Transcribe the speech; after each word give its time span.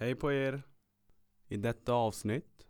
Hej 0.00 0.14
på 0.14 0.32
er! 0.32 0.62
I 1.48 1.56
detta 1.56 1.92
avsnitt 1.92 2.66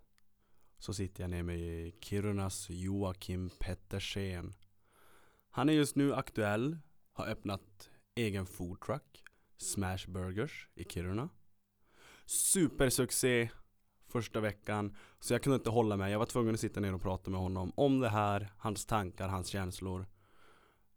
så 0.79 0.95
sitter 0.95 1.23
jag 1.23 1.31
ner 1.31 1.43
med 1.43 1.93
Kirunas 2.01 2.71
Joakim 2.71 3.51
Pettersen. 3.61 4.55
Han 5.51 5.69
är 5.69 5.73
just 5.73 5.97
nu 5.97 6.15
aktuell, 6.15 6.79
har 7.13 7.27
öppnat 7.27 7.91
egen 8.15 8.47
foodtruck, 8.47 9.25
Smash 9.57 10.11
Burgers 10.11 10.69
i 10.75 10.85
Kiruna. 10.85 11.29
Supersuccé 12.27 13.51
första 14.07 14.41
veckan, 14.41 14.97
så 15.21 15.35
jag 15.35 15.43
kunde 15.43 15.57
inte 15.57 15.71
hålla 15.71 15.97
mig. 15.97 16.13
Jag 16.13 16.19
var 16.19 16.27
tvungen 16.27 16.55
att 16.55 16.61
sitta 16.61 16.81
ner 16.81 16.95
och 16.95 17.03
prata 17.03 17.31
med 17.31 17.41
honom 17.41 17.73
om 17.77 18.01
det 18.01 18.09
här, 18.09 18.53
hans 18.59 18.87
tankar, 18.87 19.29
hans 19.29 19.49
känslor. 19.49 20.07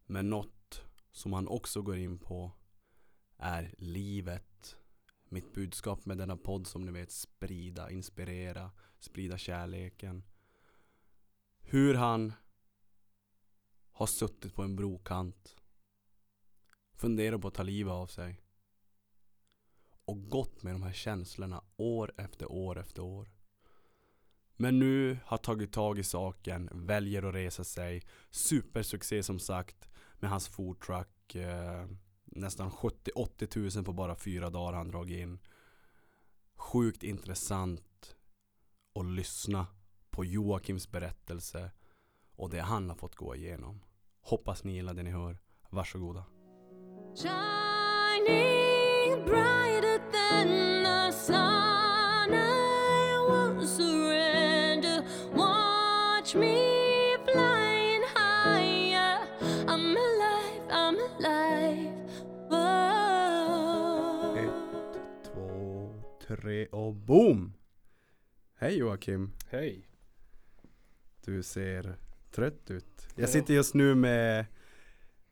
Men 0.06 0.30
något 0.30 0.82
som 1.12 1.34
han 1.34 1.48
också 1.48 1.82
går 1.82 1.98
in 1.98 2.20
på 2.20 2.52
är 3.38 3.76
livet. 3.78 4.51
Mitt 5.34 5.54
budskap 5.54 6.06
med 6.06 6.18
denna 6.18 6.38
podd 6.38 6.68
som 6.68 6.86
ni 6.86 6.92
vet 6.92 7.12
sprida, 7.12 7.90
inspirera, 7.92 8.72
sprida 9.00 9.38
kärleken. 9.38 10.24
Hur 11.60 11.94
han 11.94 12.34
har 13.92 14.06
suttit 14.06 14.56
på 14.56 14.64
en 14.64 14.76
brokant, 14.76 15.56
Funderat 17.02 17.42
på 17.42 17.48
att 17.48 17.54
ta 17.54 17.64
livet 17.64 17.92
av 17.92 18.08
sig 18.08 18.42
och 20.06 20.30
gått 20.30 20.64
med 20.64 20.74
de 20.74 20.84
här 20.84 20.94
känslorna 20.94 21.64
år 21.78 22.14
efter 22.18 22.52
år 22.52 22.80
efter 22.80 23.02
år. 23.02 23.32
Men 24.56 24.80
nu 24.80 25.20
har 25.26 25.38
tagit 25.38 25.74
tag 25.74 26.00
i 26.00 26.04
saken, 26.04 26.70
väljer 26.74 27.24
att 27.24 27.36
resa 27.36 27.64
sig. 27.64 28.04
Supersuccé 28.30 29.24
som 29.24 29.40
sagt 29.40 29.90
med 30.20 30.30
hans 30.30 30.48
foodtruck. 30.48 31.36
Eh, 31.36 31.88
nästan 32.32 32.72
70-80 32.72 33.46
tusen 33.46 33.84
på 33.84 33.94
bara 33.94 34.16
fyra 34.16 34.50
dagar 34.50 34.74
han 34.74 34.88
dragit 34.88 35.20
in. 35.20 35.40
Sjukt 36.56 37.04
intressant 37.04 38.16
att 39.00 39.06
lyssna 39.06 39.68
på 40.10 40.26
Joakims 40.26 40.92
berättelse 40.92 41.72
och 42.36 42.50
det 42.50 42.62
han 42.62 42.90
har 42.90 42.96
fått 42.96 43.16
gå 43.16 43.36
igenom. 43.36 43.82
Hoppas 44.22 44.64
ni 44.64 44.74
gillar 44.74 44.94
det 44.94 45.04
ni 45.04 45.12
hör. 45.12 45.38
Varsågoda. 45.70 46.26
Shining 47.16 49.26
brighter 49.26 50.00
than 50.12 50.84
the 50.84 51.12
sun, 51.12 52.61
tre 66.42 66.66
och 66.66 66.94
boom! 66.96 67.54
Hej 68.56 68.78
Joakim! 68.78 69.32
Hej. 69.50 69.88
Du 71.26 71.44
ser 71.44 71.96
trött 72.32 72.72
ut. 72.72 73.08
Jag 73.16 73.24
Ja. 73.24 73.28
sitter 73.28 73.54
just 73.54 73.74
nu 73.74 73.96
med 73.96 74.46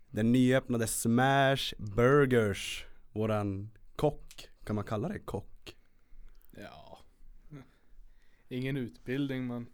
den 0.10 0.32
nyöppnade 0.32 0.88
Smash 0.88 1.74
Burgers. 1.78 2.86
Våran 3.12 3.70
kock, 3.96 4.50
kan 4.64 4.76
man 4.76 4.86
kalla 4.86 5.08
det 5.10 5.20
kock? 5.20 5.78
Ja. 6.52 7.00
Ingen 8.48 8.78
utbildning 8.78 9.48
men 9.48 9.68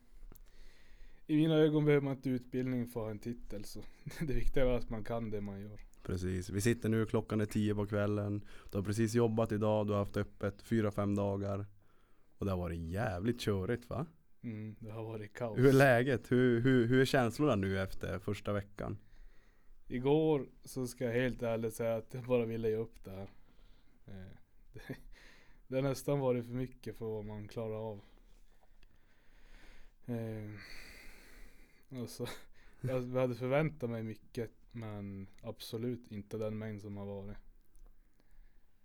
i 1.28 1.36
mina 1.36 1.56
ögon 1.56 1.86
behöver 1.86 2.04
man 2.06 2.16
inte 2.16 2.30
utbildning 2.30 2.88
för 2.88 3.00
att 3.00 3.06
ha 3.06 3.12
en 3.12 3.20
titel 3.20 3.64
så 3.66 3.80
det 4.20 4.34
viktiga 4.34 4.64
är 4.66 4.70
att 4.70 4.90
man 4.90 5.04
kan 5.04 5.30
det 5.30 5.42
man 5.42 5.62
gör. 5.62 5.80
Precis, 6.06 6.50
vi 6.50 6.62
sitter 6.62 6.90
nu, 6.90 7.06
klockan 7.06 7.42
är 7.42 7.46
tio 7.46 7.76
på 7.76 7.86
kvällen. 7.88 8.46
Du 8.72 8.78
har 8.78 8.86
precis 8.86 9.14
jobbat 9.14 9.52
idag, 9.52 9.88
du 9.88 9.94
har 9.94 10.00
haft 10.00 10.18
öppet 10.18 10.62
fyra, 10.62 10.92
fem 10.92 11.16
dagar. 11.16 11.66
Och 12.38 12.46
det 12.46 12.52
har 12.52 12.58
varit 12.58 12.80
jävligt 12.80 13.42
körigt 13.42 13.90
va? 13.90 14.06
Mm, 14.44 14.76
det 14.80 14.92
har 14.92 15.04
varit 15.04 15.34
kaos. 15.34 15.58
Hur 15.58 15.68
är 15.68 15.74
läget? 15.74 16.32
Hur, 16.32 16.60
hur, 16.60 16.88
hur 16.88 17.02
är 17.02 17.06
känslorna 17.06 17.56
nu 17.56 17.80
efter 17.80 18.20
första 18.20 18.54
veckan? 18.54 18.98
Igår 19.88 20.48
så 20.64 20.88
ska 20.88 21.06
jag 21.06 21.14
helt 21.14 21.44
ärligt 21.44 21.74
säga 21.74 21.96
att 21.96 22.14
jag 22.14 22.24
bara 22.24 22.46
ville 22.46 22.70
ge 22.70 22.76
upp 22.76 23.04
det 23.04 23.12
här. 23.12 23.30
Det, 24.74 24.82
det 25.68 25.76
har 25.76 25.82
nästan 25.82 26.20
varit 26.20 26.46
för 26.46 26.54
mycket 26.54 26.98
för 26.98 27.06
vad 27.06 27.26
man 27.26 27.48
klarar 27.48 27.92
av. 27.92 28.02
Eh, 30.06 30.52
alltså, 32.02 32.28
jag 32.82 33.02
hade 33.02 33.36
förväntat 33.36 33.90
mig 33.90 34.04
mycket 34.04 34.52
men 34.76 35.28
absolut 35.42 36.12
inte 36.12 36.38
den 36.38 36.58
mängd 36.58 36.82
som 36.82 36.98
har 36.98 37.06
varit. 37.06 37.38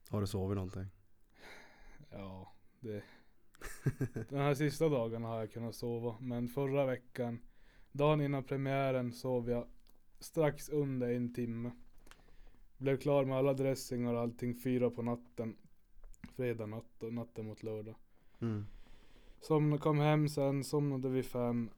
Har 0.08 0.20
du 0.20 0.26
sovit 0.26 0.56
någonting? 0.56 0.86
Ja, 2.10 2.52
det 2.80 3.02
Den 4.28 4.38
här 4.38 4.54
sista 4.54 4.88
dagarna 4.88 5.28
har 5.28 5.38
jag 5.38 5.52
kunnat 5.52 5.74
sova. 5.74 6.16
Men 6.20 6.48
förra 6.48 6.86
veckan, 6.86 7.40
dagen 7.92 8.20
innan 8.20 8.44
premiären 8.44 9.12
sov 9.12 9.50
jag 9.50 9.66
strax 10.18 10.68
under 10.68 11.10
en 11.10 11.34
timme. 11.34 11.70
Blev 12.78 12.96
klar 12.96 13.24
med 13.24 13.36
alla 13.36 13.54
dressingar 13.54 14.14
och 14.14 14.20
allting 14.20 14.54
fyra 14.54 14.90
på 14.90 15.02
natten. 15.02 15.56
Fredag 16.36 16.66
natt 16.66 17.02
och 17.02 17.12
natten 17.12 17.46
mot 17.46 17.62
lördag. 17.62 17.94
Mm. 18.40 18.66
Somnade, 19.40 19.82
kom 19.82 19.98
hem 19.98 20.28
sen, 20.28 20.64
somnade 20.64 21.08
vid 21.08 21.24
fem. 21.24 21.70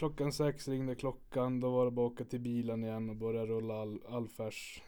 Eh, 0.00 0.08
klockan 0.08 0.32
sex 0.32 0.68
ringde 0.68 0.94
klockan. 0.94 1.60
Då 1.60 1.70
var 1.70 1.84
det 1.84 1.90
bara 1.90 2.06
att 2.06 2.12
åka 2.12 2.24
till 2.24 2.40
bilen 2.40 2.84
igen 2.84 3.10
och 3.10 3.16
börja 3.16 3.46
rulla 3.46 3.74
all, 3.82 4.00
all 4.08 4.28
färs. 4.28 4.82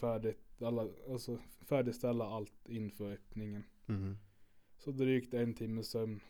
Färdigt, 0.00 0.62
alla, 0.62 0.88
alltså 1.10 1.38
färdigställa 1.68 2.24
allt 2.24 2.68
inför 2.68 3.12
öppningen. 3.12 3.64
Mhm. 3.86 4.18
Så 4.78 4.90
drygt 4.90 5.34
en 5.34 5.54
timme 5.54 5.82
sömn. 5.82 6.20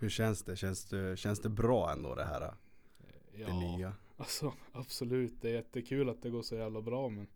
Hur 0.00 0.08
känns 0.08 0.42
det? 0.42 0.56
Känns 0.56 0.84
det, 0.84 1.16
känns 1.16 1.40
det 1.40 1.48
bra 1.48 1.92
ändå 1.92 2.14
det 2.14 2.24
här? 2.24 2.54
Ja, 3.32 3.46
Det 3.46 3.52
nya? 3.52 3.92
alltså 4.16 4.52
absolut. 4.72 5.40
Det 5.40 5.50
är 5.50 5.54
jättekul 5.54 6.08
att 6.08 6.22
det 6.22 6.30
går 6.30 6.42
så 6.42 6.54
jävla 6.54 6.82
bra 6.82 7.08
men 7.08 7.26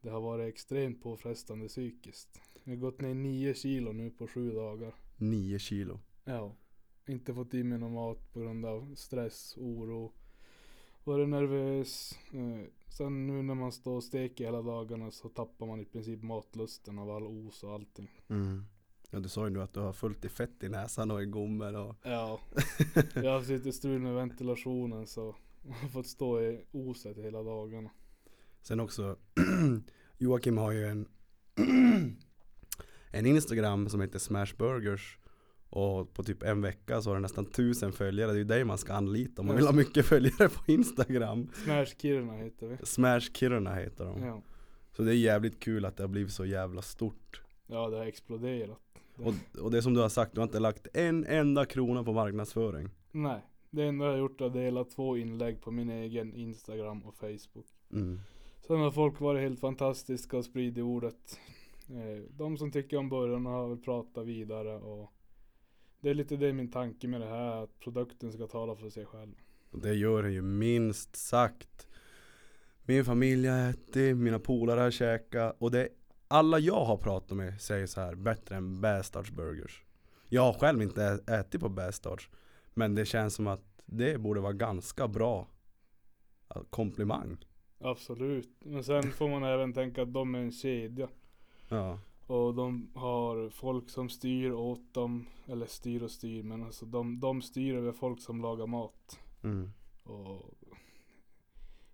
det 0.00 0.10
har 0.10 0.20
varit 0.20 0.48
extremt 0.48 1.02
påfrestande 1.02 1.68
psykiskt. 1.68 2.40
Jag 2.64 2.72
har 2.72 2.76
gått 2.76 3.00
ner 3.00 3.14
9 3.14 3.54
kilo 3.54 3.92
nu 3.92 4.10
på 4.10 4.26
sju 4.26 4.50
dagar. 4.52 4.94
Nio 5.16 5.58
kilo. 5.58 6.00
Ja. 6.24 6.56
Inte 7.06 7.34
fått 7.34 7.54
i 7.54 7.62
mig 7.64 7.78
någon 7.78 7.92
mat 7.92 8.32
på 8.32 8.40
grund 8.40 8.66
av 8.66 8.94
stress, 8.94 9.54
oro. 9.56 10.12
Varit 11.04 11.28
nervös. 11.28 12.18
Eh, 12.32 12.68
sen 12.88 13.26
nu 13.26 13.42
när 13.42 13.54
man 13.54 13.72
står 13.72 13.96
och 13.96 14.04
steker 14.04 14.44
hela 14.44 14.62
dagarna 14.62 15.10
så 15.10 15.28
tappar 15.28 15.66
man 15.66 15.80
i 15.80 15.84
princip 15.84 16.22
matlusten 16.22 16.98
av 16.98 17.10
all 17.10 17.26
os 17.26 17.62
och 17.62 17.72
allting. 17.72 18.08
Mm. 18.28 18.64
Ja 19.10 19.20
du 19.20 19.28
sa 19.28 19.44
ju 19.44 19.50
nu 19.50 19.62
att 19.62 19.72
du 19.72 19.80
har 19.80 19.92
fullt 19.92 20.24
i 20.24 20.28
fett 20.28 20.62
i 20.62 20.68
näsan 20.68 21.10
och 21.10 21.22
i 21.22 21.26
gommen 21.26 21.76
och 21.76 21.96
Ja. 22.02 22.40
Jag 23.14 23.24
har 23.24 23.32
haft 23.32 23.48
lite 23.48 23.72
strul 23.72 24.00
med 24.00 24.14
ventilationen 24.14 25.06
så 25.06 25.36
jag 25.62 25.72
har 25.72 25.88
fått 25.88 26.06
stå 26.06 26.40
i 26.40 26.64
oset 26.72 27.16
hela 27.16 27.42
dagarna. 27.42 27.90
Sen 28.62 28.80
också 28.80 29.16
Joakim 30.18 30.58
har 30.58 30.72
ju 30.72 30.86
en 30.86 31.08
En 33.10 33.26
Instagram 33.26 33.88
som 33.88 34.00
heter 34.00 34.18
Smash 34.18 34.56
Burgers 34.58 35.18
Och 35.74 36.14
på 36.14 36.22
typ 36.22 36.42
en 36.42 36.60
vecka 36.62 37.02
så 37.02 37.10
har 37.10 37.14
den 37.14 37.22
nästan 37.22 37.44
tusen 37.46 37.92
följare 37.92 38.30
Det 38.30 38.34
är 38.36 38.38
ju 38.38 38.44
dig 38.44 38.64
man 38.64 38.78
ska 38.78 38.92
anlita 38.92 39.42
om 39.42 39.46
man 39.46 39.56
vill 39.56 39.66
ha 39.66 39.72
mycket 39.72 40.06
följare 40.12 40.48
på 40.48 40.72
Instagram 40.72 41.48
Smash 41.64 41.84
Kiruna 41.98 42.32
heter 42.36 42.66
vi. 42.66 42.76
Smash 42.82 43.20
Kiruna 43.20 43.74
heter 43.74 44.04
de 44.04 44.22
Ja. 44.22 44.42
Så 44.92 45.02
det 45.02 45.10
är 45.10 45.16
jävligt 45.16 45.60
kul 45.60 45.84
att 45.84 45.96
det 45.96 46.02
har 46.02 46.08
blivit 46.08 46.32
så 46.32 46.44
jävla 46.44 46.82
stort 46.82 47.42
ja, 47.66 47.88
det 47.90 47.96
har 47.96 48.04
exploderat. 48.04 48.78
Och, 49.16 49.60
och 49.62 49.70
det 49.70 49.82
som 49.82 49.94
du 49.94 50.00
har 50.00 50.08
sagt, 50.08 50.34
du 50.34 50.40
har 50.40 50.46
inte 50.46 50.60
lagt 50.60 50.86
en 50.96 51.24
enda 51.26 51.64
krona 51.64 52.04
på 52.04 52.12
marknadsföring 52.12 52.88
Nej, 53.12 53.40
det 53.70 53.82
enda 53.82 54.04
jag 54.04 54.12
har 54.12 54.18
gjort 54.18 54.40
är 54.40 54.44
att 54.44 54.52
dela 54.52 54.84
två 54.84 55.16
inlägg 55.16 55.60
på 55.60 55.70
min 55.70 55.90
egen 55.90 56.34
Instagram 56.34 57.02
och 57.02 57.14
Facebook. 57.14 57.66
mm. 57.92 58.20
Sen 58.66 58.80
har 58.80 58.90
folk 58.90 59.20
varit 59.20 59.40
helt 59.42 59.60
fantastiska 59.60 60.36
och 60.36 60.44
spridit 60.44 60.84
ordet. 60.84 61.38
Eh, 61.88 62.22
De 62.30 62.56
som 62.58 62.72
tycker 62.72 62.96
om 62.96 63.08
burgarna 63.08 63.50
har 63.50 63.68
väl 63.68 63.78
pratat 63.78 64.26
vidare 64.26 64.74
och 64.76 65.10
det 66.04 66.10
är 66.10 66.14
lite 66.14 66.36
det 66.36 66.52
min 66.52 66.70
tanke 66.70 67.08
med 67.08 67.20
det 67.20 67.26
här, 67.26 67.62
att 67.62 67.80
produkten 67.80 68.32
ska 68.32 68.46
tala 68.46 68.76
för 68.76 68.90
sig 68.90 69.06
själv. 69.06 69.34
Det 69.70 69.94
gör 69.94 70.22
det 70.22 70.30
ju 70.30 70.42
minst 70.42 71.16
sagt 71.16 71.88
Min 72.82 73.04
familj 73.04 73.48
har 73.48 73.70
ätit, 73.70 74.16
mina 74.16 74.38
polare 74.38 74.80
har 74.80 74.90
käkat 74.90 75.56
och 75.58 75.70
det 75.70 75.88
alla 76.28 76.58
jag 76.58 76.84
har 76.84 76.96
pratat 76.96 77.36
med 77.36 77.60
säger 77.60 77.86
så 77.86 78.00
här 78.00 78.14
bättre 78.14 78.56
än 78.56 78.80
Bastards 78.80 79.30
Burgers 79.30 79.82
Jag 80.28 80.42
har 80.42 80.52
själv 80.52 80.82
inte 80.82 81.04
ätit 81.26 81.60
på 81.60 81.68
Bastards 81.68 82.28
Men 82.74 82.94
det 82.94 83.04
känns 83.04 83.34
som 83.34 83.46
att 83.46 83.82
det 83.86 84.20
borde 84.20 84.40
vara 84.40 84.52
ganska 84.52 85.08
bra 85.08 85.48
komplimang 86.70 87.36
Absolut. 87.80 88.50
Men 88.64 88.84
sen 88.84 89.02
får 89.02 89.28
man 89.28 89.44
även 89.44 89.72
tänka 89.72 90.02
att 90.02 90.12
de 90.12 90.34
är 90.34 90.38
en 90.38 90.52
kedja. 90.52 91.08
Ja, 91.68 91.98
Och 92.26 92.54
de 92.54 92.90
har 92.94 93.50
folk 93.50 93.90
som 93.90 94.08
styr 94.08 94.52
åt 94.52 94.94
dem. 94.94 95.26
Eller 95.46 95.66
styr 95.66 96.02
och 96.02 96.10
styr 96.10 96.42
men 96.42 96.62
alltså 96.62 96.86
de, 96.86 97.20
de 97.20 97.42
styr 97.42 97.74
över 97.74 97.92
folk 97.92 98.20
som 98.20 98.40
lagar 98.40 98.66
mat. 98.66 99.20
mm. 99.42 99.70
Och 100.04 100.54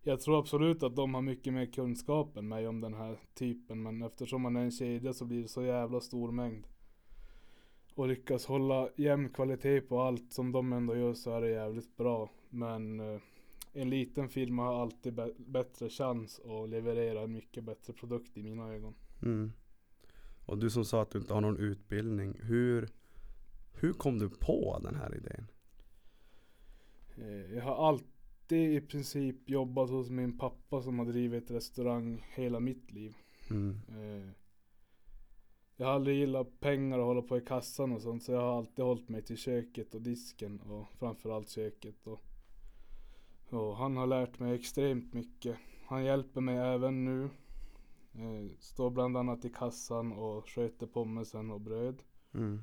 Jag 0.03 0.21
tror 0.21 0.39
absolut 0.39 0.83
att 0.83 0.97
de 0.97 1.15
har 1.15 1.23
mycket 1.23 1.53
mer 1.53 1.67
kunskap 1.67 2.37
än 2.37 2.49
mig 2.49 2.69
om 2.69 2.81
den 2.81 2.95
här 2.95 3.19
typen 3.35 3.83
men 3.83 4.03
eftersom 4.03 4.43
man 4.43 4.57
är 4.57 4.61
en 4.61 4.71
kedja 4.71 5.13
så 5.13 5.25
blir 5.25 5.43
det 5.43 5.49
så 5.49 5.63
jävla 5.63 6.01
stor 6.01 6.33
mängd. 6.33 6.67
Och 7.95 8.09
lyckas 8.09 8.47
hålla 8.47 8.89
jämn 8.97 9.29
kvalitet 9.29 9.81
på 9.81 10.01
allt 10.01 10.33
som 10.33 10.53
de 10.53 10.73
ändå 10.73 10.97
gör 10.97 11.15
så 11.15 11.31
är 11.31 11.41
det 11.41 11.51
jävligt 11.51 11.97
bra. 11.97 12.31
Men 12.49 13.01
eh, 13.01 13.21
en 13.73 13.91
liten 13.91 14.29
firma 14.29 14.63
har 14.65 14.83
alltid 14.83 15.15
bä- 15.15 15.35
bättre 15.51 15.89
chans 15.89 16.41
att 16.45 16.69
leverera 16.69 17.21
en 17.21 17.33
mycket 17.33 17.65
bättre 17.65 17.93
produkt 17.93 18.37
i 18.37 18.43
mina 18.43 18.69
ögon. 18.75 18.95
Mm. 19.23 19.53
Och 20.51 20.59
du 20.59 20.71
som 20.71 20.85
sa 20.85 21.03
att 21.03 21.11
du 21.11 21.19
inte 21.19 21.35
har 21.35 21.41
någon 21.41 21.57
utbildning, 21.57 22.35
hur, 22.43 22.89
hur 23.73 23.93
kom 23.93 24.19
du 24.19 24.29
på 24.29 24.81
den 24.83 24.95
här 24.95 25.15
idén? 25.17 25.47
Eh, 27.17 27.55
Jag 27.57 27.63
har 27.65 27.89
alltid 27.89 28.75
i 28.75 28.81
princip 28.81 29.51
jobbat 29.51 29.91
hos 29.91 30.11
min 30.11 30.39
pappa 30.39 30.83
som 30.83 30.99
har 30.99 31.07
drivit 31.07 31.51
restaurang 31.51 32.27
hela 32.35 32.61
mitt 32.61 32.93
liv. 32.93 33.17
Mm. 33.51 33.81
Eh, 33.89 34.31
Jag 35.77 35.87
har 35.87 35.95
aldrig 35.95 36.17
gillat 36.19 36.61
pengar 36.61 36.99
och 36.99 37.07
hålla 37.07 37.23
på 37.23 37.39
i 37.39 37.41
kassan 37.41 37.93
och 37.93 38.03
sånt 38.03 38.23
så 38.23 38.33
jag 38.33 38.41
har 38.41 38.59
alltid 38.59 38.85
hållit 38.85 39.09
mig 39.09 39.23
till 39.23 39.37
köket 39.37 39.95
och 39.95 40.03
disken 40.03 40.61
och 40.61 40.87
framförallt 40.99 41.49
köket. 41.51 42.07
Och, 42.07 42.21
och 43.49 43.77
han 43.77 43.97
har 43.97 44.07
lärt 44.07 44.39
mig 44.39 44.55
extremt 44.55 45.15
mycket. 45.15 45.57
Han 45.87 46.05
hjälper 46.05 46.41
mig 46.41 46.57
även 46.57 47.05
nu. 47.05 47.29
Eh, 48.15 48.51
Står 48.59 48.91
bland 48.91 49.17
annat 49.17 49.45
i 49.45 49.51
kassan 49.51 50.13
och 50.13 50.49
sköter 50.49 50.87
pommesen 50.87 51.51
och 51.51 51.61
bröd. 51.61 52.03
Mm. 52.35 52.63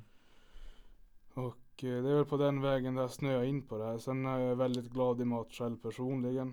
Och 1.34 1.84
eh, 1.84 2.02
det 2.02 2.10
är 2.10 2.14
väl 2.14 2.24
på 2.24 2.36
den 2.36 2.60
vägen 2.60 2.94
det 2.94 3.00
har 3.00 3.08
snöat 3.08 3.46
in 3.46 3.62
på 3.62 3.78
det 3.78 3.84
här. 3.84 3.98
Sen 3.98 4.26
är 4.26 4.38
jag 4.38 4.56
väldigt 4.56 4.90
glad 4.90 5.20
i 5.20 5.24
mat 5.24 5.52
själv 5.52 5.76
personligen. 5.76 6.52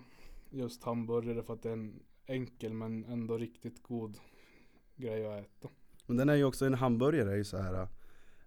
Just 0.50 0.84
hamburgare 0.84 1.44
för 1.44 1.54
att 1.54 1.62
det 1.64 1.70
är 1.70 1.74
en 1.74 2.00
enkel 2.26 2.74
men 2.74 3.06
ändå 3.06 3.38
riktigt 3.38 3.84
god 3.84 4.18
grej 4.96 5.26
att 5.26 5.46
äta. 5.46 5.70
Men 6.06 6.18
den 6.18 6.30
är 6.30 6.36
ju 6.36 6.44
också, 6.44 6.66
en 6.66 6.74
hamburgare 6.74 7.32
är 7.32 7.36
ju 7.36 7.44
så 7.44 7.58
här. 7.58 7.88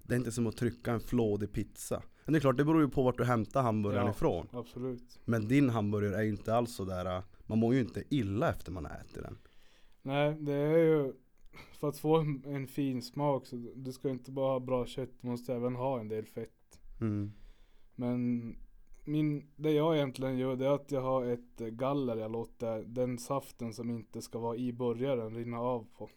Det 0.03 0.15
är 0.15 0.19
inte 0.19 0.33
som 0.33 0.47
att 0.47 0.57
trycka 0.57 0.93
en 0.93 1.01
flådig 1.01 1.53
pizza. 1.53 2.03
Men 2.25 2.33
det 2.33 2.39
är 2.39 2.41
klart, 2.41 2.57
det 2.57 2.65
beror 2.65 2.81
ju 2.83 2.89
på 2.89 3.03
vart 3.03 3.19
du 3.19 3.25
hämtar 3.25 3.63
hamburgaren 3.63 4.07
Ja. 4.07 4.11
ifrån. 4.13 4.47
Absolut. 4.53 5.21
Men 5.25 5.49
din 5.49 5.71
hamburgare 5.71 6.17
är 6.17 6.23
ju 6.23 6.29
inte 6.31 6.55
alls 6.55 6.75
så 6.75 6.85
där. 6.85 7.23
man 7.47 7.59
mår 7.59 7.75
ju 7.75 7.81
inte 7.81 8.05
illa 8.11 8.51
efter 8.51 8.73
man 8.73 8.85
har 8.85 8.93
ätit 8.93 9.15
den. 9.23 9.39
Nej, 10.03 10.37
det 10.41 10.53
är 10.53 10.79
ju 10.79 11.13
för 11.73 11.89
att 11.89 11.99
få 11.99 12.17
en, 12.47 12.67
fin 12.67 13.03
smak 13.03 13.47
så 13.47 13.57
du 13.77 13.93
ska 13.93 14.11
inte 14.11 14.31
bara 14.31 14.53
ha 14.53 14.61
bra 14.61 14.87
kött, 14.87 15.11
du 15.21 15.29
måste 15.29 15.55
även 15.55 15.77
ha 15.77 16.01
en 16.01 16.09
del 16.09 16.27
fett. 16.27 16.81
Mm. 17.01 17.33
Men 17.95 18.55
min, 19.05 19.47
det 19.57 19.73
jag 19.73 19.97
egentligen 19.97 20.39
gör 20.39 20.57
det 20.57 20.67
är 20.67 20.71
att 20.71 20.91
jag 20.91 21.03
har 21.03 21.25
ett 21.25 21.59
galler 21.59 22.17
jag 22.17 22.31
låter 22.31 22.83
den 22.83 23.19
saften 23.19 23.73
som 23.73 23.91
inte 23.91 24.23
ska 24.23 24.39
vara 24.39 24.57
i 24.57 24.73
burgaren 24.73 25.35
rinna 25.35 25.61
av 25.61 25.87
på. 25.99 26.11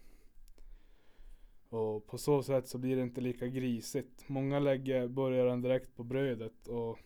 Och 1.70 2.08
på 2.08 2.18
så 2.18 2.44
sätt 2.44 2.68
så 2.68 2.78
blir 2.78 2.96
det 2.96 3.02
inte 3.02 3.22
lika 3.22 3.48
grisigt. 3.48 4.30
Många 4.30 4.60
lägger 4.60 5.08
burgaren 5.08 5.62
direkt 5.62 5.96
på 5.96 6.04
brödet 6.04 6.68
och 6.68 7.00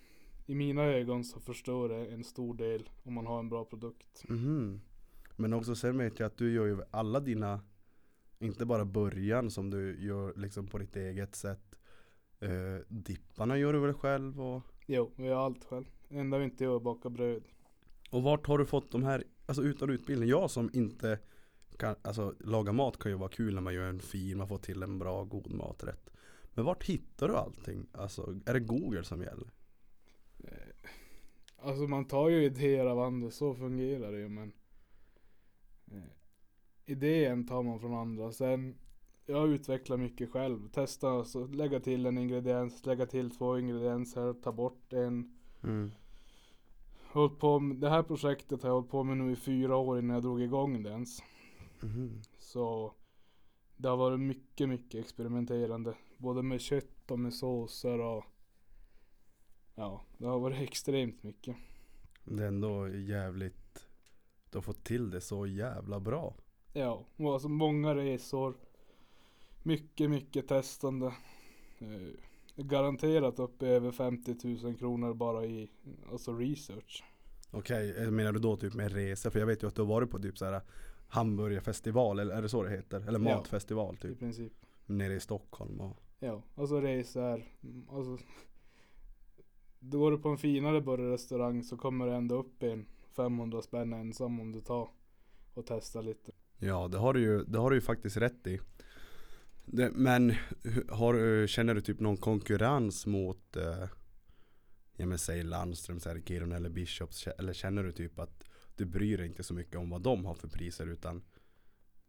i 0.45 0.55
mina 0.55 0.83
ögon 0.83 1.23
så 1.23 1.39
förstör 1.39 1.89
det 1.89 2.05
en 2.05 2.23
stor 2.23 2.53
del 2.53 2.89
om 3.03 3.13
man 3.13 3.27
har 3.27 3.39
en 3.39 3.49
bra 3.49 3.65
produkt. 3.65 4.23
Mhm. 4.29 4.81
Men 5.35 5.53
också 5.53 5.75
sen 5.75 5.97
vet 5.97 6.19
jag 6.19 6.27
att 6.27 6.37
du 6.37 6.53
gör 6.53 6.65
ju 6.65 6.77
alla 6.91 7.19
dina, 7.19 7.59
inte 8.39 8.65
bara 8.65 8.85
början 8.85 9.51
som 9.51 9.69
du 9.69 10.05
gör 10.05 10.33
liksom 10.35 10.67
på 10.67 10.77
ditt 10.77 10.95
eget 10.95 11.35
sätt. 11.35 11.75
Eh, 12.39 12.85
dipparna 12.87 13.57
gör 13.57 13.73
du 13.73 13.79
väl 13.79 13.93
själv 13.93 14.41
och 14.41 14.61
Jo, 14.85 15.11
vi 15.15 15.23
gör 15.25 15.45
allt 15.45 15.63
själv. 15.63 15.85
Det 16.09 16.17
enda 16.17 16.37
vi 16.37 16.43
inte 16.43 16.63
gör 16.63 16.71
är 16.71 16.77
att 16.77 16.83
baka 16.83 17.09
bröd. 17.09 17.43
Och 18.11 18.23
vart 18.23 18.47
har 18.47 18.57
du 18.57 18.65
fått 18.65 18.91
de 18.91 19.03
här, 19.03 19.23
alltså 19.45 19.63
utan 19.63 19.89
utbildning? 19.89 20.29
Jag 20.29 20.51
som 20.51 20.69
inte 20.73 21.19
kan, 21.77 21.95
alltså 22.01 22.35
laga 22.39 22.71
mat 22.71 22.97
kan 22.99 23.11
ju 23.11 23.17
vara 23.17 23.29
kul 23.29 23.53
när 23.55 23.61
man 23.61 23.73
gör 23.73 23.83
en 23.89 23.99
fin, 23.99 24.37
man 24.37 24.47
får 24.47 24.57
till 24.57 24.83
en 24.83 24.99
bra, 24.99 25.23
god 25.23 25.53
maträtt. 25.53 26.09
Men 26.53 26.65
vart 26.65 26.83
hittar 26.83 27.27
du 27.27 27.35
allting? 27.35 27.87
Alltså, 27.91 28.39
är 28.45 28.53
det 28.53 28.59
Google 28.59 29.03
som 29.03 29.21
gäller? 29.21 29.47
Eh, 30.43 30.89
Alltså 31.57 31.83
man 31.87 32.05
tar 32.05 32.29
ju 32.29 32.43
idéer 32.43 32.85
av 32.85 32.99
andra, 32.99 33.31
så 33.31 33.55
fungerar 33.55 34.11
det 34.11 34.19
ju 34.19 34.29
men 34.29 34.51
Idén 36.85 37.47
tar 37.47 37.63
man 37.63 37.79
från 37.79 37.93
andra. 37.93 38.31
Sen 38.31 38.75
jag 39.25 39.49
utvecklar 39.49 39.97
mycket 39.97 40.31
själv. 40.31 40.69
Testa 40.69 41.09
alltså, 41.09 41.47
lägga 41.47 41.79
till 41.79 42.05
en 42.05 42.17
ingrediens, 42.17 42.85
lägga 42.85 43.05
till 43.05 43.31
två 43.31 43.59
ingredienser, 43.59 44.33
ta 44.33 44.51
bort 44.51 44.93
en. 44.93 45.37
Mm. 45.63 45.91
På 47.39 47.59
med, 47.59 47.77
det 47.77 47.89
här 47.89 48.03
projektet 48.03 48.63
har 48.63 48.69
jag 48.69 48.75
hållit 48.75 48.89
på 48.89 49.03
med 49.03 49.17
nu 49.17 49.31
i 49.31 49.35
fyra 49.35 49.75
år 49.75 49.99
innan 49.99 50.13
jag 50.13 50.23
drog 50.23 50.41
igång 50.41 50.83
det 50.83 50.89
ens. 50.89 51.19
Mhm. 51.81 52.21
Så 52.39 52.93
det 53.77 53.87
har 53.87 53.97
varit 53.97 54.19
mycket, 54.19 54.69
mycket 54.69 55.05
experimenterande. 55.05 55.93
Både 56.17 56.43
med 56.43 56.61
kött 56.61 57.11
och 57.11 57.19
med 57.19 57.33
såser 57.33 57.99
och 57.99 58.25
Ja, 59.75 60.05
det 60.17 60.25
har 60.25 60.39
varit 60.39 60.61
extremt 60.69 61.23
mycket. 61.23 61.55
Det 62.23 62.43
är 62.43 62.47
ändå 62.47 62.89
jävligt, 62.89 63.84
har 64.57 64.61
fått 64.61 64.83
till 64.83 65.09
det 65.09 65.21
så 65.21 65.47
jävla 65.47 65.99
bra. 65.99 66.35
Ja, 66.73 67.05
och 67.17 67.33
alltså 67.33 67.49
många 67.49 67.95
resor. 67.95 68.55
Mycket, 69.63 70.09
mycket 70.09 70.47
testande. 70.47 71.05
Eh, 71.79 72.63
garanterat 72.63 73.39
upp 73.39 73.63
i 73.63 73.65
över 73.65 73.91
50 73.91 74.35
000 74.63 74.75
kronor 74.77 75.13
bara 75.13 75.45
i 75.45 75.69
alltså 76.11 76.33
research. 76.33 77.03
Okej, 77.51 77.95
eh, 78.03 78.11
menar 78.11 78.31
du 78.31 78.39
då 78.39 78.55
typ 78.57 78.73
med 78.73 78.91
resor? 78.91 79.29
För 79.29 79.39
jag 79.39 79.47
vet 79.47 79.63
ju 79.63 79.67
att 79.67 79.75
du 79.75 79.81
har 79.81 79.89
varit 79.89 80.09
på 80.11 80.19
typ 80.19 80.37
så 80.37 80.45
här 80.45 80.61
hamburgerfestival, 81.07 82.19
eller 82.19 82.35
är 82.35 82.41
det 82.41 82.49
så 82.49 82.63
det 82.63 82.69
heter? 82.69 82.97
Eller 83.07 83.19
Ja. 83.29 83.35
matfestival 83.37 83.95
I 83.95 83.97
typ, 83.97 84.19
princip. 84.19 84.53
nere 84.85 85.13
i 85.13 85.19
Stockholm 85.19 85.81
och 85.81 85.97
Ja, 86.19 86.41
alltså 86.55 86.81
resor. 86.81 87.43
Alltså, 87.89 88.17
då 89.79 89.99
går 89.99 90.11
du 90.11 90.17
på 90.17 90.29
en 90.29 90.37
finare 90.37 90.81
burgerrestaurang 90.81 91.63
så 91.63 91.77
kommer 91.77 92.07
det 92.07 92.15
ändå 92.15 92.35
upp 92.35 92.63
i 92.63 92.69
en 92.69 92.85
500 93.15 93.61
spänn 93.61 93.93
ensam 93.93 94.39
om 94.39 94.51
du 94.51 94.61
tar 94.61 94.89
och 95.53 95.65
testar 95.67 96.01
lite. 96.01 96.31
Ja, 96.59 96.87
det 96.87 96.97
har 96.97 97.13
du 97.13 97.21
ju, 97.21 97.43
det 97.43 97.59
har 97.59 97.69
du 97.69 97.77
ju 97.77 97.81
faktiskt 97.81 98.17
rätt 98.17 98.47
i. 98.47 98.59
Det, 99.65 99.91
men 99.91 100.33
har, 100.89 101.13
du- 101.13 101.47
känner 101.47 101.75
du 101.75 101.81
typ 101.81 101.99
någon 101.99 102.17
konkurrens 102.17 103.05
mot 103.05 103.55
eh, 103.57 103.87
ja, 104.95 105.05
men 105.05 105.17
säg 105.17 105.43
Landström, 105.43 105.99
här, 106.05 106.21
Kiruna 106.25 106.55
eller 106.55 106.69
Bishops? 106.69 107.27
Eller 107.27 107.53
känner 107.53 107.83
du 107.83 107.91
typ 107.91 108.19
att 108.19 108.43
du 108.75 108.85
bryr 108.85 109.17
dig 109.17 109.27
inte 109.27 109.43
så 109.43 109.53
mycket 109.53 109.75
om 109.75 109.89
vad 109.89 110.01
de 110.01 110.25
har 110.25 110.35
för 110.35 110.47
priser 110.47 110.87
utan 110.87 111.23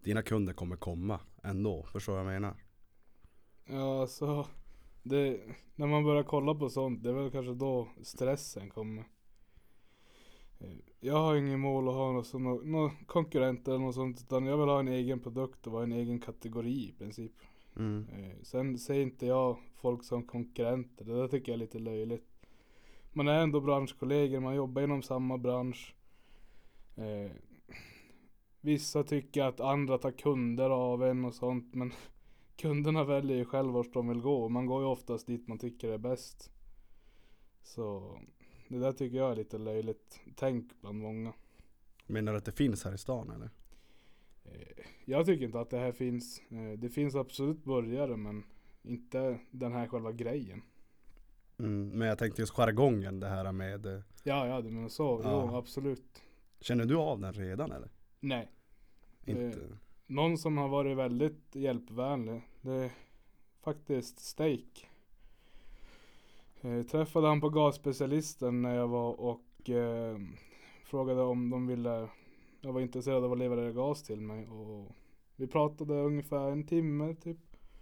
dina 0.05 0.23
kunder 0.23 0.53
kommer 0.53 0.77
komma 0.77 1.21
ändå? 1.43 1.83
Förstår 1.93 2.13
vad 2.13 2.21
jag 2.21 2.27
menar? 2.33 2.57
Ja, 3.67 4.01
alltså. 4.01 4.47
Det, 5.03 5.41
när 5.75 5.87
man 5.87 6.05
börjar 6.05 6.23
kolla 6.23 6.55
på 6.55 6.69
sånt, 6.71 7.03
det 7.03 7.09
är 7.09 7.15
väl 7.15 7.31
kanske 7.31 7.55
då 7.55 7.89
stressen 8.03 8.71
kommer. 8.71 9.05
Eh, 10.61 10.77
Jag 11.01 11.15
har 11.15 11.37
ingen 11.37 11.61
mål 11.61 11.89
att 11.89 11.95
ha 11.95 12.13
någon, 12.13 12.25
sån, 12.25 12.71
någon 12.71 12.91
konkurrent 13.07 13.69
eller 13.69 13.79
något 13.79 13.95
sånt, 13.95 14.21
utan 14.21 14.47
jag 14.47 14.57
vill 14.57 14.69
ha 14.69 14.81
en 14.81 14.89
egen 14.89 15.21
produkt 15.21 15.67
och 15.67 15.73
vara 15.73 15.83
en 15.83 15.93
egen 15.93 16.21
kategori 16.21 16.89
i 16.89 16.93
princip. 16.99 17.33
Mm. 17.77 18.07
Eh, 18.13 18.43
Sen 18.43 18.79
ser 18.79 19.01
inte 19.01 19.27
jag 19.27 19.57
folk 19.75 20.05
som 20.05 20.23
konkurrenter, 20.27 21.05
det 21.05 21.15
där 21.17 21.29
tycker 21.29 21.53
jag 21.53 21.57
är 21.57 21.61
lite 21.61 21.79
löjligt. 21.79 22.27
Man 23.13 23.29
är 23.29 23.41
ändå 23.41 23.61
branschkollegor, 23.61 24.41
man 24.41 24.55
jobbar 24.55 24.83
inom 24.83 25.03
samma 25.03 25.39
bransch. 25.39 25.95
Eh, 26.97 27.31
vissa 28.61 29.05
tycker 29.05 29.43
att 29.45 29.61
andra 29.61 29.99
tar 29.99 30.11
kunder 30.11 30.71
av 30.71 31.05
en 31.05 31.25
och 31.25 31.35
sånt, 31.35 31.75
men 31.75 31.93
kunderna 32.57 33.05
väljer 33.05 33.37
ju 33.37 33.45
själv 33.45 33.73
vart 33.73 33.93
de 33.93 34.09
vill 34.09 34.21
gå. 34.21 34.49
Man 34.49 34.67
går 34.67 34.83
ju 34.83 34.89
oftast 34.89 35.27
dit 35.27 35.49
man 35.49 35.59
tycker 35.59 35.89
är 35.89 35.99
bäst. 35.99 36.51
Så 37.63 38.19
det 38.69 38.79
där 38.79 38.93
tycker 38.93 39.17
jag 39.17 39.31
är 39.33 39.37
lite 39.37 39.59
löjligt 39.59 40.21
tänk 40.37 40.81
bland 40.81 40.99
många. 40.99 41.33
Menar 42.07 42.33
du 42.33 42.39
att 42.39 42.45
det 42.45 42.53
finns 42.53 42.85
här 42.85 42.95
i 42.95 42.99
stan 42.99 43.31
eller? 43.31 43.51
Eh, 44.45 44.85
Jag 45.05 45.27
tycker 45.27 45.45
inte 45.47 45.61
att 45.61 45.71
det 45.71 45.79
här 45.79 45.93
finns. 45.93 46.43
Eh, 46.51 46.79
Det 46.79 46.89
finns 46.89 47.15
absolut 47.15 47.65
burgare 47.65 48.17
men 48.17 48.45
inte 48.83 49.39
den 49.51 49.73
här 49.73 49.89
själva 49.89 50.13
grejen. 50.13 50.63
Mm, 51.59 51.89
men 51.89 52.09
jag 52.09 52.19
tänkte 52.19 52.43
just 52.43 52.53
jargongen 52.55 53.21
det 53.21 53.29
här 53.29 53.53
med 53.53 53.87
eh, 53.87 54.01
Ja, 54.25 54.47
ja, 54.49 54.61
du 54.61 54.71
menar 54.71 54.89
så. 54.89 55.21
Ja. 55.25 55.49
Jo, 55.51 55.57
absolut. 55.57 56.23
Känner 56.61 56.85
du 56.85 56.97
av 56.97 57.21
den 57.21 57.33
redan 57.33 57.73
eller? 57.73 57.91
Nej. 58.21 58.51
Inte? 59.25 59.61
Någon 60.07 60.39
som 60.39 60.57
har 60.59 60.69
varit 60.69 60.97
väldigt 60.97 61.55
hjälpvänlig. 61.55 62.43
Det 62.61 62.73
är 62.73 62.91
faktiskt 63.63 64.19
Steak. 64.19 64.89
Eh, 66.67 66.83
träffade 66.83 67.29
han 67.29 67.41
på 67.41 67.49
gasspecialisten 67.49 68.63
när 68.63 68.75
jag 68.75 68.89
var 68.89 69.21
och 69.21 69.71
eh, 69.71 70.19
frågade 70.85 71.23
om 71.23 71.51
de 71.51 71.67
ville 71.67 72.09
Jag 72.61 72.73
var 72.73 72.81
intresserad 72.81 73.25
av 73.25 73.33
att 73.33 73.39
leverera 73.39 73.73
gas 73.73 74.03
till 74.03 74.21
mig 74.21 74.49
och 74.49 74.93
vi 75.37 75.47
pratade 75.47 75.95
ungefär 75.95 76.51
en 76.51 76.67
timme 76.67 77.15
typ. 77.15 77.39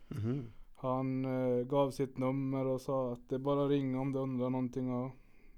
Mhm. 0.08 0.52
Han 0.74 1.24
eh, 1.24 1.64
gav 1.64 1.90
sitt 1.90 2.18
nummer 2.18 2.66
och 2.66 2.80
sa 2.80 3.12
att 3.12 3.28
det 3.28 3.34
är 3.34 3.38
bara 3.38 3.68
ringa 3.68 4.00
om 4.00 4.12
du 4.12 4.18
undrar 4.18 4.50
någonting 4.50 4.90
och 4.90 5.10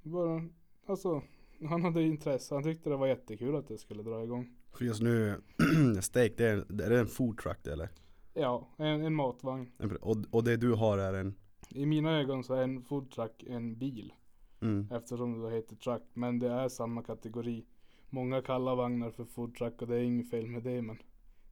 bara, 0.02 0.42
alltså 0.86 1.22
han 1.68 1.82
hade 1.82 2.02
intresse. 2.02 2.54
Han 2.54 2.64
tyckte 2.64 2.90
det 2.90 2.96
var 2.96 3.06
jättekul 3.06 3.56
att 3.56 3.68
det 3.68 3.78
skulle 3.78 4.02
dra 4.02 4.24
igång. 4.24 4.56
För 4.72 4.84
just 4.84 5.02
nu, 5.02 5.40
steak 6.00 6.32
det 6.36 6.46
är, 6.46 6.82
är 6.82 6.90
det 6.90 7.00
en 7.00 7.06
food 7.06 7.38
truck 7.38 7.66
eller? 7.66 7.88
Ja, 8.34 8.68
en, 8.76 9.02
en 9.02 9.14
matvagn. 9.14 9.72
Och, 10.00 10.16
och 10.30 10.44
det 10.44 10.56
du 10.56 10.72
har 10.72 10.98
är 10.98 11.14
en 11.14 11.34
I 11.76 11.86
mina 11.86 12.20
ögon 12.20 12.44
så 12.44 12.54
är 12.54 12.62
en 12.62 12.82
food 12.82 13.10
truck 13.10 13.42
en 13.46 13.78
bil. 13.78 14.12
mm. 14.60 14.88
Eftersom 14.90 15.32
det 15.32 15.40
då 15.40 15.48
heter 15.48 15.76
truck. 15.76 16.02
Men 16.14 16.38
det 16.38 16.48
är 16.48 16.68
samma 16.68 17.02
kategori. 17.02 17.64
Många 18.10 18.42
kallar 18.42 18.76
vagnar 18.76 19.10
för 19.10 19.24
food 19.24 19.54
truck 19.54 19.82
och 19.82 19.88
det 19.88 19.96
är 19.96 20.02
inget 20.02 20.30
fel 20.30 20.46
med 20.46 20.62
det 20.62 20.82
men 20.82 20.98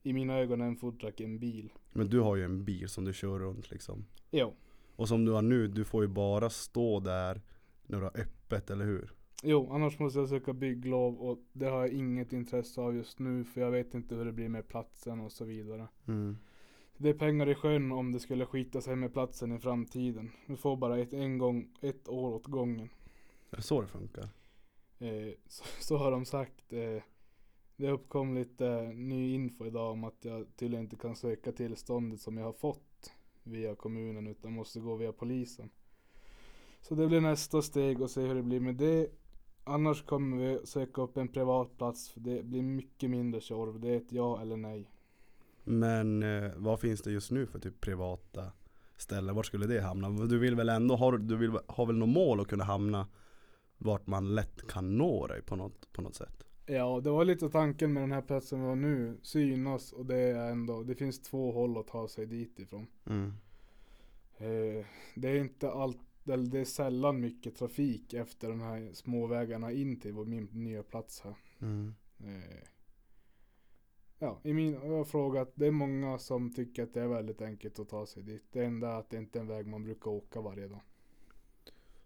i 0.03 0.13
mina 0.13 0.37
ögon 0.37 0.61
är 0.61 0.65
en 0.65 0.75
food 0.75 0.99
truck 0.99 1.19
en 1.19 1.39
bil. 1.39 1.73
Men 1.93 2.07
du 2.07 2.19
har 2.19 2.35
ju 2.35 2.43
en 2.43 2.65
bil 2.65 2.89
som 2.89 3.05
du 3.05 3.13
kör 3.13 3.39
runt 3.39 3.71
liksom 3.71 4.05
Jo. 4.31 4.53
Och 4.95 5.07
som 5.07 5.25
du 5.25 5.31
har 5.31 5.41
nu, 5.41 5.67
du 5.67 5.83
får 5.83 6.03
ju 6.03 6.07
bara 6.07 6.49
stå 6.49 6.99
där 6.99 7.41
när 7.87 7.97
du 7.97 8.03
har 8.03 8.19
öppet, 8.19 8.69
eller 8.69 8.85
hur? 8.85 9.11
Jo, 9.43 9.69
annars 9.71 9.99
måste 9.99 10.19
jag 10.19 10.29
söka 10.29 10.53
bygglov 10.53 11.21
och 11.21 11.39
det 11.53 11.65
har 11.65 11.79
jag 11.79 11.89
inget 11.89 12.33
intresse 12.33 12.81
av 12.81 12.95
just 12.95 13.19
nu 13.19 13.43
för 13.43 13.61
jag 13.61 13.71
vet 13.71 13.93
inte 13.93 14.15
hur 14.15 14.25
det 14.25 14.31
blir 14.31 14.49
med 14.49 14.67
platsen 14.67 15.19
och 15.19 15.31
så 15.31 15.45
vidare. 15.45 15.87
Mm. 16.07 16.37
Det 16.97 17.09
är 17.09 17.13
pengar 17.13 17.49
i 17.49 17.55
sjön 17.55 17.91
om 17.91 18.11
det 18.11 18.19
skulle 18.19 18.45
skita 18.45 18.81
sig 18.81 18.95
med 18.95 19.13
platsen 19.13 19.51
i 19.51 19.59
framtiden. 19.59 20.31
Vi 20.45 20.55
får 20.55 20.77
bara 20.77 20.99
ett, 20.99 21.13
en 21.13 21.37
gång, 21.37 21.69
ett 21.81 22.09
år 22.09 22.33
åt 22.33 22.45
gången. 22.45 22.89
Är 23.51 23.57
det 23.57 23.61
så 23.61 23.81
det 23.81 23.87
funkar? 23.87 24.29
Eh, 24.99 25.33
så, 25.47 25.63
så 25.79 25.97
har 25.97 26.11
de 26.11 26.25
sagt. 26.25 26.73
Eh, 26.73 27.03
det 27.75 27.89
uppkom 27.89 28.35
lite 28.35 28.93
ny 28.95 29.33
info 29.33 29.65
idag 29.65 29.91
om 29.91 30.03
att 30.03 30.25
jag 30.25 30.55
tydligen 30.55 30.83
inte 30.83 30.95
kan 30.95 31.15
söka 31.15 31.51
tillståndet 31.51 32.21
som 32.21 32.37
jag 32.37 32.45
har 32.45 32.53
fått 32.53 33.13
via 33.43 33.75
kommunen 33.75 34.27
utan 34.27 34.53
måste 34.53 34.79
gå 34.79 34.95
via 34.95 35.11
polisen. 35.11 35.69
Så 36.81 36.95
det 36.95 37.07
blir 37.07 37.21
nästa 37.21 37.61
steg 37.61 38.01
och 38.01 38.11
se 38.11 38.21
hur 38.21 38.35
det 38.35 38.43
blir 38.43 38.59
med 38.59 38.75
det. 38.75 39.09
Annars 39.63 40.03
kommer 40.03 40.37
vi 40.37 40.65
söka 40.65 41.01
upp 41.01 41.17
en 41.17 41.27
privat 41.27 41.77
plats 41.77 42.09
för 42.09 42.19
det 42.19 42.43
blir 42.43 42.61
mycket 42.61 43.09
mindre 43.09 43.41
tjorv. 43.41 43.79
Det 43.79 43.89
är 43.89 43.97
ett 43.97 44.11
ja 44.11 44.41
eller 44.41 44.57
nej. 44.57 44.89
Men 45.65 46.23
eh, 46.23 46.51
vad 46.55 46.79
finns 46.79 47.01
det 47.01 47.11
just 47.11 47.31
nu 47.31 47.45
för 47.45 47.59
typ 47.59 47.81
privata 47.81 48.51
ställen? 48.97 49.35
Var 49.35 49.43
skulle 49.43 49.67
det 49.67 49.81
hamna? 49.81 50.09
Du 50.09 50.37
vill 50.39 50.55
väl 50.55 50.69
ändå 50.69 50.95
ha, 50.95 51.17
du 51.17 51.35
vill 51.37 51.51
ha 51.67 51.85
väl 51.85 51.97
något 51.97 52.09
mål 52.09 52.39
att 52.39 52.47
kunna 52.47 52.63
hamna 52.63 53.07
vart 53.77 54.07
man 54.07 54.35
lätt 54.35 54.67
kan 54.67 54.97
nå 54.97 55.27
dig 55.27 55.41
på 55.41 55.55
något, 55.55 55.91
på 55.93 56.01
något 56.01 56.15
sätt? 56.15 56.45
Ja, 56.65 57.01
det 57.03 57.09
var 57.09 57.25
lite 57.25 57.49
tanken 57.49 57.93
med 57.93 58.03
den 58.03 58.11
här 58.11 58.21
platsen 58.21 58.61
vi 58.61 58.67
har 58.67 58.75
nu. 58.75 59.17
Synas 59.21 59.91
och 59.91 60.05
det 60.05 60.17
är 60.17 60.51
ändå, 60.51 60.83
det 60.83 60.95
finns 60.95 61.21
två 61.21 61.51
håll 61.51 61.77
att 61.77 61.87
ta 61.87 62.07
sig 62.07 62.25
dit 62.25 62.59
ifrån. 62.59 62.87
Mm. 63.05 63.33
Eh, 64.37 64.85
det 65.15 65.29
är 65.29 65.35
inte 65.35 65.71
allt, 65.71 65.99
eller 66.25 66.47
det 66.47 66.59
är 66.59 66.65
sällan 66.65 67.21
mycket 67.21 67.55
trafik 67.55 68.13
efter 68.13 68.49
de 68.49 68.61
här 68.61 68.89
småvägarna 68.93 69.71
in 69.71 69.99
till 69.99 70.13
vår, 70.13 70.25
min 70.25 70.49
nya 70.51 70.83
plats 70.83 71.21
här. 71.21 71.35
Mm. 71.61 71.95
Eh, 72.19 72.67
ja, 74.19 74.39
i 74.43 74.53
min, 74.53 75.05
frågat, 75.05 75.51
det 75.55 75.67
är 75.67 75.71
många 75.71 76.17
som 76.17 76.53
tycker 76.53 76.83
att 76.83 76.93
det 76.93 77.01
är 77.01 77.07
väldigt 77.07 77.41
enkelt 77.41 77.79
att 77.79 77.89
ta 77.89 78.05
sig 78.05 78.23
dit. 78.23 78.43
Det 78.51 78.65
enda 78.65 78.91
är 78.91 78.99
att 78.99 79.09
det 79.09 79.17
inte 79.17 79.39
är 79.39 79.41
en 79.41 79.47
väg 79.47 79.67
man 79.67 79.83
brukar 79.83 80.11
åka 80.11 80.41
varje 80.41 80.67
dag. 80.67 80.81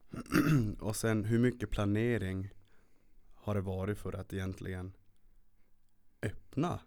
Och 0.80 0.96
sen 0.96 1.26
hur 1.26 1.40
mycket 1.40 1.70
planering 1.70 2.50
har 3.34 3.56
det 3.56 3.62
varit 3.62 3.98
för 3.98 4.14
att 4.14 4.34
egentligen 4.34 4.94
öppna 6.22 6.80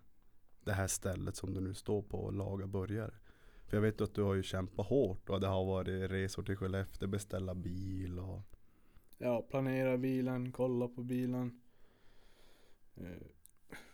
det 0.65 0.73
här 0.73 0.87
stället 0.87 1.37
som 1.37 1.55
du 1.55 1.61
nu 1.61 1.75
står 1.75 2.03
på 2.03 2.19
och 2.19 2.33
laga 2.33 2.67
burgare? 2.67 3.15
För 3.67 3.77
jag 3.77 3.83
vet 3.83 4.01
att 4.01 4.15
du 4.15 4.23
har 4.23 4.35
ju 4.35 4.43
kämpat 4.43 4.87
hårt 4.87 5.31
och 5.31 5.41
det 5.41 5.47
har 5.47 5.65
varit 5.65 6.11
resor 6.11 6.43
till 6.43 6.57
Skellefteå, 6.57 7.09
beställa 7.09 7.55
bil 7.55 8.19
och 8.19 8.41
Ja, 9.19 9.43
planera 9.43 9.99
bilen, 9.99 10.53
kolla 10.53 10.89
på 10.89 11.03
bilen. 11.03 11.61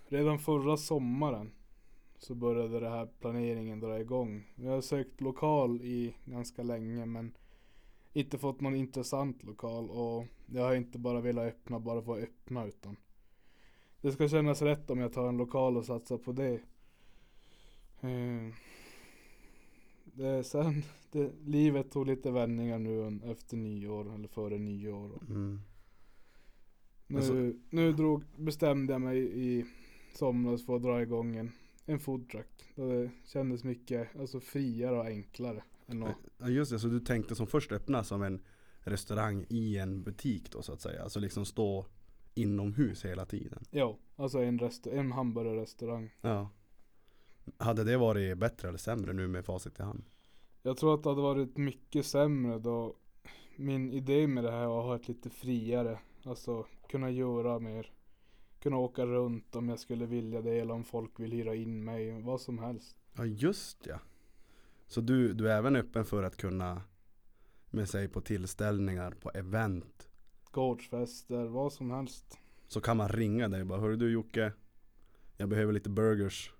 Redan 0.09 0.39
förra 0.39 0.77
sommaren 0.77 1.51
så 2.19 2.35
började 2.35 2.81
det 2.81 2.89
här 2.89 3.07
planeringen 3.21 3.81
dra 3.81 4.01
igång. 4.01 4.45
Vi 4.55 4.67
har 4.69 4.81
sökt 4.81 5.21
lokal 5.21 5.83
i 5.83 6.15
ganska 6.25 6.63
länge 6.63 7.07
men 7.07 7.33
inte 8.13 8.39
fått 8.39 8.61
någon 8.61 8.75
intressant 8.75 9.43
lokal 9.43 9.91
och 9.91 10.27
jag 10.47 10.63
har 10.63 10.75
inte 10.75 10.99
bara 10.99 11.21
velat 11.21 11.49
öppna 11.49 11.81
bara 11.81 12.03
för 12.03 12.13
att 12.13 12.23
öppna 12.23 12.67
utan 12.67 12.97
det 14.01 14.13
ska 14.13 14.29
kännas 14.29 14.63
rätt 14.63 14.91
om 14.91 14.99
jag 14.99 15.13
tar 15.13 15.29
en 15.29 15.37
lokal 15.37 15.77
och 15.77 15.85
satsar 15.85 16.19
på 16.19 16.33
det. 16.33 16.61
Eh, 18.01 18.55
det 20.05 20.45
sen, 20.45 20.83
det, 21.13 21.33
livet 21.45 21.91
tog 21.91 22.07
lite 22.07 22.31
vändningar 22.31 22.79
nu 22.79 23.21
efter 23.31 23.57
nyår 23.57 24.15
eller 24.15 24.29
före 24.29 24.59
nyår. 24.59 25.11
Mm. 25.29 25.61
nu, 27.07 27.17
Alltså- 27.17 27.53
nu 27.71 27.93
drog, 27.93 28.25
bestämde 28.37 28.93
jag 28.93 29.01
mig 29.01 29.19
i 29.19 29.67
somras 30.19 30.67
för 30.67 30.77
att 30.77 30.83
dra 30.83 31.03
igång 31.03 31.37
en, 31.37 31.53
en 31.87 31.99
foodtruck. 31.99 32.65
Det 32.75 33.11
kändes 33.25 33.65
mycket 33.65 34.17
alltså, 34.21 34.41
friare 34.41 34.99
och 34.99 35.07
enklare. 35.07 35.63
Än 35.87 36.03
att, 36.03 36.17
Ja 36.39 36.49
just 36.49 36.71
det, 36.73 36.79
så 36.79 36.89
du 36.89 37.01
tänkte 37.01 37.35
som 37.35 37.47
först 37.47 37.73
öppna 37.73 38.05
som 38.05 38.23
en 38.23 38.41
restaurang 38.81 39.47
i 39.49 39.79
en 39.79 40.03
butik 40.03 40.51
då 40.53 40.63
så 40.63 40.73
att 40.73 40.81
säga. 40.81 41.03
Alltså 41.03 41.21
liksom 41.21 41.45
stå 41.45 41.87
inomhus 42.35 43.05
hela 43.05 43.27
tiden. 43.27 43.65
ja, 43.71 43.99
alltså 44.17 44.39
en, 44.39 44.59
resta- 44.61 44.91
en 44.93 45.13
hamburgerrestaurang. 45.13 46.11
Ja. 46.21 46.51
Hade 47.57 47.85
det 47.85 47.97
varit 47.97 48.39
bättre 48.39 48.69
eller 48.69 48.79
sämre 48.79 49.13
nu 49.13 49.29
med 49.29 49.45
facit 49.45 49.81
i 49.81 49.83
hand? 49.83 50.05
Jag 50.63 50.77
tror 50.77 50.95
att 50.95 51.03
det 51.03 51.09
hade 51.09 51.23
varit 51.23 51.57
mycket 51.57 52.07
sämre 52.07 52.59
då 52.59 52.97
min 53.57 53.93
idé 53.93 54.27
med 54.27 54.45
det 54.45 54.51
här 54.51 54.67
var 54.67 54.81
att 54.81 54.87
ha 54.87 54.97
ett 54.97 55.09
lite 55.09 55.31
friare, 55.31 55.99
alltså 56.25 56.67
kunna 56.89 57.11
göra 57.11 57.59
mer. 57.59 57.93
Kunna 58.59 58.77
åka 58.77 59.07
runt 59.07 59.57
om 59.57 59.69
jag 59.69 59.79
skulle 59.79 60.07
vilja 60.07 60.43
det 60.43 60.59
eller 60.61 60.75
om 60.75 60.85
folk 60.85 61.21
vill 61.21 61.33
hyra 61.33 61.55
in 61.55 61.85
mig, 61.85 62.23
vad 62.23 62.41
som 62.41 62.59
helst. 62.59 62.97
Ja 63.17 63.25
just 63.25 63.87
ja. 63.87 63.99
Så 64.87 65.01
du, 65.01 65.33
du 65.33 65.51
är 65.51 65.59
även 65.59 65.77
öppen 65.77 66.05
för 66.05 66.23
att 66.23 66.37
kunna 66.37 66.83
med 67.71 67.89
sig 67.89 68.09
på 68.09 68.21
tillställningar, 68.21 69.11
på 69.11 69.31
event. 69.31 70.09
Gårdsfester, 70.51 71.45
vad 71.47 71.73
som 71.73 71.91
helst. 71.91 72.39
Så 72.69 72.81
kan 72.81 72.97
man 72.97 73.09
ringa 73.09 73.49
dig 73.49 73.61
och 73.61 73.67
bara 73.67 73.81
Hörru 73.81 73.97
du 73.97 74.13
Jocke 74.13 74.53
Jag 75.37 75.49
behöver 75.49 75.73
lite 75.73 75.91
burgers 75.91 76.53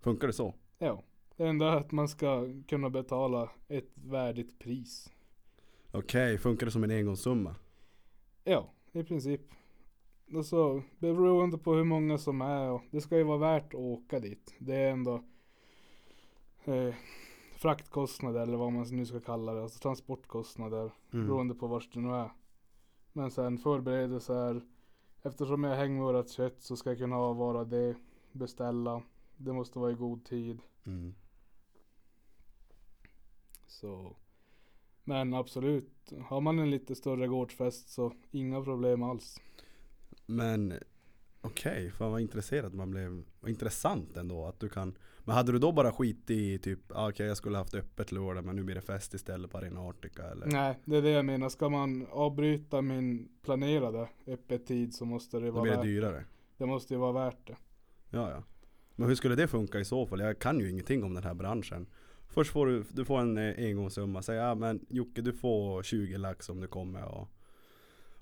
Funkar 0.00 0.26
det 0.26 0.32
så? 0.32 0.54
Ja, 0.78 1.02
det 1.36 1.46
enda 1.46 1.72
är 1.72 1.76
att 1.76 1.92
man 1.92 2.08
ska 2.08 2.48
kunna 2.68 2.90
betala 2.90 3.50
ett 3.68 3.90
värdigt 3.94 4.58
pris. 4.58 5.12
Okej, 5.90 6.38
funkar 6.38 6.66
det 6.66 6.72
som 6.72 6.84
en 6.84 6.90
engångssumma? 6.90 7.54
Ja, 8.44 8.72
i 8.92 9.04
princip. 9.04 9.40
Och 10.34 10.46
så 10.46 10.82
beroende 10.98 11.58
på 11.58 11.74
hur 11.74 11.84
många 11.84 12.18
som 12.18 12.40
är 12.40 12.70
och 12.70 12.82
det 12.90 13.00
ska 13.00 13.16
ju 13.16 13.22
vara 13.22 13.38
värt 13.38 13.74
att 13.74 13.80
åka 13.80 14.20
dit. 14.20 14.54
Det 14.58 14.74
är 14.74 14.90
ändå 14.90 15.22
eh, 16.64 16.94
fraktkostnader 17.56 18.40
eller 18.40 18.56
vad 18.56 18.72
man 18.72 18.86
nu 18.90 19.06
ska 19.06 19.20
kalla 19.20 19.54
det. 19.54 19.62
Alltså 19.62 19.78
transportkostnader 19.78 20.92
Mm. 21.12 21.26
beroende 21.26 21.54
på 21.54 21.66
vart 21.66 21.92
det 21.92 22.00
nu 22.00 22.14
är. 22.14 22.30
Men 23.12 23.30
sen 23.30 23.58
förberedelser. 23.58 24.60
Eftersom 25.22 25.64
jag 25.64 25.76
hänger 25.76 25.94
med 25.94 26.02
vårat 26.04 26.30
kött 26.30 26.62
så 26.62 26.76
ska 26.76 26.90
jag 26.90 26.98
kunna 26.98 27.16
avvara 27.16 27.64
det, 27.64 27.94
beställa. 28.32 29.02
Det 29.36 29.52
måste 29.52 29.78
vara 29.78 29.90
i 29.90 29.94
god 29.94 30.24
tid. 30.24 30.58
Mm. 30.86 31.14
Så. 33.66 34.16
Men 35.04 35.34
absolut, 35.34 36.12
har 36.24 36.40
man 36.40 36.58
en 36.58 36.70
lite 36.70 36.94
större 36.94 37.26
gårdsfest 37.26 37.88
så 37.88 38.12
inga 38.30 38.62
problem 38.62 39.02
alls. 39.02 39.40
Men 40.26 40.74
okej, 41.40 41.90
fan 41.90 42.10
vad 42.12 42.20
intresserad 42.20 42.74
man 42.74 42.90
blev. 42.90 43.22
Vad 43.40 43.50
intressant 43.50 44.16
ändå 44.16 44.46
att 44.46 44.60
du 44.60 44.68
kan 44.68 44.94
Men 45.24 45.34
hade 45.34 45.52
du 45.52 45.58
då 45.58 45.72
bara 45.72 45.92
skit 45.92 46.30
i 46.30 46.58
typ, 46.58 46.80
ah, 46.88 47.08
okej 47.08 47.26
jag 47.26 47.36
skulle 47.36 47.58
haft 47.58 47.74
öppet 47.74 48.12
lördag 48.12 48.44
men 48.44 48.56
nu 48.56 48.62
blir 48.64 48.74
det 48.74 48.80
fest 48.80 49.14
istället 49.14 49.50
på 49.50 49.58
Arena 49.58 49.80
Artica 49.80 50.22
eller? 50.22 50.46
Nej, 50.46 50.78
det 50.84 50.96
är 50.96 51.02
det 51.02 51.10
jag 51.10 51.24
menar. 51.24 51.48
Ska 51.48 51.68
man 51.68 52.06
avbryta 52.10 52.82
min 52.82 53.28
planerade 53.42 54.08
öppettid 54.26 54.94
så 54.94 55.04
måste 55.04 55.40
det 55.40 55.46
Då 55.46 55.52
vara 55.52 55.62
blir 55.62 55.72
det 55.76 55.82
dyrare. 55.82 56.24
det. 56.58 56.66
måste 56.66 56.94
ju 56.94 57.00
vara 57.00 57.12
värt 57.12 57.46
det. 57.46 57.56
Ja, 58.10 58.30
ja. 58.30 58.42
Men 58.96 59.08
hur 59.08 59.14
skulle 59.14 59.34
det 59.34 59.48
funka 59.48 59.80
i 59.80 59.84
så 59.84 60.06
fall? 60.06 60.20
Jag 60.20 60.38
kan 60.38 60.60
ju 60.60 60.70
ingenting 60.70 61.04
om 61.04 61.14
den 61.14 61.24
här 61.24 61.34
branschen. 61.34 61.86
Först 62.28 62.52
får 62.52 62.66
du, 62.66 62.84
du 62.90 63.04
får 63.04 63.20
en 63.20 63.38
eh, 63.38 63.54
engångssumma. 63.58 64.22
Säg 64.22 64.36
ja 64.36 64.54
men 64.54 64.86
Jocke 64.88 65.22
du 65.22 65.32
får 65.32 65.82
20 65.82 66.18
lax 66.18 66.48
om 66.48 66.60
du 66.60 66.66
kommer 66.66 67.04
och, 67.04 67.28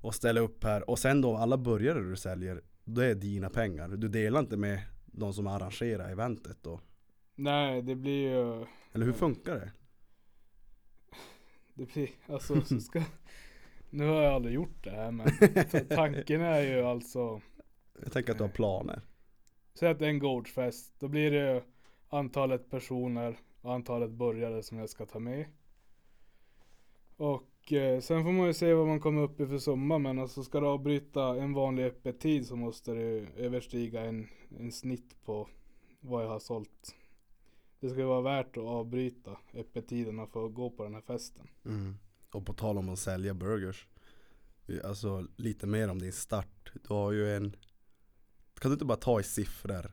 och 0.04 0.14
ställer 0.14 0.40
upp 0.40 0.64
här. 0.64 0.90
Och 0.90 0.98
sen 0.98 1.20
då 1.20 1.36
alla 1.36 1.56
burgare 1.56 2.00
du 2.00 2.16
säljer, 2.16 2.62
då 2.84 3.00
är 3.00 3.14
dina 3.14 3.50
pengar. 3.50 3.88
Du 3.88 4.08
delar 4.08 4.40
inte 4.40 4.56
med 4.56 4.80
de 5.06 5.32
som 5.32 5.46
arrangerar 5.46 6.10
eventet 6.10 6.58
då. 6.62 6.80
Nej, 7.34 7.82
det 7.82 7.94
blir 7.94 8.28
ju 8.30 8.66
Eller 8.92 9.06
hur 9.06 9.12
funkar 9.12 9.54
det? 9.54 9.72
Det 11.74 11.92
blir, 11.92 12.08
alltså 12.26 12.60
så 12.60 12.80
ska 12.80 13.02
Nu 13.90 14.06
har 14.06 14.22
jag 14.22 14.32
aldrig 14.34 14.54
gjort 14.54 14.84
det 14.84 14.90
här 14.90 15.10
men 15.10 15.26
ta- 15.70 15.80
tanken 15.96 16.40
är 16.40 16.60
ju 16.60 16.82
alltså 16.82 17.40
Jag 18.02 18.12
tänker 18.12 18.32
att 18.32 18.38
du 18.38 18.44
har 18.44 18.50
planer. 18.50 19.00
Säg 19.74 19.88
att 19.88 19.98
det 19.98 20.04
är 20.04 20.10
en 20.10 20.18
gårdsfest. 20.18 20.94
Då 20.98 21.08
blir 21.08 21.30
det 21.30 21.52
ju 21.52 21.62
antalet 22.08 22.70
personer 22.70 23.36
och 23.60 23.72
antalet 23.74 24.10
burgare 24.10 24.62
som 24.62 24.78
jag 24.78 24.88
ska 24.90 25.06
ta 25.06 25.18
med. 25.18 25.46
Och 27.16 27.42
Eh, 27.72 28.00
sen 28.00 28.22
får 28.24 28.32
man 28.32 28.46
ju 28.46 28.54
se 28.54 28.74
vad 28.74 28.86
man 28.86 29.00
kommer 29.00 29.22
upp 29.22 29.40
i 29.40 29.46
för 29.46 29.58
summa 29.58 29.98
men 29.98 30.18
alltså 30.18 30.44
ska 30.44 30.60
du 30.60 30.66
avbryta 30.66 31.22
en 31.22 31.52
vanlig 31.52 31.84
öppettid 31.84 32.46
så 32.46 32.56
måste 32.56 32.92
det 32.92 33.26
överstiga 33.36 34.04
en, 34.04 34.28
en 34.58 34.72
snitt 34.72 35.16
på 35.24 35.48
vad 36.00 36.24
jag 36.24 36.28
har 36.28 36.38
sålt. 36.38 36.94
Det 37.80 37.88
ska 37.90 37.98
ju 37.98 38.04
vara 38.04 38.20
värt 38.20 38.56
att 38.56 38.64
avbryta 38.64 39.36
öppettiderna 39.54 40.26
för 40.26 40.46
att 40.46 40.54
gå 40.54 40.70
på 40.70 40.84
den 40.84 40.94
här 40.94 41.00
festen. 41.00 41.48
Mm. 41.64 41.96
Och 42.30 42.46
på 42.46 42.52
tal 42.52 42.78
om 42.78 42.88
att 42.88 42.98
sälja 42.98 43.34
burgers. 43.34 43.86
Eh, 44.66 44.78
alltså 44.84 45.26
lite 45.36 45.66
mer 45.66 45.90
om 45.90 45.98
din 45.98 46.12
start. 46.12 46.72
Du 46.88 46.94
har 46.94 47.12
ju 47.12 47.36
en 47.36 47.56
Kan 48.58 48.70
du 48.70 48.72
inte 48.72 48.84
bara 48.84 48.98
ta 48.98 49.20
i 49.20 49.22
siffror 49.22 49.92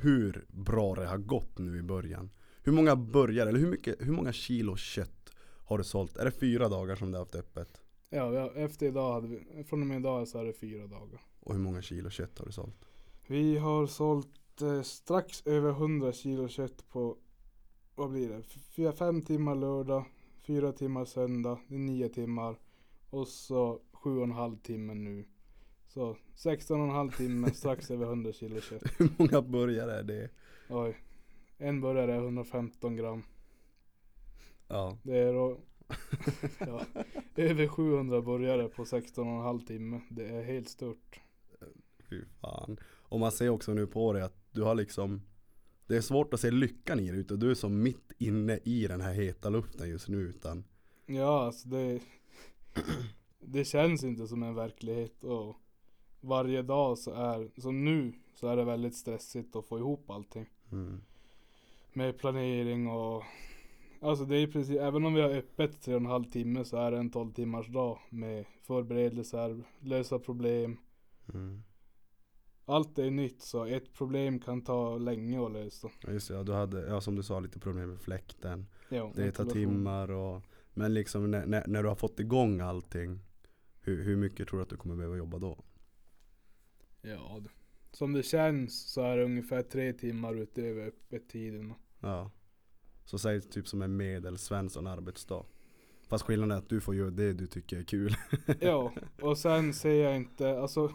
Hur 0.00 0.44
bra 0.48 0.94
det 0.94 1.06
har 1.06 1.18
gått 1.18 1.58
nu 1.58 1.78
i 1.78 1.82
början? 1.82 2.30
Hur 2.62 2.72
många 2.72 2.96
burgare, 2.96 3.48
eller 3.48 3.60
hur, 3.60 3.70
mycket, 3.70 3.96
hur 4.00 4.12
många 4.12 4.32
kilo 4.32 4.76
kött 4.76 5.23
har 5.64 5.78
du 5.78 5.84
sålt? 5.84 6.16
Är 6.16 6.24
det 6.24 6.30
fyra 6.30 6.68
dagar 6.68 6.96
som 6.96 7.10
du 7.10 7.18
har 7.18 7.24
haft 7.24 7.34
öppet? 7.34 7.80
Ja, 8.10 8.50
efter 8.54 8.86
idag 8.86 9.12
hade 9.12 9.28
vi, 9.28 9.64
från 9.64 9.80
och 9.80 9.86
med 9.86 10.00
idag 10.00 10.28
så 10.28 10.38
är 10.38 10.44
det 10.44 10.52
fyra 10.52 10.86
dagar. 10.86 11.20
Och 11.40 11.54
hur 11.54 11.60
många 11.60 11.82
kilo 11.82 12.10
kött 12.10 12.38
har 12.38 12.46
du 12.46 12.52
sålt? 12.52 12.76
Vi 13.26 13.58
har 13.58 13.86
sålt 13.86 14.62
eh, 14.62 14.82
strax 14.82 15.46
över 15.46 15.70
100 15.70 16.12
kilo 16.12 16.48
kött 16.48 16.88
på, 16.88 17.16
vad 17.94 18.10
blir 18.10 18.28
det, 18.28 18.42
Fyra, 18.42 18.92
fem 18.92 19.22
timmar 19.22 19.54
lördag, 19.54 20.04
fyra 20.46 20.72
timmar 20.72 21.04
söndag, 21.04 21.58
det 21.68 21.74
är 21.74 21.78
nio 21.78 22.08
timmar 22.08 22.56
och 23.10 23.28
så 23.28 23.80
sju 23.92 24.16
och 24.16 24.24
en 24.24 24.32
halv 24.32 24.56
timme 24.56 24.94
nu. 24.94 25.24
Så 25.86 26.16
16 26.34 26.80
och 26.80 26.86
en 26.86 26.92
halv 26.92 27.10
timme, 27.10 27.50
strax 27.54 27.90
över 27.90 28.06
100 28.06 28.32
kilo 28.32 28.60
kött. 28.60 28.82
Hur 28.98 29.08
många 29.18 29.42
burgare 29.42 29.98
är 29.98 30.02
det? 30.02 30.30
Oj. 30.68 30.96
En 31.58 31.80
burgare 31.80 32.14
är 32.14 32.18
115 32.18 32.96
gram. 32.96 33.22
Ja, 34.68 34.98
Det 35.02 35.18
är 35.18 35.32
då, 35.32 35.58
ja, 36.58 36.84
över 37.36 37.66
700 37.66 38.22
burgare 38.22 38.68
på 38.68 38.84
16 38.84 39.28
och 39.28 39.34
en 39.34 39.42
halv 39.42 39.60
timme. 39.60 40.00
Det 40.10 40.28
är 40.28 40.42
helt 40.42 40.68
stört. 40.68 41.20
fy 42.10 42.22
fan. 42.40 42.76
Och 42.84 43.20
man 43.20 43.32
ser 43.32 43.48
också 43.48 43.74
nu 43.74 43.86
på 43.86 44.12
dig 44.12 44.22
att 44.22 44.36
du 44.52 44.62
har 44.62 44.74
liksom 44.74 45.22
Det 45.86 45.96
är 45.96 46.00
svårt 46.00 46.34
att 46.34 46.40
se 46.40 46.50
lyckan 46.50 47.00
i 47.00 47.10
det 47.10 47.16
utan 47.16 47.38
du 47.38 47.50
är 47.50 47.54
som 47.54 47.82
mitt 47.82 48.12
inne 48.18 48.58
i 48.64 48.86
den 48.86 49.00
här 49.00 49.12
heta 49.12 49.50
luften 49.50 49.88
just 49.88 50.08
nu 50.08 50.18
utan 50.18 50.64
Ja, 51.06 51.44
alltså 51.46 51.68
det 51.68 52.00
Det 53.40 53.64
känns 53.64 54.04
inte 54.04 54.26
som 54.26 54.42
en 54.42 54.54
verklighet 54.54 55.24
och 55.24 55.56
Varje 56.20 56.62
dag 56.62 56.98
så 56.98 57.12
är, 57.12 57.60
som 57.60 57.84
nu, 57.84 58.12
så 58.34 58.48
är 58.48 58.56
det 58.56 58.64
väldigt 58.64 58.96
stressigt 58.96 59.56
att 59.56 59.66
få 59.66 59.78
ihop 59.78 60.10
allting 60.10 60.46
mm. 60.72 61.00
Med 61.92 62.18
planering 62.18 62.86
och 62.88 63.24
Alltså 64.04 64.24
det 64.24 64.36
är 64.36 64.46
precis, 64.46 64.76
även 64.76 65.04
om 65.04 65.14
vi 65.14 65.20
har 65.20 65.30
öppet 65.30 65.82
tre 65.82 65.94
och 65.94 66.00
en 66.00 66.06
halv 66.06 66.24
timme 66.24 66.64
så 66.64 66.76
är 66.76 66.90
det 66.90 66.98
en 66.98 67.10
12 67.10 67.32
timmars 67.32 67.68
dag 67.68 67.98
med 68.10 68.44
förberedelser, 68.62 69.64
lösa 69.80 70.18
problem. 70.18 70.76
Mm. 71.34 71.62
Allt 72.64 72.98
är 72.98 73.10
nytt 73.10 73.42
så 73.42 73.64
ett 73.64 73.94
problem 73.94 74.40
kan 74.40 74.62
ta 74.62 74.98
länge 74.98 75.46
att 75.46 75.52
lösa. 75.52 75.90
Ja, 76.00 76.12
Just 76.12 76.28
det, 76.28 76.34
ja, 76.34 76.42
du 76.42 76.52
hade, 76.52 76.86
ja 76.86 77.00
som 77.00 77.16
du 77.16 77.22
sa 77.22 77.40
lite 77.40 77.58
problem 77.58 77.90
med 77.90 78.00
fläkten. 78.00 78.66
Ja, 78.88 79.12
Det 79.14 79.32
tar 79.32 79.44
timmar 79.44 80.10
och 80.10 80.42
Men 80.74 80.94
liksom 80.94 81.30
när, 81.30 81.46
när, 81.46 81.66
när 81.66 81.82
du 81.82 81.88
har 81.88 81.96
fått 81.96 82.20
igång 82.20 82.60
allting 82.60 83.20
hur, 83.80 84.04
hur 84.04 84.16
mycket 84.16 84.48
tror 84.48 84.58
du 84.58 84.62
att 84.62 84.70
du 84.70 84.76
kommer 84.76 84.96
behöva 84.96 85.16
jobba 85.16 85.38
då? 85.38 85.64
Ja, 87.02 87.42
som 87.92 88.12
det 88.12 88.22
känns 88.22 88.92
så 88.92 89.02
är 89.02 89.16
det 89.16 89.24
ungefär 89.24 89.62
tre 89.62 89.92
timmar 89.92 90.34
utöver 90.34 90.86
öppettiden 90.86 91.74
Ja 92.00 92.30
Så 93.04 93.18
säg 93.18 93.40
typ 93.40 93.68
som 93.68 93.82
en 93.82 93.96
medelsvensson 93.96 94.86
arbetsdag 94.86 95.44
Fast 96.08 96.24
skillnaden 96.24 96.50
är 96.50 96.56
att 96.58 96.68
du 96.68 96.80
får 96.80 96.94
göra 96.94 97.10
det 97.10 97.32
du 97.32 97.46
tycker 97.46 97.78
är 97.78 97.82
kul 97.82 98.14
Ja, 98.60 98.92
och 99.22 99.38
sen 99.38 99.74
ser 99.74 100.04
jag 100.04 100.16
inte, 100.16 100.60
alltså 100.60 100.90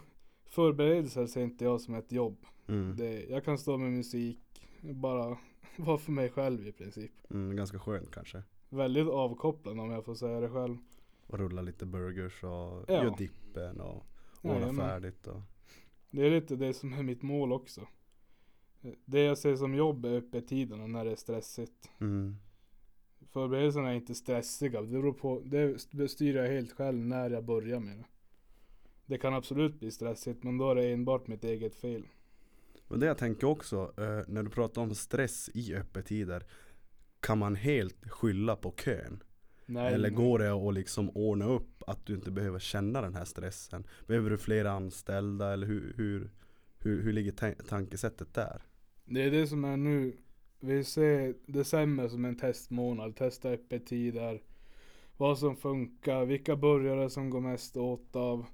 förberedelser 0.45 1.27
ser 1.27 1.41
inte 1.41 1.63
jag 1.63 1.81
som 1.81 1.93
ett 1.95 2.11
jobb. 2.11 2.45
mm. 2.67 2.95
Det, 2.97 3.25
jag 3.29 3.43
kan 3.45 3.57
stå 3.57 3.77
med 3.77 3.91
musik, 3.91 4.39
bara 4.81 5.37
vara 5.77 5.97
för 5.97 6.11
mig 6.11 6.29
själv 6.29 6.67
i 6.67 6.71
princip. 6.71 7.11
Mm, 7.29 7.55
ganska 7.55 7.79
skönt 7.79 8.11
kanske 8.11 8.43
Väldigt 8.69 9.07
avkopplande 9.07 9.83
om 9.83 9.91
jag 9.91 10.05
får 10.05 10.15
säga 10.15 10.39
det 10.39 10.49
själv. 10.49 10.77
Och 11.27 11.39
rulla 11.39 11.61
lite 11.61 11.85
burgers 11.85 12.43
och 12.43 12.49
Ja. 12.87 12.93
göra 12.93 13.15
dippen 13.15 13.79
och 13.81 14.05
ordna 14.41 14.59
Jajamän. 14.59 14.75
färdigt 14.75 15.27
och 15.27 15.41
Det 16.11 16.25
är 16.25 16.31
lite 16.31 16.55
det 16.55 16.73
som 16.73 16.93
är 16.93 17.03
mitt 17.03 17.21
mål 17.21 17.51
också. 17.53 17.87
Det 19.05 19.21
jag 19.21 19.37
ser 19.37 19.55
som 19.55 19.75
jobb 19.75 20.05
är 20.05 20.17
öppettiderna 20.17 20.87
när 20.87 21.05
det 21.05 21.11
är 21.11 21.15
stressigt. 21.15 21.89
mm. 21.99 22.35
Förberedelserna 23.31 23.89
är 23.89 23.95
inte 23.95 24.15
stressiga. 24.15 24.81
Det 24.81 24.87
beror 24.87 25.13
på, 25.13 25.41
det 25.91 26.07
styr 26.09 26.35
jag 26.35 26.47
helt 26.47 26.71
själv 26.71 27.05
när 27.05 27.29
jag 27.29 27.45
börjar 27.45 27.79
med 27.79 27.97
det. 27.97 28.05
Det 29.05 29.17
kan 29.17 29.33
absolut 29.33 29.79
bli 29.79 29.91
stressigt 29.91 30.43
men 30.43 30.57
då 30.57 30.71
är 30.71 30.75
det 30.75 30.91
enbart 30.93 31.27
mitt 31.27 31.43
eget 31.43 31.75
fel. 31.75 32.03
Men 32.87 32.99
det 32.99 33.05
jag 33.05 33.17
tänker 33.17 33.47
också, 33.47 33.93
eh, 33.97 34.21
när 34.27 34.43
du 34.43 34.49
pratar 34.49 34.81
om 34.81 34.95
stress 34.95 35.49
i 35.53 35.75
öppettider 35.75 36.43
Kan 37.19 37.37
man 37.37 37.55
helt 37.55 38.09
skylla 38.09 38.55
på 38.55 38.71
kön? 38.71 39.23
Nej, 39.65 39.93
Eller 39.93 40.09
går 40.09 40.39
det 40.39 40.51
att 40.51 40.73
liksom 40.73 41.09
ordna 41.09 41.45
upp 41.45 41.83
att 41.87 42.05
du 42.05 42.13
inte 42.15 42.31
behöver 42.31 42.59
känna 42.59 43.01
den 43.01 43.15
här 43.15 43.25
stressen? 43.25 43.87
Behöver 44.07 44.29
du 44.29 44.37
fler 44.37 44.65
anställda 44.65 45.53
eller 45.53 45.67
hur, 45.67 45.93
hur, 45.97 46.31
hur, 46.79 47.01
hur 47.03 47.13
ligger 47.13 47.31
ta- 47.31 47.63
tankesättet 47.67 48.33
där? 48.33 48.61
Det 49.11 49.23
är 49.23 49.31
det 49.31 49.47
som 49.47 49.65
är 49.65 49.77
nu. 49.77 50.17
Vi 50.59 50.83
ser 50.83 51.35
december 51.45 52.07
som 52.07 52.25
en 52.25 52.35
testmånad. 52.35 53.15
Testa 53.15 53.49
öppettider. 53.49 54.41
Vad 55.17 55.37
som 55.37 55.55
funkar. 55.55 56.25
Vilka 56.25 56.55
burgare 56.55 57.09
som 57.09 57.29
går 57.29 57.41
mest 57.41 57.77
åt 57.77 58.15
av. 58.15 58.45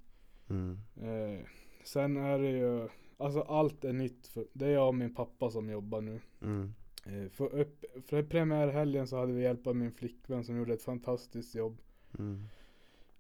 Mm. 0.50 0.80
Eh, 1.02 1.46
sen 1.84 2.18
är 2.18 2.40
det 2.40 2.50
ju. 2.50 2.90
Alltså 3.18 3.42
allt 3.42 3.86
är 3.86 3.94
nytt. 3.94 4.28
För, 4.28 4.46
det 4.54 4.66
är 4.66 4.72
jag 4.72 4.88
och 4.88 4.96
min 4.96 5.16
pappa 5.16 5.52
som 5.52 5.70
jobbar 5.70 6.02
nu. 6.02 6.20
Mm. 6.42 6.74
Eh, 7.06 7.30
för, 7.30 7.56
upp, 7.56 7.86
för 8.06 8.24
premiärhelgen 8.24 9.08
så 9.08 9.18
hade 9.18 9.34
vi 9.34 9.44
hjälp 9.44 9.68
av 9.68 9.76
min 9.76 9.92
flickvän 9.92 10.44
som 10.44 10.58
gjorde 10.58 10.74
ett 10.74 10.84
fantastiskt 10.84 11.56
jobb. 11.56 11.82
Mm. 12.20 12.44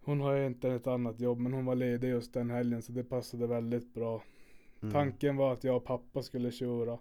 Hon 0.01 0.21
har 0.21 0.35
egentligen 0.35 0.75
ett 0.75 0.87
annat 0.87 1.19
jobb 1.19 1.39
men 1.39 1.53
hon 1.53 1.65
var 1.65 1.75
ledig 1.75 2.09
just 2.09 2.33
den 2.33 2.49
helgen 2.49 2.81
så 2.81 2.91
det 2.91 3.03
passade 3.03 3.47
väldigt 3.47 3.93
bra. 3.93 4.23
Mm. 4.81 4.93
Tanken 4.93 5.35
var 5.35 5.53
att 5.53 5.63
jag 5.63 5.75
och 5.75 5.83
pappa 5.83 6.23
skulle 6.23 6.51
köra. 6.51 6.97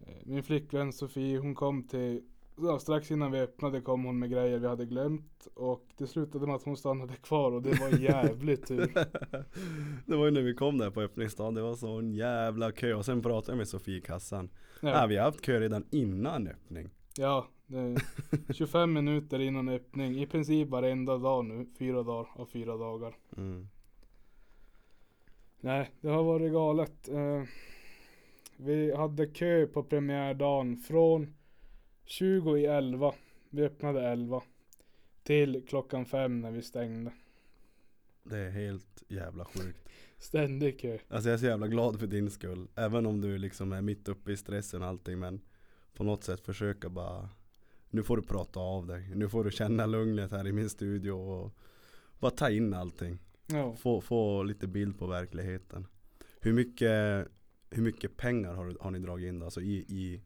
Eh, 0.00 0.14
Min 0.24 0.42
flickvän 0.42 0.92
Sofie 0.92 1.38
hon 1.38 1.54
kom 1.54 1.82
till, 1.82 2.22
ja, 2.56 2.78
strax 2.78 3.10
innan 3.10 3.32
vi 3.32 3.40
öppnade 3.40 3.80
kom 3.80 4.04
hon 4.04 4.18
med 4.18 4.30
grejer 4.30 4.58
vi 4.58 4.66
hade 4.66 4.86
glömt. 4.86 5.48
Och 5.54 5.86
det 5.96 6.06
slutade 6.06 6.46
med 6.46 6.54
att 6.56 6.62
hon 6.62 6.76
stannade 6.76 7.14
kvar 7.14 7.52
och 7.52 7.62
det 7.62 7.80
var 7.80 7.98
jävligt 7.98 8.66
tur. 8.66 8.92
det 10.06 10.16
var 10.16 10.24
ju 10.24 10.30
när 10.30 10.42
vi 10.42 10.54
kom 10.54 10.78
där 10.78 10.90
på 10.90 11.00
öppningsdagen, 11.00 11.54
det 11.54 11.62
var 11.62 11.74
sån 11.74 12.12
jävla 12.14 12.72
kö 12.72 12.94
och 12.94 13.04
sen 13.04 13.22
pratade 13.22 13.52
jag 13.52 13.56
med 13.58 13.68
Sofie 13.68 13.98
i 13.98 14.00
kassan 14.00 14.50
ja. 14.82 14.88
Ja, 14.88 15.06
vi 15.06 15.16
har 15.16 15.24
haft 15.24 15.40
kö 15.42 15.60
redan 15.60 15.84
innan 15.90 16.46
öppning 16.48 16.90
ja 17.16 17.46
det, 17.66 17.96
25 18.54 18.92
minuter 18.92 19.38
innan 19.38 19.68
öppning. 19.68 20.22
I 20.22 20.26
princip 20.26 20.68
varenda 20.68 21.18
dag 21.18 21.44
nu. 21.44 21.66
Fyra 21.78 22.02
dagar 22.02 22.28
av 22.34 22.46
fyra 22.46 22.76
dagar. 22.76 23.16
mm. 23.36 23.68
Nej, 25.60 25.90
det 26.00 26.08
har 26.08 26.22
varit 26.22 26.52
galet. 26.52 27.08
Eh, 27.08 27.42
vi 28.62 28.94
hade 28.94 29.26
kö 29.26 29.66
på 29.66 29.82
premiärdagen 29.82 30.76
från 30.76 31.34
20 32.04 32.56
i 32.56 32.66
11. 32.66 33.14
Vi 33.50 33.62
öppnade 33.62 34.08
11. 34.08 34.42
Till 35.22 35.66
klockan 35.68 36.04
5 36.04 36.40
när 36.40 36.50
vi 36.50 36.62
stängde. 36.62 37.12
Det 38.22 38.38
är 38.38 38.50
helt 38.50 39.02
jävla 39.08 39.44
sjukt 39.44 39.88
Ständig 40.18 40.80
kö. 40.80 40.98
Alltså 41.08 41.28
jag 41.28 41.34
är 41.34 41.38
så 41.38 41.46
jävla 41.46 41.68
glad 41.68 42.00
för 42.00 42.06
din 42.06 42.30
skull 42.30 42.68
Även 42.74 43.06
om 43.06 43.20
du 43.20 43.38
liksom 43.38 43.72
är 43.72 43.82
mitt 43.82 44.08
uppe 44.08 44.32
i 44.32 44.36
stressen 44.36 44.82
och 44.82 44.88
allting 44.88 45.18
men 45.18 45.40
På 45.94 46.04
något 46.04 46.24
sätt 46.24 46.40
försöka 46.40 46.88
bara 46.88 47.28
Nu 47.90 48.02
får 48.02 48.16
du 48.16 48.22
prata 48.22 48.60
av 48.60 48.86
dig 48.86 49.12
Nu 49.14 49.28
får 49.28 49.44
du 49.44 49.50
känna 49.50 49.86
lugnet 49.86 50.30
här 50.30 50.46
i 50.46 50.52
min 50.52 50.70
studio 50.70 51.12
och 51.12 51.52
Bara 52.18 52.30
ta 52.30 52.50
in 52.50 52.74
allting 52.74 53.18
Ja. 53.46 53.76
Få, 53.76 54.00
få 54.00 54.42
lite 54.42 54.66
bild 54.66 54.98
på 54.98 55.06
verkligheten 55.06 55.86
Hur 56.40 56.52
mycket 56.52 57.26
Hur 57.70 57.82
mycket 57.82 58.16
pengar 58.16 58.54
har, 58.54 58.76
har 58.80 58.90
ni 58.90 58.98
dragit 58.98 59.28
in? 59.28 59.42
Alltså 59.42 59.60
i, 59.60 59.74
i 59.74 60.22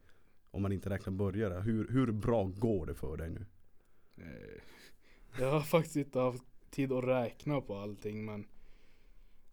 Om 0.50 0.62
man 0.62 0.72
inte 0.72 0.90
räknar 0.90 1.12
börjare 1.12 1.60
hur, 1.60 1.88
hur 1.88 2.12
bra 2.12 2.44
går 2.44 2.86
det 2.86 2.94
för 2.94 3.16
dig 3.16 3.30
nu? 3.30 3.46
Eh, 4.16 4.60
Jag 5.40 5.50
har 5.50 5.60
faktiskt 5.60 5.96
inte 5.96 6.20
haft 6.20 6.42
tid 6.70 6.92
att 6.92 7.04
räkna 7.04 7.60
på 7.60 7.76
allting 7.76 8.24
men 8.24 8.46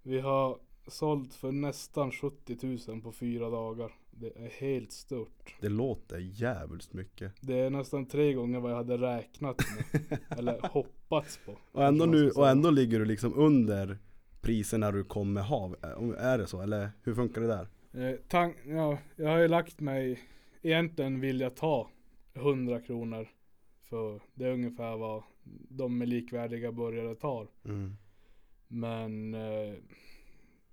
Vi 0.03 0.19
har 0.19 0.59
sålt 0.87 1.33
för 1.33 1.51
nästan 1.51 2.11
70 2.11 2.77
000 2.87 3.01
på 3.01 3.11
fyra 3.11 3.49
dagar. 3.49 3.91
Det 4.11 4.37
är 4.37 4.49
helt 4.49 4.91
stört. 4.91 5.55
Det 5.61 5.69
låter 5.69 6.17
jävligt 6.17 6.93
mycket 6.93 7.33
Det 7.41 7.59
är 7.59 7.69
nästan 7.69 8.05
tre 8.05 8.33
gånger 8.33 8.59
vad 8.59 8.71
jag 8.71 8.77
hade 8.77 8.97
räknat 8.97 9.57
med. 9.75 10.19
eller 10.39 10.59
hoppats 10.67 11.39
på. 11.45 11.57
Och 11.71 11.83
ändå, 11.83 12.05
nu, 12.05 12.31
och 12.31 12.49
ändå 12.49 12.69
ligger 12.69 12.99
du 12.99 13.05
liksom 13.05 13.33
under 13.35 13.97
priserna 14.41 14.91
du 14.91 15.03
kommer 15.03 15.41
ha. 15.41 15.75
Är 16.17 16.37
det 16.37 16.47
så? 16.47 16.61
Eller 16.61 16.91
hur 17.03 17.15
funkar 17.15 17.41
det 17.41 17.47
där? 17.47 17.67
Eh, 17.93 18.15
tank, 18.27 18.57
ja, 18.65 18.97
jag 19.15 19.29
har 19.29 19.39
ju 19.39 19.47
lagt 19.47 19.79
mig, 19.79 20.19
egentligen 20.61 21.19
vill 21.19 21.39
jag 21.39 21.55
ta 21.55 21.89
100 22.33 22.81
kronor 22.81 23.27
För 23.81 24.21
det 24.33 24.45
är 24.45 24.53
ungefär 24.53 24.97
vad 24.97 25.23
de 25.69 25.97
med 25.97 26.09
likvärdiga 26.09 26.71
burgare 26.71 27.15
tar. 27.15 27.47
Mm. 27.65 27.97
Men 28.67 29.33
eh, 29.33 29.73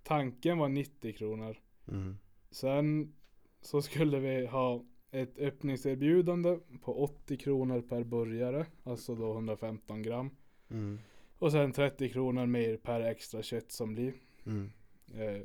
tanken 0.03 0.59
var 0.59 0.69
90 0.69 1.13
kronor. 1.13 1.57
Mm. 1.89 2.19
Sen 2.51 3.15
så 3.61 3.83
skulle 3.83 4.19
vi 4.19 4.47
ha 4.47 4.85
ett 5.11 5.39
öppningserbjudande 5.39 6.59
på 6.83 7.03
80 7.03 7.37
kronor 7.37 7.81
per 7.81 8.05
burgare. 8.05 8.67
Alltså 8.83 9.15
då 9.15 9.33
115 9.33 10.03
gram. 10.03 10.31
Mm. 10.71 10.99
Och 11.39 11.53
sen 11.53 11.73
30 11.73 12.09
kronor 12.09 12.47
mer 12.47 12.77
per 12.77 13.01
extra 13.01 13.43
kött 13.43 13.73
som 13.73 13.95
blir. 13.95 14.13
Mm. 14.47 14.71
Eh, 15.15 15.43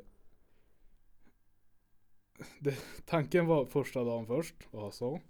det, 2.58 2.78
tanken 3.04 3.46
var 3.46 3.66
första 3.66 4.04
dagen 4.04 4.26
först 4.26 4.54
ha 4.72 4.90
så. 4.90 5.20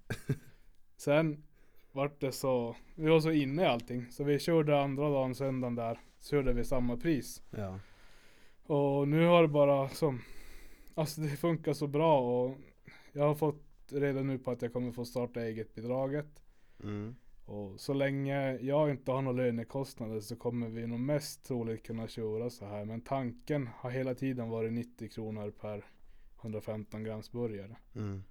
Sen 0.96 1.42
vart 1.92 2.20
det 2.20 2.32
så, 2.32 2.76
vi 2.94 3.08
var 3.08 3.20
så 3.20 3.30
inne 3.30 3.62
i 3.62 3.66
allting. 3.66 4.10
Så 4.10 4.24
vi 4.24 4.38
körde 4.38 4.80
andra 4.80 5.10
dagen, 5.10 5.34
söndagen 5.34 5.74
där, 5.74 5.98
körde 6.20 6.52
vi 6.52 6.64
samma 6.64 6.96
pris. 6.96 7.42
Ja. 7.50 7.78
Och 8.66 9.08
nu 9.08 9.26
har 9.26 9.42
det 9.42 9.48
bara 9.48 9.88
som, 9.88 10.20
alltså 10.94 11.20
det 11.20 11.28
funkar 11.28 11.72
så 11.72 11.86
bra 11.86 12.20
och 12.20 12.56
jag 13.12 13.24
har 13.24 13.34
fått 13.34 13.62
redan 13.88 14.26
nu 14.26 14.38
på 14.38 14.50
att 14.50 14.62
jag 14.62 14.72
kommer 14.72 14.92
få 14.92 15.04
starta 15.04 15.42
eget 15.42 15.74
bidraget. 15.74 16.42
Mm. 16.82 17.14
Och 17.46 17.80
så 17.80 17.92
länge 17.94 18.58
jag 18.58 18.90
inte 18.90 19.12
har 19.12 19.22
några 19.22 19.36
lönekostnader 19.36 20.20
så 20.20 20.36
kommer 20.36 20.68
vi 20.68 20.86
nog 20.86 21.00
mest 21.00 21.44
troligt 21.44 21.86
kunna 21.86 22.08
köra 22.08 22.50
så 22.50 22.66
här. 22.66 22.84
Men 22.84 23.00
tanken 23.00 23.68
har 23.76 23.90
hela 23.90 24.14
tiden 24.14 24.48
varit 24.48 24.72
90 24.72 25.08
kronor 25.08 25.50
per 25.50 25.84
115 26.44 27.04
grams 27.04 27.32
burgare. 27.32 27.76
Mm. 27.96 28.22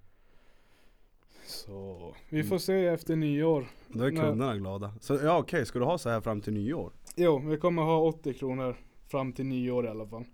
Så 1.46 2.14
vi 2.28 2.44
får 2.44 2.58
se 2.58 2.86
efter 2.86 3.16
nyår. 3.16 3.66
Då 3.88 4.04
är 4.04 4.10
kunderna 4.10 4.56
glada. 4.56 4.94
Så 5.00 5.14
ja 5.14 5.38
okej, 5.38 5.66
ska 5.66 5.78
du 5.78 5.84
ha 5.84 5.98
så 5.98 6.10
här 6.10 6.20
fram 6.20 6.40
till 6.40 6.52
nyår? 6.52 6.92
Jo, 7.16 7.38
vi 7.38 7.56
kommer 7.56 7.82
ha 7.82 8.00
80 8.00 8.34
kronor 8.34 8.76
fram 9.08 9.32
till 9.32 9.46
nyår 9.46 9.86
i 9.86 9.88
alla 9.88 10.06
fall. 10.06 10.24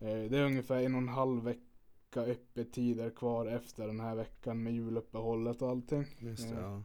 Eh, 0.00 0.08
Det 0.30 0.38
är 0.38 0.44
ungefär 0.44 0.82
en 0.82 0.94
och 0.94 1.00
en 1.00 1.08
halv 1.08 1.44
vecka 1.44 1.60
öppettider 2.20 3.10
kvar 3.10 3.46
efter 3.46 3.86
den 3.86 4.00
här 4.00 4.14
veckan 4.14 4.62
med 4.62 4.72
juluppehållet 4.72 5.62
och 5.62 5.70
allting. 5.70 6.04
Just 6.18 6.48
det, 6.48 6.54
Ja. 6.54 6.60
ja. 6.60 6.82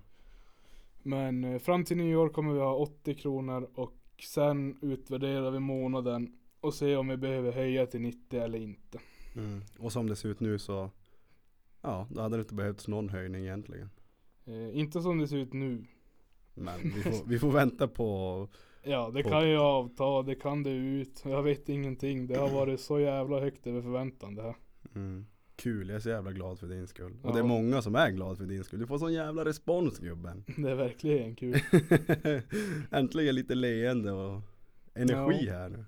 Men 1.04 1.44
eh, 1.44 1.60
fram 1.60 1.86
till 1.86 1.98
nyår 1.98 2.30
kommer 2.30 2.54
vi 2.54 2.60
ha 2.60 2.76
80 2.76 3.14
kronor 3.16 3.70
och 3.76 3.94
sen 4.28 4.78
utvärderar 4.82 5.52
vi 5.52 5.60
månaden 5.60 6.38
och 6.60 6.74
ser 6.74 6.98
om 6.98 7.08
vi 7.08 7.18
behöver 7.18 7.52
höja 7.52 7.86
till 7.86 8.02
90 8.02 8.40
eller 8.42 8.60
inte. 8.60 9.00
Mm. 9.36 9.62
Och 9.80 9.92
som 9.92 10.08
det 10.08 10.16
ser 10.16 10.30
ut 10.30 10.40
nu 10.40 10.60
så 10.60 10.92
Ja, 11.82 12.08
då 12.10 12.22
hade 12.22 12.38
det 12.38 12.42
inte 12.42 12.54
behövts 12.56 12.88
någon 12.88 13.10
höjning 13.10 13.42
egentligen. 13.44 13.90
Eh, 14.46 14.78
inte 14.78 15.02
som 15.02 15.18
det 15.20 15.28
ser 15.28 15.38
ut 15.38 15.54
nu. 15.54 15.86
Men 16.54 16.80
vi 16.84 16.90
får, 17.04 17.26
vi 17.30 17.40
får 17.40 17.52
vänta 17.52 17.88
på 17.88 18.48
Ja, 18.84 19.12
det 19.14 19.24
På- 19.24 19.30
kan 19.30 19.50
ju 19.50 19.58
avta, 19.58 20.22
det 20.22 20.36
kan 20.36 20.64
det 20.64 20.70
ut. 20.72 21.22
Jag 21.26 21.44
vet 21.44 21.70
ingenting. 21.70 22.28
Det 22.28 22.36
har 22.38 22.50
varit 22.50 22.80
så 22.80 23.00
jävla 23.00 23.40
högt 23.40 23.68
över 23.68 23.82
förväntan 23.82 24.36
det 24.36 24.42
här. 24.42 24.56
mm. 24.96 25.26
Kul, 25.56 25.90
jag 25.90 25.96
är 25.96 26.00
så 26.00 26.10
jävla 26.10 26.32
glad 26.32 26.60
för 26.60 26.68
din 26.68 26.88
skull. 26.88 27.14
Och 27.24 27.34
det 27.34 27.40
är 27.40 27.44
Ja. 27.44 27.48
många 27.48 27.82
som 27.82 27.96
är 27.96 28.12
glad 28.12 28.38
för 28.38 28.46
din 28.46 28.64
skull. 28.64 28.80
Du 28.80 28.88
får 28.88 28.98
sån 28.98 29.14
jävla 29.14 29.46
respons 29.46 30.00
gubben. 30.00 30.44
Det 30.58 30.72
är 30.72 30.76
verkligen 30.76 31.36
kul. 31.36 31.56
Äntligen 32.92 33.36
lite 33.36 33.56
leende 33.56 34.12
och 34.12 34.42
energi 34.94 35.46
Ja. 35.48 35.54
här 35.54 35.70
nu. 35.70 35.86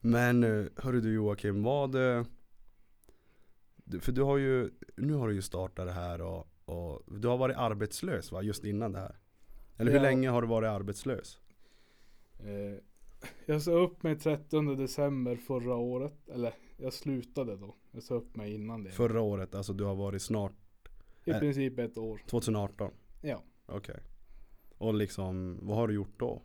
Men 0.00 0.44
eh, 0.44 0.64
hörru 0.76 1.00
du 1.00 1.14
Joakim, 1.14 1.62
vad 1.62 1.94
eh, 1.94 2.24
För 4.00 4.12
du 4.12 4.22
har 4.22 4.36
ju, 4.36 4.70
nu 4.96 5.12
har 5.14 5.28
du 5.28 5.34
ju 5.34 5.42
startat 5.42 5.86
det 5.86 5.92
här 5.92 6.20
och, 6.20 6.48
och 6.64 7.02
du 7.20 7.28
har 7.28 7.36
varit 7.38 7.56
arbetslös 7.56 8.32
va, 8.32 8.42
just 8.42 8.64
innan 8.64 8.92
det 8.92 8.98
här? 8.98 9.16
Eller 9.76 9.90
hur 9.90 9.98
Ja. 9.98 10.02
länge 10.02 10.28
har 10.28 10.42
du 10.42 10.48
varit 10.48 10.68
arbetslös? 10.68 11.38
Eh, 12.40 12.82
jag 13.46 13.62
sa 13.62 13.70
upp 13.70 14.02
mig 14.02 14.18
30 14.18 14.74
december 14.76 15.36
förra 15.36 15.74
året. 15.76 16.28
Eller 16.28 16.54
jag 16.76 16.92
slutade 16.92 17.56
då. 17.56 17.74
Jag 17.90 18.02
sa 18.02 18.14
upp 18.14 18.36
mig 18.36 18.54
innan 18.54 18.84
det. 18.84 18.90
Förra 18.90 19.20
året, 19.20 19.54
alltså 19.54 19.72
du 19.72 19.84
har 19.84 19.94
varit 19.94 20.22
snart 20.22 20.52
I 21.24 21.30
äh. 21.30 21.38
princip 21.38 21.78
ett 21.78 21.98
år. 21.98 22.20
2018? 22.26 22.90
Ja. 23.22 23.42
Okej. 23.66 24.00
Och 24.78 24.94
liksom, 24.94 25.58
vad 25.62 25.76
har 25.76 25.88
du 25.88 25.94
gjort 25.94 26.18
då? 26.18 26.42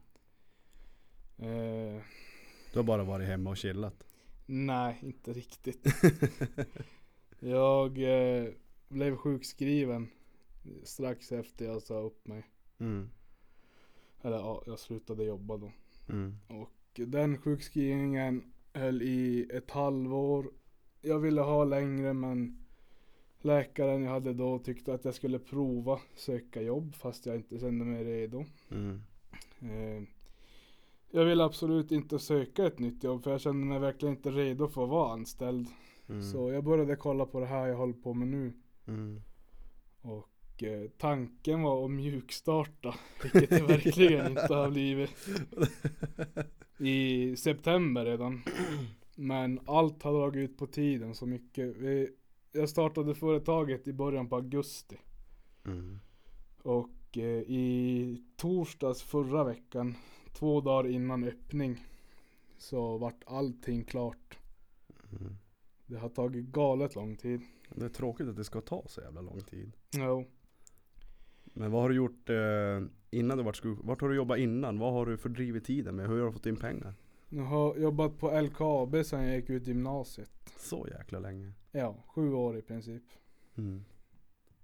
Eh, 1.37 2.01
Du 2.73 2.79
har 2.79 2.83
bara 2.83 3.03
varit 3.03 3.27
hemma 3.27 3.49
och 3.49 3.57
chillat? 3.57 4.05
nej, 4.45 4.99
inte 5.01 5.33
riktigt. 5.33 5.87
jag 7.43 7.97
eh, 7.97 8.49
blev 8.87 9.15
sjukskriven 9.15 10.09
strax 10.83 11.31
efter 11.31 11.65
jag 11.65 11.81
sa 11.81 11.99
upp 11.99 12.27
mig. 12.27 12.43
Mm. 12.79 13.09
Eller 14.21 14.37
ja, 14.37 14.63
jag 14.65 14.79
slutade 14.79 15.23
jobba 15.23 15.57
då. 15.57 15.71
Mm. 16.09 16.35
Och 16.47 16.99
den 17.07 17.37
sjukskrivningen 17.37 18.53
höll 18.73 19.01
i 19.01 19.49
ett 19.53 19.71
halvår. 19.71 20.51
Jag 21.01 21.19
ville 21.19 21.41
ha 21.41 21.63
längre 21.63 22.13
men 22.13 22.65
läkaren 23.41 24.03
jag 24.03 24.11
hade 24.11 24.33
då 24.33 24.59
tyckte 24.59 24.93
att 24.93 25.05
jag 25.05 25.15
skulle 25.15 25.39
prova 25.39 25.99
söka 26.15 26.61
jobb 26.61 26.95
fast 26.95 27.25
jag 27.25 27.35
inte 27.35 27.59
kände 27.59 27.85
mig 27.85 28.03
redo. 28.03 28.45
Mm. 28.71 29.01
Eh, 29.61 30.03
jag 31.11 31.25
ville 31.25 31.43
absolut 31.43 31.91
inte 31.91 32.19
söka 32.19 32.65
ett 32.65 32.79
nytt 32.79 33.03
jobb 33.03 33.23
för 33.23 33.31
jag 33.31 33.41
kände 33.41 33.65
mig 33.65 33.79
verkligen 33.79 34.15
inte 34.15 34.31
redo 34.31 34.67
för 34.67 34.83
att 34.83 34.89
vara 34.89 35.13
anställd. 35.13 35.67
Mm. 36.09 36.23
Så 36.23 36.51
jag 36.51 36.63
började 36.63 36.95
kolla 36.95 37.25
på 37.25 37.39
det 37.39 37.45
här 37.45 37.67
jag 37.67 37.77
håller 37.77 37.93
på 37.93 38.13
med 38.13 38.27
nu. 38.27 38.53
Mm. 38.87 39.21
Och 40.01 40.63
eh, 40.63 40.89
tanken 40.97 41.61
var 41.61 41.85
att 41.85 41.91
mjukstarta. 41.91 42.95
Vilket 43.23 43.49
det 43.49 43.61
verkligen 43.61 44.27
inte 44.27 44.53
har 44.53 44.69
blivit. 44.69 45.27
I 46.77 47.35
september 47.35 48.05
redan. 48.05 48.43
Men 49.15 49.59
allt 49.65 50.03
har 50.03 50.13
dragit 50.13 50.49
ut 50.49 50.57
på 50.57 50.67
tiden 50.67 51.15
så 51.15 51.25
mycket. 51.25 51.77
Vi, 51.77 52.09
jag 52.51 52.69
startade 52.69 53.15
företaget 53.15 53.87
i 53.87 53.93
början 53.93 54.29
på 54.29 54.35
augusti. 54.35 54.97
Mm. 55.65 55.99
Och 56.61 57.17
eh, 57.17 57.41
i 57.47 58.23
torsdags 58.35 59.01
förra 59.01 59.43
veckan, 59.43 59.95
två 60.33 60.61
dagar 60.61 60.89
innan 60.89 61.23
öppning, 61.23 61.85
så 62.57 62.97
vart 62.97 63.23
allting 63.25 63.83
klart. 63.83 64.37
Mm. 65.11 65.37
Det 65.85 65.97
har 65.97 66.09
tagit 66.09 66.45
galet 66.45 66.95
lång 66.95 67.15
tid. 67.15 67.41
Det 67.75 67.85
är 67.85 67.89
tråkigt 67.89 68.27
att 68.27 68.35
det 68.35 68.43
ska 68.43 68.61
ta 68.61 68.83
så 68.87 69.01
jävla 69.01 69.21
lång 69.21 69.41
tid. 69.41 69.71
Jo. 69.95 70.25
Men 71.43 71.71
vad 71.71 71.81
har 71.81 71.89
du 71.89 71.95
gjort 71.95 72.29
eh, 72.29 72.81
innan 73.11 73.37
du 73.37 73.43
vart 73.43 73.57
sjuk? 73.57 73.79
Vart 73.81 74.01
har 74.01 74.09
du 74.09 74.15
jobbat 74.15 74.37
innan? 74.37 74.79
Vad 74.79 74.93
har 74.93 75.05
du 75.05 75.17
fördrivit 75.17 75.65
tiden 75.65 75.95
med? 75.95 76.07
Hur 76.07 76.19
har 76.19 76.25
du 76.25 76.31
fått 76.31 76.45
in 76.45 76.55
pengar? 76.55 76.93
Jag 77.29 77.43
har 77.43 77.77
jobbat 77.77 78.19
på 78.19 78.41
LKAB 78.41 79.05
sedan 79.05 79.23
jag 79.27 79.35
gick 79.35 79.49
ut 79.49 79.67
gymnasiet. 79.67 80.31
Så 80.57 80.87
jäkla 80.97 81.19
länge. 81.19 81.51
Ja, 81.71 82.03
sju 82.07 82.33
år 82.33 82.57
i 82.57 82.61
princip. 82.61 83.03
Mm. 83.57 83.85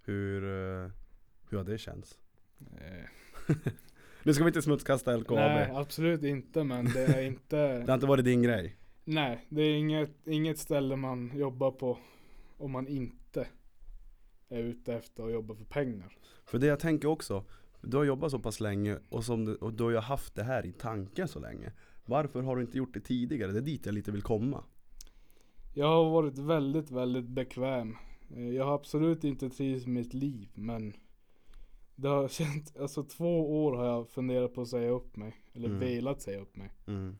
Hur, 0.02 0.44
eh, 0.44 0.90
hur 1.50 1.56
har 1.58 1.64
det 1.64 1.78
känts? 1.78 2.18
Eh, 2.80 3.56
Nu 4.22 4.34
ska 4.34 4.44
vi 4.44 4.48
inte 4.48 4.62
smutskasta 4.62 5.16
LKAB. 5.16 5.36
nej, 5.38 5.70
absolut 5.74 6.22
inte 6.22 6.64
men 6.64 6.84
det 6.84 7.04
är 7.04 7.22
inte 7.22 7.56
Det 7.78 7.86
har 7.86 7.94
inte 7.94 8.06
varit 8.06 8.24
din 8.24 8.42
grej. 8.42 8.76
Nej, 9.04 9.46
det 9.48 9.62
är 9.62 9.74
inget, 9.76 10.26
inget 10.26 10.58
ställe 10.58 10.96
man 10.96 11.32
jobbar 11.38 11.70
på 11.70 11.98
om 12.58 12.70
man 12.70 12.88
inte 12.88 13.46
är 14.48 14.58
ute 14.62 14.94
efter 14.94 15.24
att 15.26 15.32
jobba 15.32 15.54
för 15.54 15.64
pengar. 15.64 16.16
För 16.44 16.58
det 16.58 16.66
jag 16.66 16.80
tänker 16.80 17.08
också, 17.08 17.44
du 17.82 17.96
har 17.96 18.04
jobbat 18.04 18.30
så 18.30 18.38
pass 18.38 18.60
länge 18.60 18.98
och, 19.08 19.24
som 19.24 19.44
du, 19.44 19.54
och 19.54 19.72
du 19.72 19.84
har 19.84 19.90
ju 19.90 19.96
haft 19.98 20.34
det 20.34 20.42
här 20.42 20.66
i 20.66 20.72
tanken 20.72 21.28
så 21.28 21.38
länge. 21.40 21.72
Varför 22.04 22.42
har 22.42 22.56
du 22.56 22.62
inte 22.62 22.78
gjort 22.78 22.94
det 22.94 23.00
tidigare? 23.00 23.52
Det 23.52 23.58
är 23.58 23.62
dit 23.62 23.86
jag 23.86 23.94
lite 23.94 24.12
vill 24.12 24.22
komma. 24.22 24.64
Jag 25.74 25.86
har 25.86 26.10
varit 26.10 26.38
väldigt, 26.38 26.90
väldigt 26.90 27.28
bekväm. 27.28 27.96
Eh, 28.36 28.48
Jag 28.48 28.64
har 28.64 28.74
absolut 28.74 29.24
inte 29.24 29.50
trivts 29.50 29.86
med 29.86 29.94
mitt 29.94 30.14
liv 30.14 30.48
men 30.54 30.92
det 31.94 32.08
har 32.08 32.28
känt, 32.38 32.76
alltså 32.80 33.02
två 33.04 33.64
år 33.64 33.76
har 33.76 33.84
jag 33.86 34.08
funderat 34.08 34.54
på 34.54 34.60
att 34.62 34.68
säga 34.68 34.90
upp 34.90 35.16
mig. 35.16 35.36
Eller 35.52 35.68
Mm. 35.68 35.80
velat 35.80 36.22
säga 36.22 36.40
upp 36.40 36.56
mig. 36.56 36.70
Mm. 36.86 37.16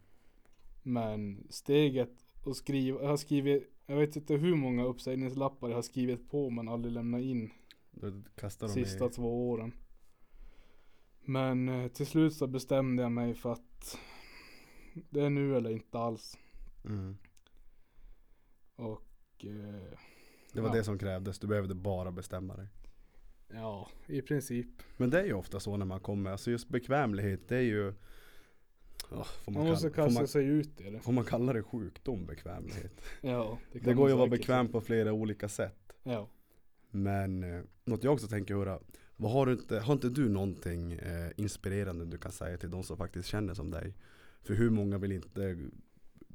Men 0.83 1.47
steget 1.51 2.11
att 2.47 2.57
skriva, 2.57 3.03
jag 3.03 3.09
har 3.09 3.16
skrivit, 3.16 3.73
jag 3.87 3.97
vet 3.97 4.16
inte 4.16 4.35
hur 4.35 4.55
många 4.55 4.85
uppsägningslappar 4.85 5.69
jag 5.69 5.77
har 5.77 5.83
skrivit 5.83 6.31
på 6.31 6.51
men 6.51 6.69
aldrig 6.69 6.93
lämnat 6.95 7.21
in 7.21 7.51
Då 7.90 8.12
kastar 8.37 8.66
de 8.66 8.73
sista 8.75 9.07
i... 9.07 9.11
två 9.11 9.51
åren. 9.51 9.73
Men 11.25 11.69
eh, 11.69 11.88
till 11.88 12.07
slut 12.07 12.35
så 12.35 12.47
bestämde 12.47 13.03
jag 13.03 13.12
mig 13.12 13.35
för 13.35 13.53
att 13.53 13.99
det 15.11 15.21
är 15.21 15.31
nu 15.31 15.57
eller 15.57 15.71
inte 15.71 15.99
alls. 15.99 16.38
Mm. 16.85 17.16
Och 18.77 19.45
eh, 19.45 19.99
Det 20.53 20.61
var 20.61 20.69
Ja. 20.69 20.75
det 20.75 20.85
som 20.85 20.99
krävdes, 20.99 21.38
du 21.38 21.47
behövde 21.47 21.75
bara 21.75 22.12
bestämma 22.12 22.57
dig. 22.57 22.66
ja, 23.49 23.88
i 24.07 24.23
princip. 24.23 24.69
Men 24.97 25.11
det 25.11 25.21
är 25.21 25.25
ju 25.25 25.33
ofta 25.33 25.61
så 25.61 25.77
när 25.77 25.87
man 25.87 26.01
kommer, 26.01 26.31
alltså 26.31 26.51
just 26.51 26.69
bekvämlighet 26.69 27.49
det 27.49 27.57
är 27.57 27.61
ju 27.62 27.95
ja, 29.11 29.27
man 29.46 29.55
Man 29.55 29.66
måste 29.66 29.90
kalla, 29.90 30.07
kasta 30.07 30.20
man, 30.20 30.29
sig 30.29 30.46
ut 30.46 30.81
i 30.81 30.90
det. 30.90 31.01
får 31.01 31.12
man 31.12 31.25
kalla 31.25 31.53
det 31.53 31.62
sjukdom 31.62 32.27
bekvämlighet? 32.27 33.01
Ja, 33.20 33.59
kan 33.73 33.81
Det 33.85 33.94
går 33.94 34.09
ju 34.09 34.12
att 34.12 34.18
vara 34.18 34.31
bekväm 34.31 34.68
på 34.68 34.81
flera 34.81 35.12
olika 35.12 35.49
sätt. 35.49 35.92
Ja. 36.03 36.29
Men 36.90 37.44
eh, 37.44 37.61
något 37.85 38.05
jag 38.05 38.12
också 38.12 38.27
tänker 38.27 38.55
höra 38.55 38.79
Vad 39.16 39.33
har, 39.33 39.46
du 39.46 39.53
inte, 39.53 39.81
har 39.81 39.92
inte 39.92 40.09
du 40.09 40.29
någonting 40.29 40.92
eh, 40.92 41.31
inspirerande 41.37 42.05
du 42.05 42.18
kan 42.18 42.33
säga 42.33 42.57
till 42.57 42.70
de 42.70 42.83
som 42.83 42.96
faktiskt 42.96 43.29
känner 43.29 43.55
som 43.55 43.70
dig? 43.70 43.94
För 44.42 44.55
hur 44.55 44.70
många 44.70 44.99
vill 44.99 45.12
inte 45.12 45.57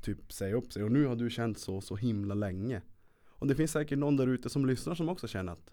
typ 0.02 0.34
säga 0.34 0.56
upp 0.56 0.74
sig? 0.74 0.84
Och 0.84 0.92
nu 0.92 1.06
har 1.06 1.16
du 1.16 1.30
känt 1.30 1.60
så, 1.60 1.82
så 1.82 1.96
himla 1.96 2.36
länge. 2.36 2.82
Och 3.28 3.48
det 3.48 3.56
finns 3.56 3.72
säkert 3.72 4.00
någon 4.00 4.18
där 4.18 4.28
ute 4.28 4.50
som 4.50 4.66
lyssnar 4.66 4.96
som 4.96 5.10
också 5.10 5.28
känner 5.28 5.54
att 5.54 5.72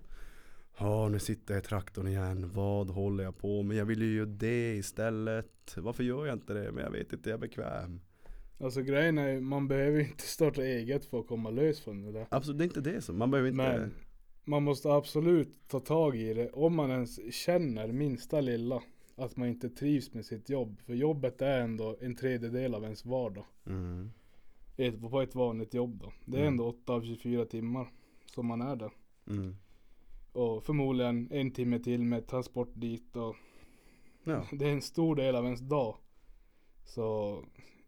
Ja, 0.79 1.09
nu 1.09 1.19
sitter 1.19 1.55
jag 1.55 1.63
i 1.63 1.67
traktorn 1.67 2.07
igen. 2.09 2.51
Vad 2.55 2.91
håller 2.91 3.25
jag 3.25 3.39
på 3.39 3.63
med? 3.63 3.77
Jag 3.77 3.85
vill 3.85 4.03
ju 4.03 4.17
göra 4.17 4.27
det 4.27 4.75
istället. 4.75 5.75
Varför 5.77 6.05
gör 6.05 6.27
jag 6.27 6.37
inte 6.37 6.55
det? 6.55 6.73
Men 6.73 6.85
jag 6.85 6.91
vet 6.91 7.13
inte, 7.13 7.31
jag 7.31 7.37
är 7.37 7.41
bekväm. 7.41 8.01
Alltså 8.61 8.83
grejen 8.83 9.19
är 9.19 9.41
man 9.41 9.69
behöver 9.69 10.01
inte 10.01 10.23
starta 10.27 10.63
eget 10.65 11.05
för 11.05 11.21
att 11.21 11.27
komma 11.27 11.51
lös 11.51 11.81
från 11.81 12.03
det 12.03 12.13
där. 12.13 12.27
Absolut, 12.31 12.59
det 12.59 12.65
är 12.65 12.67
inte 12.67 12.81
det 12.81 13.01
som. 13.01 13.19
Man 13.19 13.31
behöver 13.31 13.51
inte. 13.51 13.63
Men 13.79 13.95
man 14.45 14.63
måste 14.63 14.93
absolut 14.93 15.69
ta 15.69 15.81
tag 15.81 16.17
i 16.17 16.35
det 16.35 16.51
om 16.51 16.75
man 16.77 16.91
ens 16.91 17.35
känner 17.35 17.93
minsta 17.93 18.41
lilla 18.41 18.83
att 19.17 19.37
man 19.37 19.49
inte 19.49 19.69
trivs 19.69 20.15
med 20.15 20.25
sitt 20.27 20.49
jobb. 20.51 20.81
För 20.87 20.95
jobbet 20.95 21.43
är 21.43 21.61
ändå 21.61 21.97
en 22.01 22.15
tredjedel 22.17 22.75
av 22.75 22.83
ens 22.85 23.05
vardag. 23.05 23.45
Mm. 23.67 24.11
Ett, 24.77 25.01
på 25.11 25.21
ett 25.23 25.35
vanligt 25.35 25.75
jobb 25.75 26.01
då. 26.01 26.13
Det 26.25 26.37
är 26.37 26.41
Mm. 26.41 26.53
ändå 26.53 26.69
8 26.69 26.93
av 26.93 27.03
24 27.03 27.45
timmar 27.45 27.93
som 28.35 28.47
man 28.47 28.63
är 28.63 28.77
där. 28.77 28.91
Mm. 29.31 29.57
Och 30.33 30.65
förmodligen 30.65 31.29
en 31.31 31.51
timme 31.51 31.79
till 31.79 32.05
med 32.05 32.27
transport 32.27 32.71
dit 32.75 33.17
och 33.17 33.37
Ja. 34.25 34.47
det 34.53 34.69
är 34.69 34.73
en 34.73 34.83
stor 34.83 35.17
del 35.17 35.37
av 35.37 35.45
ens 35.45 35.61
dag. 35.61 35.97
Så 36.85 37.39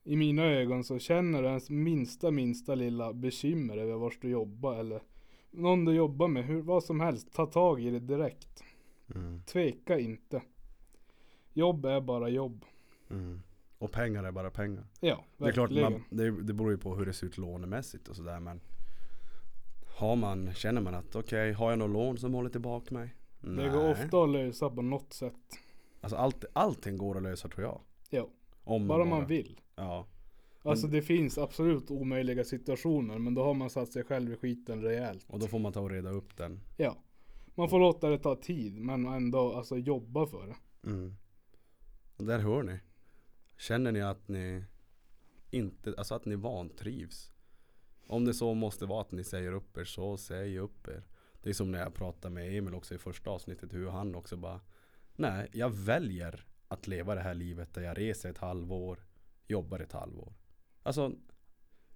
i 0.05 0.17
mina 0.17 0.45
ögon 0.45 0.85
så 0.85 0.99
känner 0.99 1.43
du 1.43 1.49
ens 1.49 1.71
minsta 1.71 2.31
minsta 2.31 2.75
lilla 2.75 3.13
bekymmer 3.13 3.77
över 3.77 3.95
vart 3.95 4.23
du 4.23 4.29
jobbar 4.29 4.75
eller 4.75 5.03
någon 5.51 5.85
du 5.85 5.93
jobbar 5.93 6.29
med, 6.29 6.45
hur, 6.45 6.63
vad 6.63 6.85
som 6.85 7.01
helst, 7.01 7.33
ta 7.33 7.47
tag 7.47 7.81
i 7.81 7.91
det 7.91 8.01
direkt. 8.01 8.65
Mm. 9.15 9.43
Tveka 9.43 9.99
inte. 9.99 10.43
Jobb 11.53 11.85
är 11.87 12.01
bara 12.01 12.29
jobb. 12.29 12.65
Mm. 13.11 13.43
Och 13.79 13.93
pengar 13.93 14.25
är 14.25 14.33
bara 14.33 14.51
pengar. 14.51 14.87
Ja, 15.01 15.25
Det 15.37 15.45
är 15.45 15.53
klart, 15.53 15.71
verkligen. 15.71 15.93
man, 15.93 16.03
det, 16.11 16.43
det 16.43 16.53
beror 16.53 16.71
ju 16.71 16.79
på 16.79 16.95
hur 16.95 17.07
det 17.07 17.13
ser 17.13 17.27
ut 17.27 17.39
lånemässigt 17.39 18.09
och 18.09 18.17
sådär 18.17 18.41
men 18.41 18.61
Har 19.97 20.17
man, 20.17 20.55
känner 20.55 20.81
man 20.81 20.95
att 20.95 21.17
okej, 21.17 21.53
har 21.53 21.71
jag 21.71 21.79
något 21.79 21.91
lån 21.91 22.19
som 22.19 22.35
håller 22.35 22.51
tillbaka 22.51 22.95
mig? 22.95 23.15
Det 23.41 23.69
går 23.69 23.91
ofta 23.91 24.23
att 24.23 24.29
lösa 24.29 24.71
på 24.71 24.83
något 24.83 25.13
sätt. 25.13 25.35
Alltså 26.01 26.17
allt, 26.17 26.45
allting 26.53 26.99
går 26.99 27.17
att 27.17 27.23
lösa 27.23 27.49
tror 27.49 27.67
jag. 27.67 27.81
Ja, 28.11 28.29
Om 28.65 28.89
bara 28.89 29.05
man 29.05 29.27
vill. 29.27 29.61
Ja. 29.77 30.07
Alltså 30.63 30.87
det 30.87 31.03
finns 31.03 31.39
absolut 31.39 31.91
omöjliga 31.91 32.45
situationer 32.45 33.19
men 33.19 33.35
då 33.35 33.45
har 33.45 33.55
man 33.55 33.71
satt 33.71 33.93
sig 33.93 34.05
själv 34.05 34.33
i 34.33 34.37
skiten 34.37 34.83
rejält. 34.83 35.25
Och 35.29 35.39
då 35.39 35.47
får 35.47 35.59
man 35.59 35.73
ta 35.73 35.81
och 35.81 35.91
reda 35.91 36.11
upp 36.11 36.37
den. 36.37 36.61
Ja. 36.77 36.97
Man 37.55 37.69
får 37.69 37.79
låta 37.79 38.09
det 38.09 38.19
ta 38.19 38.37
tid 38.37 38.81
men 38.81 39.07
ändå 39.07 39.53
alltså 39.53 39.79
jobba 39.79 40.27
för 40.27 40.47
det. 40.47 40.57
Mm. 40.89 41.17
Och 42.17 42.25
där 42.25 42.39
hör 42.39 42.63
ni. 42.63 42.81
Känner 43.59 43.93
ni 43.93 44.03
att 44.03 44.29
ni 44.29 44.65
inte, 45.51 45.95
alltså 45.99 46.15
att 46.15 46.25
ni 46.25 46.37
vantrivs? 46.37 47.34
Om 48.07 48.25
det 48.25 48.35
så 48.35 48.55
måste 48.55 48.87
vara 48.87 49.01
att 49.01 49.13
ni 49.13 49.25
säger 49.25 49.53
upp 49.53 49.77
er 49.77 49.85
så 49.85 50.17
säg 50.17 50.59
upp 50.59 50.89
er. 50.89 51.03
Det 51.43 51.51
är 51.51 51.55
som 51.55 51.71
när 51.71 51.79
jag 51.79 51.95
pratade 51.95 52.35
med 52.35 52.59
Emil 52.59 52.75
också 52.75 52.95
i 52.95 52.99
första 52.99 53.31
avsnittet 53.31 53.75
hur 53.75 53.89
han 53.89 54.15
också 54.15 54.37
bara 54.37 54.61
Nej, 55.17 55.51
jag 55.53 55.71
väljer 55.71 56.47
att 56.69 56.87
leva 56.87 57.15
det 57.15 57.21
här 57.21 57.35
livet 57.35 57.75
där 57.75 57.83
jag 57.83 57.99
reser 57.99 58.31
ett 58.31 58.39
halvår, 58.39 59.05
jobbar 59.47 59.81
ett 59.81 59.93
halvår. 59.93 60.33
Alltså, 60.83 61.13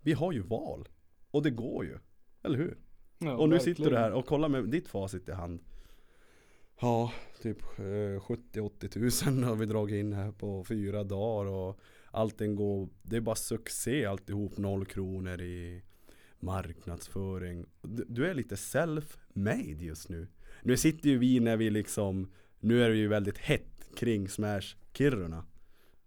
vi 0.00 0.12
har 0.12 0.32
ju 0.32 0.42
val. 0.42 0.88
Och 1.30 1.42
det 1.42 1.50
går 1.50 1.84
ju. 1.84 1.98
Eller 2.42 2.58
hur? 2.58 2.78
Ja, 3.18 3.36
och 3.36 3.48
nu 3.48 3.54
verkligen. 3.54 3.76
sitter 3.76 3.90
du 3.90 3.96
här 3.96 4.12
och 4.12 4.26
kollar 4.26 4.48
med 4.48 4.64
ditt 4.68 4.88
facit 4.88 5.28
i 5.28 5.32
hand. 5.32 5.60
Ja, 6.80 7.12
typ 7.42 7.62
eh, 7.78 7.82
70-80 7.82 8.88
tusen 8.88 9.44
har 9.44 9.56
vi 9.56 9.66
dragit 9.66 9.94
in 10.00 10.12
här 10.12 10.32
på 10.32 10.64
fyra 10.64 11.04
dagar 11.04 11.50
och 11.50 11.80
allting 12.10 12.56
går, 12.56 12.88
det 13.02 13.16
är 13.16 13.20
bara 13.20 13.36
succé 13.36 14.06
alltihop, 14.06 14.56
noll 14.56 14.86
kronor 14.86 15.40
i 15.40 15.82
marknadsföring. 16.40 17.66
Du, 17.82 18.26
är 18.26 18.34
lite 18.34 18.54
self-made 18.54 19.82
just 19.82 20.08
nu. 20.08 20.26
Nu 20.62 20.76
sitter 20.76 21.08
ju 21.08 21.18
vi 21.18 21.40
när 21.40 21.56
vi 21.56 21.70
liksom, 21.70 22.30
nu 22.60 22.82
är 22.82 22.90
det 22.90 22.96
ju 22.96 23.08
väldigt 23.08 23.38
hett 23.38 23.88
kring 23.96 24.28
Smash 24.28 24.76
Kiruna. 24.92 25.44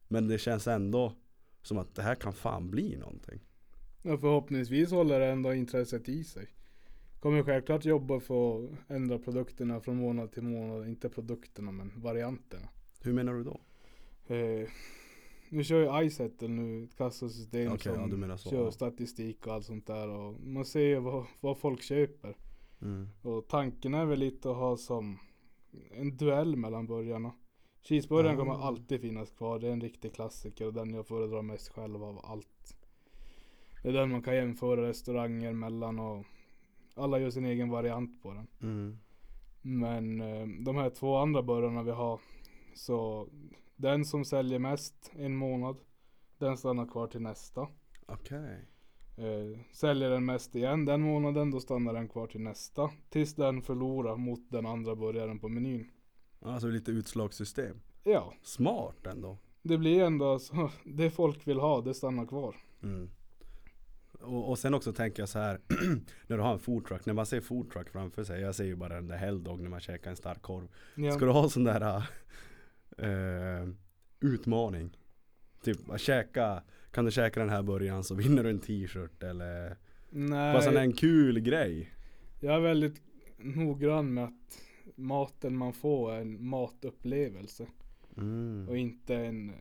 Men 0.07 0.27
det 0.27 0.37
känns 0.37 0.67
ändå 0.67 1.15
som 1.61 1.77
att 1.77 1.95
det 1.95 2.01
här 2.01 2.15
kan 2.15 2.33
fan 2.33 2.71
bli 2.71 2.97
någonting. 2.97 3.39
Ja, 4.01 4.17
förhoppningsvis 4.17 4.91
håller 4.91 5.19
det 5.19 5.25
ändå 5.25 5.53
intresset 5.53 6.09
i 6.09 6.23
sig. 6.23 6.47
Kommer 7.19 7.43
självklart 7.43 7.85
jobba 7.85 8.19
för 8.19 8.63
att 8.63 8.69
ändra 8.87 9.19
produkterna 9.19 9.79
från 9.79 9.97
månad 9.97 10.31
till 10.31 10.43
månad. 10.43 10.87
Inte 10.87 11.09
produkterna 11.09 11.71
men 11.71 11.91
varianterna. 11.95 12.69
Hur 13.01 13.13
menar 13.13 13.33
du 13.33 13.43
då? 13.43 13.61
Eh, 14.35 14.69
nu 15.51 15.63
kör 15.63 16.01
ju 16.01 16.07
iSettle 16.07 16.47
nu 16.47 16.83
ett 16.83 16.97
kassasystem 16.97 17.71
Okej, 17.71 17.95
som 17.95 18.29
ja, 18.29 18.37
så, 18.37 18.49
kör 18.49 18.65
ja. 18.65 18.71
statistik 18.71 19.47
och 19.47 19.53
allt 19.53 19.65
sånt 19.65 19.87
där. 19.87 20.09
Och 20.09 20.41
man 20.41 20.65
ser 20.65 20.79
ju 20.79 20.99
vad, 20.99 21.25
vad 21.39 21.57
folk 21.57 21.81
köper. 21.81 22.37
Mm. 22.81 23.09
Och 23.21 23.47
tanken 23.47 23.93
är 23.93 24.05
väl 24.05 24.19
lite 24.19 24.51
att 24.51 24.57
ha 24.57 24.77
som 24.77 25.19
en 25.91 26.17
duell 26.17 26.55
mellan 26.55 26.87
burgarna. 26.87 27.31
Cheeseburgaren 27.81 28.35
Ah. 28.35 28.39
kommer 28.39 28.65
alltid 28.67 29.01
finnas 29.01 29.31
kvar. 29.31 29.59
Det 29.59 29.67
är 29.67 29.71
en 29.71 29.81
riktig 29.81 30.13
klassiker 30.13 30.67
och 30.67 30.73
den 30.73 30.93
jag 30.93 31.07
föredrar 31.07 31.41
mest 31.41 31.69
själv 31.69 32.03
av 32.03 32.25
allt. 32.25 32.77
Det 33.83 33.89
är 33.89 33.93
den 33.93 34.11
man 34.11 34.23
kan 34.23 34.35
jämföra 34.35 34.87
restauranger 34.87 35.53
mellan 35.53 35.99
och 35.99 36.25
alla 36.95 37.19
gör 37.19 37.29
sin 37.29 37.45
egen 37.45 37.69
variant 37.69 38.21
på 38.21 38.33
den. 38.33 38.47
Mm. 38.61 38.97
Men 39.61 40.21
eh, 40.21 40.47
de 40.65 40.75
här 40.75 40.89
två 40.89 41.15
andra 41.15 41.43
burgarna 41.43 41.83
vi 41.83 41.91
har 41.91 42.19
så 42.75 43.27
den 43.81 44.05
som 44.05 44.25
säljer 44.25 44.59
mest 44.59 45.11
en 45.13 45.35
månad 45.35 45.77
den 46.37 46.57
stannar 46.57 46.85
kvar 46.85 47.07
till 47.07 47.21
nästa. 47.21 47.67
Okej. 48.05 48.67
Eh, 49.17 49.59
säljer 49.71 50.09
den 50.09 50.25
mest 50.25 50.55
igen 50.55 50.85
den 50.85 51.01
månaden 51.01 51.51
då 51.51 51.59
stannar 51.59 51.93
den 51.93 52.07
kvar 52.07 52.27
till 52.27 52.41
nästa. 52.41 52.89
Tills 53.09 53.35
den 53.35 53.61
förlorar 53.61 54.15
mot 54.15 54.39
den 54.49 54.65
andra 54.65 54.95
burgaren 54.95 55.39
på 55.39 55.49
menyn. 55.49 55.91
Alltså 56.41 56.67
lite 56.67 56.91
utslagssystem. 56.91 57.81
Ja, 58.03 58.33
Smart 58.43 59.07
ändå. 59.07 59.37
det 59.61 59.77
blir 59.77 60.03
ändå 60.03 60.39
så. 60.39 60.69
Det 60.83 61.09
folk 61.09 61.47
vill 61.47 61.59
ha 61.59 61.81
det 61.81 61.93
stannar 61.93 62.25
kvar. 62.25 62.55
Mm. 62.83 63.09
Och, 64.21 64.49
och 64.49 64.59
sen 64.59 64.73
också 64.73 64.93
tänker 64.93 65.21
jag 65.21 65.29
så 65.29 65.39
här 65.39 65.59
När 66.27 66.37
du 66.37 66.43
har 66.43 66.53
en 66.53 66.59
foodtruck, 66.59 67.05
när 67.05 67.13
man 67.13 67.25
ser 67.25 67.41
foodtruck 67.41 67.89
framför 67.89 68.23
sig 68.23 68.41
Jag 68.41 68.55
ser 68.55 68.63
ju 68.63 68.75
bara 68.75 68.93
den 68.95 69.07
där 69.07 69.17
helldog 69.17 69.61
när 69.61 69.69
man 69.69 69.79
käkar 69.79 70.09
en 70.09 70.17
stark 70.17 70.41
korv 70.41 70.67
Ja. 70.95 71.11
Ska 71.11 71.25
du 71.25 71.31
ha 71.31 71.49
sån 71.49 71.63
där 71.63 72.03
äh, 72.97 73.69
Utmaning 74.19 74.97
Typ 75.63 75.89
att 75.89 76.01
käka 76.01 76.63
Kan 76.91 77.05
du 77.05 77.11
käka 77.11 77.39
den 77.39 77.49
här 77.49 77.63
början 77.63 78.03
så 78.03 78.15
vinner 78.15 78.43
du 78.43 78.49
en 78.49 78.59
t-shirt 78.59 79.23
eller 79.23 79.77
Bara 80.53 80.61
sån 80.61 80.73
Nej, 80.73 80.83
en 80.83 80.93
kul 80.93 81.39
grej 81.39 81.91
jag 82.43 82.55
är 82.55 82.59
väldigt 82.59 83.01
noggrann 83.37 84.13
med 84.13 84.23
att 84.23 84.61
maten 84.95 85.57
man 85.57 85.73
får 85.73 86.11
är 86.13 86.21
en 86.21 86.45
matupplevelse. 86.45 87.67
mm. 88.17 88.69
Och 88.69 88.77
inte 88.77 89.15
en 89.15 89.51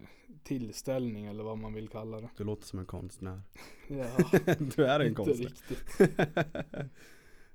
tillställning 0.43 1.27
eller 1.27 1.45
vad 1.45 1.59
man 1.59 1.75
vill 1.75 1.89
kalla 1.89 2.21
det. 2.21 2.29
Du 2.37 2.45
låter 2.45 2.67
som 2.67 2.79
en 2.79 2.87
konstnär 2.87 3.41
Ja, 3.89 4.07
Du 4.77 4.87
är 4.87 5.01
en 5.01 5.07
inte 5.07 5.23
konstnär 5.23 5.49
riktigt. 5.49 6.01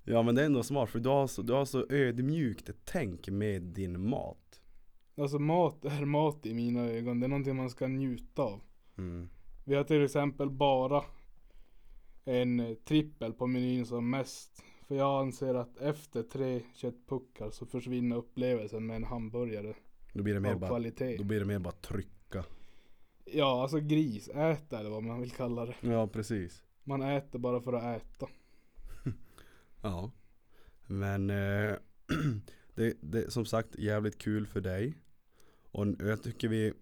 Ja 0.08 0.22
men 0.22 0.36
det 0.36 0.42
är 0.42 0.46
ändå 0.46 0.64
smart 0.64 0.90
för 0.90 1.00
du 1.00 1.10
har 1.10 1.28
så, 1.28 1.42
du 1.42 1.54
har 1.54 1.66
så 1.66 1.86
ödmjukt 1.90 2.70
tänk 2.84 3.30
med 3.30 3.62
din 3.62 4.10
mat 4.10 4.38
Alltså 5.18 5.40
mat 5.40 5.86
är 5.86 6.06
mat 6.06 6.46
i 6.46 6.54
mina 6.54 6.82
ögon. 6.82 7.20
Det 7.20 7.26
är 7.26 7.28
någonting 7.28 7.56
man 7.56 7.70
ska 7.70 7.88
njuta 7.88 8.42
av. 8.42 8.62
mm. 8.98 9.30
Vi 9.64 9.76
har 9.76 9.84
till 9.84 10.04
exempel 10.04 10.50
bara 10.50 11.04
en 12.26 12.76
trippel 12.86 13.34
på 13.34 13.48
menyn 13.48 13.86
som 13.86 14.10
mest. 14.10 14.64
För 14.88 14.96
jag 14.96 15.22
anser 15.22 15.56
att 15.56 15.78
efter 15.78 16.24
tre 16.24 16.62
köttpuckar 16.74 17.50
så 17.50 17.66
försvinner 17.66 18.16
upplevelsen 18.16 18.86
med 18.86 18.96
en 18.96 19.04
hamburgare 19.04 19.74
Då 20.14 20.24
blir 20.24 20.34
det 20.34 20.40
mer 20.40 20.56
bara 20.56 20.70
kvalitet. 20.70 21.18
Då 21.18 21.24
blir 21.24 21.40
det 21.40 21.46
mer 21.46 21.60
bara 21.60 21.74
trycka 21.74 22.44
Ja, 23.26 23.62
alltså 23.62 23.80
gris, 23.80 24.28
äta 24.30 24.80
eller 24.80 24.90
vad 24.90 25.04
man 25.04 25.22
vill 25.22 25.32
kalla 25.32 25.66
det. 25.66 25.76
Ja 25.82 26.08
precis 26.08 26.64
Man 26.84 27.02
äter 27.02 27.40
bara 27.40 27.62
för 27.62 27.74
att 27.74 28.02
äta. 28.02 28.28
Ja 29.82 30.12
Men 30.88 31.30
eh, 31.30 31.76
det, 32.76 32.98
det 33.02 33.34
som 33.34 33.46
sagt 33.46 33.76
jävligt 33.76 34.18
kul 34.18 34.48
för 34.48 34.62
dig 34.62 34.94
Och 35.76 35.88
jag 36.00 36.24
tycker 36.24 36.48
vi 36.48 36.74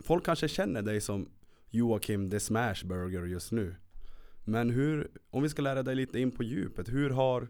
Folk 0.00 0.24
kanske 0.24 0.48
känner 0.48 0.82
dig 0.82 1.00
som 1.00 1.28
Joakim 1.70 2.30
the 2.30 2.40
Smashburger 2.40 3.24
just 3.24 3.52
nu 3.52 3.76
Men 4.44 4.70
hur, 4.70 5.10
om 5.30 5.42
vi 5.42 5.48
ska 5.48 5.62
lära 5.62 5.82
dig 5.82 5.94
lite 5.94 6.20
in 6.20 6.30
på 6.30 6.42
djupet 6.42 6.88
Hur 6.88 7.10
har 7.10 7.48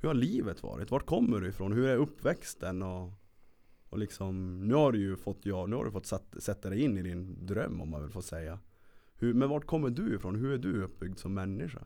Hur 0.00 0.08
har 0.08 0.14
livet 0.14 0.62
varit? 0.62 0.90
Vart 0.90 1.06
kommer 1.06 1.40
du 1.40 1.48
ifrån? 1.48 1.72
Hur 1.72 1.88
är 1.88 1.96
uppväxten? 1.96 2.82
Och, 2.82 3.12
och 3.88 3.98
liksom 3.98 4.60
Nu 4.68 4.74
har 4.74 4.92
du 4.92 4.98
ju 4.98 5.16
fått, 5.16 5.46
ja, 5.46 5.66
nu 5.66 5.76
har 5.76 5.84
du 5.84 5.90
fått 5.90 6.06
satt, 6.06 6.34
sätta 6.38 6.70
dig 6.70 6.80
in 6.80 6.98
i 6.98 7.02
din 7.02 7.46
dröm 7.46 7.80
om 7.80 7.90
man 7.90 8.02
vill 8.02 8.12
få 8.12 8.22
säga 8.22 8.58
hur, 9.14 9.34
Men 9.34 9.48
vart 9.48 9.66
kommer 9.66 9.90
du 9.90 10.14
ifrån? 10.14 10.36
Hur 10.36 10.52
är 10.52 10.58
du 10.58 10.82
uppbyggd 10.82 11.18
som 11.18 11.34
människa? 11.34 11.84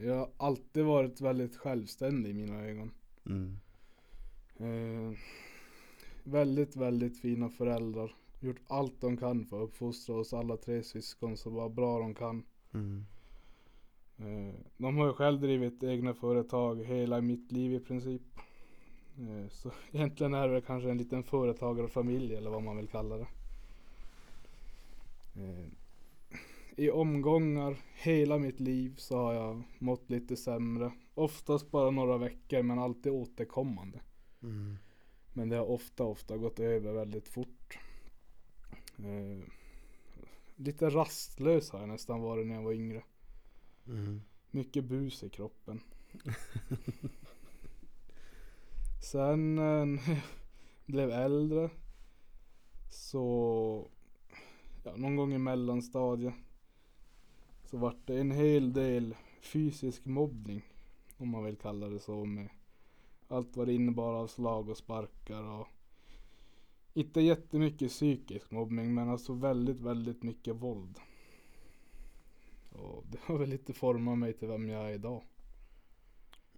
Jag 0.00 0.16
har 0.16 0.30
alltid 0.36 0.84
varit 0.84 1.20
väldigt 1.20 1.56
självständig 1.56 2.30
i 2.30 2.34
mina 2.34 2.64
ögon. 2.64 2.90
Mm. 3.26 3.60
Eh, 4.56 5.18
väldigt, 6.24 6.76
väldigt 6.76 7.20
fina 7.20 7.50
föräldrar. 7.50 8.14
Gjort 8.40 8.60
allt 8.66 9.00
de 9.00 9.16
kan 9.16 9.46
för 9.46 9.62
att 9.62 9.68
uppfostra 9.68 10.14
oss 10.14 10.32
alla 10.32 10.56
tre 10.56 10.82
syskon 10.82 11.36
så 11.36 11.50
bara 11.50 11.68
bra 11.68 11.98
de 11.98 12.14
kan. 12.14 12.42
Mm. 12.72 13.04
Eh, 14.18 14.54
de 14.76 14.96
har 14.96 15.06
ju 15.06 15.12
själv 15.12 15.40
drivit 15.40 15.82
egna 15.82 16.14
företag 16.14 16.84
hela 16.84 17.20
mitt 17.20 17.52
liv 17.52 17.72
i 17.74 17.80
princip. 17.80 18.22
Eh, 19.18 19.48
så 19.50 19.70
egentligen 19.92 20.34
är 20.34 20.48
det 20.48 20.60
kanske 20.60 20.90
en 20.90 20.98
liten 20.98 21.22
företagarfamilj 21.22 22.34
eller 22.34 22.50
vad 22.50 22.62
man 22.62 22.76
vill 22.76 22.88
kalla 22.88 23.16
det. 23.16 23.26
Eh, 25.36 25.66
I 26.76 26.90
omgångar 26.90 27.76
hela 28.02 28.38
mitt 28.38 28.60
liv 28.60 28.94
så 28.96 29.16
har 29.16 29.32
jag 29.32 29.62
mått 29.78 30.10
lite 30.10 30.36
sämre. 30.36 30.92
Oftast 31.14 31.70
bara 31.70 31.90
några 31.90 32.18
veckor 32.18 32.62
men 32.62 32.78
alltid 32.78 33.12
återkommande. 33.12 34.00
Mm. 34.42 34.76
Men 35.32 35.48
det 35.48 35.56
har 35.56 35.66
ofta, 35.66 36.04
ofta 36.04 36.36
gått 36.36 36.60
över 36.60 36.92
väldigt 36.92 37.28
fort. 37.28 37.78
Eh, 38.98 39.44
lite 40.56 40.90
rastlös 40.90 41.70
har 41.70 41.80
jag 41.80 41.88
nästan 41.88 42.20
varit 42.20 42.46
när 42.46 42.54
jag 42.54 42.62
var 42.62 42.72
yngre. 42.72 43.02
Mm. 43.86 44.22
Mycket 44.50 44.84
bus 44.84 45.22
i 45.22 45.30
kroppen. 45.30 45.80
Sen 49.02 49.58
eh, 49.58 49.84
när 49.84 50.08
jag 50.08 50.20
blev 50.86 51.10
äldre 51.10 51.70
så 52.90 53.88
ja, 54.84 54.96
någon 54.96 55.16
gång 55.16 55.34
i 55.34 55.38
mellanstadiet 55.38 56.34
så 57.64 57.76
vart 57.76 58.06
det 58.06 58.20
en 58.20 58.30
hel 58.30 58.72
del 58.72 59.14
fysisk 59.40 60.04
mobbning 60.04 60.62
om 61.16 61.28
man 61.28 61.44
vill 61.44 61.56
kalla 61.56 61.88
det 61.88 62.00
så 62.00 62.24
med 62.24 62.48
allt 63.30 63.56
vad 63.56 63.66
det 63.66 63.72
innebar 63.72 64.14
av 64.14 64.26
slag 64.26 64.68
och 64.68 64.76
sparkar 64.76 65.42
och 65.42 65.68
inte 66.94 67.20
jättemycket 67.20 67.90
psykisk 67.90 68.50
mobbning 68.50 68.94
men 68.94 69.08
alltså 69.08 69.32
väldigt, 69.32 69.80
väldigt 69.80 70.22
mycket 70.22 70.56
våld. 70.56 70.98
Och 72.70 73.04
det 73.10 73.18
har 73.22 73.38
väl 73.38 73.48
lite 73.48 73.72
format 73.72 74.18
mig 74.18 74.32
till 74.32 74.48
vem 74.48 74.68
jag 74.68 74.90
är 74.90 74.94
idag. 74.94 75.22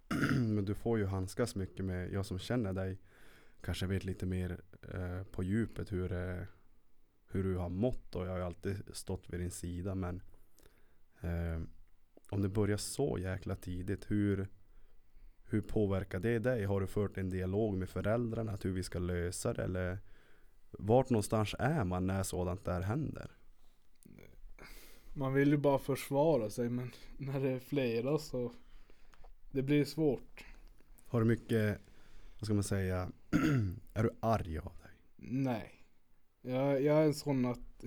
Men 0.37 0.65
du 0.65 0.75
får 0.75 0.97
ju 0.97 1.05
handskas 1.05 1.55
mycket 1.55 1.85
med, 1.85 2.11
jag 2.11 2.25
som 2.25 2.39
känner 2.39 2.73
dig 2.73 2.97
kanske 3.61 3.85
vet 3.85 4.03
lite 4.03 4.25
mer 4.25 4.61
eh, 4.93 5.23
på 5.23 5.43
djupet 5.43 5.91
hur, 5.91 6.11
eh, 6.11 6.43
hur 7.27 7.43
du 7.43 7.55
har 7.55 7.69
mått 7.69 8.15
och 8.15 8.25
jag 8.25 8.31
har 8.31 8.37
ju 8.37 8.43
alltid 8.43 8.95
stått 8.95 9.29
vid 9.29 9.39
din 9.39 9.51
sida 9.51 9.95
men 9.95 10.21
eh, 11.21 11.61
om 12.29 12.41
det 12.41 12.49
börjar 12.49 12.77
så 12.77 13.17
jäkla 13.19 13.55
tidigt, 13.55 14.11
hur, 14.11 14.47
hur 15.53 15.61
påverkar 15.61 16.19
det 16.19 16.39
dig? 16.39 16.65
Har 16.65 16.81
du 16.81 16.87
fört 16.87 17.17
en 17.17 17.29
dialog 17.29 17.77
med 17.77 17.89
föräldrarna 17.89 18.51
att 18.51 18.65
hur 18.65 18.73
vi 18.73 18.83
ska 18.83 18.99
lösa 18.99 19.53
det 19.53 19.63
eller 19.63 19.99
vart 20.71 21.09
någonstans 21.09 21.55
är 21.59 21.83
man 21.83 22.07
när 22.07 22.23
sådant 22.23 22.65
där 22.65 22.81
händer? 22.81 23.31
Man 25.13 25.33
vill 25.33 25.49
ju 25.49 25.57
bara 25.57 25.79
försvara 25.79 26.49
sig 26.49 26.69
men 26.69 26.91
när 27.17 27.39
det 27.39 27.49
är 27.49 27.59
flera 27.59 28.17
så 28.17 28.51
det 29.51 29.61
blir 29.61 29.85
svårt. 29.85 30.45
Har 31.05 31.19
du 31.19 31.25
mycket, 31.25 31.79
vad 32.39 32.45
ska 32.45 32.53
man 32.53 32.63
säga, 32.63 33.11
är 33.93 34.03
du 34.03 34.09
arg 34.19 34.57
av 34.57 34.73
dig? 34.81 34.91
Nej. 35.15 35.71
Jag, 36.41 36.81
jag 36.81 36.97
är 36.97 37.05
en 37.05 37.13
sån 37.13 37.45
att 37.45 37.85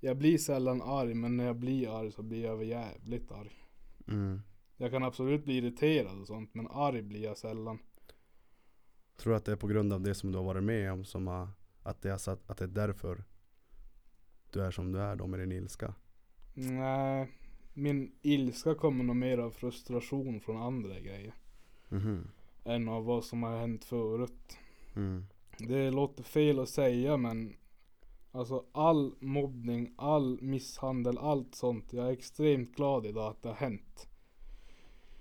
jag 0.00 0.16
blir 0.16 0.38
sällan 0.38 0.82
arg 0.82 1.14
men 1.14 1.36
när 1.36 1.44
jag 1.44 1.56
blir 1.56 2.00
arg 2.00 2.12
så 2.12 2.22
blir 2.22 2.44
jag 2.44 2.64
jävligt 2.64 3.32
arg. 3.32 3.66
Mm. 4.08 4.42
Jag 4.80 4.90
kan 4.90 5.04
absolut 5.04 5.44
bli 5.44 5.56
irriterad 5.56 6.20
och 6.20 6.26
sånt 6.26 6.54
men 6.54 6.66
arg 6.66 7.02
blir 7.02 7.22
jag 7.22 7.38
sällan. 7.38 7.78
Tror 9.16 9.32
du 9.32 9.36
att 9.36 9.44
det 9.44 9.52
är 9.52 9.56
på 9.56 9.66
grund 9.66 9.92
av 9.92 10.00
det 10.00 10.14
som 10.14 10.32
du 10.32 10.38
har 10.38 10.44
varit 10.44 10.62
med 10.62 10.92
om 10.92 11.04
som 11.04 11.26
har, 11.26 11.48
att 11.82 12.02
det 12.02 12.10
är, 12.10 12.16
satt, 12.16 12.50
att 12.50 12.58
det 12.58 12.64
är 12.64 12.68
därför 12.68 13.24
du 14.50 14.62
är 14.62 14.70
som 14.70 14.92
du 14.92 14.98
är 14.98 15.16
då 15.16 15.26
med 15.26 15.40
din 15.40 15.52
ilska? 15.52 15.94
Nej. 16.54 17.28
Min 17.74 18.12
ilska 18.22 18.74
kommer 18.74 19.04
nog 19.04 19.16
mer 19.16 19.38
av 19.38 19.50
frustration 19.50 20.40
från 20.40 20.56
andra 20.62 21.00
grejer. 21.00 21.34
Mhm. 21.88 22.28
Än 22.64 22.88
av 22.88 23.04
vad 23.04 23.24
som 23.24 23.42
har 23.42 23.58
hänt 23.58 23.84
förut. 23.84 24.58
Mm. 24.96 25.24
Det 25.58 25.90
låter 25.90 26.22
fel 26.22 26.58
att 26.58 26.68
säga 26.68 27.16
men 27.16 27.56
Alltså 28.32 28.64
all 28.72 29.14
mobbning, 29.20 29.94
all 29.96 30.38
misshandel, 30.42 31.18
allt 31.18 31.54
sånt. 31.54 31.92
Jag 31.92 32.06
är 32.06 32.12
extremt 32.12 32.76
glad 32.76 33.06
idag 33.06 33.30
att 33.30 33.42
det 33.42 33.48
har 33.48 33.56
hänt. 33.56 34.10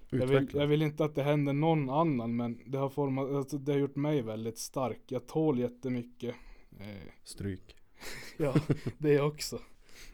Jag 0.09 0.27
vill, 0.27 0.49
jag 0.53 0.67
vill 0.67 0.81
inte 0.81 1.05
att 1.05 1.15
det 1.15 1.23
händer 1.23 1.53
någon 1.53 1.89
annan 1.89 2.35
men 2.35 2.59
det 2.65 2.77
har 2.77 2.89
format, 2.89 3.31
alltså 3.31 3.57
det 3.57 3.71
har 3.71 3.79
gjort 3.79 3.95
mig 3.95 4.21
väldigt 4.21 4.57
stark. 4.57 5.01
Jag 5.07 5.27
tål 5.27 5.59
jättemycket. 5.59 6.35
Eh, 6.79 7.11
Stryk. 7.23 7.75
ja, 8.37 8.53
det 8.97 9.21
också. 9.21 9.59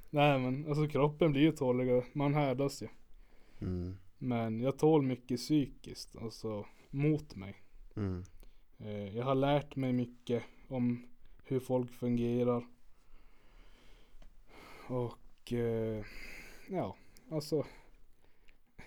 Nej 0.09 0.39
men 0.39 0.67
alltså 0.67 0.87
kroppen 0.87 1.31
blir 1.31 1.41
ju 1.41 1.51
tåligare. 1.51 2.03
Man 2.13 2.33
härdas 2.33 2.83
ju. 2.83 2.87
Mm. 3.61 3.97
Men 4.17 4.61
jag 4.61 4.77
tål 4.77 5.01
mycket 5.01 5.39
psykiskt, 5.39 6.15
alltså 6.15 6.65
mot 6.89 7.35
mig. 7.35 7.55
Mm. 7.95 8.23
Eh, 8.79 9.17
jag 9.17 9.25
har 9.25 9.35
lärt 9.35 9.75
mig 9.75 9.93
mycket 9.93 10.43
om 10.67 11.07
hur 11.43 11.59
folk 11.59 11.93
fungerar. 11.93 12.65
Och 14.87 15.53
eh, 15.53 16.05
ja, 16.69 16.95
alltså. 17.31 17.65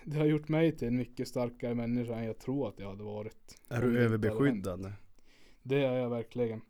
Det 0.03 0.17
har 0.17 0.25
gjort 0.25 0.47
mig 0.47 0.77
till 0.77 0.87
en 0.87 0.97
mycket 0.97 1.27
starkare 1.27 1.75
människa 1.75 2.15
än 2.15 2.25
jag 2.25 2.39
tror 2.39 2.69
att 2.69 2.79
jag 2.79 2.89
hade 2.89 3.03
varit. 3.03 3.61
Är 3.69 3.81
du 3.81 3.99
överbeskyddande? 3.99 4.91
Det 5.63 5.83
är 5.83 5.97
jag 5.97 6.09
verkligen. 6.09 6.61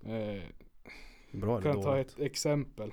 Eh, 0.00 0.42
Bra 1.32 1.58
eller 1.58 1.62
kan 1.62 1.72
jag 1.72 1.82
ta 1.82 1.90
dåligt? 1.90 2.08
ett 2.08 2.20
exempel. 2.20 2.92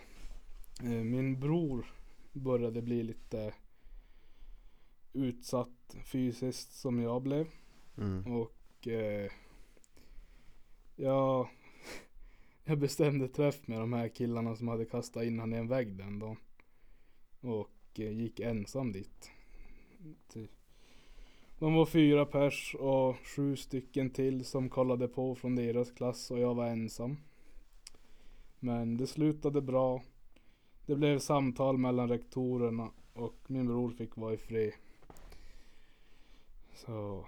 Eh, 0.83 0.89
min 0.89 1.39
bror 1.39 1.85
började 2.33 2.81
bli 2.81 3.03
lite 3.03 3.53
utsatt 5.13 5.95
fysiskt 6.03 6.73
som 6.73 6.99
jag 6.99 7.21
blev. 7.21 7.47
Mm. 7.97 8.33
Och 8.33 8.87
eh, 8.87 9.31
jag, 10.95 11.49
jag 12.63 12.79
bestämde 12.79 13.27
träff 13.27 13.67
med 13.67 13.79
de 13.79 13.93
här 13.93 14.07
killarna 14.07 14.55
som 14.55 14.67
hade 14.67 14.85
kastat 14.85 15.23
in 15.23 15.39
han 15.39 15.53
i 15.53 15.57
en 15.57 15.67
vägg 15.67 15.97
den 15.97 16.19
dagen. 16.19 16.37
Och 17.41 17.69
gick 18.05 18.39
ensam 18.39 18.91
dit. 18.91 19.31
Typ. 20.33 20.51
De 21.59 21.73
var 21.73 21.85
fyra 21.85 22.25
pers 22.25 22.75
och 22.79 23.15
sju 23.23 23.55
stycken 23.55 24.09
till 24.09 24.45
som 24.45 24.69
kollade 24.69 25.07
på 25.07 25.35
från 25.35 25.55
deras 25.55 25.91
klass 25.91 26.31
och 26.31 26.39
jag 26.39 26.55
var 26.55 26.67
ensam. 26.67 27.17
Men 28.59 28.97
det 28.97 29.07
slutade 29.07 29.61
bra. 29.61 30.03
Det 30.85 30.95
blev 30.95 31.19
samtal 31.19 31.77
mellan 31.77 32.09
rektorerna 32.09 32.91
och 33.13 33.35
min 33.47 33.67
bror 33.67 33.91
fick 33.91 34.17
vara 34.17 34.33
i 34.33 34.37
fred. 34.37 34.71
Så 36.75 37.25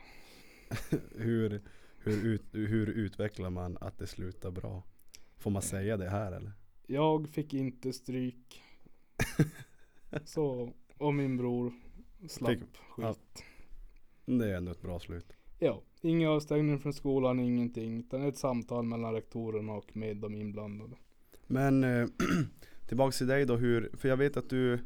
Hur, 1.15 1.62
hur, 1.97 2.25
ut, 2.25 2.43
hur 2.51 2.89
utvecklar 2.89 3.49
man 3.49 3.77
att 3.81 3.97
det 3.97 4.07
slutar 4.07 4.51
bra? 4.51 4.84
Får 5.38 5.51
man 5.51 5.62
säga 5.62 5.97
det 5.97 6.10
här 6.10 6.31
eller? 6.31 6.51
Jag 6.88 7.29
fick 7.29 7.53
inte 7.53 7.93
stryk. 7.93 8.62
Så, 10.26 10.74
och 10.97 11.13
min 11.13 11.38
bror 11.38 11.74
slapp 12.28 12.52
Fick- 12.52 12.78
skit. 12.89 13.43
Det 14.26 14.52
är 14.52 14.58
ändå 14.58 14.71
ett 14.71 14.82
bra 14.82 15.00
slut. 15.00 15.34
Ja, 15.60 15.82
ingen 16.02 16.30
avstängning 16.30 16.80
från 16.80 16.93
skolan, 16.93 17.39
ingenting. 17.39 18.00
Utan 18.00 18.21
ett 18.28 18.38
samtal 18.38 18.84
mellan 18.86 19.13
rektorerna 19.13 19.74
och 19.74 19.97
med 19.97 20.17
de 20.17 20.36
inblandade. 20.36 20.95
Men 21.47 21.84
eh, 21.84 22.08
tillbaks 22.88 23.17
till 23.17 23.28
dig 23.28 23.45
då 23.45 23.56
hur, 23.56 23.89
för 23.93 24.10
jag 24.10 24.17
vet 24.17 24.38
att 24.38 24.50
du 24.50 24.80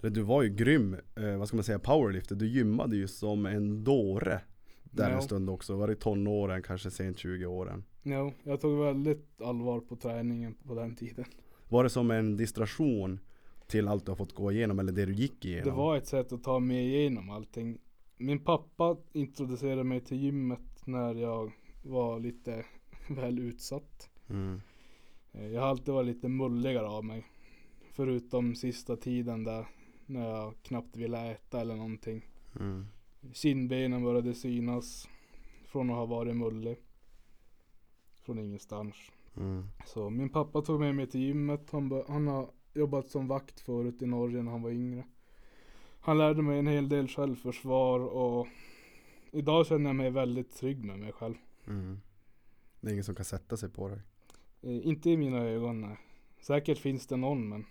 eller 0.00 0.10
du 0.10 0.22
var 0.22 0.42
ju 0.42 0.48
grym, 0.48 0.96
eh, 1.16 1.36
vad 1.38 1.48
ska 1.48 1.56
man 1.56 1.64
säga, 1.64 1.78
powerlifter. 1.78 2.34
Du 2.36 2.46
gymmade 2.48 2.96
ju 2.96 3.08
som 3.08 3.46
en 3.46 3.84
dåre 3.84 4.40
där 4.84 5.10
Ja. 5.10 5.16
en 5.16 5.22
stund 5.22 5.50
också. 5.50 5.76
Var 5.76 5.86
det 5.86 5.92
i 5.92 5.96
tonåren, 5.96 6.62
kanske 6.62 6.90
sent 6.90 7.16
20-åren? 7.16 7.84
Ja, 8.02 8.32
jag 8.42 8.60
tog 8.60 8.78
väldigt 8.84 9.40
allvar 9.42 9.80
på 9.80 9.96
träningen 9.96 10.54
på 10.54 10.74
den 10.74 10.94
tiden. 10.96 11.24
Var 11.68 11.84
det 11.84 11.90
som 11.90 12.10
en 12.10 12.36
distraktion 12.36 13.20
till 13.70 13.88
allt 13.88 14.04
du 14.06 14.10
har 14.10 14.16
fått 14.16 14.34
gå 14.34 14.52
igenom 14.52 14.78
eller 14.78 14.92
det 14.92 15.06
du 15.06 15.12
gick 15.14 15.44
igenom? 15.44 15.64
Det 15.70 15.76
var 15.76 15.96
ett 15.96 16.06
sätt 16.06 16.32
att 16.32 16.42
ta 16.44 16.58
mig 16.58 16.86
igenom 16.86 17.30
allting. 17.30 17.78
Min 18.16 18.44
pappa 18.44 18.96
introducerade 19.12 19.84
mig 19.84 20.00
till 20.00 20.16
gymmet 20.22 20.86
när 20.86 21.14
jag 21.14 21.52
var 21.82 22.20
lite 22.20 22.64
väl 23.08 23.38
utsatt. 23.38 24.10
mm. 24.30 24.60
Eh, 25.32 25.46
Jag 25.46 25.60
har 25.60 25.68
alltid 25.68 25.94
varit 25.94 26.06
lite 26.06 26.28
mulligare 26.28 26.86
av 26.88 27.04
mig. 27.04 27.26
Förutom 27.92 28.54
sista 28.54 28.96
tiden 28.96 29.44
där 29.44 29.66
när 30.06 30.28
jag 30.28 30.54
knappt 30.62 30.96
ville 30.96 31.30
äta 31.30 31.60
eller 31.60 31.76
någonting. 31.76 32.26
Mm. 32.60 32.86
Kindbenen 33.32 34.02
började 34.04 34.34
synas 34.34 35.08
från 35.64 35.90
att 35.90 35.96
ha 35.96 36.06
varit 36.06 36.36
mullig. 36.36 36.76
Från 38.22 38.38
ingenstans. 38.38 38.94
Mm. 39.36 39.64
Så 39.86 40.10
min 40.10 40.28
pappa 40.28 40.62
tog 40.62 40.80
med 40.80 40.94
mig 40.94 41.06
till 41.06 41.20
gymmet. 41.20 41.70
Han, 41.70 42.02
han 42.08 42.26
har 42.26 42.50
jobbat 42.74 43.08
som 43.08 43.28
vakt 43.28 43.60
förut 43.60 44.02
i 44.02 44.06
Norge 44.06 44.42
när 44.42 44.50
han 44.50 44.62
var 44.62 44.70
yngre. 44.70 45.04
Han 46.00 46.18
lärde 46.18 46.42
mig 46.42 46.58
en 46.58 46.66
hel 46.66 46.88
del 46.88 47.08
självförsvar 47.08 48.00
och 48.00 48.46
idag 49.30 49.66
känner 49.66 49.90
jag 49.90 49.96
mig 49.96 50.10
väldigt 50.10 50.56
trygg 50.56 50.84
med 50.84 50.98
mig 50.98 51.12
själv. 51.12 51.34
Mm. 51.66 52.00
Det 52.80 52.88
är 52.88 52.92
ingen 52.92 53.04
som 53.04 53.14
kan 53.14 53.24
sätta 53.24 53.56
sig 53.56 53.68
på 53.68 53.88
dig. 53.88 54.00
Eh, 54.62 54.86
inte 54.86 55.10
i 55.10 55.16
mina 55.16 55.38
ögon 55.38 55.80
nej. 55.80 55.96
Säkert 56.40 56.78
finns 56.78 57.06
det 57.06 57.16
någon 57.16 57.48
men 57.48 57.64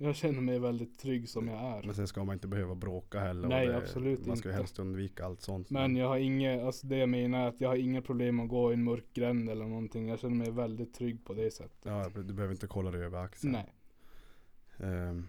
jag 0.00 0.16
känner 0.16 0.40
mig 0.40 0.58
väldigt 0.58 0.98
trygg 0.98 1.28
som 1.28 1.48
jag 1.48 1.58
är. 1.60 1.82
Men 1.82 1.94
sen 1.94 2.08
ska 2.08 2.24
man 2.24 2.32
inte 2.34 2.48
behöva 2.48 2.74
bråka 2.74 3.20
heller. 3.20 3.48
Nej, 3.48 3.66
det, 3.66 3.76
absolut 3.76 4.26
Man 4.26 4.36
ska 4.36 4.48
inte. 4.48 4.56
helst 4.56 4.78
undvika 4.78 5.24
allt 5.24 5.40
sånt. 5.40 5.70
Men 5.70 5.96
jag 5.96 6.08
har 6.08 6.16
inget, 6.16 6.62
alltså 6.62 6.86
det 6.86 6.96
jag 6.96 7.08
menar 7.08 7.44
är 7.44 7.48
att 7.48 7.60
jag 7.60 7.68
har 7.68 7.76
inga 7.76 8.02
problem 8.02 8.40
att 8.40 8.48
gå 8.48 8.70
i 8.70 8.74
en 8.74 8.84
mörk 8.84 9.14
gränd 9.14 9.50
eller 9.50 9.64
någonting. 9.64 10.08
Jag 10.08 10.18
känner 10.18 10.36
mig 10.36 10.50
väldigt 10.50 10.94
trygg 10.94 11.24
på 11.24 11.34
det 11.34 11.50
sättet. 11.50 11.78
Ja, 11.82 12.08
du 12.14 12.34
behöver 12.34 12.54
inte 12.54 12.66
kolla 12.66 12.90
dig 12.90 13.04
över 13.04 13.18
axeln. 13.18 13.52
Nej. 13.52 13.72
Ehm, 14.80 15.28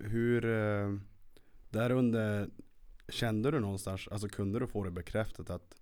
hur, 0.00 0.44
eh, 0.44 0.96
där 1.70 1.90
under 1.90 2.50
Kände 3.10 3.50
du 3.50 3.60
någonstans, 3.60 4.08
alltså 4.08 4.28
kunde 4.28 4.58
du 4.58 4.66
få 4.66 4.84
det 4.84 4.90
bekräftat 4.90 5.50
att 5.50 5.76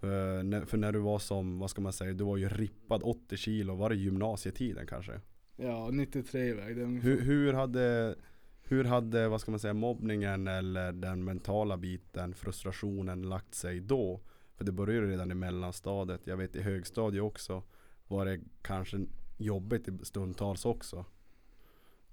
för 0.00 0.42
när, 0.42 0.64
för 0.64 0.76
när 0.76 0.92
du 0.92 0.98
var 0.98 1.18
som, 1.18 1.58
vad 1.58 1.70
ska 1.70 1.80
man 1.80 1.92
säga, 1.92 2.12
du 2.12 2.24
var 2.24 2.36
ju 2.36 2.48
rippad 2.48 3.02
80 3.02 3.36
kilo, 3.36 3.74
var 3.74 3.90
det 3.90 3.96
gymnasietiden 3.96 4.86
kanske? 4.86 5.20
Ja, 5.56 5.90
93 5.92 6.54
vägde. 6.54 6.84
Hur, 6.84 7.20
hur 7.20 7.52
hade, 7.52 8.14
hur 8.62 8.84
hade, 8.84 9.28
vad 9.28 9.40
ska 9.40 9.50
man 9.50 9.60
säga, 9.60 9.74
mobbningen 9.74 10.48
eller 10.48 10.92
den 10.92 11.24
mentala 11.24 11.76
biten, 11.76 12.34
frustrationen 12.34 13.22
lagt 13.22 13.54
sig 13.54 13.80
då? 13.80 14.20
För 14.56 14.64
det 14.64 14.72
började 14.72 15.06
ju 15.06 15.12
redan 15.12 15.30
i 15.30 15.34
mellanstadiet, 15.34 16.26
jag 16.26 16.36
vet 16.36 16.56
i 16.56 16.62
högstadiet 16.62 17.22
också 17.22 17.62
var 18.08 18.24
det 18.26 18.40
kanske 18.62 19.06
jobbigt 19.36 19.88
i 19.88 19.98
stundtals 20.02 20.64
också. 20.64 21.04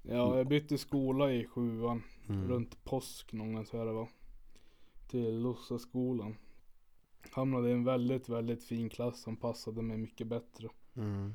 Ja, 0.03 0.37
jag 0.37 0.47
bytte 0.47 0.77
skola 0.77 1.33
i 1.33 1.45
sjuan. 1.45 2.03
Mm. 2.29 2.47
Runt 2.47 2.83
påsk 2.83 3.33
någon 3.33 3.53
gång 3.53 3.65
tror 3.65 3.81
jag 3.81 3.89
det 3.89 3.93
var. 3.93 4.09
Till 5.07 5.41
Lossaskolan. 5.41 6.35
Hamnade 7.31 7.69
i 7.69 7.71
en 7.71 7.83
väldigt, 7.83 8.29
väldigt 8.29 8.63
fin 8.63 8.89
klass 8.89 9.21
som 9.21 9.35
passade 9.35 9.81
mig 9.81 9.97
mycket 9.97 10.27
bättre. 10.27 10.69
Mm. 10.95 11.33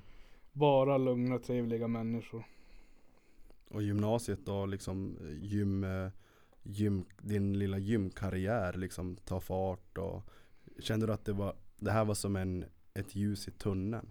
Bara 0.53 0.99
lugna, 0.99 1.39
trevliga 1.39 1.89
människor. 1.89 2.45
Och 3.69 3.83
gymnasiet 3.83 4.47
då 4.47 4.67
liksom 4.67 5.19
gym, 5.41 5.87
gym, 6.63 7.05
din 7.21 7.59
lilla 7.59 7.79
gymkarriär 7.79 8.73
liksom 8.73 9.17
tar 9.17 9.41
fart 9.41 9.99
och 9.99 10.23
Kände 10.79 11.07
du 11.07 11.13
att 11.13 11.25
det 11.25 11.33
var, 11.33 11.57
det 11.77 11.91
här 11.91 12.05
var 12.05 12.15
som 12.15 12.37
en, 12.37 12.65
ett 12.95 13.17
ljus 13.17 13.49
i 13.49 13.51
tunneln? 13.51 14.11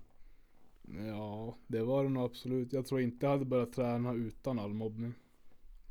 Ja, 1.07 1.57
det 1.67 1.83
var 1.83 2.03
det 2.03 2.09
nog 2.09 2.23
absolut. 2.23 2.73
Jag 2.73 2.85
tror 2.85 3.01
inte 3.01 3.25
jag 3.25 3.31
hade 3.31 3.45
börjat 3.45 3.73
träna 3.73 4.13
utan 4.13 4.59
all 4.59 4.73
mobbning. 4.73 5.13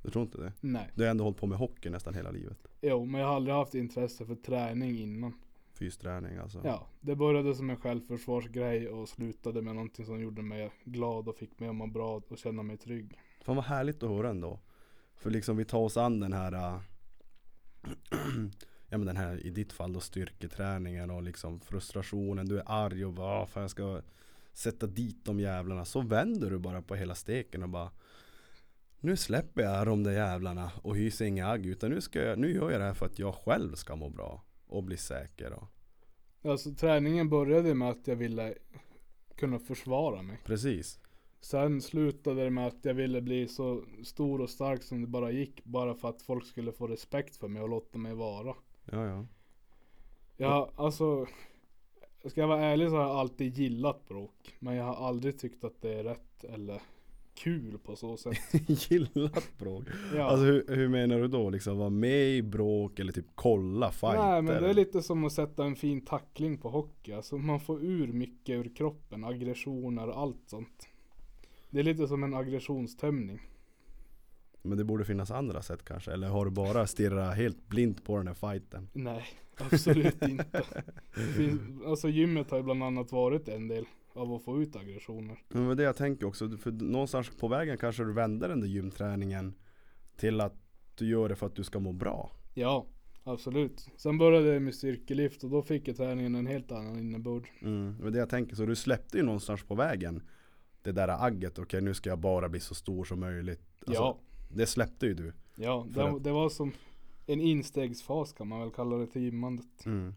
Du 0.03 0.11
tror 0.11 0.22
inte 0.24 0.38
det? 0.38 0.53
Nej. 0.61 0.90
Du 0.94 1.03
har 1.03 1.11
ändå 1.11 1.24
hållit 1.24 1.38
på 1.38 1.47
med 1.47 1.59
hockey 1.59 1.90
nästan 1.90 2.14
hela 2.14 2.30
livet. 2.30 2.59
Jo, 2.80 3.05
men 3.05 3.20
jag 3.20 3.28
har 3.28 3.34
aldrig 3.36 3.57
haft 3.57 3.74
intresse 3.74 4.26
för 4.26 4.34
träning 4.34 4.99
innan. 4.99 5.32
Fysträning 5.72 6.36
alltså. 6.36 6.61
Ja, 6.64 6.86
det 7.01 7.16
började 7.16 7.55
som 7.55 7.70
en 7.70 7.76
självförsvarsgrej 7.76 8.88
och 8.88 9.09
slutade 9.09 9.62
med 9.62 9.74
någonting 9.74 10.07
som 10.07 10.20
gjorde 10.20 10.42
mig 10.42 10.70
glad 10.84 11.28
och 11.28 11.36
fick 11.36 11.61
mig 11.61 11.68
att 11.68 11.74
må 11.74 11.86
bra 11.86 12.22
och 12.28 12.38
känna 12.38 12.62
mig 12.62 12.76
trygg. 12.76 13.18
Fan 13.40 13.57
vad 13.57 13.64
härligt 13.64 14.03
att 14.03 14.11
höra 14.11 14.30
ändå. 14.30 14.61
För 15.16 15.30
liksom 15.30 15.57
vi 15.57 15.64
tar 15.64 15.78
oss 15.78 15.97
an 15.97 16.20
den 16.20 16.32
här 16.32 16.53
äh, 16.53 16.80
Ja 18.88 18.99
men 18.99 19.07
den 19.07 19.16
här 19.16 19.47
i 19.47 19.51
ditt 19.51 19.72
fall 19.72 19.92
då 19.92 20.01
styrketräningen 20.01 21.11
och 21.11 21.22
liksom 21.22 21.61
frustrationen. 21.61 22.47
Du 22.49 22.59
är 22.59 22.62
arg 22.66 23.05
och 23.05 23.12
bara 23.12 23.40
"Ah, 23.40 23.47
fan 23.47 23.61
jag 23.62 23.70
ska 23.70 24.03
sätta 24.57 24.86
dit 24.86 25.24
de 25.24 25.40
jävlarna. 25.40 25.84
Så 25.84 26.00
vänder 26.00 26.50
du 26.50 26.59
bara 26.59 26.82
på 26.82 26.94
hela 26.94 27.14
steken 27.14 27.62
och 27.62 27.68
bara 27.68 27.90
Nu 29.00 29.16
släpper 29.16 29.62
jag 29.62 29.86
de 29.86 30.02
där 30.02 30.12
jävlarna 30.12 30.70
och 30.82 30.96
hyser 30.96 31.24
inga 31.24 31.46
agg 31.48 31.66
utan 31.66 31.90
nu, 31.90 32.00
ska 32.00 32.22
jag, 32.22 32.38
nu 32.38 32.52
gör 32.54 32.70
jag 32.70 32.80
det 32.80 32.84
här 32.86 32.94
för 32.94 33.07
att 33.07 33.18
jag 33.18 33.34
själv 33.34 33.74
ska 33.74 33.96
må 33.96 34.09
bra 34.11 34.42
och 34.66 34.84
bli 34.84 34.96
säker. 34.96 35.52
Och, 35.52 35.64
Alltså 36.50 36.74
träningen 36.74 37.28
började 37.28 37.74
med 37.74 37.90
att 37.90 38.07
jag 38.07 38.16
ville 38.16 38.54
kunna 39.36 39.59
försvara 39.59 40.22
mig. 40.22 40.38
precis. 40.44 41.00
Sen 41.40 41.82
slutade 41.82 42.44
det 42.44 42.50
med 42.50 42.66
att 42.66 42.84
jag 42.84 42.94
ville 42.94 43.20
bli 43.22 43.48
så 43.48 43.84
stor 44.04 44.40
och 44.40 44.50
stark 44.50 44.82
som 44.82 45.00
det 45.00 45.07
bara 45.07 45.30
gick. 45.30 45.64
Bara 45.64 45.94
för 45.94 46.09
att 46.09 46.22
folk 46.22 46.46
skulle 46.46 46.72
få 46.72 46.86
respekt 46.86 47.36
för 47.36 47.48
mig 47.48 47.62
och 47.62 47.68
låta 47.68 47.98
mig 47.98 48.14
vara. 48.14 48.54
Ja 48.84 49.07
ja. 49.07 49.26
Jag, 50.36 50.70
alltså. 50.76 51.26
Ska 52.28 52.40
jag 52.40 52.48
vara 52.48 52.64
ärlig 52.64 52.90
så 52.90 52.96
har 52.96 53.02
jag 53.02 53.10
alltid 53.10 53.58
gillat 53.58 54.08
bråk. 54.08 54.56
Men 54.58 54.74
jag 54.74 54.84
har 54.84 55.08
aldrig 55.08 55.38
tyckt 55.38 55.64
att 55.64 55.82
det 55.82 55.98
är 55.98 56.04
rätt 56.04 56.44
eller 56.44 56.80
kul 57.34 57.78
på 57.78 57.96
så 57.96 58.16
sätt. 58.16 58.38
Gillat 58.90 59.58
bråk. 59.58 59.84
Ja. 60.14 60.24
Alltså 60.24 60.44
hur, 60.44 60.64
hur 60.68 60.88
menar 60.88 61.18
du 61.18 61.28
då? 61.28 61.50
Liksom 61.50 61.78
vara 61.78 61.90
med 61.90 62.28
i 62.36 62.42
bråk 62.42 62.98
eller 62.98 63.12
typ 63.12 63.26
kolla 63.34 63.90
fighter? 63.90 64.18
Nej 64.18 64.42
men 64.42 64.62
det 64.62 64.68
är 64.68 64.74
lite 64.74 65.02
som 65.02 65.24
att 65.24 65.32
sätta 65.32 65.64
en 65.64 65.76
fin 65.76 66.00
tackling 66.00 66.58
på 66.58 66.70
hockey. 66.70 67.12
Alltså 67.12 67.38
man 67.38 67.60
får 67.60 67.84
ur 67.84 68.12
mycket 68.12 68.54
ur 68.54 68.74
kroppen. 68.76 69.24
Aggressioner 69.24 70.08
och 70.08 70.20
allt 70.20 70.42
sånt. 70.46 70.88
Det 71.70 71.80
är 71.80 71.84
lite 71.84 72.08
som 72.08 72.24
en 72.24 72.34
aggressionstömning. 72.34 73.40
Men 74.68 74.78
det 74.78 74.84
borde 74.84 75.04
finnas 75.04 75.30
andra 75.30 75.62
sätt 75.62 75.84
kanske? 75.84 76.12
Eller 76.12 76.28
har 76.28 76.44
du 76.44 76.50
bara 76.50 76.86
stirrat 76.86 77.36
helt 77.36 77.68
blint 77.68 78.04
på 78.04 78.16
den 78.16 78.26
här 78.26 78.34
fighten? 78.34 78.88
Nej, 78.92 79.24
absolut 79.58 80.22
inte. 80.22 80.62
Finns- 81.36 81.60
Alltså 81.86 82.08
gymmet 82.08 82.50
har 82.50 82.58
ju 82.58 82.64
bland 82.64 82.82
annat 82.82 83.12
varit 83.12 83.48
en 83.48 83.68
del 83.68 83.84
av 84.12 84.32
att 84.32 84.44
få 84.44 84.62
ut 84.62 84.76
aggressioner. 84.76 85.38
Men 85.48 85.76
det 85.76 85.82
jag 85.82 85.96
tänker 85.96 86.26
också, 86.26 86.50
för 86.56 86.70
någonstans 86.70 87.30
på 87.40 87.48
vägen 87.48 87.78
kanske 87.78 88.04
du 88.04 88.12
vänder 88.12 88.48
den 88.48 88.60
där 88.60 88.68
gymträningen 88.68 89.54
till 90.16 90.40
att 90.40 90.54
du 90.94 91.06
gör 91.08 91.28
det 91.28 91.36
för 91.36 91.46
att 91.46 91.56
du 91.56 91.64
ska 91.64 91.78
må 91.78 91.92
bra. 91.92 92.30
Ja, 92.54 92.86
absolut. 93.24 93.88
Sen 93.96 94.18
började 94.18 94.46
jag 94.52 94.62
med 94.62 94.74
styrkelyft 94.74 95.44
och 95.44 95.50
då 95.50 95.62
fick 95.62 95.88
jag 95.88 95.96
träningen 95.96 96.34
en 96.34 96.46
helt 96.46 96.72
annan 96.72 96.98
innebörd. 96.98 97.48
Mm. 97.62 98.06
Är 98.06 98.10
det 98.10 98.18
jag 98.18 98.28
tänker, 98.30 98.56
så 98.56 98.66
du 98.66 98.76
släppte 98.76 99.16
ju 99.18 99.22
någonstans 99.24 99.62
på 99.62 99.74
vägen 99.74 100.22
det 100.82 100.92
där 100.92 101.24
agget, 101.26 101.58
okej 101.58 101.80
nu 101.80 101.94
ska 101.94 102.10
jag 102.10 102.18
bara 102.18 102.48
bli 102.48 102.60
så 102.60 102.74
stor 102.74 103.04
som 103.04 103.20
möjligt. 103.20 103.60
Alltså, 103.86 104.02
ja, 104.02 104.18
Det 104.49 104.66
släppte 104.66 105.07
ju 105.07 105.14
du. 105.14 105.32
ja 105.57 105.86
det, 105.90 106.05
att- 106.05 106.24
det 106.24 106.32
var 106.32 106.49
som 106.49 106.72
en 107.26 107.40
instegsfas 107.40 108.32
kan 108.32 108.49
man 108.49 108.61
väl 108.61 108.70
kalla 108.70 108.97
det 108.97 109.07
till 109.07 109.22
gymmandet. 109.22 109.86
Mm. 109.86 110.14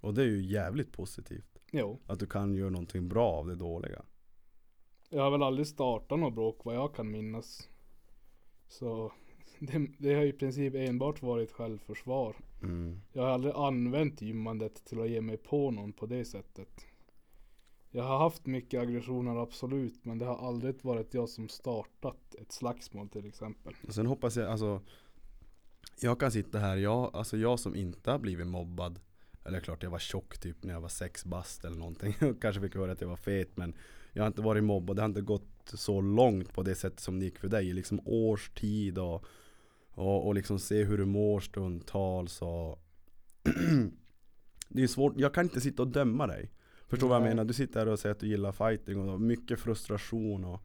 Och 0.00 0.14
det 0.14 0.22
är 0.22 0.26
ju 0.26 0.42
jävligt 0.42 0.92
positivt. 0.92 1.58
Jo, 1.72 2.00
Att 2.06 2.18
du 2.18 2.26
kan 2.26 2.54
göra 2.54 2.70
någonting 2.70 3.08
bra 3.08 3.28
av 3.30 3.46
det 3.46 3.54
dåliga. 3.54 4.02
jag 5.08 5.22
har 5.22 5.30
väl 5.30 5.42
aldrig 5.42 5.66
startat 5.66 6.18
något 6.18 6.34
bråk 6.34 6.64
vad 6.64 6.74
jag 6.76 6.94
kan 6.94 7.10
minnas. 7.10 7.68
Så 8.68 9.12
det, 9.58 9.86
det 9.98 10.14
har 10.14 10.22
i 10.22 10.32
princip 10.32 10.74
enbart 10.74 11.22
varit 11.22 11.52
självförsvar. 11.52 12.36
Mm. 12.62 13.00
Jag 13.12 13.22
har 13.22 13.28
aldrig 13.30 13.54
använt 13.54 14.22
gymmandet 14.22 14.84
till 14.84 15.00
att 15.00 15.10
ge 15.10 15.20
mig 15.20 15.36
på 15.36 15.70
någon 15.70 15.92
på 15.92 16.06
det 16.06 16.24
sättet. 16.24 16.86
Jag 17.96 18.04
har 18.04 18.18
haft 18.18 18.46
mycket 18.46 18.82
aggressioner 18.82 19.42
absolut, 19.42 20.04
men 20.04 20.18
det 20.18 20.24
har 20.24 20.48
aldrig 20.48 20.74
varit 20.82 21.14
jag 21.14 21.28
som 21.28 21.48
startat 21.48 22.34
ett 22.34 22.52
slagsmål 22.52 23.08
till 23.08 23.26
exempel. 23.26 23.74
Och 23.88 23.94
sen 23.94 24.06
hoppas 24.06 24.36
jag, 24.36 24.50
alltså 24.50 24.80
Jag 26.00 26.20
kan 26.20 26.30
sitta 26.30 26.58
här, 26.58 26.76
jag, 26.76 27.16
alltså 27.16 27.36
jag 27.36 27.60
som 27.60 27.76
inte 27.76 28.10
har 28.10 28.18
blivit 28.18 28.46
mobbad 28.46 29.00
Eller 29.44 29.60
klart 29.60 29.82
jag 29.82 29.90
var 29.90 29.98
tjock 29.98 30.38
typ 30.38 30.64
när 30.64 30.72
jag 30.74 30.80
var 30.80 30.88
sex 30.88 31.24
bast 31.24 31.64
eller 31.64 31.76
någonting 31.76 32.14
Kanske 32.40 32.60
fick 32.60 32.74
höra 32.74 32.92
att 32.92 33.00
jag 33.00 33.08
var 33.08 33.16
fet 33.16 33.56
men 33.56 33.74
Jag 34.12 34.22
har 34.22 34.26
inte 34.26 34.42
varit 34.42 34.64
mobbad, 34.64 34.96
det 34.96 35.02
har 35.02 35.08
inte 35.08 35.20
gått 35.20 35.70
så 35.74 36.00
långt 36.00 36.52
på 36.52 36.62
det 36.62 36.74
sättet 36.74 37.00
som 37.00 37.18
det 37.18 37.24
gick 37.24 37.38
för 37.38 37.48
dig 37.48 37.72
Liksom 37.72 38.00
års 38.04 38.50
tid 38.50 38.98
och 38.98 39.24
Och, 39.90 40.26
och 40.26 40.34
liksom 40.34 40.58
se 40.58 40.84
hur 40.84 40.98
du 40.98 41.04
mår 41.04 41.40
stundtals 41.40 42.42
och 42.42 42.78
Det 44.68 44.82
är 44.82 44.86
svårt, 44.86 45.12
jag 45.16 45.34
kan 45.34 45.44
inte 45.44 45.60
sitta 45.60 45.82
och 45.82 45.88
döma 45.88 46.26
dig 46.26 46.50
Förstår 46.88 47.08
vad 47.08 47.16
jag 47.16 47.22
Nej. 47.22 47.30
menar? 47.30 47.44
Du 47.44 47.52
sitter 47.54 47.80
här 47.80 47.88
och 47.88 47.98
säger 47.98 48.14
att 48.14 48.20
du 48.20 48.26
gillar 48.28 48.52
fighting 48.52 49.08
och 49.08 49.20
mycket 49.20 49.60
frustration 49.60 50.44
och 50.44 50.60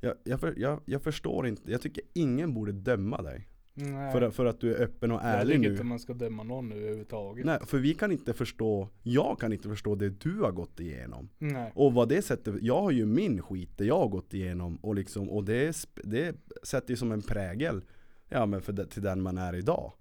jag, 0.00 0.14
jag, 0.24 0.40
jag, 0.56 0.80
jag 0.84 1.02
förstår 1.02 1.46
inte, 1.46 1.70
jag 1.70 1.80
tycker 1.82 2.04
ingen 2.12 2.54
borde 2.54 2.72
döma 2.72 3.22
dig 3.22 3.48
Nej, 3.74 4.12
för, 4.12 4.22
att- 4.22 4.34
för 4.34 4.46
att 4.46 4.60
du 4.60 4.74
är 4.74 4.82
öppen 4.82 5.10
och 5.12 5.20
jag 5.20 5.26
ärlig 5.30 5.56
tycker 5.56 5.68
nu 5.68 5.70
inte 5.74 5.84
man 5.84 5.98
ska 6.00 6.14
döma 6.14 6.42
någon 6.42 6.72
överhuvudtaget. 6.72 7.46
Nej, 7.46 7.58
för 7.66 7.78
vi 7.78 7.94
kan 7.94 8.12
inte 8.12 8.32
förstå, 8.32 8.88
jag 9.02 9.38
kan 9.40 9.52
inte 9.52 9.68
förstå 9.68 9.94
det 9.94 10.08
du 10.10 10.40
har 10.40 10.52
gått 10.52 10.80
igenom 10.80 11.28
Nej. 11.38 11.72
Och 11.74 11.92
vad 11.94 12.08
det 12.08 12.22
sätter, 12.22 12.58
jag 12.62 12.82
har 12.82 12.90
ju 12.90 13.06
min 13.06 13.42
skit 13.42 13.70
det 13.78 13.84
jag 13.84 13.98
har 13.98 14.08
gått 14.08 14.34
igenom 14.34 14.76
och 14.76 14.94
liksom, 14.94 15.30
och 15.30 15.44
det, 15.44 15.76
det 16.04 16.36
sätter 16.62 16.90
ju 16.90 16.96
som 16.96 17.12
en 17.12 17.22
prägel 17.22 17.84
Ja 18.28 18.46
men 18.46 18.60
för 18.62 18.72
det, 18.72 18.86
till 18.86 19.02
den 19.02 19.22
man 19.22 19.38
är 19.38 19.54
idag 19.54 19.92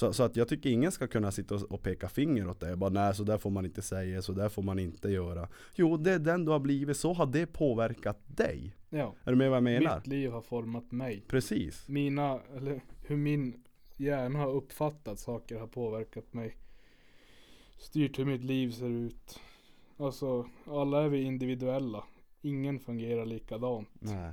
så, 0.00 0.12
så 0.12 0.22
att 0.22 0.36
jag 0.36 0.48
tycker 0.48 0.70
ingen 0.70 0.92
ska 0.92 1.06
kunna 1.06 1.32
sitta 1.32 1.54
och, 1.54 1.62
och 1.62 1.82
peka 1.82 2.08
finger 2.08 2.48
åt 2.48 2.60
dig 2.60 2.76
bara 2.76 2.90
nej 2.90 3.14
så 3.14 3.22
där 3.24 3.38
får 3.38 3.50
man 3.50 3.64
inte 3.64 3.82
säga, 3.82 4.22
så 4.22 4.32
där 4.32 4.48
får 4.48 4.62
man 4.62 4.78
inte 4.78 5.08
göra 5.08 5.48
Jo 5.74 5.96
det 5.96 6.12
är 6.12 6.18
den 6.18 6.44
du 6.44 6.52
har 6.52 6.58
blivit, 6.58 6.96
så 6.96 7.12
har 7.12 7.26
det 7.26 7.46
påverkat 7.46 8.18
dig 8.26 8.76
Ja. 8.90 9.14
Är 9.24 9.30
du 9.30 9.36
med 9.36 9.50
vad 9.50 9.56
jag 9.56 9.62
menar? 9.62 9.96
Mitt 9.96 10.06
liv 10.06 10.30
har 10.30 10.42
format 10.42 10.92
mig. 10.92 11.24
Precis 11.28 11.88
Mina, 11.88 12.40
eller 12.56 12.80
hur 13.06 13.16
min 13.16 13.64
hjärna 13.96 14.38
har 14.38 14.50
uppfattat 14.50 15.18
saker 15.18 15.58
har 15.58 15.66
påverkat 15.66 16.32
mig. 16.32 16.56
Styrt 17.78 18.18
hur 18.18 18.24
mitt 18.24 18.44
liv 18.44 18.70
ser 18.70 18.88
ut. 18.88 19.40
Alltså, 19.96 20.46
alla 20.66 21.04
är 21.04 21.08
vi 21.08 21.22
individuella. 21.22 22.04
Ingen 22.40 22.80
fungerar 22.80 23.26
likadant. 23.26 23.88
Nej. 23.92 24.32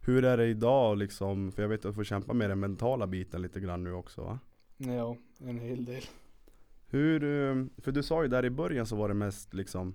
Hur 0.00 0.24
är 0.24 0.36
det 0.36 0.46
idag 0.46 0.98
liksom? 0.98 1.52
För 1.52 1.62
jag 1.62 1.68
vet 1.68 1.84
att 1.84 1.90
du 1.90 1.94
får 1.94 2.04
kämpa 2.04 2.32
med 2.32 2.50
den 2.50 2.60
mentala 2.60 3.06
biten 3.06 3.42
lite 3.42 3.60
grann 3.60 3.84
nu 3.84 3.92
också 3.92 4.22
va? 4.22 4.38
Ja, 4.76 5.16
en 5.38 5.58
hel 5.58 5.84
del. 5.84 6.02
Hur, 6.88 7.24
eh, 7.24 7.64
för 7.78 7.92
du 7.92 8.02
sa 8.02 8.22
ju 8.22 8.28
där 8.28 8.44
i 8.44 8.50
början 8.50 8.86
så 8.86 8.96
var 8.96 9.08
det 9.08 9.14
mest 9.14 9.54
liksom 9.54 9.94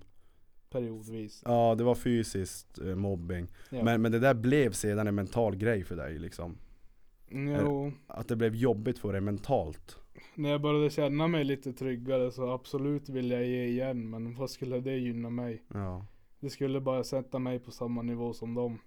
Periodvis. 0.70 1.42
Ja 1.44 1.74
det 1.74 1.84
var 1.84 1.94
fysiskt 1.94 2.78
eh, 2.78 2.94
mobbing 2.94 3.46
Ja. 3.70 3.84
men, 3.84 4.02
men 4.02 4.12
det 4.12 4.18
där 4.18 4.34
blev 4.34 4.72
sedan 4.72 5.06
en 5.06 5.14
mental 5.14 5.56
grej 5.56 5.84
för 5.84 5.96
dig 5.96 6.18
liksom 6.18 6.58
Jo, 7.30 7.92
Att 8.06 8.28
det 8.28 8.36
blev 8.36 8.54
jobbigt 8.54 8.98
för 8.98 9.12
dig 9.12 9.20
mentalt 9.20 9.98
när 10.34 10.50
jag 10.50 10.60
började 10.60 10.90
känna 10.90 11.28
mig 11.28 11.44
lite 11.44 11.72
tryggare 11.72 12.30
så 12.30 12.50
absolut 12.50 13.08
vill 13.08 13.30
jag 13.30 13.46
ge 13.46 13.64
igen. 13.64 14.10
Men 14.10 14.34
vad 14.34 14.50
skulle 14.50 14.80
det 14.80 14.96
gynna 14.96 15.30
mig? 15.30 15.62
Ja 15.74 16.06
Det 16.40 16.50
skulle 16.50 16.80
bara 16.80 17.04
sätta 17.04 17.38
mig 17.38 17.58
på 17.58 17.70
samma 17.70 18.02
nivå 18.02 18.32
som 18.32 18.54
dem. 18.54 18.78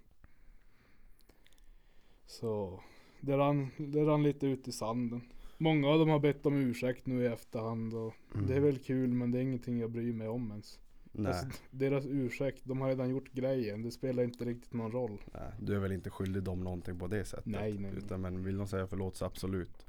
Så 2.26 2.80
det 3.20 3.36
rann, 3.36 3.68
det 3.76 4.04
rann 4.04 4.22
lite 4.22 4.46
ut 4.46 4.68
i 4.68 4.72
sanden. 4.72 5.20
Många 5.58 5.88
av 5.88 5.98
dem 5.98 6.08
har 6.08 6.18
bett 6.18 6.46
om 6.46 6.56
ursäkt 6.56 7.06
nu 7.06 7.22
i 7.22 7.26
efterhand 7.26 7.94
och 7.94 8.14
Mm. 8.34 8.46
det 8.46 8.54
är 8.56 8.60
väl 8.60 8.78
kul 8.78 9.12
men 9.12 9.30
det 9.30 9.38
är 9.38 9.42
ingenting 9.42 9.78
jag 9.78 9.90
bryr 9.90 10.12
mig 10.12 10.28
om 10.28 10.50
ens. 10.50 10.78
Nej, 11.12 11.32
Alltså, 11.32 11.46
deras 11.70 12.06
ursäkt, 12.06 12.60
de 12.64 12.80
har 12.80 12.88
redan 12.88 13.10
gjort 13.10 13.32
grejen. 13.32 13.82
Det 13.82 13.90
spelar 13.90 14.22
inte 14.22 14.44
riktigt 14.44 14.72
någon 14.72 14.92
roll. 14.92 15.20
nej, 15.34 15.52
du 15.60 15.74
är 15.74 15.78
väl 15.78 15.92
inte 15.92 16.10
skyldig 16.10 16.42
dem 16.42 16.60
någonting 16.60 16.98
på 16.98 17.06
det 17.06 17.24
sättet 17.24 17.46
Nej, 17.46 17.78
nej. 17.78 17.92
Utan 17.96 18.20
men 18.20 18.44
vill 18.44 18.56
de 18.58 18.66
säga 18.68 18.86
förlåt 18.86 19.16
så 19.16 19.24
absolut 19.24 19.86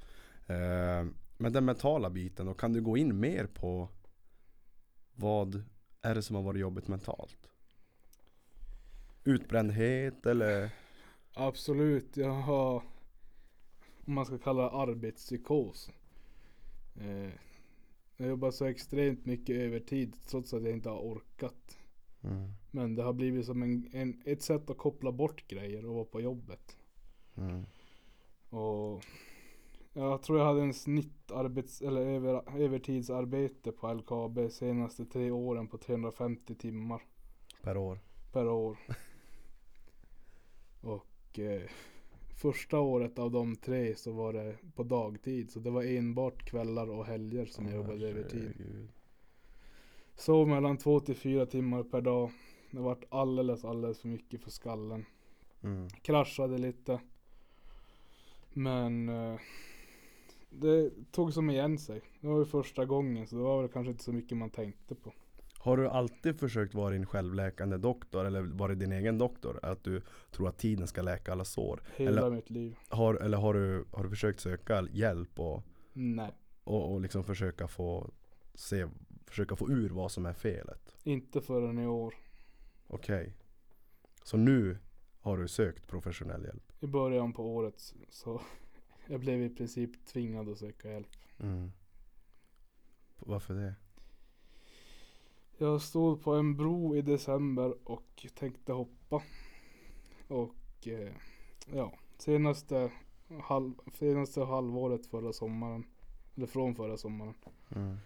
eh, 0.47 1.05
Men 1.38 1.53
den 1.53 1.65
mentala 1.65 2.09
biten 2.09 2.45
då, 2.45 2.53
kan 2.53 2.74
du 2.74 2.82
gå 2.82 2.97
in 2.97 3.20
mer 3.20 3.45
på 3.45 3.89
Vad 5.15 5.63
är 6.01 6.15
det 6.15 6.22
som 6.22 6.36
har 6.36 6.43
varit 6.43 6.61
jobbigt 6.61 6.88
mentalt? 6.88 7.49
Utbrändhet 9.24 10.26
eller? 10.26 10.70
Absolut, 11.34 12.18
jag 12.18 12.34
har 12.34 12.84
om 14.08 14.14
man 14.14 14.26
ska 14.26 14.38
kalla 14.38 14.64
det 14.64 14.70
arbetspsykos. 14.70 15.91
Eh, 16.95 17.32
jag 18.18 18.30
jobbar 18.30 18.51
så 18.51 18.66
extremt 18.66 19.26
mycket 19.26 19.55
övertid 19.55 20.16
trots 20.28 20.53
att 20.53 20.64
jag 20.64 20.72
inte 20.72 20.89
har 20.89 20.99
orkat. 20.99 21.78
Mm. 22.22 22.51
Men 22.72 22.95
det 22.95 23.03
har 23.03 23.14
blivit 23.14 23.45
som 23.45 23.64
en, 23.64 23.89
en, 23.93 24.22
ett 24.26 24.41
sätt 24.41 24.70
att 24.70 24.78
koppla 24.78 25.12
bort 25.12 25.47
grejer 25.47 25.86
och 25.86 25.95
vara 25.95 26.05
på 26.05 26.22
jobbet. 26.22 26.78
Mm. 27.38 27.66
Och 28.49 29.05
jag 29.93 30.22
tror 30.22 30.39
jag 30.39 30.45
hade 30.45 30.62
en 30.62 30.74
snittarbets 30.74 31.82
eller 31.82 32.01
över, 32.01 32.60
övertidsarbete 32.62 33.72
på 33.72 33.93
LKAB 33.93 34.51
senaste 34.51 35.05
tre 35.05 35.32
åren 35.32 35.68
på 35.68 35.78
350 35.78 36.55
timmar 36.55 37.01
Per 37.62 37.78
år 37.78 37.99
per 38.32 38.47
år. 38.47 38.78
Och 40.82 41.39
eh, 41.39 41.70
första 42.38 42.80
året 42.80 43.20
av 43.20 43.32
de 43.32 43.56
tre 43.56 43.96
så 43.96 44.12
var 44.12 44.34
det 44.34 44.56
på 44.76 44.84
dagtid. 44.84 45.52
Så 45.52 45.60
det 45.60 45.70
var 45.70 45.84
enbart 45.84 46.44
kvällar 46.44 46.90
och 46.90 47.06
helger 47.06 47.46
som 47.46 47.66
jag 47.66 47.76
jobbade 47.76 48.10
övertid. 48.10 48.54
Herregud. 48.58 48.90
Sov 50.16 50.48
mellan 50.48 50.78
två 50.78 51.00
till 51.00 51.16
fyra 51.16 51.46
timmar 51.46 51.84
per 51.84 52.02
dag. 52.02 52.32
Det 52.72 52.80
vart 52.80 53.04
alldeles, 53.10 53.66
alldeles 53.66 54.00
för 54.00 54.08
mycket 54.08 54.42
för 54.42 54.52
skallen. 54.52 55.06
Mm. 55.64 55.90
Kraschade 55.90 56.58
lite. 56.58 57.00
Men 58.54 59.10
eh, 59.10 59.40
det 60.50 60.92
tog 61.12 61.34
som 61.34 61.50
igen 61.50 61.78
sig. 61.78 62.02
Det 62.22 62.28
var 62.28 62.40
ju 62.40 62.46
första 62.46 62.86
gången 62.86 63.28
så 63.28 63.36
det 63.36 63.42
var 63.42 63.62
väl 63.62 63.72
kanske 63.72 63.92
inte 63.92 64.04
så 64.04 64.14
mycket 64.14 64.38
man 64.38 64.50
tänkte 64.50 64.96
på. 64.96 65.14
Har 65.68 65.78
du 65.78 65.88
alltid 65.88 66.39
försökt 66.39 66.74
vara 66.74 66.89
din 66.89 67.05
självläkande 67.05 67.78
doktor 67.78 68.26
eller 68.26 68.41
varit 68.41 68.80
din 68.80 68.91
egen 68.91 69.18
doktor? 69.18 69.59
Att 69.63 69.84
du 69.84 70.01
tror 70.32 70.47
att 70.49 70.57
tiden 70.57 70.88
ska 70.88 71.01
läka 71.01 71.32
alla 71.32 71.45
sår? 71.45 71.84
Hela 71.95 72.22
Eller- 72.22 72.30
mitt 72.36 72.49
liv. 72.49 72.76
Har, 72.89 73.15
eller 73.15 73.38
har 73.38 73.53
du, 73.53 73.86
har 73.91 74.03
du 74.03 74.09
försökt 74.09 74.39
söka 74.39 74.88
hjälp 74.91 75.39
och, 75.39 75.63
Nej, 75.93 76.32
och, 76.63 76.93
och 76.93 77.01
liksom 77.01 77.24
försöka 77.24 77.68
få 77.68 78.11
se, 78.53 78.88
försöka 79.26 79.55
få 79.55 79.70
ur 79.70 79.89
vad 79.89 80.11
som 80.11 80.26
är 80.26 80.34
felet? 80.34 80.95
inte 81.03 81.41
förrän 81.41 81.80
i 81.80 81.88
år. 81.88 82.13
Okej. 82.88 83.34
Så 84.24 84.38
nu 84.38 84.78
har 85.22 85.38
du 85.38 85.47
sökt 85.47 85.88
professionell 85.88 86.43
hjälp? 86.43 86.72
I 86.80 86.88
början 86.88 87.34
på 87.34 87.55
året 87.55 87.93
så 88.09 88.41
jag 89.07 89.20
blev 89.20 89.41
i 89.41 89.49
princip 89.49 90.05
tvingad 90.05 90.49
att 90.49 90.57
söka 90.57 90.91
hjälp. 90.91 91.09
Mm. 91.39 91.72
Varför 93.20 93.53
det? 93.53 93.76
Jag 95.58 95.82
stod 95.82 96.24
på 96.24 96.34
en 96.34 96.55
bro 96.55 96.95
i 96.95 97.01
december 97.01 97.76
och 97.84 98.26
tänkte 98.36 98.74
hoppa. 98.74 99.22
Och 100.28 100.88
eh, 100.88 101.14
ja, 101.74 101.93
senaste, 102.18 102.91
halv, 103.43 103.74
senaste 103.93 104.43
halvåret 104.43 105.05
förra 105.05 105.34
sommaren. 105.34 105.86
Eller 106.36 106.47
från 106.47 106.76
förra 106.76 106.97
sommaren. 106.97 107.34
Mm. 107.76 107.97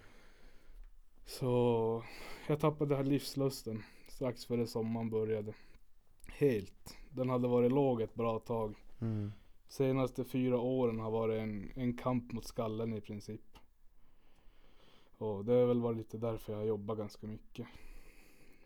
Så 1.26 2.04
jag 2.48 2.60
tappade 2.60 2.96
här 2.96 3.04
livslusten 3.04 3.84
strax 4.22 4.46
före 4.46 4.68
sommaren 4.68 5.10
började. 5.10 5.54
Helt. 6.28 6.98
Den 7.10 7.30
hade 7.30 7.48
varit 7.48 7.72
låg 7.72 8.02
ett 8.02 8.16
bra 8.16 8.40
tag. 8.40 8.76
Mm. 9.00 9.32
Senaste 9.68 10.24
fyra 10.24 10.60
åren 10.60 11.00
har 11.00 11.12
varit 11.12 11.40
en, 11.40 11.72
en 11.76 11.98
kamp 11.98 12.32
mot 12.32 12.46
skallen 12.46 12.94
i 12.94 13.02
princip. 13.02 13.51
Och 15.22 15.46
det 15.46 15.52
har 15.54 15.66
väl 15.66 15.82
varit 15.82 15.98
lite 15.98 16.18
därför 16.18 16.54
jag 16.54 16.66
jobbar 16.66 16.96
ganska 16.96 17.28
mycket. 17.28 17.68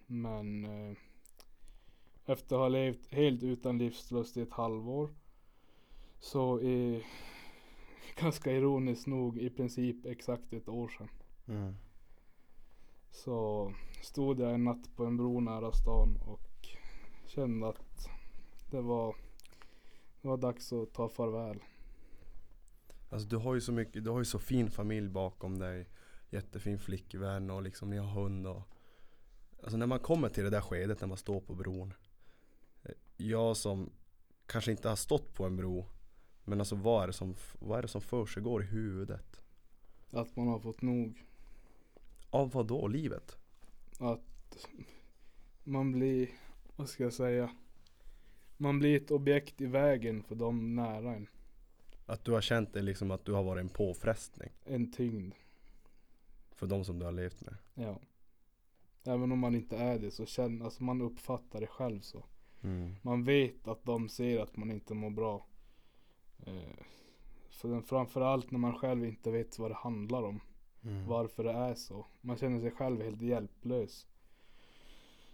Men 0.08 0.66
eh, 0.66 0.98
efter 2.26 2.56
att 2.56 2.62
ha 2.62 2.68
levt 2.68 3.14
helt 3.14 3.44
utan 3.44 3.78
livslust 3.78 4.38
i 4.38 4.42
ett 4.42 4.52
halvår. 4.52 5.10
Så 6.20 6.60
är 6.62 7.04
ganska 8.22 8.52
ironiskt 8.52 9.08
nog 9.08 9.38
i 9.38 9.50
princip 9.50 10.06
exakt 10.06 10.54
ett 10.54 10.70
år 10.70 10.88
sedan. 10.88 11.10
Mm. 11.48 11.76
Så 13.12 13.72
stod 14.02 14.40
jag 14.40 14.54
en 14.54 14.64
natt 14.64 14.96
på 14.96 15.06
en 15.06 15.18
bro 15.18 15.40
nära 15.40 15.72
stan 15.72 16.18
och 16.26 16.68
kände 17.26 17.68
att 17.68 18.10
det 18.72 18.82
var, 18.82 19.16
det 20.22 20.28
var 20.28 20.38
dags 20.38 20.74
att 20.74 20.94
ta 20.94 21.10
farväl. 21.10 21.64
Alltså 23.10 23.28
du 23.28 23.38
har 23.38 23.54
ju 23.54 23.62
så 23.62 23.72
mycket, 23.72 24.04
du 24.04 24.10
har 24.10 24.20
ju 24.20 24.26
så 24.26 24.40
fin 24.40 24.70
familj 24.70 25.10
bakom 25.10 25.60
dig 25.60 25.88
Jättefin 26.30 26.80
flickvän 26.80 27.50
och 27.50 27.64
liksom 27.64 27.90
ni 27.90 27.98
har 27.98 28.22
hund 28.22 28.48
och 28.48 28.62
Alltså 29.64 29.78
när 29.78 29.88
man 29.88 30.00
kommer 30.00 30.30
till 30.30 30.44
det 30.44 30.50
där 30.50 30.62
skedet 30.62 31.02
när 31.02 31.08
man 31.08 31.18
står 31.18 31.42
på 31.42 31.56
bron 31.56 31.94
eh, 32.84 32.92
Jag 33.18 33.58
som 33.58 33.90
kanske 34.46 34.72
inte 34.72 34.90
har 34.90 34.96
stått 34.96 35.34
på 35.34 35.46
en 35.46 35.56
bro 35.56 35.86
Men 36.44 36.60
alltså 36.60 36.76
vad 36.76 37.04
är 37.04 37.08
det 37.08 37.14
som, 37.14 37.36
vad 37.60 37.78
är 37.78 37.82
det 37.82 37.88
som 37.88 38.02
försiggår 38.02 38.64
i 38.64 38.66
huvudet? 38.66 39.42
Att 40.12 40.36
man 40.36 40.48
har 40.48 40.60
fått 40.60 40.82
nog. 40.82 41.26
Av 42.30 42.52
vad 42.52 42.68
då? 42.68 42.88
Livet? 42.88 43.38
Att 44.00 44.68
man 45.64 45.92
blir, 45.92 46.30
vad 46.76 46.90
ska 46.90 47.04
jag 47.04 47.14
säga? 47.14 47.56
Man 48.58 48.80
blir 48.80 49.02
ett 49.02 49.12
objekt 49.12 49.62
i 49.62 49.66
vägen 49.66 50.24
för 50.24 50.36
de 50.36 50.76
nära 50.76 51.16
en. 51.16 51.28
Att 52.06 52.26
du 52.26 52.32
har 52.32 52.42
känt 52.42 52.74
det 52.74 52.82
liksom 52.82 53.12
att 53.12 53.26
du 53.26 53.32
har 53.32 53.44
varit 53.44 53.62
en 53.62 53.70
påfrestning 53.70 54.50
En 54.66 54.92
tyngd. 54.92 55.34
För 56.56 56.68
de 56.68 56.86
som 56.86 57.00
du 57.00 57.06
har 57.06 57.12
levt 57.12 57.42
med 57.42 57.56
Ja. 57.74 58.00
Även 59.04 59.32
om 59.32 59.40
man 59.40 59.56
inte 59.56 59.78
är 59.78 60.00
det 60.00 60.12
så 60.12 60.26
känner, 60.26 60.66
alltså 60.66 60.84
man 60.84 61.02
uppfattar 61.02 61.62
det 61.62 61.68
själv 61.68 62.02
så. 62.02 62.26
mm. 62.62 62.96
Man 63.02 63.24
vet 63.24 63.68
att 63.68 63.86
de 63.86 64.10
ser 64.10 64.40
att 64.40 64.58
man 64.58 64.72
inte 64.72 64.94
mår 64.94 65.10
bra. 65.10 65.46
Eh, 66.46 66.86
för 67.50 67.70
den, 67.70 67.84
framförallt 67.84 68.52
när 68.52 68.60
man 68.60 68.76
själv 68.76 69.06
inte 69.06 69.32
vet 69.32 69.60
vad 69.60 69.72
det 69.72 69.76
handlar 69.76 70.24
om. 70.24 70.42
Mm. 70.84 71.08
Varför 71.08 71.44
det 71.44 71.52
är 71.52 71.76
så. 71.76 72.06
Man 72.22 72.38
känner 72.38 72.60
sig 72.60 72.72
själv 72.72 73.02
helt 73.02 73.22
hjälplös. 73.22 74.08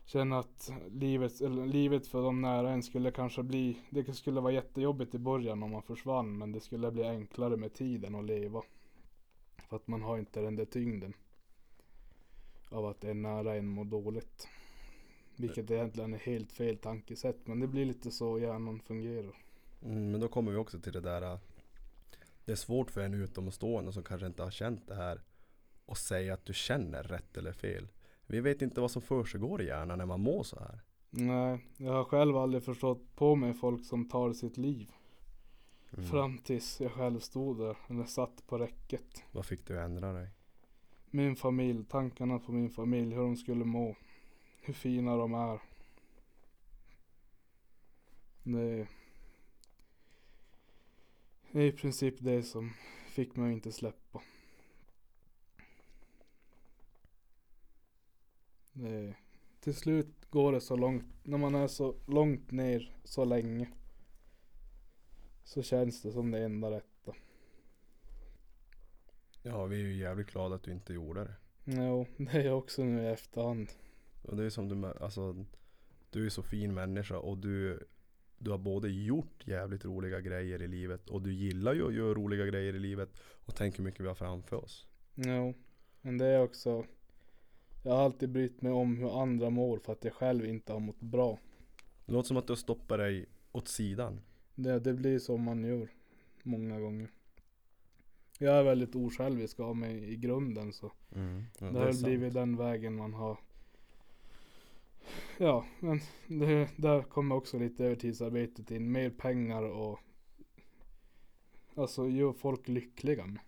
Känner 0.06 0.40
att 0.40 0.72
livet, 0.92 1.42
eller 1.42 1.66
livet 1.66 2.08
för 2.08 2.24
de 2.24 2.42
nära 2.42 2.70
en 2.72 2.84
skulle 2.84 3.12
kanske 3.12 3.44
bli, 3.44 3.78
det 3.90 4.14
skulle 4.14 4.42
vara 4.42 4.54
jättejobbigt 4.54 5.16
i 5.16 5.20
början 5.20 5.64
om 5.64 5.72
man 5.72 5.82
försvann 5.82 6.38
men 6.38 6.52
det 6.52 6.60
skulle 6.60 6.92
bli 6.92 7.04
enklare 7.04 7.58
med 7.58 7.74
tiden 7.74 8.16
att 8.16 8.26
leva. 8.26 8.62
För 9.72 9.76
att 9.76 9.88
man 9.88 10.02
har 10.02 10.18
inte 10.18 10.42
den 10.42 10.56
där 10.56 10.66
tyngden. 10.66 11.14
Av 12.70 12.86
att 12.86 13.04
en 13.04 13.22
nära 13.22 13.56
en 13.56 13.68
mår 13.68 13.86
dåligt. 13.86 14.48
Vilket 15.36 15.72
egentligen 15.72 16.14
är 16.14 16.18
helt 16.18 16.52
fel 16.52 16.78
tankesätt 16.78 17.48
men 17.48 17.60
det 17.60 17.68
blir 17.68 17.86
lite 17.86 18.12
så 18.12 18.40
hjärnan 18.40 18.80
fungerar. 18.80 19.36
Mm, 19.82 20.12
men 20.12 20.22
då 20.22 20.28
kommer 20.28 20.52
vi 20.52 20.58
också 20.58 20.80
till 20.80 20.94
det 20.94 21.02
där 21.02 21.22
äh, 21.22 21.40
Det 22.46 22.52
är 22.52 22.56
svårt 22.56 22.92
för 22.92 23.02
en 23.02 23.14
utomstående 23.14 23.94
som 23.94 24.04
kanske 24.04 24.28
inte 24.28 24.44
har 24.44 24.52
känt 24.52 24.88
det 24.88 24.96
här 24.96 25.22
Och 25.86 25.98
säga 25.98 26.34
att 26.34 26.46
du 26.46 26.54
känner 26.54 27.04
rätt 27.04 27.38
eller 27.38 27.54
fel 27.54 27.88
Vi 28.28 28.42
vet 28.42 28.62
inte 28.62 28.82
vad 28.82 28.92
som 28.92 29.02
försiggår 29.02 29.62
i 29.62 29.66
hjärnan 29.66 29.98
när 29.98 30.06
man 30.06 30.22
mår 30.22 30.44
så 30.44 30.60
här 30.60 30.80
Nej, 31.10 31.66
jag 31.78 31.94
har 31.94 32.04
själv 32.04 32.38
aldrig 32.38 32.64
förstått 32.64 33.16
på 33.16 33.36
mig 33.36 33.54
folk 33.54 33.86
som 33.86 34.10
tar 34.10 34.34
sitt 34.34 34.58
liv. 34.58 34.92
Mm. 35.98 36.10
Fram 36.10 36.38
tills 36.38 36.82
jag 36.82 36.92
själv 36.92 37.20
stod 37.20 37.58
där, 37.58 37.78
eller 37.88 38.06
satt 38.06 38.48
på 38.48 38.58
räcket. 38.58 39.24
Vad 39.32 39.46
fick 39.46 39.68
du 39.68 39.80
ändra 39.82 40.14
dig? 40.14 40.30
Min 41.10 41.36
familj, 41.36 41.86
tankarna 41.86 42.40
på 42.40 42.52
min 42.52 42.70
familj, 42.70 43.16
hur 43.16 43.22
de 43.22 43.38
skulle 43.38 43.66
må. 43.66 43.96
Hur 44.62 44.74
fina 44.74 45.16
de 45.16 45.34
är. 45.34 45.62
Det 48.44 48.88
är, 51.52 51.62
i 51.62 51.72
princip 51.72 52.16
det 52.20 52.44
som 52.44 52.74
fick 53.08 53.36
man 53.36 53.48
ju 53.48 53.54
inte 53.54 53.72
släppa. 53.72 54.22
Det, 58.74 59.16
till 59.60 59.76
slut 59.76 60.30
går 60.30 60.52
det 60.52 60.62
så 60.62 60.76
långt, 60.76 61.06
när 61.24 61.38
man 61.38 61.56
är 61.56 61.68
så 61.68 61.96
långt 62.08 62.52
ner 62.52 62.96
så 63.04 63.26
länge. 63.26 63.70
Så 65.44 65.62
känns 65.62 66.02
det 66.02 66.12
som 66.12 66.32
det 66.32 66.40
enda 66.40 66.72
rätta. 66.72 67.14
Ja, 69.44 69.66
vi 69.66 69.76
är 69.76 69.86
ju 69.86 69.96
jävligt 69.96 70.32
glada 70.32 70.56
att 70.56 70.64
du 70.64 70.72
inte 70.72 70.94
gjorde 70.94 71.24
det. 71.24 71.36
Jo, 71.64 72.06
det 72.18 72.32
är 72.32 72.44
jag 72.46 72.58
också 72.58 72.84
nu 72.84 73.04
i 73.04 73.08
efterhand. 73.08 73.70
Och 74.22 74.38
det 74.38 74.44
är 74.44 74.50
som 74.50 74.68
du, 74.70 74.88
alltså 74.88 75.46
Du 76.10 76.26
är 76.26 76.30
så 76.30 76.44
fin 76.44 76.74
människa 76.74 77.18
och 77.18 77.38
du 77.38 77.80
Du 78.38 78.52
har 78.52 78.58
både 78.58 78.90
gjort 78.90 79.48
jävligt 79.48 79.86
roliga 79.86 80.22
grejer 80.22 80.62
i 80.62 80.68
livet 80.68 81.10
och 81.10 81.22
du 81.22 81.34
gillar 81.34 81.74
ju 81.74 81.88
att 81.88 81.94
göra 81.94 82.14
roliga 82.14 82.46
grejer 82.46 82.74
i 82.74 82.80
livet 82.80 83.10
och 83.46 83.56
tänk 83.56 83.80
hur 83.80 83.84
mycket 83.84 84.02
vi 84.02 84.08
har 84.08 84.16
framför 84.16 84.56
oss. 84.56 84.88
Jo, 85.16 85.54
men 86.02 86.18
det 86.18 86.26
är 86.26 86.42
också 86.44 86.86
Jag 87.84 87.92
har 87.92 88.04
alltid 88.04 88.30
brytt 88.30 88.62
mig 88.62 88.72
om 88.72 88.98
hur 88.98 89.22
andra 89.22 89.50
mår 89.50 89.78
för 89.78 89.94
att 89.94 90.04
jag 90.04 90.14
själv 90.14 90.46
inte 90.46 90.74
har 90.74 90.80
mått 90.80 91.00
bra. 91.00 91.40
Det 92.06 92.14
låter 92.14 92.28
som 92.28 92.38
att 92.38 92.48
du 92.48 92.52
har 92.52 92.58
stoppat 92.58 92.98
dig 92.98 93.26
åt 93.52 93.68
sidan. 93.68 94.22
Det, 94.64 94.80
det 94.80 94.94
blir 94.94 95.20
som 95.20 95.44
man 95.44 95.64
gör 95.64 95.90
många 96.44 96.80
gånger. 96.80 97.12
Jag 98.40 98.56
är 98.56 98.64
väldigt 98.64 98.96
osjälvisk 98.96 99.60
av 99.60 99.76
mig 99.76 100.14
i 100.14 100.16
grunden 100.16 100.74
så 100.74 100.92
Mm. 101.16 101.44
Ja, 101.60 101.66
det 101.66 101.80
har 101.80 102.04
blivit 102.04 102.34
den 102.34 102.58
vägen 102.58 102.96
man 102.96 103.14
har 103.14 103.38
Ja, 105.38 105.66
men 105.80 106.00
det, 106.28 106.70
där 106.76 107.02
kommer 107.02 107.36
också 107.36 107.60
lite 107.60 107.86
övertidsarbetet 107.86 108.72
in. 108.72 108.92
Mer 108.92 109.10
pengar 109.10 109.64
och 109.64 110.00
Alltså 111.76 112.08
gör 112.08 112.34
folk 112.34 112.68
lyckliga 112.68 113.26
med. 113.26 113.42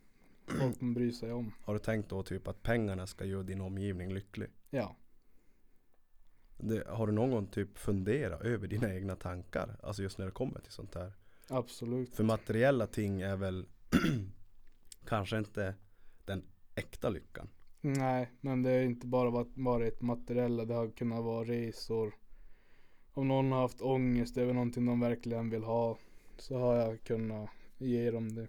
Folk 0.45 0.81
man 0.81 0.93
bryr 0.93 1.11
sig 1.11 1.31
om. 1.31 1.53
Har 1.63 1.73
du 1.73 1.79
tänkt 1.79 2.09
då 2.09 2.23
typ 2.23 2.47
att 2.47 2.63
pengarna 2.63 3.07
ska 3.07 3.25
göra 3.25 3.43
din 3.43 3.61
omgivning 3.61 4.13
lycklig? 4.13 4.49
Ja. 4.69 4.95
Det, 6.63 6.87
har 6.87 7.07
du 7.07 7.13
någon 7.13 7.31
gång 7.31 7.47
typ 7.47 7.77
funderat 7.77 8.41
över 8.41 8.67
dina 8.67 8.95
egna 8.95 9.15
tankar? 9.15 9.75
Alltså 9.83 10.03
just 10.03 10.17
när 10.17 10.25
det 10.25 10.31
kommer 10.31 10.59
till 10.59 10.71
sånt 10.71 10.95
här. 10.95 11.13
Absolut. 11.49 12.15
För 12.15 12.23
materiella 12.23 12.87
ting 12.87 13.21
är 13.21 13.35
väl 13.35 13.65
kanske 15.05 15.37
inte 15.37 15.75
den 16.25 16.43
äkta 16.75 17.09
lyckan. 17.09 17.49
Nej, 17.81 18.31
men 18.41 18.63
det 18.63 18.69
har 18.69 18.79
inte 18.79 19.07
bara 19.07 19.45
varit, 19.55 20.01
materiella. 20.01 20.65
Det 20.65 20.73
har 20.73 20.89
kunnat 20.89 21.23
vara 21.23 21.43
resor. 21.43 22.15
Om 23.13 23.27
någon 23.27 23.51
har 23.51 23.61
haft 23.61 23.81
ångest 23.81 24.37
över 24.37 24.53
någonting 24.53 24.85
de 24.85 24.99
verkligen 24.99 25.49
vill 25.49 25.63
ha. 25.63 25.97
Så 26.37 26.57
har 26.57 26.75
jag 26.75 27.03
kunnat 27.03 27.49
ge 27.77 28.11
dem 28.11 28.35
det. 28.35 28.47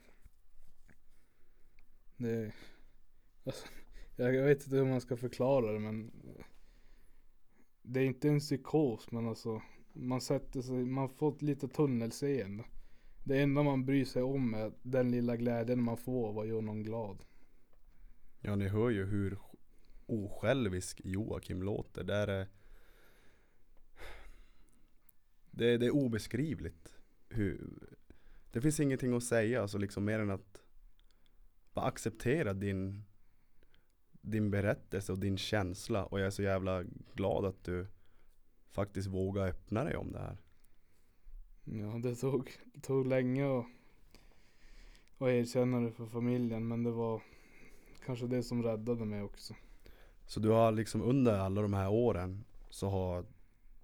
Det 2.16 2.52
alltså, 3.44 3.66
jag 4.16 4.32
vet 4.32 4.64
inte 4.64 4.76
hur 4.76 4.84
man 4.84 5.00
ska 5.00 5.16
förklara 5.16 5.72
det 5.72 5.78
men 5.78 6.10
det 7.87 8.01
är 8.01 8.05
inte 8.05 8.28
en 8.28 8.41
psykos 8.41 9.11
men 9.11 9.28
alltså 9.28 9.62
Man 9.93 10.20
sätter 10.20 10.62
sig, 10.62 10.85
man 10.85 11.09
får 11.09 11.37
lite 11.39 11.68
tunnelseende. 11.68 12.64
Det 13.24 13.43
enda 13.43 13.62
man 13.62 13.85
bryr 13.85 14.05
sig 14.05 14.22
om 14.22 14.55
är 14.55 14.72
den 14.82 15.11
lilla 15.11 15.37
glädjen 15.37 15.82
man 15.82 15.97
får 15.97 16.28
av 16.28 16.39
att 16.39 16.49
göra 16.49 16.61
någon 16.61 16.82
glad. 16.82 17.24
Ja 18.41 18.57
ni 18.57 18.68
hör 18.68 18.91
ju 18.91 19.05
hur 19.05 19.39
osjälvisk 20.07 21.01
Joakim 21.05 21.62
låter. 21.62 22.05
Det 22.05 22.14
är 22.14 22.47
det, 25.51 25.78
det 25.78 25.87
är 25.87 25.91
obeskrivligt. 25.91 26.97
Hur, 27.28 27.78
det 28.53 28.61
finns 28.61 28.80
ingenting 28.80 29.16
att 29.16 29.24
säga 29.24 29.62
alltså 29.62 29.78
liksom 29.78 30.05
mer 30.05 30.18
än 30.18 30.30
att 30.30 30.62
bara 31.74 31.87
acceptera 31.87 32.53
din 32.53 33.05
din 34.24 34.50
berättelse 34.50 35.12
och 35.12 35.18
din 35.18 35.36
känsla 35.36 36.04
och 36.04 36.20
jag 36.20 36.26
är 36.26 36.30
så 36.30 36.42
jävla 36.42 36.84
glad 37.14 37.44
att 37.44 37.64
du 37.64 37.86
faktiskt 38.70 39.08
vågar 39.08 39.48
öppna 39.48 39.84
dig 39.84 39.96
om 39.96 40.12
det 40.12 40.18
här. 40.18 40.36
Ja, 41.64 41.98
det 42.02 42.14
tog, 42.14 42.50
det 42.74 42.80
tog 42.80 43.06
länge 43.06 43.58
att, 43.58 43.66
att 45.18 45.28
erkänna 45.28 45.80
det 45.80 45.92
för 45.92 46.06
familjen 46.06 46.68
men 46.68 46.82
det 46.82 46.90
var 46.90 47.22
kanske 48.06 48.26
det 48.26 48.42
som 48.42 48.62
räddade 48.62 49.04
mig 49.04 49.22
också. 49.22 49.54
Så 50.26 50.40
du 50.40 50.48
har 50.48 50.72
liksom 50.72 51.02
under 51.02 51.38
alla 51.38 51.62
de 51.62 51.74
här 51.74 51.90
åren 51.90 52.44
så 52.70 52.88
har 52.88 53.24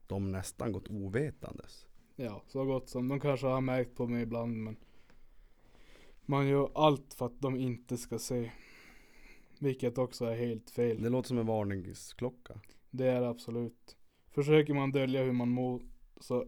de 0.06 0.32
nästan 0.32 0.72
gått 0.72 0.90
ovetandes. 0.90 1.86
Ja, 2.16 2.42
så 2.46 2.64
gott 2.64 2.88
som. 2.88 3.08
De 3.08 3.20
kanske 3.20 3.46
har 3.46 3.60
märkt 3.60 3.96
på 3.96 4.06
mig 4.06 4.22
ibland 4.22 4.56
men 4.56 4.76
man 6.26 6.48
gör 6.48 6.70
allt 6.74 7.14
för 7.14 7.26
att 7.26 7.40
de 7.40 7.56
inte 7.56 7.96
ska 7.96 8.18
se. 8.18 8.50
Vilket 9.62 9.98
också 9.98 10.24
är 10.24 10.36
helt 10.36 10.70
fel. 10.70 11.02
Det 11.02 11.08
låter 11.08 11.28
som 11.28 11.38
en 11.38 11.46
varningsklocka. 11.46 12.60
Det 12.90 13.06
är 13.06 13.22
absolut. 13.22 13.96
Försöker 14.30 14.74
man 14.74 14.92
dölja 14.92 15.22
hur 15.22 15.32
man 15.32 15.48
mår 15.48 15.82
så 16.20 16.46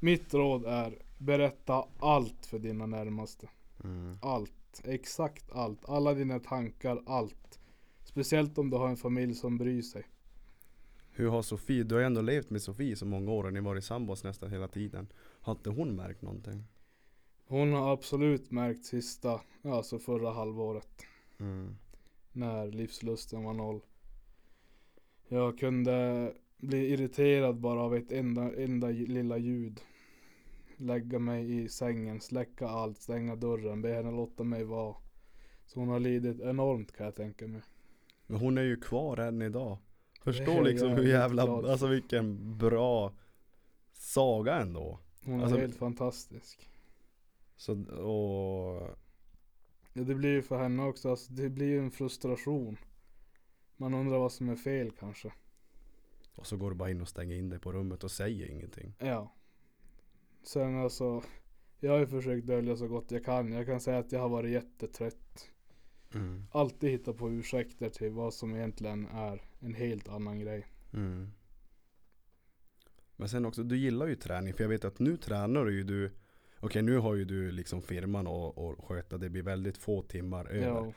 mitt 0.00 0.34
råd 0.34 0.64
är 0.64 1.02
berätta 1.18 1.84
allt 1.98 2.46
för 2.46 2.58
dina 2.58 2.86
närmaste. 2.86 3.48
Allt. 4.22 4.82
Exakt 4.84 5.52
allt. 5.52 5.88
Alla 5.88 6.14
dina 6.14 6.40
tankar, 6.40 7.02
allt. 7.06 7.58
Speciellt 8.04 8.58
om 8.58 8.70
du 8.70 8.76
har 8.76 8.88
en 8.88 8.96
familj 8.96 9.34
som 9.34 9.58
bryr 9.58 9.82
sig. 9.82 10.04
Hur 11.10 11.28
har 11.28 11.42
Sofie, 11.42 11.84
du 11.84 11.94
har 11.94 12.00
ju 12.00 12.06
ändå 12.06 12.20
levt 12.20 12.50
med 12.50 12.62
Sofie 12.62 12.96
så 12.96 13.06
många 13.06 13.30
år 13.30 13.44
och 13.44 13.52
ni 13.52 13.58
har 13.58 13.66
varit 13.66 13.84
sambos 13.84 14.24
nästan 14.24 14.50
hela 14.50 14.68
tiden. 14.68 15.08
Har 15.40 15.52
inte 15.52 15.70
hon 15.70 15.96
märkt 15.96 16.22
någonting? 16.22 16.64
Hon 17.46 17.72
har 17.72 17.92
absolut 17.92 18.50
märkt 18.50 18.84
sista, 18.84 19.40
alltså 19.62 19.98
förra 19.98 20.30
halvåret. 20.30 21.02
När 22.36 22.66
livslusten 22.66 23.44
var 23.44 23.52
noll. 23.54 23.80
Jag 25.28 25.58
kunde 25.58 26.32
bli 26.56 26.92
irriterad 26.92 27.60
bara 27.60 27.82
av 27.82 27.96
ett 27.96 28.12
enda, 28.12 28.54
enda 28.56 28.86
lilla 28.88 29.38
ljud. 29.38 29.80
Lägga 30.76 31.18
mig 31.18 31.62
i 31.62 31.68
sängen, 31.68 32.20
släcka 32.20 32.68
allt, 32.68 33.00
stänga 33.00 33.36
dörren, 33.36 33.82
be 33.82 33.92
henne 33.94 34.10
låta 34.10 34.44
mig 34.44 34.64
vara. 34.64 34.96
Så 35.66 35.80
hon 35.80 35.88
har 35.88 36.00
lidit 36.00 36.40
enormt 36.40 36.92
kan 36.92 37.06
jag 37.06 37.14
tänka 37.14 37.46
mig. 37.46 37.62
Men 38.26 38.40
hon 38.40 38.58
är 38.58 38.62
ju 38.62 38.76
kvar 38.76 39.16
än 39.16 39.42
idag. 39.42 39.78
Förstå 40.24 40.52
jag 40.52 40.64
liksom 40.64 40.88
hur 40.90 41.08
jävla, 41.08 41.44
glad 41.44 41.66
alltså 41.66 41.86
vilken 41.86 42.58
bra 42.58 43.12
saga 43.92 44.54
ändå. 44.54 44.98
Hon 45.24 45.38
är 45.40 45.42
Alltså- 45.42 45.58
helt 45.58 45.76
fantastisk. 45.76 46.70
Så, 47.56 47.72
och 47.92 48.98
Ja, 49.96 50.02
det 50.02 50.14
blir 50.14 50.30
ju 50.30 50.42
för 50.42 50.58
henne 50.58 50.82
också, 50.82 51.10
alltså, 51.10 51.32
det 51.32 51.50
blir 51.50 51.66
ju 51.66 51.78
en 51.78 51.90
frustration. 51.90 52.76
Man 53.76 53.94
undrar 53.94 54.18
vad 54.18 54.32
som 54.32 54.48
är 54.48 54.56
fel 54.56 54.90
kanske. 54.90 55.32
Och 56.34 56.46
så 56.46 56.56
går 56.56 56.70
du 56.70 56.76
bara 56.76 56.90
in 56.90 57.00
och 57.00 57.08
stänger 57.08 57.36
in 57.36 57.48
dig 57.48 57.58
på 57.58 57.72
rummet 57.72 58.04
och 58.04 58.10
säger 58.10 58.46
ingenting. 58.50 58.94
Ja. 58.98 59.34
Sen 60.42 60.76
alltså, 60.76 61.22
jag 61.80 61.92
har 61.92 61.98
ju 61.98 62.06
försökt 62.06 62.46
dölja 62.46 62.76
så 62.76 62.88
gott 62.88 63.10
jag 63.10 63.24
kan. 63.24 63.52
Jag 63.52 63.66
kan 63.66 63.80
säga 63.80 63.98
att 63.98 64.12
jag 64.12 64.20
har 64.20 64.28
varit 64.28 64.50
jättetrött. 64.50 65.50
Alltid 66.50 66.90
hitta 66.90 67.12
på 67.12 67.30
ursäkter 67.30 67.88
till 67.88 68.12
vad 68.12 68.34
som 68.34 68.54
egentligen 68.54 69.06
är 69.06 69.42
en 69.60 69.74
helt 69.74 70.08
annan 70.08 70.40
grej. 70.40 70.66
Mm. 70.92 71.32
Men 73.16 73.28
sen 73.28 73.46
också, 73.46 73.62
du 73.62 73.76
gillar 73.76 74.06
ju 74.06 74.14
träning 74.14 74.54
för 74.54 74.64
jag 74.64 74.68
vet 74.68 74.84
att 74.84 74.98
nu 74.98 75.16
tränar 75.16 75.64
du 75.64 75.74
ju 75.74 75.84
du 75.84 76.12
Okej 76.66 76.82
nu 76.82 76.98
har 76.98 77.14
ju 77.14 77.24
du 77.24 77.50
liksom 77.50 77.82
firman 77.82 78.26
och, 78.26 78.58
och 78.58 78.84
sköta, 78.84 79.18
det 79.18 79.28
blir 79.30 79.42
väldigt 79.42 79.76
få 79.78 80.02
timmar 80.02 80.44
över. 80.44 80.66
Ja, 80.66 80.92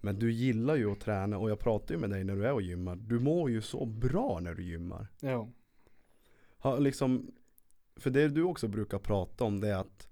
Men 0.00 0.18
du 0.18 0.32
gillar 0.32 0.76
ju 0.76 0.92
att 0.92 1.00
träna 1.00 1.38
och 1.38 1.50
jag 1.50 1.58
pratar 1.58 1.94
ju 1.94 2.00
med 2.00 2.10
dig 2.10 2.24
när 2.24 2.36
du 2.36 2.46
är 2.46 2.52
och 2.52 2.62
gymmar. 2.62 2.96
Du 2.96 3.18
mår 3.18 3.50
ju 3.50 3.60
så 3.62 3.86
bra 3.86 4.40
när 4.42 4.54
du 4.54 4.62
gymmar. 4.64 5.06
ja, 5.20 5.48
Har 6.58 6.80
liksom, 6.80 7.30
för 7.96 8.10
det 8.10 8.28
du 8.28 8.42
också 8.42 8.68
brukar 8.68 8.98
prata 8.98 9.44
om 9.44 9.60
det 9.60 9.68
är 9.68 9.76
att 9.76 10.08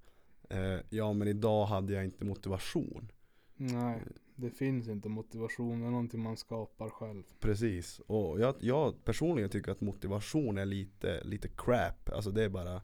eh, 0.50 0.80
Ja 0.90 1.12
men 1.12 1.28
idag 1.28 1.66
hade 1.66 1.92
jag 1.92 2.04
inte 2.04 2.24
motivation. 2.24 3.12
nej. 3.56 4.02
Det 4.38 4.50
finns 4.50 4.88
inte 4.88 5.08
motivation, 5.08 5.80
det 5.80 5.86
är 5.86 5.90
någonting 5.90 6.22
man 6.22 6.36
skapar 6.36 6.88
själv. 6.90 7.22
Precis. 7.40 7.98
Och 8.06 8.40
jag, 8.40 8.54
jag 8.60 9.04
personligen 9.04 9.50
tycker 9.50 9.72
att 9.72 9.80
motivation 9.80 10.58
är 10.58 10.64
lite, 10.66 11.24
lite 11.24 11.48
crap. 11.48 12.10
Alltså 12.12 12.30
det 12.30 12.44
är 12.44 12.48
bara 12.48 12.82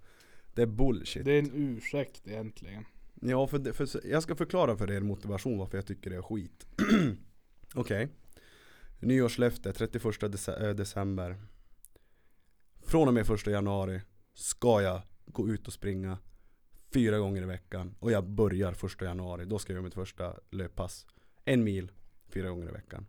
Det 0.55 0.63
är 0.63 0.67
bullshit. 0.67 1.25
Det 1.25 1.33
är 1.33 1.39
en 1.39 1.51
ursäkt 1.55 2.29
egentligen. 2.29 2.85
Ja, 3.21 3.47
för, 3.47 3.73
för 3.73 4.07
jag 4.07 4.23
ska 4.23 4.37
förklara 4.37 4.77
för 4.77 4.91
er 4.91 5.01
motivation 5.01 5.59
varför 5.59 5.79
jag 5.79 5.87
tycker 5.87 6.11
det 6.11 6.17
är 6.17 6.23
skit. 6.23 6.67
Okej. 7.75 8.09
Nyårslöfte 9.01 9.73
31 9.73 10.03
dece- 10.05 10.65
eh, 10.69 10.75
december. 10.75 11.37
Från 12.81 13.09
och 13.09 13.15
med 13.15 13.31
1 13.31 13.47
januari 13.47 14.01
ska 14.35 14.83
jag 14.83 15.03
gå 15.27 15.49
ut 15.49 15.67
och 15.67 15.73
springa 15.73 16.19
fyra 16.95 17.19
gånger 17.19 17.43
i 17.43 17.47
veckan. 17.47 17.95
Och 17.99 18.13
jag 18.13 18.29
börjar 18.29 18.73
1 18.87 19.01
januari. 19.03 19.45
Då 19.45 19.59
ska 19.59 19.73
jag 19.73 19.75
göra 19.75 19.85
mitt 19.85 19.95
första 19.95 20.37
löppass. 20.51 21.07
En 21.45 21.65
mil 21.65 21.93
fyra 22.29 22.51
gånger 22.51 22.69
i 22.69 22.73
veckan. 22.73 23.07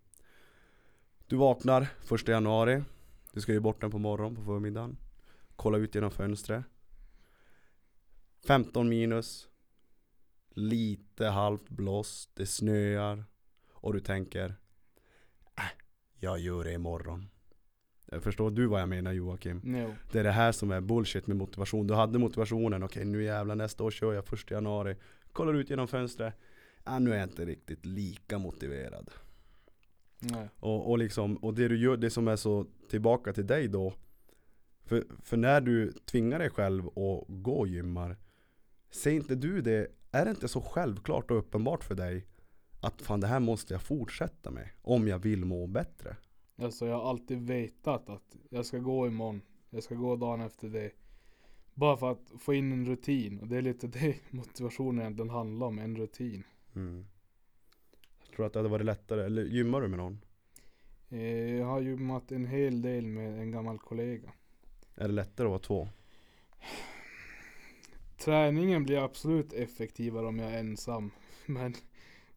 Du 1.27 1.35
vaknar 1.35 1.87
1 2.13 2.27
januari. 2.27 2.83
Du 3.33 3.41
ska 3.41 3.51
ju 3.51 3.59
bort 3.59 3.81
den 3.81 3.91
på 3.91 3.99
morgonen 3.99 4.35
på 4.35 4.43
förmiddagen. 4.43 4.97
Kolla 5.55 5.77
ut 5.77 5.95
genom 5.95 6.11
fönstret. 6.11 6.63
15 8.43 8.89
minus. 8.89 9.47
Lite 10.49 11.25
halvt 11.25 11.69
blåst, 11.69 12.29
det 12.33 12.45
snöar. 12.45 13.25
Och 13.71 13.93
du 13.93 13.99
tänker, 13.99 14.55
äh, 15.57 15.63
jag 16.19 16.39
gör 16.39 16.63
det 16.63 16.73
imorgon. 16.73 17.29
Förstår 18.21 18.51
du 18.51 18.65
vad 18.65 18.81
jag 18.81 18.89
menar 18.89 19.11
Joakim? 19.11 19.61
Jo. 19.63 19.95
Det 20.11 20.19
är 20.19 20.23
det 20.23 20.31
här 20.31 20.51
som 20.51 20.71
är 20.71 20.81
bullshit 20.81 21.27
med 21.27 21.37
motivation. 21.37 21.87
Du 21.87 21.93
hade 21.93 22.19
motivationen, 22.19 22.83
okej 22.83 23.05
nu 23.05 23.23
jävlar 23.23 23.55
nästa 23.55 23.83
år 23.83 23.91
kör 23.91 24.13
jag 24.13 24.25
första 24.25 24.53
januari. 24.53 24.95
Kollar 25.31 25.53
ut 25.53 25.69
genom 25.69 25.87
fönstret. 25.87 26.33
Äh, 26.87 26.99
nu 26.99 27.13
är 27.13 27.17
jag 27.17 27.29
inte 27.29 27.45
riktigt 27.45 27.85
lika 27.85 28.37
motiverad. 28.37 29.11
Nej. 30.19 30.49
Och, 30.59 30.89
och, 30.89 30.97
liksom, 30.97 31.37
och 31.37 31.53
det 31.53 31.67
du 31.67 31.77
gör, 31.77 31.97
det 31.97 32.09
som 32.09 32.27
är 32.27 32.35
så 32.35 32.65
tillbaka 32.89 33.33
till 33.33 33.47
dig 33.47 33.67
då 33.67 33.93
för, 34.85 35.03
för 35.23 35.37
när 35.37 35.61
du 35.61 35.91
tvingar 35.91 36.39
dig 36.39 36.49
själv 36.49 36.87
att 36.87 37.25
gå 37.27 37.59
och 37.59 37.67
gymmar 37.67 38.17
Säger 38.93 39.17
inte 39.19 39.35
du 39.35 39.61
det, 39.61 39.87
är 40.11 40.25
det 40.25 40.31
inte 40.31 40.47
så 40.47 40.61
självklart 40.61 41.31
och 41.31 41.37
uppenbart 41.37 41.83
för 41.83 41.95
dig 41.95 42.27
Att 42.81 43.01
fan 43.01 43.19
det 43.19 43.27
här 43.27 43.39
måste 43.39 43.73
jag 43.73 43.81
fortsätta 43.81 44.51
med 44.51 44.69
om 44.81 45.07
jag 45.07 45.19
vill 45.19 45.45
må 45.45 45.67
bättre? 45.67 46.17
Alltså 46.57 46.85
jag 46.87 46.95
har 46.95 47.09
alltid 47.09 47.41
vetat 47.47 48.09
att 48.09 48.35
jag 48.49 48.65
ska 48.65 48.77
gå 48.77 49.07
imorgon. 49.07 49.41
Jag 49.69 49.83
ska 49.83 49.95
gå 49.95 50.15
dagen 50.15 50.41
efter 50.41 50.69
det. 50.69 50.91
Bara 51.73 51.97
för 51.97 52.11
att 52.11 52.31
få 52.39 52.53
in 52.53 52.71
en 52.71 52.85
rutin. 52.85 53.39
Och 53.39 53.47
det 53.47 53.57
är 53.57 53.61
lite 53.61 53.87
det 53.87 54.15
motivationen 54.29 55.01
egentligen 55.01 55.29
handlar 55.29 55.67
om. 55.67 55.79
En 55.79 55.95
rutin. 55.97 56.43
Mm. 56.75 57.05
Jag 58.25 58.35
tror 58.35 58.45
att 58.45 58.53
det 58.53 58.59
hade 58.59 58.69
varit 58.69 58.85
lättare, 58.85 59.25
eller 59.25 59.43
gymmar 59.43 59.81
du 59.81 59.87
med 59.87 59.97
någon? 59.97 60.19
Eh, 61.09 61.55
Jag 61.55 61.65
har 61.65 61.81
gymmat 61.81 62.31
en 62.31 62.45
hel 62.45 62.81
del 62.81 63.05
med 63.05 63.39
en 63.39 63.51
gammal 63.51 63.79
kollega. 63.79 64.31
Är 64.95 65.07
det 65.07 65.13
lättare 65.13 65.45
att 65.47 65.49
vara 65.49 65.59
två? 65.59 65.87
Träningen 68.23 68.83
blir 68.83 69.03
absolut 69.03 69.53
effektivare 69.53 70.25
om 70.27 70.39
jag 70.39 70.53
är 70.53 70.59
ensam. 70.59 71.11
Men 71.45 71.73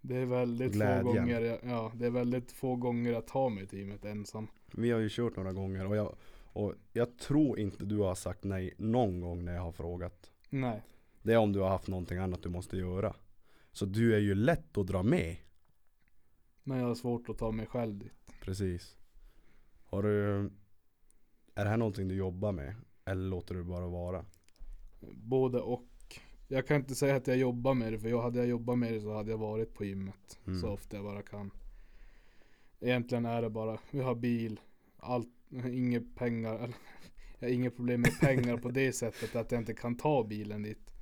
det 0.00 0.16
är 0.16 0.26
väldigt 0.26 0.72
Glädjen. 0.72 1.04
få 1.04 1.12
gånger 1.12 1.40
jag, 1.40 1.58
ja, 1.62 1.92
det 1.94 2.06
är 2.06 2.10
väldigt 2.10 2.52
få 2.52 2.76
gånger 2.76 3.12
jag 3.12 3.26
tar 3.26 3.50
mig 3.50 3.66
till 3.66 3.78
gymmet 3.78 4.04
ensam. 4.04 4.48
Vi 4.72 4.90
har 4.90 5.00
ju 5.00 5.08
kört 5.10 5.36
några 5.36 5.52
gånger 5.52 5.86
och 5.86 5.96
jag, 5.96 6.16
och 6.52 6.74
jag 6.92 7.18
tror 7.18 7.58
inte 7.58 7.84
du 7.84 7.98
har 7.98 8.14
sagt 8.14 8.44
nej 8.44 8.74
någon 8.78 9.20
gång 9.20 9.44
när 9.44 9.54
jag 9.54 9.62
har 9.62 9.72
frågat 9.72 10.30
Nej. 10.50 10.82
Det 11.22 11.32
är 11.32 11.36
om 11.36 11.52
du 11.52 11.60
har 11.60 11.68
haft 11.68 11.88
någonting 11.88 12.18
annat 12.18 12.42
du 12.42 12.48
måste 12.48 12.76
göra 12.76 13.14
Så 13.72 13.86
du 13.86 14.14
är 14.14 14.18
ju 14.18 14.34
lätt 14.34 14.78
att 14.78 14.86
dra 14.86 15.02
med 15.02 15.36
Men 16.62 16.78
jag 16.78 16.86
har 16.86 16.94
svårt 16.94 17.28
att 17.28 17.38
ta 17.38 17.50
mig 17.50 17.66
själv 17.66 17.98
dit. 17.98 18.32
Precis 18.40 18.96
Har 19.84 20.02
du 20.02 20.50
Är 21.54 21.64
det 21.64 21.70
här 21.70 21.76
någonting 21.76 22.08
du 22.08 22.14
jobbar 22.14 22.52
med? 22.52 22.74
Eller 23.04 23.30
låter 23.30 23.54
du 23.54 23.62
bara 23.62 23.86
vara? 23.86 24.24
Både 25.00 25.60
och. 25.60 25.88
Jag 26.48 26.66
kan 26.66 26.76
inte 26.76 26.94
säga 26.94 27.16
att 27.16 27.26
jag 27.26 27.36
jobbar 27.36 27.74
med 27.74 27.92
det 27.92 27.98
för 27.98 28.08
jag, 28.08 28.22
hade 28.22 28.38
jag 28.38 28.48
jobbat 28.48 28.78
med 28.78 28.92
det 28.92 29.00
så 29.00 29.14
hade 29.14 29.30
jag 29.30 29.38
varit 29.38 29.74
på 29.74 29.84
gymmet. 29.84 30.38
Mm. 30.46 30.60
Så 30.60 30.68
ofta 30.68 30.96
jag 30.96 31.04
bara 31.04 31.22
kan. 31.22 31.50
Egentligen 32.80 33.26
är 33.26 33.42
det 33.42 33.50
bara, 33.50 33.78
vi 33.90 34.00
har 34.00 34.14
bil, 34.14 34.60
allt, 34.96 35.28
inga 35.72 36.00
pengar, 36.14 36.74
jag 37.38 37.48
har 37.48 37.54
inga 37.54 37.70
problem 37.70 38.00
med 38.00 38.20
pengar 38.20 38.56
på 38.56 38.70
det 38.70 38.92
sättet 38.92 39.36
att 39.36 39.52
jag 39.52 39.60
inte 39.60 39.74
kan 39.74 39.96
ta 39.96 40.24
bilen 40.24 40.62
dit. 40.62 40.94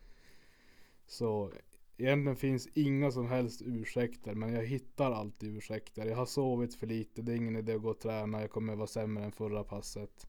Så 1.06 1.52
egentligen 1.96 2.36
finns 2.36 2.68
inga 2.74 3.10
som 3.10 3.28
helst 3.28 3.62
ursäkter 3.62 4.34
men 4.34 4.52
jag 4.52 4.64
hittar 4.64 5.12
alltid 5.12 5.56
ursäkter. 5.56 6.06
Jag 6.06 6.16
har 6.16 6.26
sovit 6.26 6.74
för 6.74 6.86
lite, 6.86 7.22
det 7.22 7.32
är 7.32 7.36
ingen 7.36 7.56
idé 7.56 7.74
att 7.74 7.82
gå 7.82 7.90
och 7.90 8.00
träna, 8.00 8.40
jag 8.40 8.50
kommer 8.50 8.76
vara 8.76 8.86
sämre 8.86 9.24
än 9.24 9.32
förra 9.32 9.64
passet. 9.64 10.26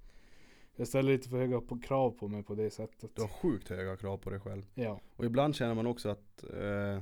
Jag 0.76 0.88
ställer 0.88 1.12
lite 1.12 1.30
för 1.30 1.38
höga 1.38 1.62
på 1.62 1.80
krav 1.80 2.12
på 2.12 2.28
mig 2.28 2.44
på 2.44 2.56
det 2.56 2.70
sättet. 2.70 3.16
Du 3.16 3.22
har 3.22 3.30
sjukt 3.30 3.70
höga 3.70 3.98
krav 3.98 4.18
på 4.18 4.30
dig 4.30 4.40
själv 4.40 4.66
Ja, 4.74 5.00
Och 5.16 5.26
ibland 5.26 5.56
känner 5.56 5.74
man 5.76 5.88
också 5.88 6.10
att 6.10 6.44
eh, 6.44 7.00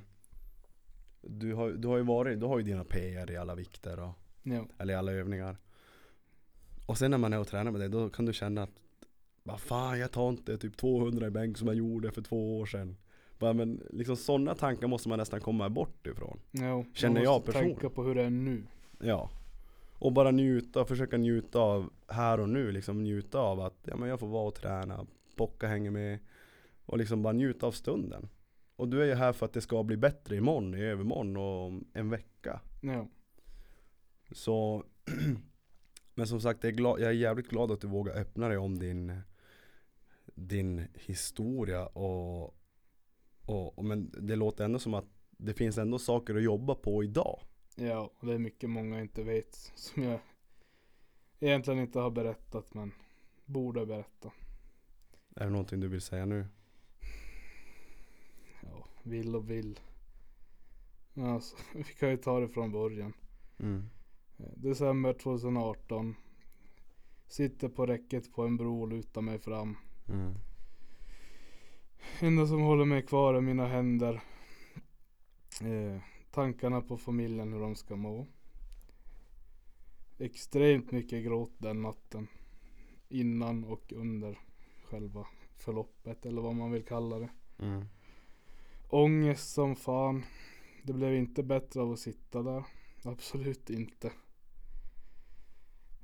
du, 1.21 1.53
har, 1.53 1.69
du 1.69 1.87
har 1.87 1.97
ju 1.97 2.03
varit, 2.03 2.39
du 2.39 2.45
har 2.45 2.57
ju 2.57 2.63
dina 2.63 2.83
PR 2.83 3.31
i 3.31 3.37
alla 3.37 3.55
vikter 3.55 3.99
och, 3.99 4.11
ja, 4.43 4.65
Eller 4.77 4.93
i 4.93 4.97
alla 4.97 5.11
övningar 5.11 5.57
Och 6.85 6.97
sen 6.97 7.11
när 7.11 7.17
man 7.17 7.33
är 7.33 7.39
och 7.39 7.47
tränar 7.47 7.71
med 7.71 7.81
dig 7.81 7.89
då 7.89 8.09
kan 8.09 8.25
du 8.25 8.33
känna 8.33 8.63
att 8.63 8.81
Vad 9.43 9.59
fan 9.59 9.99
jag 9.99 10.11
tar 10.11 10.29
inte 10.29 10.57
typ 10.57 10.77
200 10.77 11.27
i 11.27 11.29
bänk 11.29 11.57
som 11.57 11.67
jag 11.67 11.77
gjorde 11.77 12.11
för 12.11 12.21
två 12.21 12.59
år 12.59 12.65
sedan 12.65 12.97
Bara, 13.39 13.53
men 13.53 13.83
liksom 13.89 14.15
sådana 14.15 14.55
tankar 14.55 14.87
måste 14.87 15.09
man 15.09 15.19
nästan 15.19 15.41
komma 15.41 15.69
bort 15.69 16.07
ifrån 16.07 16.39
ja. 16.51 16.85
Känner 16.93 17.13
man 17.13 17.23
jag 17.23 17.33
måste 17.33 17.51
personligen. 17.51 17.75
tänka 17.79 17.95
på 17.95 18.03
hur 18.03 18.15
det 18.15 18.23
är 18.23 18.29
nu. 18.29 18.63
Ja 18.99 19.29
Och 20.03 20.13
bara 20.13 20.31
njuta, 20.31 20.85
försöka 20.85 21.17
njuta 21.17 21.59
av 21.59 21.93
här 22.07 22.39
och 22.39 22.49
nu 22.49 22.71
liksom 22.71 23.03
njuta 23.03 23.39
av 23.39 23.59
att 23.59 23.79
ja, 23.83 23.95
men 23.97 24.09
jag 24.09 24.19
får 24.19 24.27
vara 24.27 24.47
och 24.47 24.55
träna 24.55 25.05
Bocka 25.35 25.67
hänger 25.67 25.91
med. 25.91 26.19
Och 26.85 26.97
liksom 26.97 27.21
bara 27.21 27.33
njuta 27.33 27.67
av 27.67 27.71
stunden. 27.71 28.29
Och 28.75 28.87
du 28.87 29.01
är 29.01 29.05
ju 29.05 29.13
här 29.13 29.33
för 29.33 29.45
att 29.45 29.53
det 29.53 29.61
ska 29.61 29.83
bli 29.83 29.97
bättre 29.97 30.35
imorgon, 30.35 30.75
i 30.75 30.81
övermorgon 30.81 31.37
och 31.37 31.65
om 31.65 31.85
en 31.93 32.09
vecka. 32.09 32.59
Ja, 32.81 33.07
Så 34.31 34.83
Men 36.15 36.27
som 36.27 36.41
sagt, 36.41 36.63
jag 36.63 36.73
är, 36.73 36.77
glad, 36.77 36.99
jag 36.99 37.09
är 37.09 37.13
jävligt 37.13 37.49
glad 37.49 37.71
att 37.71 37.81
du 37.81 37.87
vågar 37.87 38.13
öppna 38.17 38.47
dig 38.47 38.57
om 38.57 38.79
din 38.79 39.21
Din 40.25 40.87
historia 40.93 41.85
och, 41.85 42.43
och, 43.41 43.77
och 43.77 43.85
Men 43.85 44.11
det 44.17 44.35
låter 44.35 44.65
ändå 44.65 44.79
som 44.79 44.93
att 44.93 45.07
Det 45.29 45.53
finns 45.53 45.77
ändå 45.77 45.99
saker 45.99 46.35
att 46.35 46.43
jobba 46.43 46.75
på 46.75 47.03
idag 47.03 47.39
ja, 47.75 48.11
och 48.19 48.27
det 48.27 48.33
är 48.33 48.39
mycket 48.39 48.69
många 48.69 49.01
inte 49.01 49.23
vet 49.23 49.55
som 49.75 50.03
jag 50.03 50.19
egentligen 51.39 51.79
inte 51.79 51.99
har 51.99 52.11
berättat 52.11 52.73
men 52.73 52.91
borde 53.45 53.85
berätta. 53.85 54.31
Är 55.35 55.45
det 55.45 55.51
någonting 55.51 55.79
du 55.79 55.87
vill 55.87 56.01
säga 56.01 56.25
nu? 56.25 56.45
Ja, 58.61 58.87
vill 59.03 59.35
och 59.35 59.49
vill. 59.49 59.79
Alltså, 61.15 61.55
vi 61.73 61.83
kan 61.83 62.09
ju 62.09 62.17
ta 62.17 62.39
det 62.39 62.47
från 62.47 62.71
början. 62.71 63.13
Mm. 63.59 63.89
Eh, 64.37 64.45
December 64.55 65.13
2018. 65.13 66.15
Sitter 67.27 67.69
på 67.69 67.85
räcket 67.85 68.33
på 68.33 68.43
en 68.43 68.57
bro 68.57 68.81
och 68.81 68.87
lutar 68.87 69.21
mig 69.21 69.39
fram. 69.39 69.77
Mm. 70.09 70.33
enda 72.19 72.47
som 72.47 72.61
håller 72.61 72.85
mig 72.85 73.01
kvar 73.01 73.33
är 73.33 73.41
mina 73.41 73.67
händer. 73.67 74.23
Eh, 75.61 76.01
tankarna 76.33 76.81
på 76.81 76.97
familjen, 76.97 77.53
hur 77.53 77.59
de 77.59 77.75
ska 77.75 77.95
må. 77.95 78.27
Extremt 80.17 80.91
mycket 80.91 81.23
gråt 81.23 81.51
den 81.57 81.81
natten. 81.81 82.27
Innan 83.09 83.63
och 83.63 83.93
under 83.93 84.39
själva 84.83 85.27
förloppet 85.57 86.25
eller 86.25 86.41
vad 86.41 86.55
man 86.55 86.71
vill 86.71 86.85
kalla 86.85 87.19
det. 87.19 87.29
Mm. 87.59 87.85
Ångest 88.89 89.53
som 89.53 89.75
fan. 89.75 90.23
Det 90.83 90.93
blev 90.93 91.15
inte 91.15 91.43
bättre 91.43 91.81
av 91.81 91.91
att 91.91 91.99
sitta 91.99 92.43
där. 92.43 92.63
Absolut 93.03 93.69
inte. 93.69 94.07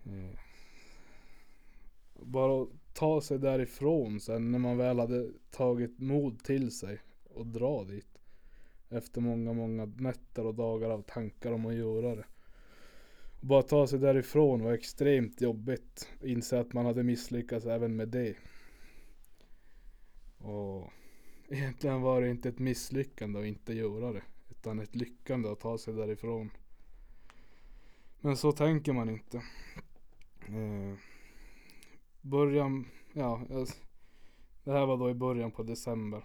Eh, 0.06 0.40
Bara 2.14 2.64
att 2.64 2.70
ta 2.94 3.22
sig 3.22 3.40
därifrån 3.40 4.20
sen 4.20 4.52
när 4.52 4.60
man 4.60 4.78
väl 4.78 5.00
hade 5.00 5.32
tagit 5.52 6.00
mod 6.00 6.44
till 6.44 6.72
sig 6.72 7.00
och 7.24 7.48
dra 7.48 7.84
dit. 7.84 8.09
Efter 8.90 9.22
många, 9.22 9.54
många 9.54 9.86
nätter 9.86 10.46
och 10.46 10.56
dagar 10.56 10.90
av 10.90 11.02
tankar 11.02 11.52
om 11.52 11.66
att 11.66 11.74
göra 11.76 12.16
det. 12.16 12.26
Bara 13.42 13.64
ta 13.64 13.88
sig 13.88 14.00
därifrån 14.00 14.64
var 14.64 14.74
extremt 14.74 15.42
jobbigt. 15.42 16.10
Inse 16.24 16.60
att 16.60 16.74
man 16.74 16.86
hade 16.86 17.04
misslyckats 17.04 17.66
även 17.66 17.96
med 17.96 18.08
det. 18.10 18.36
Och 20.38 20.90
egentligen 21.50 22.02
var 22.02 22.22
det 22.22 22.30
inte 22.30 22.50
ett 22.50 22.60
misslyckande 22.60 23.40
att 23.40 23.46
inte 23.46 23.74
göra 23.74 24.14
det. 24.14 24.24
Utan 24.50 24.80
ett 24.80 24.96
lyckande 24.96 25.50
att 25.50 25.60
ta 25.60 25.78
sig 25.78 25.94
därifrån. 25.94 26.50
Men 28.22 28.38
så 28.38 28.52
tänker 28.52 28.94
man 28.94 29.10
inte. 29.10 29.38
Eh, 30.48 30.94
början, 32.22 32.86
ja. 33.14 33.42
jag- 33.50 33.68
Det 34.64 34.72
här 34.72 34.86
var 34.86 34.98
då 34.98 35.10
i 35.10 35.14
början 35.14 35.52
på 35.52 35.64
december. 35.64 36.24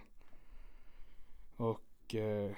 Och 2.05 2.15
eh, 2.15 2.51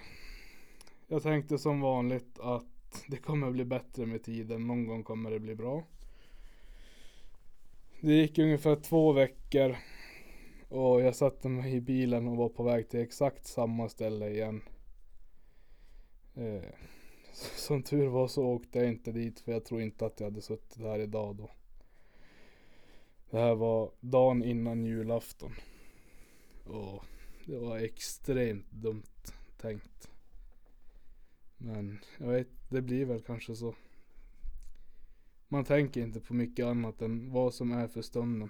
jag 1.07 1.23
tänkte 1.23 1.57
som 1.57 1.81
vanligt 1.81 2.39
att 2.39 3.05
det 3.07 3.17
kommer 3.17 3.51
bli 3.51 3.65
bättre 3.65 4.05
med 4.05 4.23
tiden. 4.23 4.67
Någon 4.67 4.87
gång 4.87 5.03
kommer 5.03 5.31
det 5.31 5.39
bli 5.39 5.55
bra. 5.55 5.83
Det 8.01 8.13
gick 8.13 8.37
ungefär 8.37 8.75
två 8.75 9.11
veckor. 9.11 9.75
Och 10.69 11.01
jag 11.01 11.15
satte 11.15 11.49
mig 11.49 11.75
i 11.75 11.81
bilen 11.81 12.27
och 12.27 12.37
var 12.37 12.49
på 12.49 12.63
väg 12.63 12.89
till 12.89 12.99
exakt 12.99 13.45
samma 13.45 13.89
ställe 13.89 14.29
igen. 14.29 14.61
Eh, 16.35 16.69
som 17.55 17.83
tur 17.83 18.07
var 18.07 18.27
så 18.27 18.45
åkte 18.45 18.79
jag 18.79 18.87
inte 18.87 19.11
dit 19.11 19.39
för 19.39 19.51
jag 19.51 19.65
tror 19.65 19.81
inte 19.81 20.05
att 20.05 20.19
jag 20.19 20.27
hade 20.27 20.41
suttit 20.41 20.81
här 20.81 20.99
idag 20.99 21.35
då. 21.35 21.51
Det 23.29 23.37
här 23.37 23.55
var 23.55 23.91
dagen 23.99 24.43
innan 24.43 24.85
julafton. 24.85 25.53
Och 26.65 27.03
det 27.45 27.57
var 27.57 27.77
extremt 27.77 28.71
dumt 28.71 29.03
tänkt. 29.57 30.09
Men 31.57 31.99
jag 32.17 32.27
vet, 32.27 32.47
det 32.69 32.81
blir 32.81 33.05
väl 33.05 33.21
kanske 33.21 33.55
så. 33.55 33.75
Man 35.47 35.65
tänker 35.65 36.01
inte 36.01 36.19
på 36.19 36.33
mycket 36.33 36.65
annat 36.65 37.01
än 37.01 37.31
vad 37.31 37.53
som 37.53 37.71
är 37.71 37.87
för 37.87 38.01
stunden. 38.01 38.49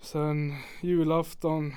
Sen 0.00 0.52
julafton 0.82 1.72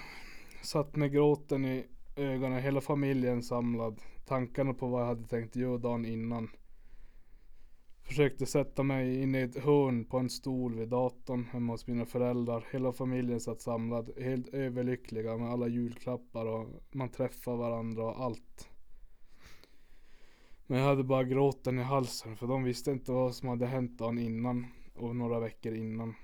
satt 0.61 0.95
med 0.95 1.11
gråten 1.11 1.65
i 1.65 1.85
ögonen, 2.15 2.61
hela 2.61 2.81
familjen 2.81 3.43
samlad. 3.43 4.01
Tankarna 4.25 4.73
på 4.73 4.87
vad 4.87 5.01
jag 5.01 5.07
hade 5.07 5.27
tänkt 5.27 5.55
göra 5.55 5.77
dagen 5.77 6.05
innan. 6.05 6.49
Försökte 8.07 8.45
sätta 8.45 8.83
mig 8.83 9.21
in 9.21 9.35
i 9.35 9.41
ett 9.41 9.63
hörn 9.63 10.05
på 10.05 10.17
en 10.17 10.29
stol 10.29 10.75
vid 10.75 10.89
datorn 10.89 11.45
hemma 11.51 11.73
hos 11.73 11.87
mina 11.87 12.05
föräldrar. 12.05 12.65
Hela 12.71 12.91
familjen 12.91 13.39
satt 13.39 13.61
samlad, 13.61 14.11
helt 14.17 14.47
överlyckliga 14.47 15.37
med 15.37 15.49
alla 15.49 15.67
julklappar 15.67 16.45
och 16.45 16.67
man 16.91 17.09
träffar 17.09 17.55
varandra 17.55 18.03
och 18.03 18.21
allt. 18.21 18.69
Men 20.67 20.79
jag 20.79 20.85
hade 20.85 21.03
bara 21.03 21.23
gråten 21.23 21.79
i 21.79 21.83
halsen 21.83 22.37
för 22.37 22.47
de 22.47 22.63
visste 22.63 22.91
inte 22.91 23.11
vad 23.11 23.35
som 23.35 23.49
hade 23.49 23.65
hänt 23.65 23.97
dagen 23.97 24.19
innan 24.19 24.67
och 24.95 25.15
några 25.15 25.39
veckor 25.39 25.73
innan. 25.73 26.15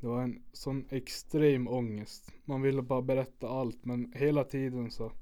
Det 0.00 0.06
var 0.06 0.22
en 0.22 0.42
sån 0.52 0.84
extrem 0.90 1.68
ångest. 1.68 2.32
Man 2.44 2.62
ville 2.62 2.82
bara 2.82 3.02
berätta 3.02 3.48
allt 3.48 3.84
men 3.84 4.12
hela 4.16 4.44
tiden 4.44 4.90
så. 4.90 5.12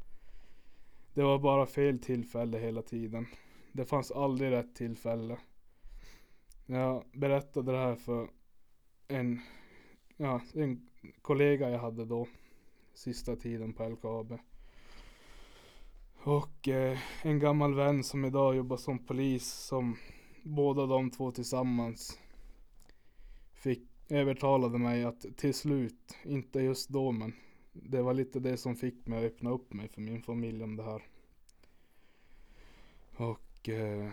Det 1.15 1.23
var 1.23 1.39
bara 1.39 1.67
fel 1.67 1.99
tillfälle 1.99 2.59
hela 2.59 2.83
tiden. 2.83 3.27
Det 3.73 3.85
fanns 3.85 4.11
aldrig 4.11 4.51
rätt 4.51 4.75
tillfälle. 4.75 5.39
Jag 6.67 7.05
berättade 7.13 7.73
det 7.73 7.79
här 7.79 7.97
för 7.97 8.31
en, 9.09 9.41
ja, 10.17 10.41
en 10.55 10.89
kollega 11.23 11.71
jag 11.71 11.79
hade 11.79 12.05
då. 12.05 12.27
Sista 12.95 13.37
tiden 13.37 13.73
på 13.73 13.89
LKAB. 13.89 14.39
Och 16.23 16.69
eh, 16.69 16.99
en 17.23 17.39
gammal 17.39 17.75
vän 17.75 18.05
som 18.05 18.25
idag 18.25 18.57
jobbar 18.57 18.77
som 18.77 18.99
polis 18.99 19.53
som 19.53 19.97
båda 20.43 20.87
de 20.87 21.11
två 21.11 21.31
tillsammans 21.31 22.19
fick 23.53 23.83
övertalade 24.09 24.79
mig 24.79 25.05
att 25.05 25.37
till 25.37 25.55
slut, 25.55 26.17
inte 26.25 26.61
just 26.61 26.89
då 26.89 27.13
men 27.13 27.33
det 27.73 28.03
var 28.03 28.15
lite 28.15 28.41
det 28.41 28.57
som 28.57 28.77
fick 28.77 29.07
mig 29.07 29.19
att 29.19 29.33
öppna 29.33 29.51
upp 29.51 29.73
mig 29.73 29.89
för 29.89 30.01
min 30.01 30.23
familj 30.23 30.65
om 30.65 30.77
det 30.77 30.83
här. 30.83 31.03
Och 33.17 33.50
eh, 33.69 34.11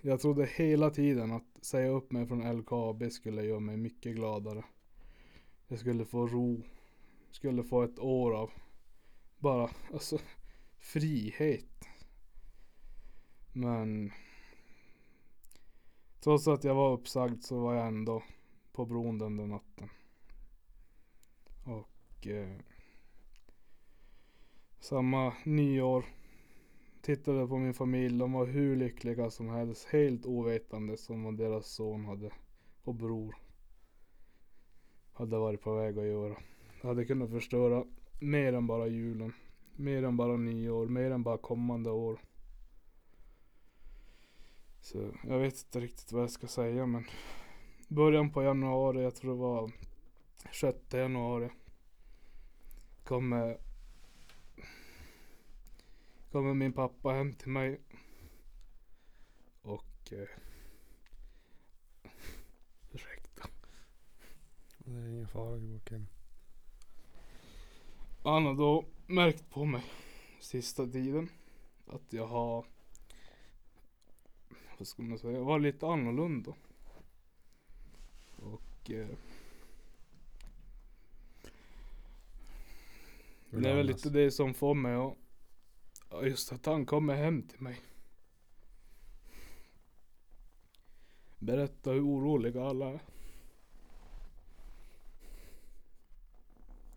jag 0.00 0.20
trodde 0.20 0.46
hela 0.46 0.90
tiden 0.90 1.32
att 1.32 1.64
säga 1.64 1.88
upp 1.88 2.12
mig 2.12 2.26
från 2.26 2.58
LKAB 2.58 3.12
skulle 3.12 3.42
göra 3.42 3.60
mig 3.60 3.76
mycket 3.76 4.16
gladare. 4.16 4.64
Jag 5.68 5.78
skulle 5.78 6.04
få 6.04 6.26
ro. 6.26 6.62
Skulle 7.30 7.64
få 7.64 7.82
ett 7.82 7.98
år 7.98 8.34
av 8.34 8.50
bara, 9.38 9.70
alltså 9.92 10.18
frihet. 10.78 11.88
Men 13.52 14.12
trots 16.20 16.48
att 16.48 16.64
jag 16.64 16.74
var 16.74 16.92
uppsagd 16.92 17.42
så 17.42 17.60
var 17.60 17.74
jag 17.74 17.86
ändå 17.86 18.22
på 18.72 18.86
bron 18.86 19.18
den 19.18 19.36
där 19.36 19.46
natten. 19.46 19.88
Och 21.64 22.26
eh, 22.26 22.56
samma 24.80 25.32
nyår 25.44 26.04
tittade 27.06 27.46
på 27.46 27.58
min 27.58 27.74
familj. 27.74 28.18
De 28.18 28.32
var 28.32 28.46
hur 28.46 28.76
lyckliga 28.76 29.30
som 29.30 29.48
helst. 29.48 29.88
Helt 29.88 30.26
ovetande 30.26 30.96
som 30.96 31.24
vad 31.24 31.36
deras 31.36 31.66
son 31.66 32.04
hade 32.04 32.30
och 32.82 32.94
bror 32.94 33.36
hade 35.12 35.38
varit 35.38 35.60
på 35.60 35.74
väg 35.74 35.98
att 35.98 36.06
göra. 36.06 36.36
Jag 36.80 36.88
hade 36.88 37.04
kunnat 37.04 37.30
förstöra 37.30 37.84
mer 38.20 38.52
än 38.52 38.66
bara 38.66 38.86
julen. 38.86 39.32
Mer 39.76 40.02
än 40.02 40.16
bara 40.16 40.36
nyår. 40.36 40.86
Mer 40.86 41.10
än 41.10 41.22
bara 41.22 41.38
kommande 41.38 41.90
år. 41.90 42.20
Så 44.80 45.10
jag 45.28 45.38
vet 45.38 45.54
inte 45.54 45.80
riktigt 45.80 46.12
vad 46.12 46.22
jag 46.22 46.30
ska 46.30 46.46
säga 46.46 46.86
men 46.86 47.04
början 47.88 48.30
på 48.30 48.42
januari, 48.42 49.02
jag 49.02 49.14
tror 49.14 49.30
det 49.30 49.38
var 49.38 49.72
6 50.52 50.78
januari. 50.92 51.50
Kommer 53.04 53.65
Kommer 56.36 56.54
min 56.54 56.72
pappa 56.72 57.12
hem 57.12 57.32
till 57.32 57.48
mig. 57.48 57.80
Och 59.62 60.12
eh, 60.12 60.28
Ursäkta. 62.92 63.48
Det 64.78 64.90
är 64.90 65.06
ingen 65.08 65.28
fara 65.28 65.58
Joakim. 65.58 66.06
Han 68.24 68.46
har 68.46 68.54
då 68.54 68.84
märkt 69.06 69.50
på 69.50 69.64
mig 69.64 69.84
sista 70.40 70.86
tiden 70.86 71.28
att 71.86 72.12
jag 72.12 72.26
har 72.26 72.66
vad 74.78 74.88
ska 74.88 75.02
man 75.02 75.18
säga, 75.18 75.40
var 75.40 75.58
lite 75.58 75.86
annorlunda. 75.86 76.54
Och 78.36 78.90
eh, 78.90 79.08
det 83.50 83.70
är 83.70 83.76
väl 83.76 83.86
lite 83.86 84.10
det 84.10 84.30
som 84.30 84.54
får 84.54 84.74
mig 84.74 84.94
att 84.94 85.25
ja, 86.10 86.22
just 86.22 86.52
att 86.52 86.66
han 86.66 86.86
kommer 86.86 87.14
hem 87.14 87.42
till 87.42 87.60
mig. 87.60 87.80
Berätta 91.38 91.90
hur 91.90 92.00
oroliga 92.00 92.64
alla 92.64 92.86
är. 92.86 93.00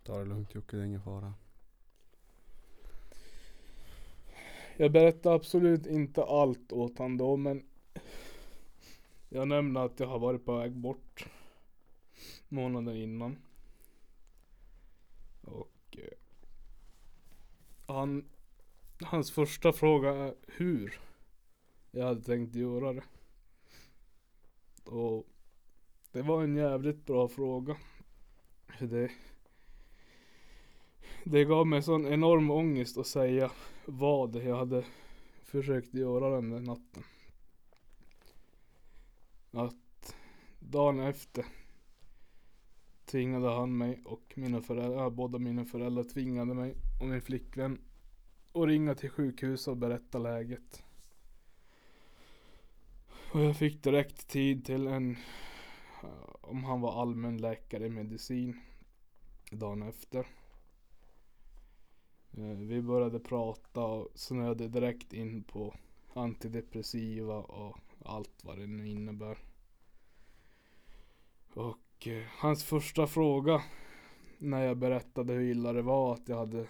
Ta 0.02 0.18
det 0.18 0.24
lugnt 0.24 0.54
Jocke, 0.54 0.76
det 0.76 0.82
är 0.82 0.86
ingen 0.86 1.02
fara. 1.02 1.34
Jag 4.76 4.92
berättar 4.92 5.32
absolut 5.32 5.86
inte 5.86 6.24
allt 6.24 6.72
åt 6.72 6.98
han 6.98 7.16
då 7.16 7.36
men 7.36 7.62
Jag 9.28 9.48
nämnde 9.48 9.82
att 9.82 10.00
jag 10.00 10.06
har 10.06 10.18
varit 10.18 10.44
på 10.44 10.56
väg 10.56 10.72
bort 10.72 11.26
Månaden 12.48 12.96
innan 12.96 13.38
Och 15.40 15.98
eh, 15.98 16.18
Han 17.86 18.24
Hans 19.04 19.30
första 19.30 19.72
fråga 19.72 20.10
är 20.10 20.34
hur? 20.46 21.00
Jag 21.90 22.06
hade 22.06 22.22
tänkt 22.22 22.54
göra 22.54 22.92
det. 22.92 23.02
Och 24.84 25.26
Det 26.12 26.22
var 26.22 26.42
en 26.42 26.56
jävligt 26.56 27.06
bra 27.06 27.28
fråga. 27.28 27.76
För 28.78 28.86
det 28.86 29.10
Det 31.24 31.44
gav 31.44 31.66
mig 31.66 31.82
sån 31.82 32.06
enorm 32.06 32.50
ångest 32.50 32.98
att 32.98 33.06
säga 33.06 33.50
vad 33.86 34.36
jag 34.36 34.56
hade 34.56 34.84
försökt 35.42 35.94
göra 35.94 36.34
den 36.34 36.50
där 36.50 36.60
natten. 36.60 37.02
Att 39.50 40.16
dagen 40.58 41.00
efter 41.00 41.44
tvingade 43.04 43.48
han 43.48 43.78
mig 43.78 44.02
och 44.04 44.32
mina 44.36 44.60
föräldrar, 44.62 45.10
båda 45.10 45.38
mina 45.38 45.64
föräldrar 45.64 46.04
tvingade 46.04 46.54
mig 46.54 46.74
och 47.00 47.06
min 47.06 47.22
flickvän 47.22 47.78
och 48.52 48.66
ringa 48.66 48.94
till 48.94 49.10
sjukhuset 49.10 49.68
och 49.68 49.76
berätta 49.76 50.18
läget. 50.18 50.82
Och 53.32 53.40
jag 53.40 53.56
fick 53.56 53.82
direkt 53.82 54.28
tid 54.28 54.64
till 54.64 54.86
en, 54.86 55.16
om 56.40 56.64
han 56.64 56.80
var 56.80 57.02
allmänläkare 57.02 57.86
i 57.86 57.90
medicin, 57.90 58.60
dagen 59.50 59.82
efter. 59.82 60.26
Eh, 62.32 62.56
vi 62.58 62.82
började 62.82 63.20
prata 63.20 63.84
och 63.84 64.08
snöade 64.14 64.68
direkt 64.68 65.12
in 65.12 65.42
på 65.42 65.74
antidepressiva 66.14 67.38
och 67.38 67.78
allt 68.04 68.44
vad 68.44 68.58
det 68.58 68.66
nu 68.66 68.88
innebär. 68.88 69.38
Och 71.54 72.06
eh, 72.06 72.22
hans 72.38 72.64
första 72.64 73.06
fråga 73.06 73.62
när 74.38 74.62
jag 74.62 74.76
berättade 74.76 75.32
hur 75.32 75.50
illa 75.50 75.72
det 75.72 75.82
var 75.82 76.14
att 76.14 76.28
jag 76.28 76.36
hade 76.36 76.66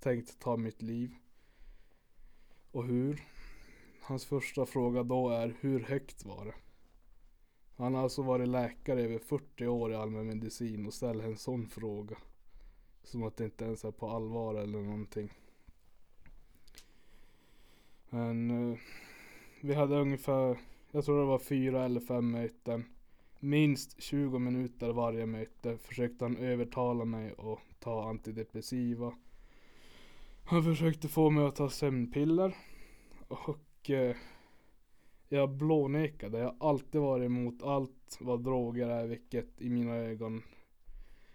tänkt 0.00 0.38
ta 0.38 0.56
mitt 0.56 0.82
liv. 0.82 1.14
Och 2.70 2.84
hur. 2.84 3.22
Hans 4.02 4.24
första 4.24 4.66
fråga 4.66 5.02
då 5.02 5.28
är 5.28 5.56
hur 5.60 5.80
högt 5.80 6.24
var 6.24 6.44
det? 6.44 6.54
Han 7.76 7.94
har 7.94 8.02
alltså 8.02 8.22
varit 8.22 8.48
läkare 8.48 9.00
i 9.00 9.04
över 9.04 9.18
40 9.18 9.66
år 9.66 9.92
i 9.92 9.94
allmänmedicin 9.94 10.86
och 10.86 10.94
ställer 10.94 11.24
en 11.24 11.36
sån 11.36 11.66
fråga. 11.66 12.16
Som 13.02 13.22
att 13.22 13.36
det 13.36 13.44
inte 13.44 13.64
ens 13.64 13.84
är 13.84 13.90
på 13.90 14.08
allvar 14.08 14.54
eller 14.54 14.78
någonting. 14.78 15.32
Men 18.10 18.70
eh, 18.72 18.78
vi 19.60 19.74
hade 19.74 19.96
ungefär, 19.96 20.58
jag 20.90 21.04
tror 21.04 21.20
det 21.20 21.26
var 21.26 21.38
fyra 21.38 21.84
eller 21.84 22.00
fem 22.00 22.30
möten. 22.30 22.84
Minst 23.40 24.02
20 24.02 24.38
minuter 24.38 24.92
varje 24.92 25.26
möte 25.26 25.78
försökte 25.78 26.24
han 26.24 26.36
övertala 26.36 27.04
mig 27.04 27.34
att 27.38 27.80
ta 27.80 28.08
antidepressiva. 28.08 29.14
Han 30.50 30.64
försökte 30.64 31.08
få 31.08 31.30
mig 31.30 31.44
att 31.46 31.56
ta 31.56 31.68
sömnpiller. 31.70 32.56
Och 33.28 33.90
eh, 33.90 34.16
jag 35.28 35.50
blånekade. 35.50 36.38
Jag 36.38 36.46
har 36.58 36.68
alltid 36.70 37.00
varit 37.00 37.26
emot 37.26 37.62
allt 37.62 38.18
vad 38.20 38.44
droger 38.44 38.88
är, 38.88 39.06
vilket 39.06 39.60
i 39.62 39.70
mina 39.70 39.96
ögon 39.96 40.42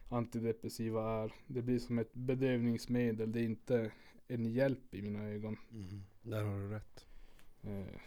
antidepressiva 0.09 1.23
är. 1.23 1.33
Det 1.47 1.61
blir 1.61 1.79
som 1.79 1.99
ett 1.99 2.13
bedövningsmedel. 2.13 3.31
Det 3.31 3.39
är 3.39 3.43
inte 3.43 3.91
en 4.27 4.45
hjälp 4.45 4.95
i 4.95 5.01
mina 5.01 5.23
ögon. 5.23 5.57
Mm. 5.71 6.03
Där 6.21 6.43
har 6.43 6.59
du 6.59 6.69
rätt. 6.69 7.05
Eh, 7.63 7.99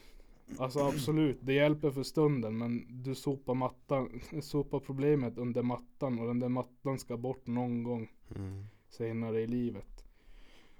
Alltså 0.58 0.80
absolut, 0.80 1.38
det 1.40 1.52
hjälper 1.52 1.90
för 1.90 2.02
stunden 2.02 2.58
men 2.58 3.02
du 3.02 3.14
sopar 3.14 3.54
mattan, 3.54 4.20
sopar 4.42 4.80
problemet 4.80 5.38
under 5.38 5.62
mattan 5.62 6.18
och 6.18 6.26
den 6.26 6.40
där 6.40 6.48
mattan 6.48 6.98
ska 6.98 7.16
bort 7.16 7.46
någon 7.46 7.82
gång 7.82 8.08
Mm. 8.36 8.64
senare 8.88 9.40
i 9.40 9.46
livet. 9.46 9.97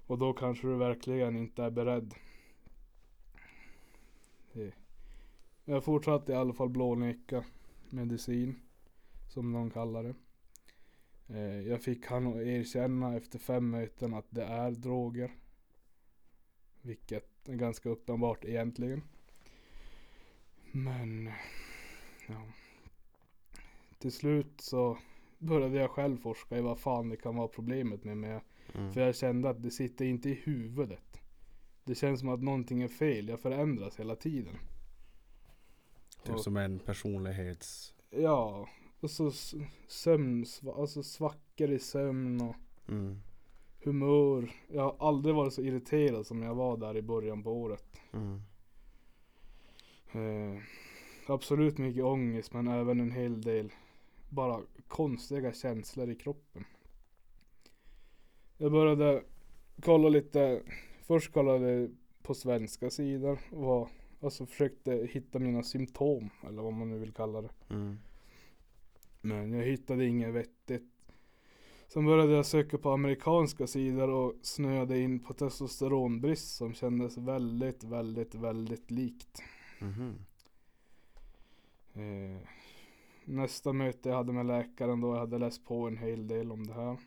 Och 0.08 0.18
då 0.18 0.32
kanske 0.32 0.66
du 0.66 0.76
verkligen 0.76 1.36
inte 1.36 1.62
är 1.62 1.70
beredd. 1.70 2.14
Jag 5.64 5.84
fortsatte 5.84 6.32
i 6.32 6.34
alla 6.34 6.52
fall 6.52 6.68
blåneka 6.68 7.44
medicin. 7.90 8.60
Som 9.28 9.52
de 9.52 9.70
kallar 9.70 10.02
det. 10.02 10.14
Eh, 11.28 11.68
jag 11.68 11.82
fick 11.82 12.06
han 12.06 12.26
att 12.26 12.36
erkänna 12.36 13.16
efter 13.16 13.38
fem 13.38 13.70
möten 13.70 14.14
att 14.14 14.26
det 14.30 14.44
är 14.44 14.70
droger. 14.70 15.30
Vilket 16.82 17.48
är 17.48 17.54
ganska 17.54 17.88
uppenbart 17.88 18.44
egentligen. 18.44 19.02
Men 20.72 21.30
ja. 22.28 22.42
Till 23.98 24.12
slut 24.12 24.60
så 24.60 24.98
började 25.38 25.76
jag 25.76 25.90
själv 25.90 26.16
forska 26.16 26.58
i 26.58 26.60
vad 26.60 26.78
fan 26.78 27.08
det 27.08 27.16
kan 27.16 27.36
vara 27.36 27.48
problemet 27.48 28.04
med 28.04 28.16
mig. 28.16 28.40
Mm. 28.74 28.92
För 28.92 29.00
jag 29.00 29.16
kände 29.16 29.50
att 29.50 29.62
det 29.62 29.70
sitter 29.70 30.04
inte 30.04 30.30
i 30.30 30.34
huvudet. 30.34 31.20
Det 31.84 31.94
känns 31.94 32.20
som 32.20 32.28
att 32.28 32.42
någonting 32.42 32.82
är 32.82 32.88
fel. 32.88 33.28
Jag 33.28 33.40
förändras 33.40 34.00
hela 34.00 34.16
tiden. 34.16 34.54
Typ 36.24 36.34
Och- 36.34 36.40
som 36.40 36.56
en 36.56 36.78
personlighets... 36.78 37.94
Ja, 38.10 38.68
och 39.00 39.10
så 39.10 39.30
sömn, 39.88 40.44
alltså 40.76 41.02
svackor 41.02 41.70
i 41.70 41.78
sömn 41.78 42.40
och 42.40 42.56
Mm. 42.88 43.20
humör. 43.84 44.50
Jag 44.68 44.82
har 44.82 45.08
aldrig 45.08 45.34
varit 45.34 45.52
så 45.52 45.62
irriterad 45.62 46.26
som 46.26 46.42
jag 46.42 46.54
var 46.54 46.76
där 46.76 46.96
i 46.96 47.02
början 47.02 47.42
på 47.42 47.52
året. 47.52 48.00
Mm. 48.12 48.40
Eh, 50.12 50.62
absolut 51.26 51.78
mycket 51.78 52.04
ångest 52.04 52.52
men 52.52 52.68
även 52.68 53.00
en 53.00 53.10
hel 53.12 53.40
del 53.42 53.72
bara 54.28 54.60
konstiga 54.88 55.52
känslor 55.52 56.10
i 56.10 56.14
kroppen. 56.14 56.64
Jag 58.60 58.72
började 58.72 59.22
kolla 59.82 60.08
lite, 60.08 60.62
först 61.02 61.32
kollade 61.32 61.72
jag 61.72 61.90
på 62.22 62.34
svenska 62.34 62.90
sidor 62.90 63.38
och 63.50 63.88
alltså 64.20 64.46
försökte 64.46 65.08
hitta 65.10 65.38
mina 65.38 65.62
symptom 65.62 66.30
eller 66.48 66.62
vad 66.62 66.72
man 66.72 66.88
nu 66.88 66.98
vill 66.98 67.12
kalla 67.12 67.42
det. 67.42 67.50
Mm. 67.70 67.98
Men 69.20 69.52
jag 69.52 69.64
hittade 69.64 70.06
inget 70.06 70.34
vettigt. 70.34 70.92
Sen 71.88 72.04
började 72.06 72.32
jag 72.32 72.46
söka 72.46 72.78
på 72.78 72.90
amerikanska 72.90 73.66
sidor 73.66 74.10
och 74.10 74.34
snöade 74.42 74.98
in 74.98 75.20
på 75.20 75.34
testosteronbrist 75.34 76.56
som 76.56 76.74
kändes 76.74 77.16
väldigt, 77.18 77.84
väldigt, 77.84 78.34
väldigt 78.34 78.90
likt. 78.90 79.42
Mhm. 79.80 80.14
Eh, 81.94 82.40
nästa 83.24 83.72
möte 83.72 84.08
jag 84.08 84.16
hade 84.16 84.32
med 84.32 84.46
läkaren 84.46 85.00
då 85.00 85.14
jag 85.14 85.20
hade 85.20 85.38
läst 85.38 85.64
på 85.64 85.86
en 85.86 85.96
hel 85.96 86.26
del 86.26 86.52
om 86.52 86.66
det 86.66 86.74
här. 86.74 86.98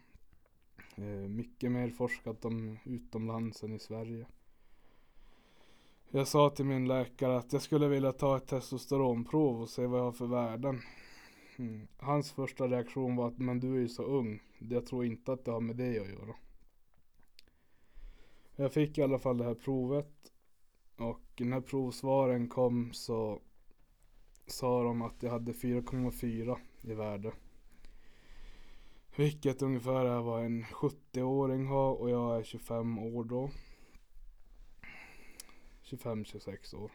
Eh, 1.02 1.28
mycket 1.28 1.72
mer 1.72 1.90
forskat 1.90 2.46
om 2.46 2.78
utomlands 2.86 3.64
än 3.64 3.74
i 3.74 3.80
Sverige. 3.80 4.26
Jag 6.10 6.28
sa 6.28 6.50
till 6.50 6.66
min 6.66 6.88
läkare 6.88 7.38
att 7.38 7.54
jag 7.54 7.62
skulle 7.62 7.88
vilja 7.88 8.12
ta 8.12 8.38
ett 8.38 8.48
testosteronprov 8.48 9.62
och 9.62 9.70
se 9.70 9.86
vad 9.88 10.00
jag 10.00 10.06
har 10.06 10.12
för 10.12 10.26
värden. 10.26 10.82
Mm. 11.58 11.88
Hans 11.98 12.32
första 12.32 12.68
reaktion 12.68 13.16
var 13.16 13.28
att 13.28 13.38
men 13.38 13.60
du 13.60 13.76
är 13.76 13.80
ju 13.80 13.90
så 13.90 14.04
ung. 14.04 14.42
Jag 14.60 14.86
tror 14.86 15.06
inte 15.06 15.34
att 15.34 15.46
det 15.46 15.52
har 15.52 15.62
med 15.62 15.76
det 15.76 16.00
att 16.00 16.10
göra. 16.10 16.36
Jag 18.56 18.74
fick 18.74 18.98
i 18.98 19.02
alla 19.02 19.20
fall 19.20 19.38
det 19.38 19.44
här 19.44 19.56
provet. 19.56 20.32
Och 20.98 21.32
när 21.38 21.62
provsvaren 21.62 22.50
kom 22.50 22.94
så 22.94 23.42
sa 24.48 24.84
de 24.84 25.02
att 25.02 25.24
jag 25.24 25.32
hade 25.32 25.52
4,4 25.52 26.58
i 26.82 26.94
värde. 26.94 27.32
Vilket 29.16 29.62
ungefär 29.62 30.06
är 30.06 30.22
vad 30.22 30.46
en 30.46 30.64
70-åring 30.64 31.66
har 31.68 31.94
och 31.94 32.10
jag 32.10 32.40
är 32.40 32.44
25 32.44 33.00
år 33.00 33.24
då. 33.24 33.50
25-26 35.84 36.76
år. 36.76 36.92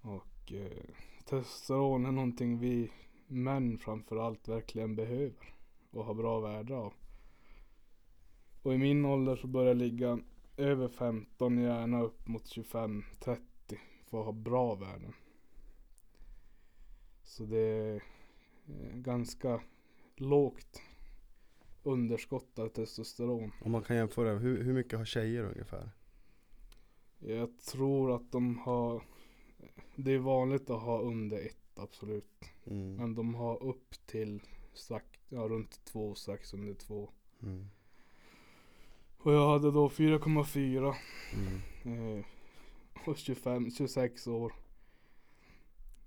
Och 0.00 0.52
eh, 0.52 0.84
testosteron 1.24 2.06
är 2.06 2.12
någonting 2.12 2.58
vi 2.58 2.90
män 3.26 3.78
framförallt 3.78 4.48
verkligen 4.48 4.96
behöver 4.96 5.54
och 5.90 6.04
har 6.04 6.14
bra 6.14 6.40
värde 6.40 6.76
av. 6.76 6.92
Och 8.62 8.74
i 8.74 8.78
min 8.78 9.04
ålder 9.04 9.36
så 9.36 9.46
börjar 9.46 9.68
jag 9.68 9.76
ligga 9.76 10.18
över 10.56 10.88
15, 10.88 11.58
gärna 11.58 12.02
upp 12.02 12.28
mot 12.28 12.44
25-30 12.44 13.38
för 14.04 14.18
att 14.18 14.24
ha 14.24 14.32
bra 14.32 14.74
värden. 14.74 15.14
Så 17.22 17.44
det 17.44 17.58
är 17.58 17.94
eh, 18.66 18.96
ganska 18.96 19.60
lågt 20.16 20.82
underskott 21.82 22.58
av 22.58 22.68
testosteron. 22.68 23.52
Om 23.60 23.72
man 23.72 23.82
kan 23.82 23.96
jämföra, 23.96 24.38
hur, 24.38 24.62
hur 24.64 24.72
mycket 24.72 24.98
har 24.98 25.04
tjejer 25.04 25.44
ungefär? 25.44 25.90
Jag 27.18 27.58
tror 27.58 28.14
att 28.16 28.32
de 28.32 28.58
har 28.58 29.02
Det 29.96 30.12
är 30.12 30.18
vanligt 30.18 30.70
att 30.70 30.82
ha 30.82 31.00
under 31.00 31.38
ett 31.46 31.78
absolut. 31.78 32.44
Mm. 32.66 32.96
Men 32.96 33.14
de 33.14 33.34
har 33.34 33.62
upp 33.62 34.06
till 34.06 34.42
strax, 34.72 35.06
ja, 35.28 35.40
runt 35.40 35.84
två, 35.84 36.14
strax 36.14 36.54
under 36.54 36.74
två. 36.74 37.10
Mm. 37.42 37.66
Och 39.16 39.32
jag 39.32 39.48
hade 39.48 39.70
då 39.70 39.88
4,4 39.88 40.94
Mm. 41.84 42.18
eh, 42.18 42.24
och 43.06 43.16
25, 43.16 43.70
26 43.70 44.26
år. 44.26 44.54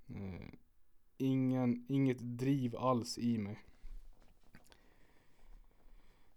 Eh, 0.08 0.48
ingen, 1.16 1.84
inget 1.88 2.18
driv 2.20 2.76
alls 2.76 3.18
i 3.18 3.38
mig. 3.38 3.58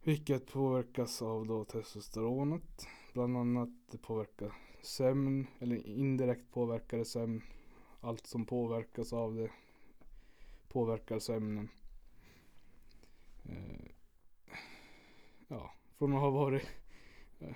Vilket 0.04 0.52
påverkas 0.52 1.22
av 1.22 1.48
då 1.48 1.66
testosteronet. 1.66 2.88
Bland 3.14 3.38
annat 3.38 3.70
det 3.92 3.98
påverkar 3.98 4.54
sömn, 4.82 5.48
eller 5.60 5.88
indirekt 5.88 6.52
påverkar 6.52 6.98
det 6.98 7.06
sömn. 7.06 7.42
Allt 8.00 8.28
som 8.28 8.46
påverkas 8.46 9.14
av 9.14 9.36
det 9.36 9.52
påverkar 10.68 11.20
sömnen. 11.20 11.70
Eh, 13.44 13.92
ja, 15.48 15.74
från 15.98 16.14
att 16.14 16.22
ha 16.22 16.30
varit 16.30 16.68
eh, 17.40 17.56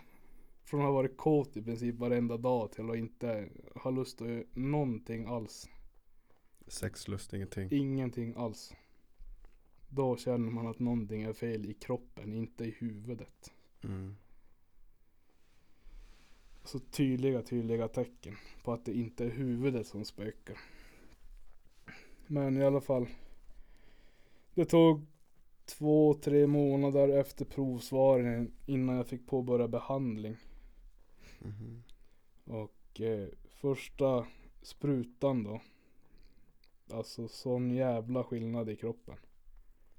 från 0.64 0.80
att 0.80 0.86
ha 0.86 0.94
varit 0.94 1.18
kåt 1.18 1.58
i 1.58 1.62
princip 1.62 1.96
varenda 1.96 2.38
dag 2.38 2.72
till 2.72 2.90
att 2.90 2.96
inte 2.96 3.50
ha 3.76 3.92
lust 3.92 4.22
att 4.22 4.28
göra 4.28 4.44
någonting 4.54 5.26
alls. 5.26 5.70
Sexlust, 6.68 7.34
ingenting. 7.34 7.70
Ingenting 7.72 8.34
alls. 8.38 8.74
Då 9.90 10.18
känner 10.18 10.52
man 10.52 10.68
att 10.68 10.80
någonting 10.80 11.24
är 11.24 11.34
fel 11.34 11.66
i 11.66 11.74
kroppen, 11.74 12.34
inte 12.34 12.66
i 12.66 12.72
huvudet. 12.72 13.54
Mm. 13.84 14.16
Så 16.64 16.80
tydliga, 16.80 17.42
tydliga 17.42 17.88
tecken 17.88 18.36
på 18.64 18.74
att 18.74 18.86
det 18.86 18.94
inte 18.94 19.26
är 19.26 19.30
huvudet 19.30 19.88
som 19.88 20.06
spökar. 20.06 20.58
Men 22.28 22.58
i 22.58 22.64
alla 22.64 22.82
fall. 22.82 23.08
Det 24.54 24.66
tog 24.66 25.06
två, 25.66 26.14
tre 26.14 26.48
månader 26.48 27.10
efter 27.10 27.46
provsvaren 27.46 28.52
innan 28.66 28.96
jag 28.96 29.08
fick 29.08 29.28
påbörja 29.28 29.68
behandling. 29.68 30.38
Mhm. 31.40 31.84
Och 32.44 33.02
eh, 33.02 33.28
första 33.50 34.26
sprutan 34.62 35.44
då. 35.44 35.62
Alltså 36.92 37.28
sån 37.28 37.72
jävla 37.72 38.24
skillnad 38.24 38.70
i 38.70 38.76
kroppen. 38.76 39.16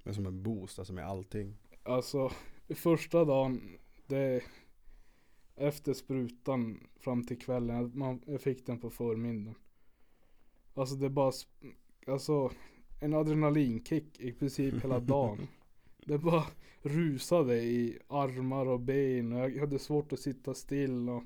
Är 0.07 0.13
som 0.13 0.27
en 0.27 0.43
boost, 0.43 0.79
alltså 0.79 0.93
med 0.93 1.07
allting. 1.07 1.57
Alltså 1.83 2.31
första 2.69 3.25
dagen, 3.25 3.79
det 4.07 4.43
efter 5.57 5.95
sprutan 5.95 6.87
fram 6.97 7.25
till 7.25 7.39
kvällen, 7.39 7.93
man, 7.95 8.21
jag 8.27 8.41
fick 8.41 8.67
den 8.67 8.81
på 8.81 8.91
förmiddagen. 8.91 9.55
Alltså 10.75 10.95
det 10.95 11.11
bara, 11.11 11.33
alltså 12.07 12.51
en 13.01 13.15
adrenalinkick 13.15 14.21
i 14.21 14.33
princip 14.33 14.85
hela 14.85 15.01
dagen. 15.15 15.49
Det 15.97 16.19
bara 16.19 16.45
rusade 16.83 17.57
i 17.57 17.99
armar 18.09 18.67
och 18.67 18.81
ben 18.81 19.33
och 19.33 19.39
jag 19.39 19.61
hade 19.61 19.79
svårt 19.79 20.13
att 20.13 20.21
sitta 20.21 20.55
still 20.55 21.09
och 21.09 21.23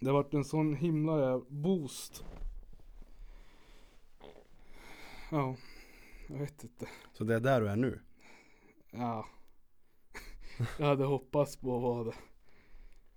Det 0.00 0.12
vart 0.12 0.34
en 0.34 0.44
sån 0.44 0.74
himla 0.74 1.40
boost. 1.48 2.24
Ja, 5.30 5.56
jag 6.30 6.38
vet 6.38 6.64
inte. 6.64 6.88
Så 7.12 7.24
det 7.24 7.34
är 7.34 7.40
där 7.40 7.60
du 7.60 7.68
är 7.68 7.76
nu? 7.76 8.00
Ja. 8.90 9.26
Jag 10.78 10.86
hade 10.86 11.04
hoppats 11.04 11.56
på 11.56 11.76
att 11.76 11.82
vara 11.82 12.04
det. 12.04 12.14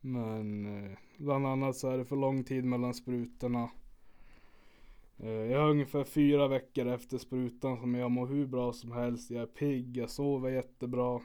Men 0.01 0.65
eh, 0.65 0.97
bland 1.17 1.47
annat 1.47 1.75
så 1.75 1.89
är 1.89 1.97
det 1.97 2.05
för 2.05 2.15
lång 2.15 2.43
tid 2.43 2.63
mellan 2.63 2.93
sprutorna. 2.93 3.69
Eh, 5.17 5.29
jag 5.29 5.59
har 5.59 5.69
ungefär 5.69 6.03
fyra 6.03 6.47
veckor 6.47 6.87
efter 6.87 7.17
sprutan 7.17 7.77
som 7.77 7.95
jag 7.95 8.11
mår 8.11 8.27
hur 8.27 8.47
bra 8.47 8.73
som 8.73 8.91
helst. 8.91 9.31
Jag 9.31 9.41
är 9.41 9.47
pigg, 9.47 9.97
jag 9.97 10.09
sover 10.09 10.49
jättebra. 10.49 11.21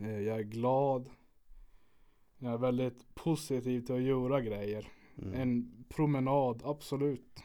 Eh, 0.00 0.20
jag 0.20 0.38
är 0.38 0.42
glad. 0.42 1.10
Jag 2.38 2.52
är 2.52 2.58
väldigt 2.58 3.14
positiv 3.14 3.80
till 3.80 3.94
att 3.94 4.02
göra 4.02 4.40
grejer. 4.40 4.88
Mm. 5.18 5.34
En 5.34 5.84
promenad, 5.88 6.62
absolut. 6.64 7.42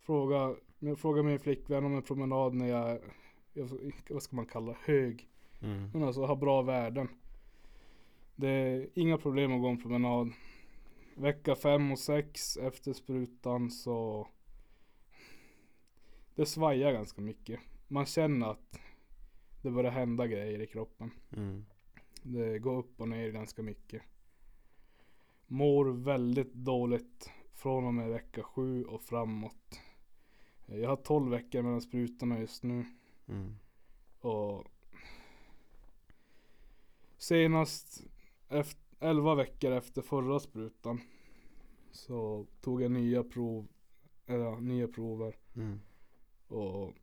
Fråga, 0.00 0.54
fråga 0.96 1.22
min 1.22 1.38
flickvän 1.38 1.84
om 1.84 1.96
en 1.96 2.02
promenad 2.02 2.54
när 2.54 2.66
jag 2.68 2.98
jag- 3.52 3.92
vad 4.10 4.22
ska 4.22 4.36
man 4.36 4.46
kalla 4.46 4.76
hög. 4.84 5.28
Mm. 5.62 5.90
Men 5.92 6.02
alltså 6.02 6.24
har 6.24 6.36
bra 6.36 6.62
värden. 6.62 7.08
Det 8.36 8.48
är 8.48 8.88
inga 8.94 9.18
problem 9.18 9.52
att 9.52 9.60
gå 9.62 9.68
en 9.68 9.82
promenad. 9.82 10.32
Vecka 11.14 11.54
5 11.56 11.92
och 11.92 11.98
6 11.98 12.56
efter 12.56 12.92
sprutan 12.92 13.70
så 13.70 14.28
Det 16.34 16.46
svajar 16.46 16.92
ganska 16.92 17.20
mycket. 17.20 17.60
Man 17.88 18.06
känner 18.06 18.46
att 18.50 18.80
det 19.62 19.70
börjar 19.70 19.90
hända 19.90 20.26
grejer 20.26 20.60
i 20.60 20.66
kroppen. 20.66 21.10
Mm. 21.36 21.64
Det 22.22 22.58
går 22.58 22.76
upp 22.78 23.00
och 23.00 23.08
ner 23.08 23.30
ganska 23.30 23.62
mycket. 23.62 24.02
Mår 25.46 25.84
väldigt 25.84 26.54
dåligt 26.54 27.30
från 27.52 27.84
och 27.84 27.94
med 27.94 28.08
vecka 28.08 28.42
7 28.42 28.84
och 28.84 29.02
framåt. 29.02 29.80
Jag 30.70 30.88
har 30.88 30.96
12 30.96 31.30
veckor 31.30 31.62
mellan 31.62 31.80
sprutorna 31.80 32.38
just 32.38 32.62
nu. 32.62 32.84
Mm. 33.28 33.54
Och 34.20 34.64
senast 37.16 38.04
efter, 38.48 38.82
11 39.00 39.34
veckor 39.34 39.72
efter 39.72 40.02
förra 40.02 40.40
sprutan 40.40 41.00
så 41.90 42.46
tog 42.60 42.82
jag 42.82 42.90
nya 42.90 43.24
prov, 43.24 43.68
eller 44.26 44.60
nya 44.60 44.88
prover 44.88 45.36
Mm. 45.56 45.80
och 46.48 46.94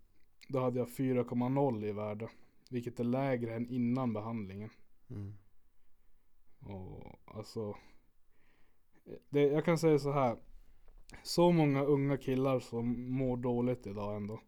då 0.48 0.60
hade 0.60 0.80
jag 0.80 0.88
4,0 0.88 1.86
i 1.86 1.92
värde. 1.92 2.30
Vilket 2.70 3.00
är 3.00 3.04
lägre 3.04 3.56
än 3.56 3.68
innan 3.68 4.14
behandlingen. 4.14 4.70
Mm. 5.10 5.34
Och 6.60 7.20
alltså 7.26 7.78
det, 9.30 9.42
Jag 9.42 9.66
kan 9.66 9.78
säga 9.78 10.00
så 10.00 10.12
här. 10.12 10.38
Så 11.24 11.52
många 11.52 11.84
unga 11.84 12.18
killar 12.18 12.60
som 12.60 13.12
mår 13.12 13.38
dåligt 13.38 13.88
idag 13.88 14.16
ändå. 14.16 14.42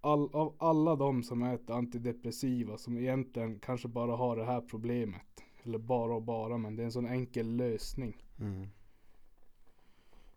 All, 0.00 0.34
av 0.34 0.56
alla 0.58 0.96
de 0.96 1.22
som 1.22 1.42
äter 1.42 1.76
antidepressiva 1.76 2.78
som 2.78 2.98
egentligen 2.98 3.58
kanske 3.58 3.88
bara 3.88 4.16
har 4.16 4.36
det 4.36 4.44
här 4.44 4.60
problemet. 4.60 5.44
Eller 5.62 5.78
bara 5.78 6.14
och 6.14 6.22
bara 6.22 6.58
men 6.58 6.76
det 6.76 6.82
är 6.82 6.84
en 6.84 6.92
sån 6.92 7.06
enkel 7.06 7.56
lösning. 7.56 8.22
Mm. 8.40 8.68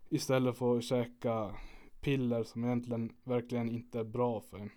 Istället 0.09 0.57
för 0.57 0.77
att 0.77 0.83
käka 0.83 1.55
piller 2.01 2.43
som 2.43 2.63
egentligen 2.63 3.13
verkligen 3.23 3.69
inte 3.69 3.99
är 3.99 4.03
bra 4.03 4.41
för 4.41 4.57
en. 4.57 4.69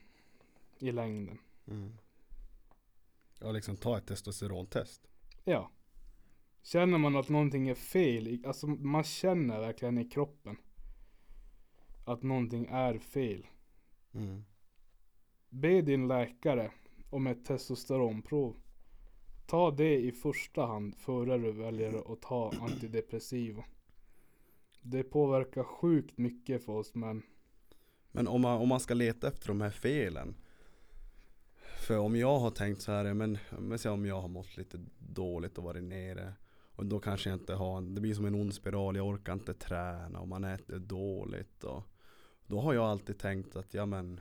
I 0.78 0.92
längden. 0.92 1.38
Mm. 1.66 1.96
Ja, 3.40 3.52
liksom 3.52 3.76
ta 3.76 3.98
ett 3.98 4.06
testosterontest. 4.06 5.08
Ja. 5.44 5.70
Känner 6.64 6.98
man 6.98 7.16
att 7.16 7.28
någonting 7.28 7.68
är 7.68 7.74
fel, 7.74 8.42
alltså 8.46 8.66
man 8.66 9.04
känner 9.04 9.60
verkligen 9.60 9.98
i 9.98 10.04
kroppen 10.04 10.56
att 12.04 12.22
någonting 12.22 12.66
är 12.70 12.98
fel. 12.98 13.46
Mm. 14.14 14.44
Be 15.48 15.82
din 15.82 16.08
läkare 16.08 16.70
om 17.10 17.26
ett 17.26 17.44
testosteronprov. 17.44 18.56
Ta 19.46 19.70
det 19.70 20.00
i 20.00 20.12
första 20.12 20.66
hand 20.66 20.96
före 20.96 21.38
du 21.38 21.52
väljer 21.52 22.12
att 22.12 22.22
ta 22.22 22.52
antidepressiva. 22.60 23.64
Det 24.82 25.02
påverkar 25.02 25.64
sjukt 25.64 26.18
mycket 26.18 26.64
för 26.64 26.72
oss 26.72 26.94
men 26.94 27.22
Men 28.12 28.28
om 28.28 28.40
man, 28.40 28.60
om 28.60 28.68
man 28.68 28.80
ska 28.80 28.94
leta 28.94 29.28
efter 29.28 29.48
de 29.48 29.60
här 29.60 29.70
felen. 29.70 30.34
För 31.86 31.98
om 31.98 32.16
jag 32.16 32.38
har 32.38 32.50
tänkt 32.50 32.82
så 32.82 32.92
här, 32.92 33.14
men, 33.14 33.38
men 33.58 33.78
om 33.86 34.06
jag 34.06 34.20
har 34.20 34.28
mått 34.28 34.56
lite 34.56 34.78
dåligt 34.98 35.58
och 35.58 35.64
varit 35.64 35.84
nere. 35.84 36.34
Och 36.76 36.86
då 36.86 37.00
kanske 37.00 37.30
jag 37.30 37.38
inte 37.38 37.54
har, 37.54 37.80
det 37.80 38.00
blir 38.00 38.14
som 38.14 38.24
en 38.24 38.34
ond 38.34 38.54
spiral, 38.54 38.96
jag 38.96 39.06
orkar 39.06 39.32
inte 39.32 39.54
träna 39.54 40.20
och 40.20 40.28
man 40.28 40.44
äter 40.44 40.78
dåligt. 40.78 41.64
Och, 41.64 41.82
då 42.46 42.60
har 42.60 42.74
jag 42.74 42.84
alltid 42.84 43.18
tänkt 43.18 43.56
att, 43.56 43.74
ja 43.74 43.86
men. 43.86 44.20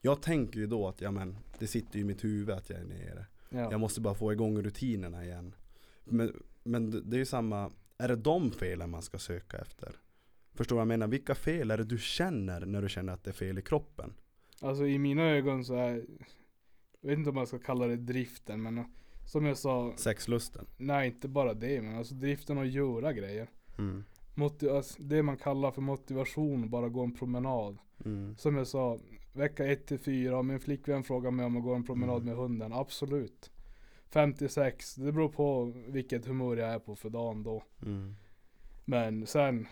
Jag 0.00 0.22
tänker 0.22 0.60
ju 0.60 0.66
då 0.66 0.88
att, 0.88 1.00
ja 1.00 1.10
men, 1.10 1.36
det 1.58 1.66
sitter 1.66 1.96
ju 1.96 2.00
i 2.00 2.04
mitt 2.04 2.24
huvud 2.24 2.50
att 2.50 2.70
jag 2.70 2.80
är 2.80 2.84
nere. 2.84 3.26
ja. 3.48 3.70
Jag 3.70 3.80
måste 3.80 4.00
bara 4.00 4.14
få 4.14 4.32
igång 4.32 4.62
rutinerna 4.62 5.24
igen. 5.24 5.54
Men, 6.04 6.42
men 6.62 7.10
det 7.10 7.16
är 7.16 7.18
ju 7.18 7.24
samma, 7.24 7.72
är 7.98 8.08
det 8.08 8.16
de 8.16 8.50
felen 8.50 8.90
man 8.90 9.02
ska 9.02 9.18
söka 9.18 9.58
efter? 9.58 9.96
Förstår 10.54 10.76
du 10.76 10.78
vad 10.78 10.80
jag 10.80 10.88
menar? 10.88 11.06
Vilka 11.06 11.34
fel 11.34 11.70
är 11.70 11.78
det 11.78 11.84
du 11.84 11.98
känner 11.98 12.66
när 12.66 12.82
du 12.82 12.88
känner 12.88 13.12
att 13.12 13.24
det 13.24 13.30
är 13.30 13.34
fel 13.34 13.58
i 13.58 13.62
kroppen? 13.62 14.14
Alltså 14.60 14.86
i 14.86 14.98
mina 14.98 15.22
ögon 15.22 15.64
så 15.64 15.74
är 15.74 16.04
Jag 17.00 17.08
vet 17.08 17.18
inte 17.18 17.30
om 17.30 17.36
man 17.36 17.46
ska 17.46 17.58
kalla 17.58 17.86
det 17.86 17.96
driften 17.96 18.62
men 18.62 18.84
Som 19.26 19.46
jag 19.46 19.58
sa 19.58 19.92
Sexlusten. 19.96 20.66
Nej 20.76 21.06
inte 21.06 21.28
bara 21.28 21.54
det 21.54 21.82
men 21.82 21.96
alltså 21.98 22.14
driften 22.14 22.58
att 22.58 22.68
göra 22.68 23.12
grejer 23.12 23.48
Mm. 23.78 24.04
Motiv- 24.34 24.70
alltså, 24.70 25.02
Det 25.02 25.22
man 25.22 25.36
kallar 25.36 25.70
för 25.70 25.82
motivation, 25.82 26.70
bara 26.70 26.88
gå 26.88 27.02
en 27.04 27.14
promenad 27.14 27.78
Mm. 28.04 28.36
Som 28.36 28.56
jag 28.56 28.66
sa, 28.66 28.98
vecka 29.32 29.66
1 29.66 29.86
till 29.86 29.98
4 29.98 30.38
om 30.38 30.46
min 30.46 30.60
flickvän 30.60 31.04
frågar 31.04 31.30
mig 31.30 31.46
om 31.46 31.56
att 31.56 31.62
gå 31.62 31.74
en 31.74 31.84
promenad 31.84 32.16
Mm. 32.16 32.24
med 32.26 32.36
hunden, 32.36 32.72
absolut 32.72 33.50
56, 34.08 34.94
det 34.94 35.12
beror 35.12 35.28
på 35.28 35.72
vilket 35.88 36.26
humör 36.26 36.56
jag 36.56 36.70
är 36.70 36.78
på 36.78 36.96
för 36.96 37.10
dagen 37.10 37.42
då 37.42 37.62
Mm. 37.82 38.16
Men 38.84 39.26
sen 39.26 39.66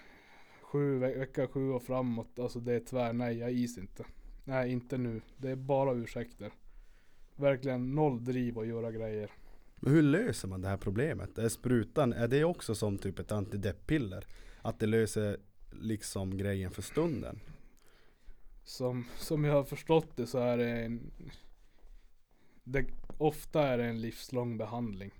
sju, 0.62 0.98
ve- 0.98 1.18
Vecka 1.18 1.46
7 1.48 1.70
och 1.72 1.82
framåt, 1.82 2.38
alltså 2.38 2.60
det 2.60 2.72
är 2.74 2.80
tvärnej, 2.80 3.38
jag 3.38 3.52
is 3.52 3.78
inte 3.78 4.04
Nej 4.44 4.72
inte 4.72 4.98
nu, 4.98 5.20
det 5.36 5.50
är 5.50 5.56
bara 5.56 5.92
ursäkter 5.92 6.52
Verkligen 7.36 7.94
noll 7.94 8.24
driv 8.24 8.58
att 8.58 8.66
göra 8.66 8.92
grejer 8.92 9.30
Men 9.76 9.92
hur 9.92 10.02
löser 10.02 10.48
man 10.48 10.60
det 10.60 10.68
här 10.68 10.76
problemet? 10.76 11.38
Är 11.38 11.48
sprutan, 11.48 12.12
är 12.12 12.28
det 12.28 12.44
också 12.44 12.74
som 12.74 12.98
typ 12.98 13.18
ett 13.18 13.32
antideppiller? 13.32 14.26
Att 14.62 14.78
det 14.78 14.86
löser 14.86 15.36
liksom 15.70 16.36
grejen 16.36 16.70
för 16.70 16.82
stunden? 16.82 17.40
Som, 18.64 19.04
som 19.16 19.44
jag 19.44 19.52
har 19.52 19.64
förstått 19.64 20.16
det 20.16 20.26
så 20.26 20.38
är 20.38 20.58
det 20.58 20.68
en 20.68 21.10
det, 22.64 22.86
Ofta 23.18 23.62
är 23.62 23.78
det 23.78 23.84
en 23.84 24.00
livslång 24.00 24.58
behandling 24.58 25.10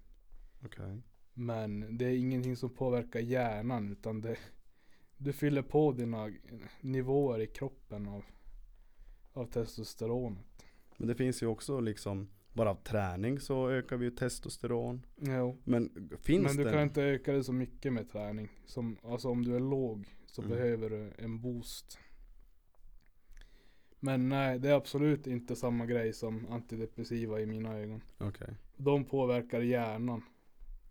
Okej. 0.64 1.02
Men 1.34 1.98
det 1.98 2.04
är 2.04 2.16
ingenting 2.16 2.56
som 2.56 2.70
påverkar 2.70 3.20
hjärnan 3.20 3.92
utan 3.92 4.20
det 4.20 4.36
Du 5.16 5.32
fyller 5.32 5.62
på 5.62 5.92
dina 5.92 6.32
nivåer 6.80 7.40
i 7.40 7.46
kroppen 7.46 8.08
av 8.08 8.24
Av 9.32 9.46
testosteronet 9.46 10.66
Men 10.96 11.08
det 11.08 11.14
finns 11.14 11.42
ju 11.42 11.46
också 11.46 11.80
liksom 11.80 12.28
bara 12.54 12.70
av 12.70 12.74
träning 12.82 13.40
så 13.40 13.70
ökar 13.70 13.96
vi 13.96 14.04
ju 14.04 14.10
testosteron. 14.10 15.06
Jo 15.16 15.58
Men 15.64 16.10
finns 16.22 16.46
Men 16.46 16.56
du 16.56 16.64
det? 16.64 16.70
kan 16.70 16.82
inte 16.82 17.02
öka 17.02 17.32
det 17.32 17.44
så 17.44 17.52
mycket 17.52 17.92
med 17.92 18.10
träning 18.10 18.48
som, 18.66 18.96
Alltså 19.02 19.28
om 19.28 19.44
du 19.44 19.56
är 19.56 19.60
låg 19.60 20.14
så 20.26 20.42
Mm. 20.42 20.56
behöver 20.56 20.90
du 20.90 21.12
en 21.18 21.40
boost 21.40 21.98
Men 24.00 24.28
nej 24.28 24.58
det 24.58 24.68
är 24.68 24.74
absolut 24.74 25.26
inte 25.26 25.56
samma 25.56 25.86
grej 25.86 26.12
som 26.12 26.46
antidepressiva 26.52 27.40
i 27.40 27.46
mina 27.46 27.78
ögon 27.78 28.00
Okej. 28.18 28.54
De 28.76 29.04
påverkar 29.04 29.60
hjärnan 29.60 30.22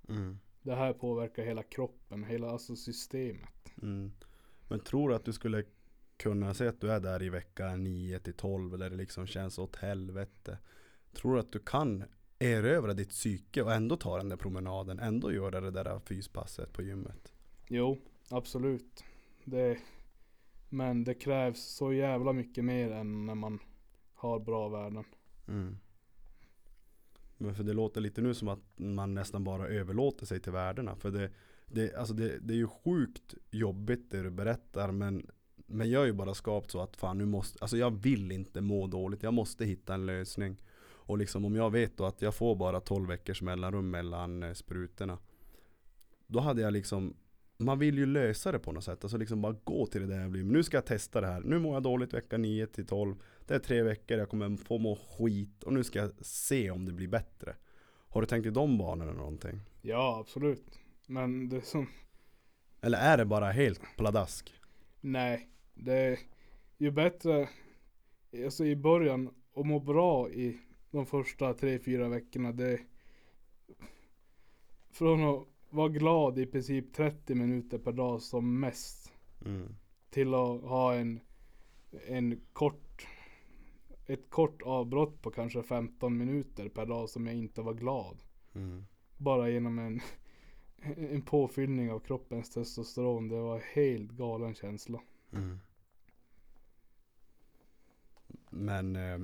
Mm. 0.09 0.39
Det 0.61 0.75
här 0.75 0.93
påverkar 0.93 1.43
hela 1.43 1.63
kroppen, 1.63 2.23
hela 2.23 2.49
alltså 2.49 2.75
systemet 2.75 3.49
Mm. 3.81 4.11
Men 4.69 4.79
tror 4.79 5.09
du 5.09 5.15
att 5.15 5.25
du 5.25 5.33
skulle 5.33 5.63
kunna 6.17 6.53
säga 6.53 6.69
att 6.69 6.81
du 6.81 6.91
är 6.91 6.99
där 6.99 7.23
i 7.23 7.29
vecka 7.29 7.75
9 7.75 8.19
till 8.19 8.33
12 8.33 8.77
där 8.77 8.89
det 8.89 8.95
liksom 8.95 9.27
känns 9.27 9.59
åt 9.59 9.75
helvete. 9.75 10.57
Tror 11.13 11.33
du 11.33 11.39
att 11.39 11.51
du 11.51 11.59
kan 11.59 12.03
erövra 12.39 12.93
ditt 12.93 13.09
psyke 13.09 13.63
och 13.63 13.73
ändå 13.73 13.97
ta 13.97 14.17
den 14.17 14.29
där 14.29 14.37
promenaden, 14.37 14.99
ändå 14.99 15.31
göra 15.31 15.61
det 15.61 15.71
där 15.71 15.99
fyspasset 15.99 16.73
på 16.73 16.81
gymmet? 16.81 17.33
Jo, 17.67 18.01
absolut. 18.29 19.03
Det, 19.43 19.77
men 20.69 21.03
det 21.03 21.13
krävs 21.13 21.63
så 21.63 21.93
jävla 21.93 22.33
mycket 22.33 22.65
mer 22.65 22.91
än 22.91 23.25
när 23.25 23.35
man 23.35 23.59
har 24.13 24.39
bra 24.39 24.69
värden. 24.69 25.03
Mm. 25.47 25.77
Men 27.37 27.55
för 27.55 27.63
det 27.63 27.73
låter 27.73 28.01
lite 28.01 28.21
nu 28.21 28.33
som 28.33 28.47
att 28.47 28.63
man 28.75 29.13
nästan 29.13 29.43
bara 29.43 29.67
överlåter 29.67 30.25
sig 30.25 30.39
till 30.39 30.51
värdena. 30.51 30.95
För 30.95 31.11
det, 31.11 31.31
det, 31.67 31.95
alltså 31.95 32.13
det, 32.13 32.39
det 32.39 32.53
är 32.53 32.57
ju 32.57 32.67
sjukt 32.67 33.35
jobbigt 33.51 34.11
det 34.11 34.23
du 34.23 34.29
berättar 34.29 34.91
men 34.91 35.31
men 35.65 35.89
jag 35.89 36.01
är 36.01 36.05
ju 36.05 36.13
bara 36.13 36.33
skapt 36.33 36.71
så 36.71 36.81
att 36.81 36.97
fan 36.97 37.17
nu 37.17 37.25
måste, 37.25 37.57
alltså 37.61 37.77
jag 37.77 37.91
vill 37.91 38.31
inte 38.31 38.61
må 38.61 38.87
dåligt, 38.87 39.23
jag 39.23 39.33
måste 39.33 39.65
hitta 39.65 39.93
en 39.93 40.05
lösning. 40.05 40.57
Och 41.05 41.17
liksom 41.17 41.45
om 41.45 41.55
jag 41.55 41.71
vet 41.71 41.97
då 41.97 42.05
att 42.05 42.21
jag 42.21 42.35
får 42.35 42.55
bara 42.55 42.79
12 42.79 43.07
veckors 43.07 43.41
mellanrum 43.41 43.89
mellan 43.89 44.43
eh, 44.43 44.53
sprutorna. 44.53 45.17
Då 46.27 46.39
hade 46.39 46.61
jag 46.61 46.73
liksom, 46.73 47.15
man 47.57 47.79
vill 47.79 47.97
ju 47.97 48.05
lösa 48.05 48.51
det 48.51 48.59
på 48.59 48.71
något 48.71 48.83
sätt. 48.83 49.03
Alltså 49.03 49.17
liksom 49.17 49.41
bara 49.41 49.55
gå 49.63 49.85
till 49.85 50.01
det 50.01 50.07
där 50.07 50.21
jag 50.21 50.31
blir. 50.31 50.43
Men 50.43 50.53
nu 50.53 50.63
ska 50.63 50.77
jag 50.77 50.85
testa 50.85 51.21
det 51.21 51.27
här. 51.27 51.41
Nu 51.41 51.59
mår 51.59 51.73
jag 51.73 51.83
dåligt 51.83 52.13
vecka 52.13 52.37
9 52.37 52.67
till 52.67 52.85
12. 52.85 53.15
Det 53.47 53.55
är 53.55 53.59
tre 53.59 53.83
veckor, 53.83 54.17
jag 54.17 54.29
kommer 54.29 54.57
få 54.57 54.77
må 54.77 54.95
skit. 54.95 55.63
Och 55.63 55.73
nu 55.73 55.83
ska 55.83 55.99
jag 55.99 56.11
se 56.25 56.71
om 56.71 56.85
det 56.85 56.91
blir 56.91 57.07
bättre. 57.07 57.55
Har 58.07 58.21
du 58.21 58.27
tänkt 58.27 58.45
i 58.45 58.49
de 58.49 58.77
banorna 58.77 59.13
någonting? 59.13 59.59
Ja, 59.81 60.17
absolut. 60.19 60.79
Men 61.07 61.49
det 61.49 61.61
som, 61.61 61.87
Eller 62.81 62.97
är 62.97 63.17
det 63.17 63.25
bara 63.25 63.51
helt 63.51 63.81
pladask? 63.97 64.53
nej. 65.01 65.49
Det 65.75 65.93
är 65.93 66.19
ju 66.77 66.91
bättre, 66.91 67.49
alltså 68.45 68.65
i 68.65 68.75
början, 68.75 69.29
att 69.55 69.65
må 69.65 69.79
bra 69.79 70.29
i 70.29 70.59
de 70.93 71.05
första 71.05 71.53
tre 71.53 71.79
fyra 71.79 72.09
veckorna. 72.09 72.51
Det 72.51 72.79
från 74.91 75.23
att 75.23 75.47
vara 75.69 75.89
glad 75.89 76.39
i 76.39 76.45
princip 76.45 76.93
30 76.93 77.35
minuter 77.35 77.77
per 77.77 77.91
dag 77.91 78.21
som 78.21 78.59
mest. 78.59 79.13
Mm. 79.45 79.75
Till 80.09 80.33
att 80.33 80.61
ha 80.61 80.95
en, 80.95 81.19
en 82.07 82.41
kort, 82.53 83.07
ett 84.05 84.29
kort 84.29 84.61
avbrott 84.61 85.21
på 85.21 85.31
kanske 85.31 85.63
15 85.63 86.17
minuter 86.17 86.69
per 86.69 86.85
dag 86.85 87.09
som 87.09 87.27
jag 87.27 87.35
inte 87.35 87.61
var 87.61 87.73
glad. 87.73 88.23
Mm. 88.53 88.85
Bara 89.17 89.49
genom 89.49 89.79
en, 89.79 90.01
en 90.95 91.21
påfyllning 91.21 91.91
av 91.91 91.99
kroppens 91.99 92.49
testosteron. 92.49 93.27
Det 93.27 93.39
var 93.39 93.59
helt 93.59 94.11
galen 94.11 94.55
känsla. 94.55 95.01
Mm. 95.31 95.59
Men 98.49 98.95
eh, 98.95 99.19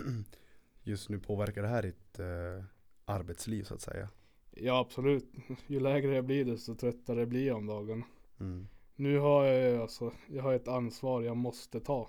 just 0.86 1.08
nu 1.08 1.18
påverkar 1.18 1.62
det 1.62 1.68
här 1.68 1.82
ditt 1.82 2.18
eh, 2.18 2.64
arbetsliv 3.04 3.62
så 3.62 3.74
att 3.74 3.80
säga? 3.80 4.08
Ja 4.50 4.78
absolut. 4.78 5.32
Ju 5.66 5.80
lägre 5.80 6.14
jag 6.14 6.24
blir 6.24 6.44
desto 6.44 6.74
tröttare 6.74 7.26
blir 7.26 7.46
jag 7.46 7.56
om 7.56 7.66
dagarna. 7.66 8.04
Mm. 8.40 8.68
Nu 8.96 9.18
har 9.18 9.44
jag 9.44 9.80
alltså, 9.82 10.12
jag 10.28 10.42
har 10.42 10.54
ett 10.54 10.68
ansvar 10.68 11.22
jag 11.22 11.36
måste 11.36 11.80
ta. 11.80 12.08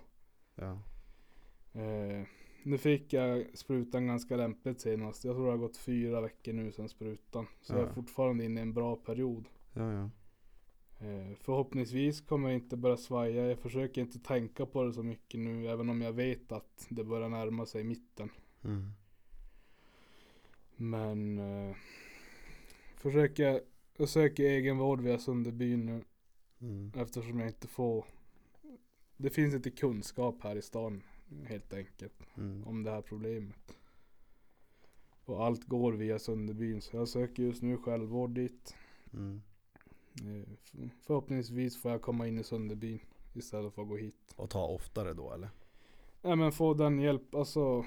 Ja. 0.56 0.80
Eh, 1.74 2.24
nu 2.64 2.78
fick 2.78 3.14
jag 3.14 3.46
sprutan 3.58 4.08
ganska 4.08 4.36
lämpligt 4.36 4.82
senast. 4.82 5.24
Jag 5.26 5.36
tror 5.36 5.46
det 5.46 5.52
har 5.52 5.58
gått 5.58 5.78
fyra 5.78 6.22
veckor 6.22 6.54
nu 6.54 6.72
sedan 6.72 6.90
sprutan. 6.90 7.48
Så 7.62 7.74
jag 7.74 7.82
Ja. 7.82 7.88
är 7.88 7.94
fortfarande 7.94 8.46
inne 8.46 8.60
i 8.60 8.64
en 8.64 8.74
bra 8.74 8.96
period. 8.96 9.46
Ja, 9.74 9.92
ja. 9.94 10.10
Eh, 11.00 11.36
förhoppningsvis 11.42 12.22
kommer 12.22 12.50
jag 12.50 12.58
inte 12.58 12.78
börja 12.78 12.98
svaja. 12.98 13.48
Jag 13.48 13.60
försöker 13.60 14.02
inte 14.02 14.20
tänka 14.20 14.66
på 14.66 14.84
det 14.84 14.94
så 14.94 15.04
mycket 15.04 15.40
nu. 15.40 15.68
Även 15.68 15.90
om 15.90 16.02
jag 16.02 16.14
vet 16.14 16.52
att 16.52 16.88
det 16.90 17.04
börjar 17.04 17.30
närma 17.30 17.66
sig 17.66 17.84
mitten. 17.84 18.30
Mm. 18.64 18.92
Men 20.76 21.40
eh, 21.40 21.76
försöker, 22.96 23.62
jag 23.98 24.10
söker 24.10 24.44
egenvård 24.44 25.02
via 25.02 25.18
Sunderbyn 25.20 25.86
nu. 25.86 26.04
Mm. 26.62 26.92
Eftersom 26.96 27.40
jag 27.40 27.50
inte 27.50 27.68
får 27.68 28.06
Det 29.18 29.30
finns 29.30 29.56
inte 29.56 29.72
kunskap 29.72 30.36
här 30.42 30.56
i 30.56 30.62
stan 30.62 31.04
helt 31.46 31.74
enkelt 31.74 32.14
Mm. 32.38 32.68
om 32.68 32.84
det 32.84 32.92
här 32.92 33.02
problemet. 33.02 33.78
Och 35.26 35.46
allt 35.46 35.64
går 35.64 35.94
via 35.94 36.20
Sunderbyn 36.20 36.82
så 36.82 36.98
jag 36.98 37.08
söker 37.08 37.44
just 37.44 37.62
nu 37.62 37.78
självvård 37.78 38.30
dit. 38.30 38.76
Mm. 39.14 39.42
Eh, 40.24 40.90
Förhoppningsvis 41.06 41.78
får 41.82 41.92
jag 41.92 42.02
komma 42.02 42.28
in 42.28 42.38
i 42.40 42.44
Sunderbyn 42.44 43.00
istället 43.34 43.74
för 43.74 43.82
att 43.82 43.88
gå 43.88 43.98
hit. 43.98 44.34
Och 44.36 44.50
ta 44.50 44.66
oftare 44.68 45.14
då 45.14 45.34
eller? 45.34 45.50
Ja 46.22 46.36
men 46.36 46.52
få 46.52 46.74
den 46.74 47.00
hjälp, 47.00 47.36
alltså 47.36 47.86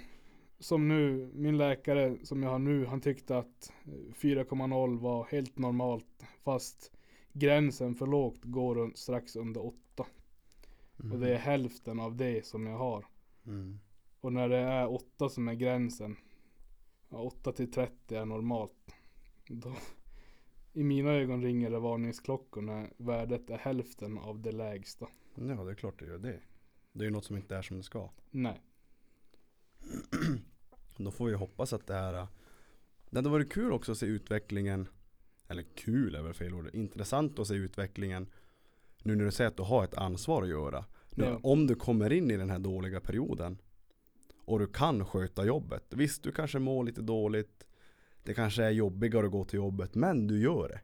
som 0.61 0.89
nu, 0.89 1.31
min 1.35 1.57
läkare 1.57 2.17
som 2.23 2.43
jag 2.43 2.51
har 2.51 2.59
nu, 2.59 2.87
han 2.87 3.01
tyckte 3.01 3.39
att 3.39 3.73
eh, 3.85 4.15
4,0 4.15 4.99
var 4.99 5.25
helt 5.25 5.59
normalt. 5.59 6.25
Fast 6.43 6.93
gränsen 7.33 7.95
för 7.95 8.07
lågt 8.07 8.45
går 8.45 8.93
strax 8.95 9.37
under 9.37 9.67
8. 9.67 10.07
Mm. 11.01 11.13
Och 11.13 11.19
det 11.21 11.35
är 11.35 11.39
hälften 11.39 12.01
av 12.01 12.17
det 12.17 12.47
som 12.47 12.67
jag 12.67 12.79
har. 12.79 13.07
Mm. 13.47 13.81
Och 14.21 14.33
när 14.33 14.49
det 14.49 14.59
är 14.59 14.93
8 14.93 15.29
som 15.29 15.49
är 15.49 15.55
gränsen, 15.55 16.17
ja, 17.09 17.19
8 17.19 17.53
till 17.53 17.73
30 17.73 18.15
är 18.15 18.25
normalt. 18.25 18.95
Då, 19.49 19.75
I 20.73 20.85
mina 20.85 21.11
ögon 21.11 21.43
ringer 21.43 21.71
det 21.71 21.79
varningsklockor 21.79 22.63
när 22.63 22.93
värdet 22.97 23.51
är 23.51 23.59
hälften 23.59 24.19
av 24.19 24.41
det 24.41 24.53
lägsta. 24.53 25.09
Ja 25.35 25.43
det 25.43 25.71
är 25.71 25.75
klart 25.75 25.99
det 25.99 26.07
gör 26.07 26.19
det. 26.19 26.41
Det 26.93 27.01
är 27.01 27.05
ju 27.05 27.11
något 27.11 27.25
som 27.25 27.37
inte 27.37 27.57
är 27.57 27.63
som 27.63 27.77
det 27.77 27.83
ska. 27.83 28.11
Nej. 28.31 28.61
Då 31.05 31.11
får 31.11 31.27
vi 31.27 31.35
hoppas 31.35 31.73
att 31.73 31.87
det 31.87 31.95
här 31.95 32.15
äh, 32.15 32.29
Det 33.11 33.19
hade 33.19 33.29
varit 33.29 33.53
kul 33.53 33.73
också 33.73 33.93
att 33.93 33.99
se 33.99 34.07
utvecklingen 34.07 34.89
Eller 35.49 35.63
kul 35.75 36.15
är 36.15 36.23
väl 36.23 36.35
fel 36.35 36.55
ord 36.55 36.71
Intressant 36.75 37.39
att 37.39 37.47
se 37.47 37.55
utvecklingen 37.55 38.27
Nu 39.03 39.17
när 39.17 39.25
du 39.25 39.31
säger 39.31 39.49
att 39.49 39.57
du 39.57 39.63
har 39.63 39.85
ett 39.85 39.95
ansvar 39.95 40.43
att 40.43 40.49
göra 40.49 40.85
nu, 41.11 41.25
Ja. 41.25 41.41
Om 41.43 41.67
du 41.67 41.75
kommer 41.75 42.13
in 42.13 42.31
i 42.31 42.37
den 42.37 42.51
här 42.51 42.59
dåliga 42.59 43.01
perioden 43.01 43.59
Och 44.45 44.59
du 44.59 44.67
kan 44.67 45.05
sköta 45.05 45.45
jobbet 45.45 45.85
Visst 45.91 46.23
du 46.23 46.33
kanske 46.33 46.59
mår 46.59 46.85
lite 46.85 47.03
dåligt 47.03 47.67
Det 48.23 48.35
kanske 48.35 48.65
är 48.65 48.71
jobbigare 48.71 49.27
att 49.27 49.33
gå 49.33 49.45
till 49.45 49.57
jobbet 49.57 49.95
Men 49.95 50.27
du 50.27 50.41
gör 50.41 50.69
det 50.69 50.81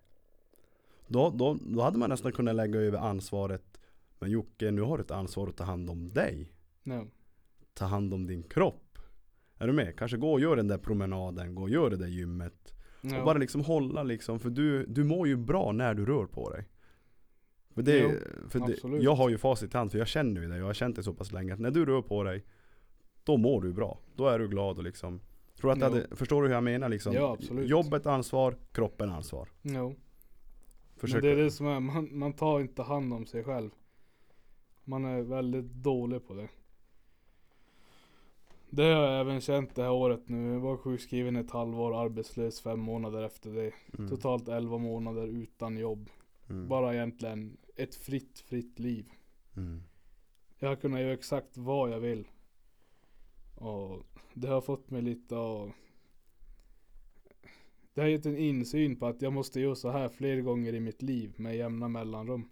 Då, 1.09 1.31
då, 1.31 1.59
då 1.61 1.83
hade 1.83 1.99
man 1.99 2.11
nästan 2.11 2.33
kunnat 2.33 2.55
lägga 2.55 2.81
över 2.81 2.99
ansvaret 2.99 3.81
Men 4.19 4.31
Jocke 4.31 4.71
nu 4.71 4.83
har 4.83 4.99
du 4.99 5.05
ett 5.05 5.11
ansvar 5.11 5.49
att 5.49 5.57
ta 5.57 5.65
hand 5.65 5.91
om 5.91 6.09
dig 6.09 6.53
No. 6.83 7.11
ta 7.75 7.85
hand 7.85 8.15
om 8.15 8.27
din 8.27 8.43
kropp. 8.43 8.86
Är 9.59 9.67
du 9.67 9.73
med? 9.73 9.99
Kanske 9.99 10.17
gå 10.17 10.33
och 10.33 10.41
gör 10.41 10.57
den 10.57 10.69
där 10.69 10.79
promenaden, 10.79 11.55
gå 11.55 11.63
och 11.63 11.71
gör 11.71 11.91
det 11.91 11.97
där 11.97 12.07
gymmet. 12.07 12.75
Ja. 13.01 13.19
Och 13.19 13.25
bara 13.25 13.39
liksom 13.39 13.61
hålla 13.61 14.03
liksom, 14.03 14.41
för 14.41 14.51
du, 14.51 14.87
du 14.87 15.05
mår 15.05 15.29
ju 15.29 15.37
bra 15.37 15.73
när 15.73 15.95
du 15.95 16.07
rör 16.07 16.27
på 16.27 16.51
dig. 16.51 16.65
För 17.75 17.83
det, 17.83 17.99
Jo, 17.99 18.11
för 18.51 18.89
det, 18.91 19.03
jag 19.03 19.15
har 19.15 19.29
ju 19.29 19.39
facit 19.39 19.75
i 19.75 19.77
hand, 19.77 19.91
för 19.91 19.99
jag 19.99 20.09
känner 20.09 20.41
ju 20.41 20.49
det. 20.49 20.57
Jag 20.57 20.67
har 20.67 20.75
känt 20.75 20.97
det 20.97 21.03
så 21.03 21.15
pass 21.15 21.33
länge 21.33 21.55
att 21.55 21.61
när 21.61 21.71
du 21.71 21.85
rör 21.85 22.03
på 22.03 22.23
dig, 22.23 22.45
då 23.25 23.37
mår 23.37 23.63
du 23.63 23.73
bra. 23.73 23.99
Då 24.17 24.29
är 24.29 24.39
du 24.39 24.49
glad 24.49 24.79
och 24.79 24.85
liksom 24.85 25.21
tror 25.61 25.73
att 25.73 25.79
Jo. 25.79 25.85
hade, 25.85 26.17
Förstår 26.17 26.43
du 26.43 26.49
hur 26.49 26.55
jag 26.55 26.65
menar 26.65 26.89
liksom? 26.89 27.13
Ja. 27.13 27.37
Jobbet 27.51 28.07
ansvar, 28.07 28.57
kroppen 28.73 29.11
ansvar. 29.11 29.49
No. 29.63 29.95
Försök. 30.97 31.23
Men 31.23 31.31
det 31.31 31.41
är 31.41 31.45
det 31.45 31.51
som 31.51 31.67
är, 31.67 31.81
man, 31.81 32.19
man 32.19 32.33
tar 32.33 32.61
inte 32.61 32.83
hand 32.83 33.13
om 33.13 33.27
sig 33.27 33.45
själv. 33.45 33.71
Man 34.85 35.05
är 35.05 35.23
väldigt 35.23 35.65
dålig 35.65 36.27
på 36.27 36.35
det. 36.35 36.49
Det 38.77 38.83
har 38.83 39.03
jag 39.03 39.21
även 39.21 39.41
känt 39.41 39.75
det 39.75 39.83
här 39.83 39.93
året 39.93 40.29
nu. 40.29 40.53
Jag 40.53 40.61
var 40.61 40.77
sjukskriven 40.77 41.37
ett 41.37 41.51
halvår, 41.51 42.01
arbetslös 42.03 42.61
fem 42.61 42.81
månader 42.81 43.23
efter 43.23 43.51
det. 43.51 43.73
Mm. 43.99 44.11
Totalt 44.11 44.49
11 44.49 44.79
månader 44.79 45.27
utan 45.27 45.77
jobb. 45.77 46.11
Mm. 46.51 46.69
Bara 46.69 46.95
egentligen 46.95 47.57
ett 47.77 47.95
fritt, 47.95 48.39
fritt 48.39 48.79
liv. 48.79 49.07
Mm. 49.57 49.83
Jag 50.59 50.69
har 50.69 50.77
kunnat 50.77 51.01
göra 51.01 51.13
exakt 51.13 51.57
vad 51.57 51.91
jag 51.91 52.01
vill. 52.01 52.29
Och 53.55 54.03
det 54.35 54.49
har 54.49 54.61
fått 54.61 54.91
mig 54.91 55.03
lite 55.03 55.37
att 55.37 55.71
Det 57.95 58.01
har 58.01 58.09
gett 58.09 58.27
en 58.27 58.39
insyn 58.39 58.97
på 58.97 59.07
att 59.07 59.23
jag 59.23 59.33
måste 59.33 59.61
göra 59.61 59.75
så 59.75 59.91
här 59.91 60.09
fler 60.09 60.41
gånger 60.41 60.75
i 60.75 60.81
mitt 60.81 61.03
liv 61.03 61.35
med 61.37 61.57
jämna 61.57 61.89
mellanrum. 61.89 62.49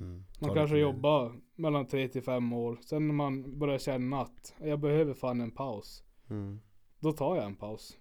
Mm. 0.00 0.24
Man 0.40 0.48
Ta 0.48 0.54
kanske 0.54 0.78
jobbar 0.78 1.40
mellan 1.54 1.86
3 1.86 2.08
till 2.08 2.22
5 2.22 2.52
år. 2.52 2.78
Sen 2.82 3.06
när 3.06 3.14
man 3.14 3.58
börjar 3.58 3.78
känna 3.78 4.20
att 4.20 4.54
jag 4.60 4.80
behöver 4.80 5.14
fan 5.14 5.40
en 5.40 5.50
paus. 5.50 6.04
Mm. 6.30 6.60
Då 7.00 7.12
tar 7.12 7.36
jag 7.36 7.44
en 7.44 7.56
paus. 7.56 7.98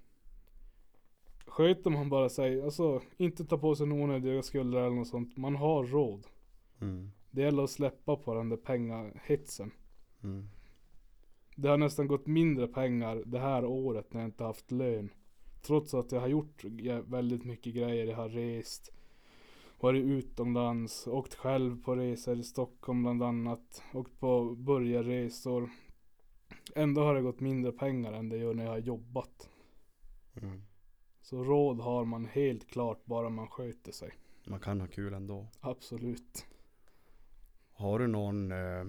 Sköter 1.46 1.90
man 1.90 2.10
bara 2.10 2.30
sig, 2.30 2.62
alltså 2.62 3.02
inte 3.18 3.46
ta 3.46 3.58
på 3.58 3.76
sig 3.76 3.88
några 3.88 4.04
onödiga 4.04 4.44
skulder 4.44 4.80
eller 4.80 4.96
något 4.96 5.08
sånt. 5.08 5.38
Man 5.38 5.56
har 5.56 5.84
råd. 5.84 6.28
Mm. 6.82 7.12
Det 7.32 7.42
gäller 7.42 7.64
att 7.64 7.70
släppa 7.70 8.16
på 8.16 8.34
den 8.34 8.50
där 8.50 8.58
pengahetsen. 8.58 9.72
Mm. 10.24 10.50
Det 11.56 11.70
har 11.70 11.78
nästan 11.78 12.08
gått 12.08 12.28
mindre 12.28 12.68
pengar 12.68 13.24
det 13.26 13.40
här 13.40 13.66
året 13.66 14.14
när 14.14 14.22
jag 14.22 14.28
inte 14.28 14.44
haft 14.44 14.72
lön. 14.72 15.10
Trots 15.62 15.94
att 15.94 16.12
jag 16.12 16.20
har 16.20 16.28
gjort 16.28 16.64
väldigt 17.06 17.46
mycket 17.46 17.74
grejer. 17.74 18.06
Jag 18.06 18.18
har 18.18 18.30
rest, 18.30 18.92
varit 19.84 20.06
utomlands, 20.06 21.08
åkt 21.08 21.34
själv 21.34 21.84
på 21.84 21.96
resor 21.96 22.40
i 22.40 22.44
Stockholm 22.44 23.04
bland 23.04 23.24
annat. 23.24 23.84
Åkt 23.94 24.20
på 24.20 24.56
burgarresor. 24.56 25.70
Ändå 26.76 27.02
har 27.02 27.16
det 27.16 27.22
gått 27.22 27.40
mindre 27.40 27.72
pengar 27.72 28.14
än 28.14 28.30
det 28.30 28.38
gör 28.38 28.54
när 28.54 28.64
jag 28.64 28.72
har 28.72 28.78
jobbat. 28.78 29.50
Mm. 30.42 30.62
Så 31.22 31.44
råd 31.44 31.80
har 31.80 32.06
man 32.06 32.26
helt 32.26 32.68
klart 32.68 33.06
bara 33.06 33.30
man 33.30 33.48
sköter 33.48 33.92
sig. 33.92 34.12
Man 34.44 34.60
kan 34.60 34.82
ha 34.82 34.88
kul 34.88 35.14
ändå. 35.14 35.48
Absolut. 35.60 36.46
Har 37.74 38.00
du 38.00 38.08
någon 38.08 38.52
eh, 38.52 38.86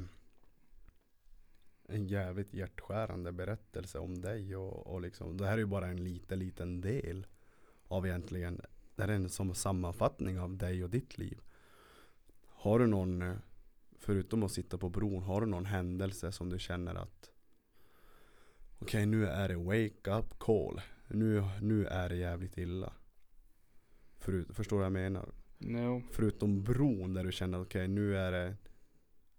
en 1.86 2.06
jävligt 2.06 2.54
hjärtskärande 2.54 3.32
berättelse 3.32 3.98
om 3.98 4.20
dig 4.20 4.56
och, 4.56 4.86
och 4.86 5.00
liksom, 5.00 5.36
det 5.36 5.46
här 5.46 5.52
är 5.52 5.58
ju 5.58 5.66
bara 5.66 5.86
en 5.86 6.04
liten, 6.04 6.38
liten 6.38 6.80
del 6.80 7.26
av 7.88 8.06
egentligen, 8.06 8.60
det 8.96 9.02
här 9.02 9.08
är 9.08 9.14
en 9.14 9.28
som 9.28 9.54
sammanfattning 9.54 10.40
av 10.40 10.56
dig 10.56 10.84
och 10.84 10.90
ditt 10.90 11.18
liv. 11.18 11.40
Har 12.48 12.78
du 12.78 12.86
någon, 12.86 13.22
eh, 13.22 13.34
förutom 13.98 14.42
att 14.42 14.52
sitta 14.52 14.78
på 14.78 14.88
bron, 14.88 15.22
har 15.22 15.40
du 15.40 15.46
någon 15.46 15.66
händelse 15.66 16.32
som 16.32 16.48
du 16.48 16.58
känner 16.58 16.94
att 16.94 17.30
okej 18.78 19.06
nu 19.06 19.26
är 19.26 19.48
det 19.48 19.56
wake 19.56 20.10
up 20.18 20.38
call, 20.38 20.80
nu, 21.08 21.44
nu 21.60 21.86
är 21.86 22.08
det 22.08 22.16
jävligt 22.16 22.58
illa. 22.58 22.92
Förut, 24.18 24.48
förstår 24.50 24.76
du 24.76 24.78
vad 24.78 24.86
jag 24.86 24.92
menar? 24.92 25.28
No. 25.58 26.02
Förutom 26.10 26.62
bron 26.62 27.14
där 27.14 27.24
du 27.24 27.32
känner 27.32 27.58
att 27.58 27.66
okej 27.66 27.88
nu 27.88 28.16
är 28.16 28.32
det 28.32 28.56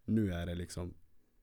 Nu 0.06 0.34
är 0.34 0.46
det 0.46 0.56
liksom 0.56 0.94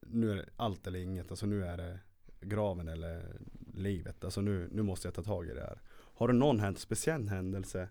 Nu 0.00 0.32
är 0.32 0.36
det 0.36 0.48
allt 0.56 0.86
eller 0.86 0.98
inget. 0.98 1.30
Alltså 1.30 1.46
nu 1.46 1.64
är 1.64 1.76
det 1.76 2.00
graven 2.40 2.88
eller 2.88 3.40
livet. 3.74 4.24
Alltså 4.24 4.40
nu, 4.40 4.68
nu 4.72 4.82
måste 4.82 5.06
jag 5.06 5.14
ta 5.14 5.22
tag 5.22 5.46
i 5.46 5.54
det 5.54 5.60
här. 5.60 5.80
Har 5.88 6.28
du 6.28 6.34
någon 6.34 6.76
speciell 6.76 7.28
händelse 7.28 7.88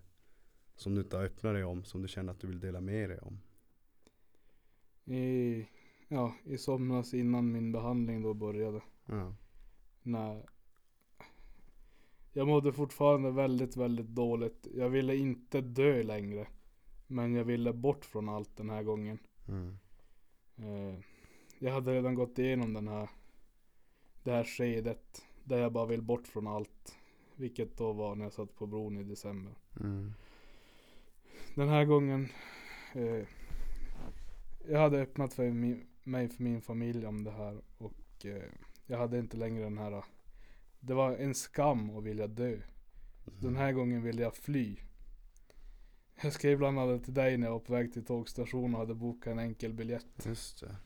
som 0.80 0.94
du 0.94 1.00
inte 1.00 1.16
har 1.16 1.24
öppnat 1.24 1.54
dig 1.54 1.64
om 1.64 1.84
som 1.84 2.02
du 2.02 2.08
känner 2.08 2.32
att 2.32 2.40
du 2.40 2.46
vill 2.46 2.60
dela 2.60 2.80
med 2.80 3.10
dig 3.10 3.18
om? 3.18 3.40
I, 5.14 5.66
ja, 6.08 6.34
i 6.44 6.58
somras 6.58 7.14
innan 7.14 7.52
min 7.52 7.72
behandling 7.72 8.22
då 8.22 8.34
började. 8.34 8.80
Ja. 9.06 9.34
när 10.02 10.42
Jag 12.32 12.46
mådde 12.46 12.72
fortfarande 12.72 13.30
väldigt, 13.30 13.76
väldigt 13.76 14.06
dåligt. 14.06 14.66
Jag 14.74 14.88
ville 14.88 15.16
inte 15.16 15.60
dö 15.60 16.02
längre. 16.02 16.46
Men 17.06 17.34
jag 17.34 17.44
ville 17.44 17.72
bort 17.72 18.04
från 18.04 18.28
allt 18.28 18.56
den 18.56 18.70
här 18.70 18.82
gången. 18.82 19.18
Mm. 19.48 19.78
Eh, 20.56 21.00
jag 21.58 21.72
hade 21.72 21.94
redan 21.94 22.14
gått 22.14 22.38
igenom 22.38 22.72
den 22.72 22.88
här 22.88 23.10
Det 24.22 24.30
här 24.30 24.44
skedet 24.44 25.24
Där 25.44 25.58
jag 25.58 25.72
bara 25.72 25.86
vill 25.86 26.02
bort 26.02 26.26
från 26.26 26.46
allt 26.46 26.96
Vilket 27.36 27.76
då 27.76 27.92
var 27.92 28.14
när 28.14 28.24
jag 28.24 28.32
satt 28.32 28.54
på 28.56 28.66
bron 28.66 28.98
i 28.98 29.02
december 29.02 29.52
Mm. 29.80 30.12
Den 31.54 31.68
här 31.68 31.84
gången 31.84 32.28
eh, 32.92 33.26
Jag 34.68 34.80
hade 34.80 35.00
öppnat 35.00 35.34
för 35.34 35.50
min, 35.50 35.86
mig 36.04 36.28
för 36.28 36.42
min 36.42 36.62
familj 36.62 37.06
om 37.06 37.24
det 37.24 37.30
här 37.30 37.60
Och 37.78 38.26
eh, 38.26 38.42
jag 38.86 38.98
hade 38.98 39.18
inte 39.18 39.36
längre 39.36 39.64
den 39.64 39.78
här 39.78 40.04
Det 40.80 40.94
var 40.94 41.16
en 41.16 41.34
skam 41.34 41.96
att 41.96 42.04
vilja 42.04 42.26
dö 42.26 42.58
Den 43.24 43.56
här 43.56 43.72
gången 43.72 44.02
ville 44.02 44.22
jag 44.22 44.36
fly 44.36 44.76
Jag 46.22 46.32
skrev 46.32 46.58
bland 46.58 46.78
annat 46.78 47.04
till 47.04 47.14
dig 47.14 47.36
när 47.36 47.46
jag 47.46 47.52
var 47.52 47.60
på 47.60 47.72
väg 47.72 47.92
till 47.92 48.04
tågstationen 48.04 48.74
och 48.74 48.80
hade 48.80 48.94
bokat 48.94 49.32
en 49.32 49.38
enkel 49.38 49.72
biljett 49.72 50.26
Just 50.26 50.60
det. 50.60 50.76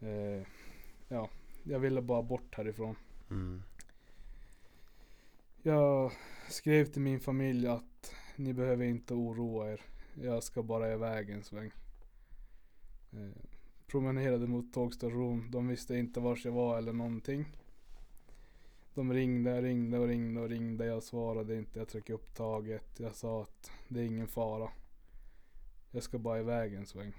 Eh, 0.00 0.46
ja, 1.08 1.28
jag 1.62 1.78
ville 1.78 2.02
bara 2.02 2.22
bort 2.22 2.54
härifrån. 2.54 2.96
Mm. 3.30 3.62
Jag 5.62 6.12
skrev 6.48 6.84
till 6.84 7.02
min 7.02 7.20
familj 7.20 7.66
att 7.66 8.14
ni 8.40 8.52
behöver 8.52 8.84
inte 8.84 9.14
oroa 9.14 9.72
er. 9.72 9.80
Jag 10.14 10.42
ska 10.42 10.62
bara 10.62 10.92
iväg 10.92 11.30
en 11.30 11.44
sväng. 11.44 11.70
Eh, 13.12 13.42
promenerade 13.86 14.46
mot 14.46 14.72
tågstation. 14.72 15.50
De 15.50 15.68
visste 15.68 15.96
inte 15.96 16.20
var 16.20 16.40
jag 16.44 16.52
var 16.52 16.78
eller 16.78 16.92
någonting. 16.92 17.44
De 18.94 19.12
ringde, 19.12 19.62
ringde 19.62 19.98
och 19.98 20.06
ringde 20.06 20.40
och 20.40 20.48
ringde. 20.48 20.86
Jag 20.86 21.02
svarade 21.02 21.56
inte. 21.56 21.78
Jag 21.78 21.88
tryckte 21.88 22.12
upp 22.12 22.34
taget. 22.34 23.00
Jag 23.00 23.14
sa 23.14 23.42
att 23.42 23.70
det 23.88 24.00
är 24.00 24.04
ingen 24.04 24.28
fara. 24.28 24.70
Jag 25.90 26.02
ska 26.02 26.18
bara 26.18 26.40
iväg 26.40 26.74
en 26.74 26.86
sväng. 26.86 27.12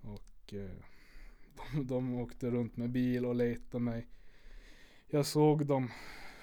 Och 0.00 0.54
eh, 0.54 0.70
de, 1.72 1.86
de 1.86 2.14
åkte 2.14 2.50
runt 2.50 2.76
med 2.76 2.90
bil 2.90 3.26
och 3.26 3.34
letade 3.34 3.84
mig. 3.84 4.06
Jag 5.06 5.26
såg 5.26 5.66
dem 5.66 5.90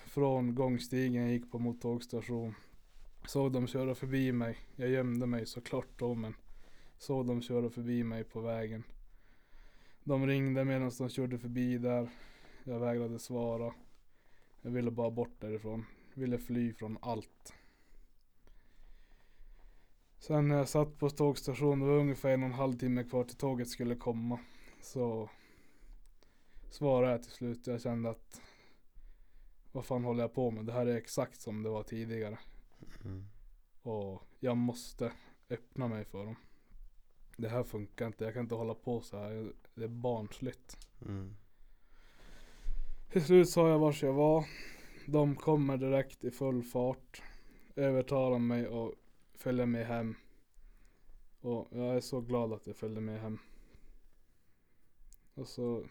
från 0.06 0.56
gångstigen 0.56 1.14
jag 1.14 1.32
gick 1.32 1.52
på 1.52 1.60
mot 1.60 1.82
tågstation. 1.82 2.56
Såg 3.26 3.52
dem 3.52 3.68
köra 3.68 3.96
förbi 3.96 4.32
mig. 4.32 4.58
Jag 4.76 4.90
gömde 4.90 5.26
mig 5.26 5.46
såklart 5.46 6.00
då 6.00 6.16
men 6.16 6.34
såg 6.98 7.28
dem 7.28 7.42
köra 7.42 7.70
förbi 7.70 8.04
mig 8.04 8.24
på 8.24 8.42
vägen. 8.42 8.84
De 10.04 10.28
ringde 10.28 10.66
medan 10.66 10.92
de 10.98 11.10
körde 11.10 11.38
förbi 11.38 11.78
där. 11.78 12.10
Jag 12.64 12.80
vägrade 12.80 13.20
svara. 13.20 13.74
Jag 14.62 14.72
ville 14.72 14.92
bara 14.92 15.12
bort 15.12 15.40
därifrån. 15.40 15.86
Ville 16.14 16.38
fly 16.38 16.74
från 16.74 16.98
allt. 17.02 17.54
Sen 20.18 20.48
när 20.48 20.56
jag 20.56 20.70
satt 20.70 20.98
på 21.00 21.10
tågstationen, 21.10 21.80
det 21.80 21.86
var 21.86 22.00
ungefär 22.00 22.30
en 22.30 22.44
och 22.44 22.50
en 22.50 22.54
halv 22.54 22.78
timme 22.78 23.04
kvar 23.04 23.24
till 23.24 23.38
tåget 23.38 23.70
skulle 23.70 23.96
komma. 23.96 24.40
Så 24.82 25.30
svarade 26.70 27.12
jag 27.12 27.24
till 27.24 27.32
slut. 27.32 27.68
Jag 27.68 27.82
kände 27.82 28.10
att 28.10 28.42
vad 29.72 29.86
fan 29.86 30.04
håller 30.04 30.24
jag 30.24 30.34
på 30.34 30.52
med? 30.52 30.66
Det 30.66 30.74
här 30.74 30.86
är 30.86 30.96
exakt 30.96 31.42
som 31.42 31.64
det 31.64 31.70
var 31.70 31.84
tidigare. 31.84 32.40
Mm. 33.06 33.28
Och 33.82 34.24
jag 34.40 34.58
måste 34.58 35.14
öppna 35.50 35.88
mig 35.88 36.06
för 36.06 36.26
dem. 36.26 36.36
Det 37.38 37.50
här 37.50 37.64
funkar 37.64 38.08
inte. 38.08 38.24
Jag 38.24 38.34
kan 38.34 38.44
inte 38.44 38.56
hålla 38.56 38.74
på 38.74 39.02
så 39.02 39.18
här. 39.18 39.54
Det 39.74 39.84
är 39.84 39.88
barnsligt. 39.88 40.88
Mm. 41.06 41.36
Till 43.12 43.26
slut 43.26 43.50
sa 43.50 43.70
jag 43.70 43.80
vars 43.80 44.04
jag 44.04 44.14
var. 44.14 44.46
De 45.06 45.36
kommer 45.36 45.78
direkt 45.78 46.24
i 46.24 46.32
full 46.32 46.64
fart. 46.64 47.22
Övertalar 47.76 48.40
mig 48.40 48.68
och 48.68 48.94
följer 49.34 49.66
med 49.66 49.88
hem. 49.88 50.16
Och 51.42 51.68
jag 51.72 51.96
är 51.96 52.02
så 52.02 52.22
glad 52.22 52.54
att 52.54 52.68
jag 52.68 52.76
följde 52.76 53.02
med 53.02 53.22
hem. 53.22 53.40
Och 55.34 55.48
så. 55.48 55.86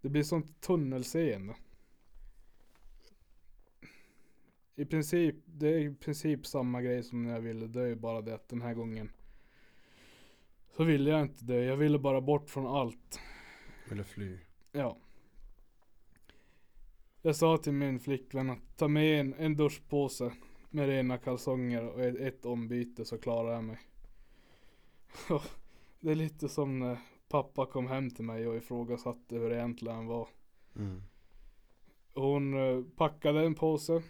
Det 0.00 0.08
blir 0.08 0.22
sånt 0.22 0.60
tunnelseende. 0.60 1.54
I 4.78 4.84
princip, 4.84 5.36
det 5.46 5.68
är 5.68 5.78
i 5.78 5.94
princip 5.94 6.46
samma 6.46 6.82
grej 6.82 7.02
som 7.02 7.22
när 7.22 7.32
jag 7.32 7.40
ville 7.40 7.66
dö. 7.66 7.94
Bara 7.94 8.20
det 8.20 8.34
att 8.34 8.48
den 8.48 8.62
här 8.62 8.74
gången. 8.74 9.10
Så 10.76 10.84
ville 10.84 11.10
jag 11.10 11.22
inte 11.22 11.44
dö. 11.44 11.64
Jag 11.64 11.76
ville 11.76 11.98
bara 11.98 12.20
bort 12.20 12.50
från 12.50 12.66
allt. 12.66 13.20
Eller 13.90 14.02
fly. 14.02 14.38
Ja. 14.72 14.98
Jag 17.22 17.36
sa 17.36 17.58
till 17.58 17.72
min 17.72 18.00
flickvän 18.00 18.50
att 18.50 18.76
ta 18.76 18.88
med 18.88 19.20
en, 19.20 19.34
en 19.34 19.56
duschpåse 19.56 20.32
med 20.70 20.88
rena 20.88 21.18
kalsonger 21.18 21.88
och 21.88 22.00
ett, 22.00 22.16
ett 22.16 22.46
ombyte 22.46 23.04
så 23.04 23.18
klarar 23.18 23.52
jag 23.52 23.64
mig. 23.64 23.78
det 26.00 26.10
är 26.10 26.14
lite 26.14 26.48
som 26.48 26.78
när 26.78 26.98
pappa 27.28 27.66
kom 27.66 27.86
hem 27.86 28.10
till 28.10 28.24
mig 28.24 28.48
och 28.48 28.56
ifrågasatte 28.56 29.36
hur 29.36 29.50
det 29.50 29.56
egentligen 29.56 30.06
var. 30.06 30.28
Mm. 30.76 31.02
Hon 32.14 32.54
eh, 32.54 32.84
packade 32.96 33.46
en 33.46 33.54
påse. 33.54 34.02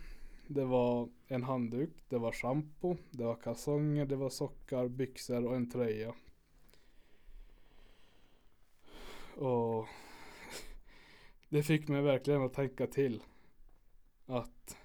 Det 0.50 0.64
var 0.64 1.08
en 1.26 1.42
handduk, 1.42 1.90
det 2.08 2.18
var 2.18 2.32
shampoo, 2.32 2.96
det 3.10 3.24
var 3.24 3.34
kalsonger, 3.36 4.06
det 4.06 4.16
var 4.16 4.30
sockar, 4.30 4.88
byxor 4.88 5.46
och 5.46 5.56
en 5.56 5.70
tröja. 5.70 6.14
Och 9.36 9.86
det 11.48 11.62
fick 11.62 11.88
mig 11.88 12.02
verkligen 12.02 12.42
att 12.42 12.54
tänka 12.54 12.86
till. 12.86 13.22
Att, 14.26 14.76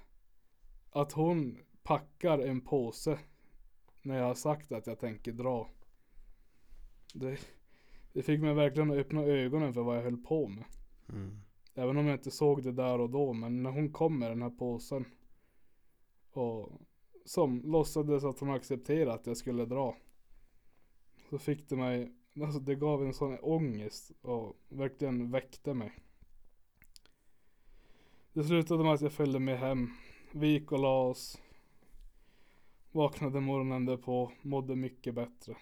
att 0.90 1.12
hon 1.12 1.58
packar 1.84 2.40
en 2.40 2.62
påse 2.62 3.20
när 4.02 4.18
jag 4.18 4.26
har 4.26 4.36
sagt 4.36 4.72
att 4.72 4.88
jag 4.88 5.00
tänker 5.00 5.32
dra. 5.32 5.70
Det, 7.14 7.40
det 8.14 8.24
fick 8.24 8.42
mig 8.42 8.54
verkligen 8.54 8.92
att 8.92 8.98
öppna 8.98 9.22
ögonen 9.22 9.74
för 9.74 9.82
vad 9.82 9.98
jag 9.98 10.04
höll 10.04 10.18
på 10.18 10.48
med. 10.48 10.64
Mm. 11.10 11.40
Även 11.76 11.98
om 11.98 12.06
jag 12.06 12.16
inte 12.16 12.32
såg 12.32 12.64
det 12.64 12.72
där 12.72 13.00
och 13.00 13.10
då. 13.10 13.34
Men 13.34 13.64
när 13.64 13.72
hon 13.72 13.92
kom 13.92 14.20
med 14.20 14.32
den 14.32 14.42
här 14.42 14.50
påsen. 14.50 15.06
Och 16.34 16.82
som 17.26 17.62
låtsades 17.66 18.24
att 18.24 18.40
hon 18.40 18.50
accepterade 18.50 19.14
att 19.14 19.28
jag 19.28 19.38
skulle 19.38 19.66
dra. 19.66 19.96
Så 21.30 21.38
fick 21.38 21.70
det 21.70 21.76
mig. 21.76 22.12
Alltså 22.42 22.60
det 22.60 22.76
gav 22.76 23.04
en 23.04 23.14
sån 23.14 23.40
ångest. 23.42 24.12
Och 24.22 24.56
verkligen 24.70 25.32
väckte 25.32 25.74
mig. 25.74 25.92
Det 28.34 28.44
slutade 28.44 28.84
med 28.84 28.94
att 28.94 29.02
jag 29.02 29.12
följde 29.12 29.40
med 29.40 29.60
hem. 29.60 29.90
Vi 30.32 30.48
gick 30.48 30.72
och 30.72 30.80
la 30.80 31.02
oss. 31.04 31.42
Vaknade 32.92 33.40
morgonen 33.40 33.86
därpå. 33.86 34.32
Mådde 34.42 34.76
mycket 34.76 35.16
bättre. 35.16 35.58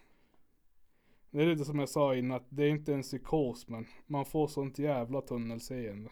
Det 1.30 1.42
är 1.42 1.46
lite 1.46 1.66
som 1.66 1.80
jag 1.80 1.90
sa 1.90 2.16
innan. 2.16 2.38
Att 2.38 2.48
det 2.50 2.64
är 2.64 2.70
inte 2.70 2.94
en 2.94 3.02
psykos 3.02 3.68
men 3.68 3.88
man 4.08 4.26
får 4.26 4.48
sånt 4.48 4.80
jävla 4.80 5.22
tunnelseende. 5.22 6.10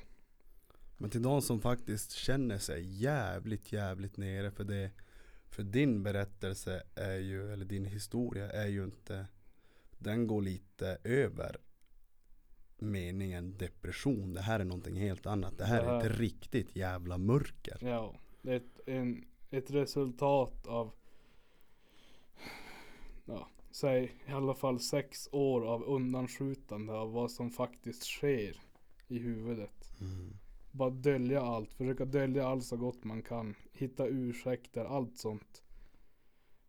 Men 1.01 1.09
till 1.09 1.21
de 1.21 1.41
som 1.41 1.61
faktiskt 1.61 2.11
känner 2.11 2.57
sig 2.57 3.01
jävligt, 3.01 3.71
jävligt 3.73 4.17
nere 4.17 4.51
för 4.51 4.63
det 4.63 4.91
För 5.49 5.63
din 5.63 6.03
berättelse 6.03 6.84
är 6.95 7.15
ju, 7.17 7.53
eller 7.53 7.65
din 7.65 7.85
historia 7.85 8.51
är 8.51 8.67
ju 8.67 8.84
inte 8.84 9.27
Den 9.97 10.27
går 10.27 10.41
lite 10.41 10.97
över 11.03 11.57
meningen 12.77 13.57
depression. 13.57 14.34
Det 14.34 14.41
här 14.41 14.59
är 14.59 14.63
någonting 14.65 14.95
helt 14.95 15.26
annat. 15.26 15.57
Det 15.57 15.65
här 15.65 15.81
Det 15.84 15.89
är 15.89 15.99
här- 15.99 16.09
ett 16.09 16.17
riktigt 16.19 16.76
jävla 16.76 17.17
mörker. 17.17 17.77
Ja, 17.81 18.15
det 18.41 18.51
är 18.51 18.55
ett, 18.55 18.80
en, 18.88 19.26
ett 19.49 19.71
resultat 19.71 20.67
av 20.67 20.91
Ja, 23.26 23.47
säg 23.71 24.03
i 24.27 24.31
alla 24.31 24.53
fall 24.53 24.80
sex 24.80 25.30
år 25.31 25.65
av 25.67 25.84
undanskjutande 25.84 26.93
av 26.93 27.11
vad 27.11 27.31
som 27.31 27.51
faktiskt 27.51 28.03
sker 28.03 28.61
i 29.07 29.19
huvudet. 29.19 29.91
Mm. 30.01 30.38
Bara 30.71 30.89
dölja 30.89 31.41
allt, 31.41 31.73
försöka 31.73 32.05
dölja 32.05 32.47
allt 32.47 32.63
så 32.63 32.77
gott 32.77 33.03
man 33.03 33.21
kan. 33.21 33.55
Hitta 33.71 34.07
ursäkter, 34.07 34.85
allt 34.85 35.17
sånt. 35.17 35.63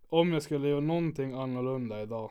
Om 0.08 0.32
jag 0.32 0.42
skulle 0.42 0.68
göra 0.68 0.80
någonting 0.80 1.32
annorlunda 1.32 2.02
idag. 2.02 2.30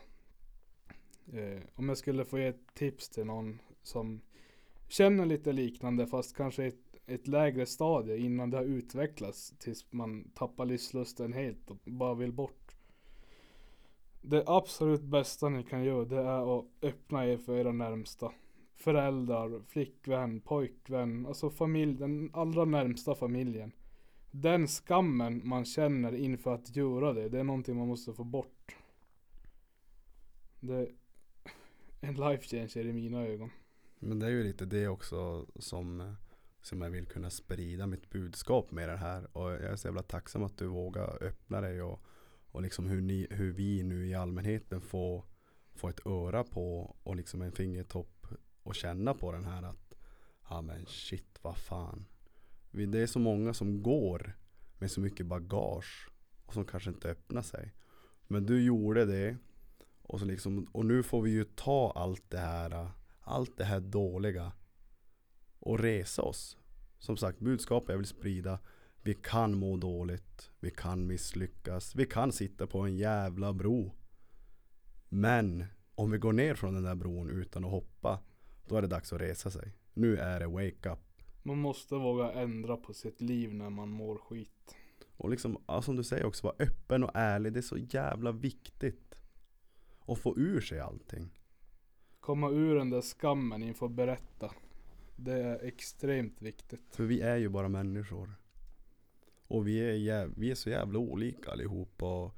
Eh, 1.32 1.62
om 1.74 1.88
jag 1.88 1.98
skulle 1.98 2.24
få 2.24 2.38
ge 2.38 2.46
ett 2.46 2.74
tips 2.74 3.08
till 3.08 3.26
någon 3.26 3.58
som 3.82 4.20
känner 4.88 5.26
lite 5.26 5.52
liknande 5.52 6.06
fast 6.06 6.36
kanske 6.36 6.64
ett, 6.64 6.96
ett 7.06 7.28
lägre 7.28 7.66
stadie 7.66 8.16
innan 8.16 8.50
det 8.50 8.56
har 8.56 8.64
utvecklats 8.64 9.54
tills 9.58 9.92
man 9.92 10.30
tappar 10.34 10.64
livslusten 10.64 11.32
helt 11.32 11.70
och 11.70 11.78
bara 11.84 12.14
vill 12.14 12.32
bort. 12.32 12.76
Det 14.22 14.44
absolut 14.46 15.02
bästa 15.02 15.48
ni 15.48 15.62
kan 15.62 15.84
göra 15.84 16.04
det 16.04 16.20
är 16.20 16.58
att 16.58 16.64
öppna 16.82 17.26
er 17.26 17.36
för 17.38 17.56
era 17.56 17.72
närmsta. 17.72 18.32
Föräldrar, 18.80 19.62
flickvän, 19.68 20.40
pojkvän, 20.40 21.26
alltså 21.26 21.50
familj, 21.50 21.94
den 21.94 22.30
allra 22.32 22.64
närmsta 22.64 23.14
familjen. 23.14 23.72
Den 24.30 24.66
skammen 24.66 25.48
man 25.48 25.64
känner 25.64 26.14
inför 26.14 26.54
att 26.54 26.76
göra 26.76 27.12
det, 27.12 27.28
det 27.28 27.40
är 27.40 27.44
någonting 27.44 27.76
man 27.76 27.88
måste 27.88 28.12
få 28.12 28.24
bort. 28.24 28.76
Det 30.60 30.74
är 30.74 30.88
en 32.00 32.14
life 32.14 32.42
changer 32.42 32.86
i 32.86 32.92
mina 32.92 33.26
ögon. 33.26 33.50
Men 33.98 34.18
det 34.18 34.26
är 34.26 34.30
ju 34.30 34.42
lite 34.42 34.64
det 34.64 34.88
också 34.88 35.46
som 35.56 36.16
som 36.62 36.82
jag 36.82 36.90
vill 36.90 37.06
kunna 37.06 37.30
sprida 37.30 37.86
mitt 37.86 38.10
budskap 38.10 38.70
med 38.70 38.88
det 38.88 38.96
här. 38.96 39.36
Och 39.36 39.50
jag 39.50 39.62
är 39.62 39.76
så 39.76 39.88
jävla 39.88 40.02
tacksam 40.02 40.42
att 40.42 40.58
du 40.58 40.66
vågar 40.66 41.22
öppna 41.22 41.60
dig 41.60 41.82
och, 41.82 42.02
och 42.50 42.62
liksom 42.62 42.86
hur, 42.86 43.00
ni, 43.00 43.26
hur 43.30 43.52
vi 43.52 43.82
nu 43.82 44.06
i 44.06 44.14
allmänheten 44.14 44.80
får, 44.80 45.24
får 45.74 45.90
ett 45.90 46.06
öra 46.06 46.44
på 46.44 46.96
och 47.02 47.16
liksom 47.16 47.42
en 47.42 47.52
fingertopp 47.52 48.19
och 48.62 48.74
känna 48.74 49.14
på 49.14 49.32
den 49.32 49.44
här 49.44 49.62
att 49.62 49.94
ja 50.48 50.62
men 50.62 50.86
shit 50.86 51.38
vad 51.42 51.56
fan. 51.56 52.06
Det 52.70 52.98
är 52.98 53.06
så 53.06 53.18
många 53.18 53.54
som 53.54 53.82
går 53.82 54.36
med 54.78 54.90
så 54.90 55.00
mycket 55.00 55.26
bagage 55.26 56.10
och 56.46 56.54
som 56.54 56.64
kanske 56.64 56.90
inte 56.90 57.10
öppnar 57.10 57.42
sig. 57.42 57.74
Men 58.26 58.46
du 58.46 58.62
gjorde 58.62 59.04
det 59.04 59.36
och, 60.02 60.20
så 60.20 60.26
liksom, 60.26 60.68
och 60.72 60.86
nu 60.86 61.02
får 61.02 61.22
vi 61.22 61.30
ju 61.30 61.44
ta 61.44 61.92
allt 61.96 62.30
det 62.30 62.38
här 62.38 62.90
allt 63.20 63.56
det 63.56 63.64
här 63.64 63.80
dåliga 63.80 64.52
och 65.58 65.78
resa 65.78 66.22
oss. 66.22 66.56
Som 66.98 67.16
sagt, 67.16 67.38
budskapet 67.38 67.88
jag 67.88 67.96
vill 67.96 68.06
sprida. 68.06 68.58
Vi 69.02 69.14
kan 69.14 69.58
må 69.58 69.76
dåligt. 69.76 70.50
Vi 70.60 70.70
kan 70.70 71.06
misslyckas. 71.06 71.94
Vi 71.94 72.06
kan 72.06 72.32
sitta 72.32 72.66
på 72.66 72.80
en 72.80 72.96
jävla 72.96 73.52
bro. 73.52 73.94
Men 75.08 75.64
om 75.94 76.10
vi 76.10 76.18
går 76.18 76.32
ner 76.32 76.54
från 76.54 76.74
den 76.74 76.82
där 76.82 76.94
bron 76.94 77.30
utan 77.30 77.64
att 77.64 77.70
hoppa. 77.70 78.18
Då 78.70 78.76
är 78.76 78.82
det 78.82 78.88
dags 78.88 79.12
att 79.12 79.20
resa 79.20 79.50
sig. 79.50 79.72
Nu 79.94 80.16
är 80.16 80.40
det 80.40 80.46
wake 80.46 80.90
up. 80.90 80.98
Man 81.42 81.58
måste 81.58 81.94
våga 81.94 82.32
ändra 82.32 82.76
på 82.76 82.92
sitt 82.94 83.20
liv 83.20 83.54
när 83.54 83.70
man 83.70 83.88
mår 83.88 84.16
skit. 84.16 84.74
Och 85.16 85.30
liksom, 85.30 85.62
ja, 85.66 85.82
som 85.82 85.96
du 85.96 86.04
säger 86.04 86.24
också, 86.24 86.46
vara 86.46 86.56
öppen 86.58 87.04
och 87.04 87.10
ärlig. 87.14 87.52
Det 87.52 87.60
är 87.60 87.62
så 87.62 87.78
jävla 87.78 88.32
viktigt. 88.32 89.14
Och 89.98 90.18
få 90.18 90.38
ur 90.38 90.60
sig 90.60 90.80
allting. 90.80 91.30
Komma 92.20 92.50
ur 92.50 92.74
den 92.74 92.90
där 92.90 93.00
skammen 93.02 93.62
inför 93.62 93.86
att 93.86 93.92
berätta. 93.92 94.50
Det 95.16 95.32
är 95.32 95.64
extremt 95.64 96.42
viktigt. 96.42 96.96
För 96.96 97.04
vi 97.04 97.20
är 97.20 97.36
ju 97.36 97.48
bara 97.48 97.68
människor. 97.68 98.34
Och 99.46 99.66
vi 99.66 99.80
är, 99.80 99.92
jäv, 99.92 100.32
vi 100.36 100.50
är 100.50 100.54
så 100.54 100.70
jävla 100.70 100.98
olika 100.98 101.50
allihop. 101.50 102.02
Och 102.02 102.34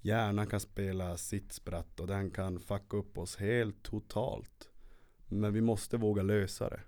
hjärnan 0.00 0.46
kan 0.46 0.60
spela 0.60 1.16
sitt 1.16 1.52
spratt 1.52 2.00
och 2.00 2.06
den 2.06 2.30
kan 2.30 2.60
fucka 2.60 2.96
upp 2.96 3.18
oss 3.18 3.36
helt 3.36 3.82
totalt. 3.82 4.68
Men 5.28 5.52
vi 5.52 5.60
måste 5.60 5.96
våga 5.96 6.22
lösa 6.22 6.68
det. 6.68 6.80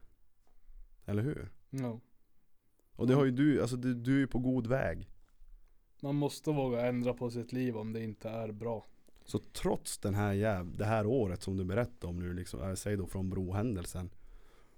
Eller 1.04 1.22
hur? 1.22 1.50
Ja. 1.70 2.00
Och 2.92 3.06
det 3.06 3.14
har 3.14 3.24
ju 3.24 3.30
du, 3.30 3.60
alltså 3.60 3.76
du, 3.76 3.94
du 3.94 4.14
är 4.14 4.18
ju 4.18 4.26
på 4.26 4.38
god 4.38 4.66
väg. 4.66 5.10
Man 6.02 6.14
måste 6.14 6.50
våga 6.50 6.86
ändra 6.86 7.14
på 7.14 7.30
sitt 7.30 7.52
liv 7.52 7.76
om 7.76 7.92
det 7.92 8.02
inte 8.02 8.28
är 8.28 8.52
bra. 8.52 8.86
Så 9.24 9.38
trots 9.38 9.98
den 9.98 10.14
här 10.14 10.32
jäv, 10.32 10.76
det 10.76 10.84
här 10.84 11.06
året 11.06 11.42
som 11.42 11.56
du 11.56 11.64
berättade 11.64 12.06
om 12.06 12.18
nu, 12.18 12.34
liksom, 12.34 12.62
äh, 12.62 12.74
säg 12.74 12.96
då 12.96 13.06
från 13.06 13.30
brohändelsen. 13.30 14.10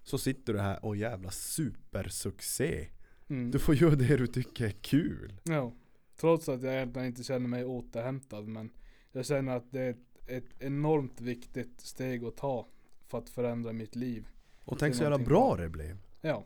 Så 0.03 0.19
sitter 0.19 0.53
du 0.53 0.61
här 0.61 0.85
och 0.85 0.97
jävla 0.97 1.31
supersuccé. 1.31 2.89
Mm. 3.29 3.51
Du 3.51 3.59
får 3.59 3.75
göra 3.75 3.95
det 3.95 4.17
du 4.17 4.27
tycker 4.27 4.65
är 4.65 4.71
kul. 4.71 5.33
Ja. 5.45 5.73
Trots 6.17 6.49
att 6.49 6.63
jag 6.63 6.75
egentligen 6.75 7.09
inte 7.09 7.23
känner 7.23 7.49
mig 7.49 7.65
återhämtad 7.65 8.49
men 8.49 8.71
jag 9.13 9.27
känner 9.27 9.57
att 9.57 9.73
det 9.73 9.81
är 9.81 9.91
ett, 9.91 10.29
ett 10.29 10.63
enormt 10.63 11.21
viktigt 11.21 11.81
steg 11.81 12.25
att 12.25 12.37
ta 12.37 12.69
för 13.13 13.19
att 13.19 13.29
förändra 13.29 13.73
mitt 13.73 13.97
liv. 13.97 14.29
Och 14.65 14.79
tänk 14.79 14.95
så 14.95 15.03
jävla 15.03 15.19
bra. 15.19 15.57
det 15.57 15.69
blev. 15.69 15.99
Ja. 16.21 16.45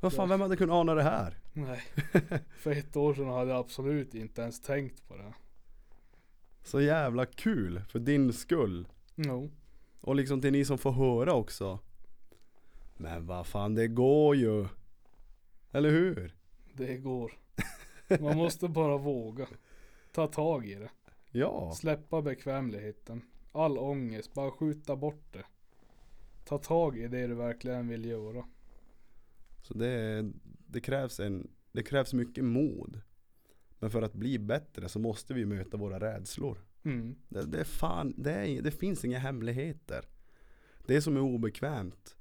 Vad 0.00 0.12
fan, 0.12 0.28
vem 0.28 0.40
hade 0.40 0.56
kunnat 0.56 0.74
ana 0.74 0.94
det 0.94 1.02
här? 1.02 1.38
Nej. 1.52 1.82
För 2.58 2.70
ett 2.70 2.96
år 2.96 3.14
sedan 3.14 3.28
hade 3.28 3.50
jag 3.50 3.58
absolut 3.60 4.14
inte 4.14 4.42
ens 4.42 4.60
tänkt 4.60 5.08
på 5.08 5.16
det. 5.16 5.34
Så 6.62 6.80
jävla 6.80 7.26
kul, 7.26 7.82
för 7.88 7.98
din 7.98 8.32
skull. 8.32 8.88
Jo. 9.14 9.50
Och 10.00 10.16
liksom 10.16 10.40
till 10.40 10.52
ni 10.52 10.64
som 10.64 10.78
får 10.78 10.92
höra 10.92 11.34
också. 11.34 11.78
Men 12.96 13.26
vad 13.26 13.46
fan, 13.46 13.74
det 13.74 13.88
går 13.88 14.36
ju. 14.36 14.66
Eller 15.72 15.90
hur? 15.90 16.34
Det 16.72 16.96
går. 16.96 17.32
Man 18.20 18.36
måste 18.36 18.68
bara 18.68 18.96
våga. 18.96 19.46
Ta 20.12 20.26
tag 20.26 20.66
i 20.66 20.74
det. 20.74 20.90
Ja. 21.30 21.72
Släppa 21.74 22.22
bekvämligheten. 22.22 23.22
All 23.52 23.78
ångest, 23.78 24.34
bara 24.34 24.50
skjuta 24.50 24.96
bort 24.96 25.32
det. 25.32 25.44
Ta 26.44 26.58
tag 26.58 26.98
i 26.98 27.08
det 27.08 27.26
du 27.26 27.34
verkligen 27.34 27.88
vill 27.88 28.04
göra. 28.04 28.44
Så 29.62 29.74
det, 29.74 30.24
det, 30.66 30.80
krävs 30.80 31.20
en, 31.20 31.50
det 31.72 31.82
krävs 31.82 32.12
mycket 32.12 32.44
mod. 32.44 33.00
Men 33.78 33.90
för 33.90 34.02
att 34.02 34.14
bli 34.14 34.38
bättre 34.38 34.88
så 34.88 34.98
måste 34.98 35.34
vi 35.34 35.46
möta 35.46 35.76
våra 35.76 36.00
rädslor. 36.00 36.58
Mm. 36.84 37.16
Det, 37.28 37.46
det, 37.46 37.60
är 37.60 37.64
fan, 37.64 38.14
det, 38.16 38.32
är, 38.32 38.62
det 38.62 38.70
finns 38.70 39.04
inga 39.04 39.18
hemligheter. 39.18 40.04
Det 40.86 41.02
som 41.02 41.16
är 41.16 41.20
obekvämt 41.20 42.16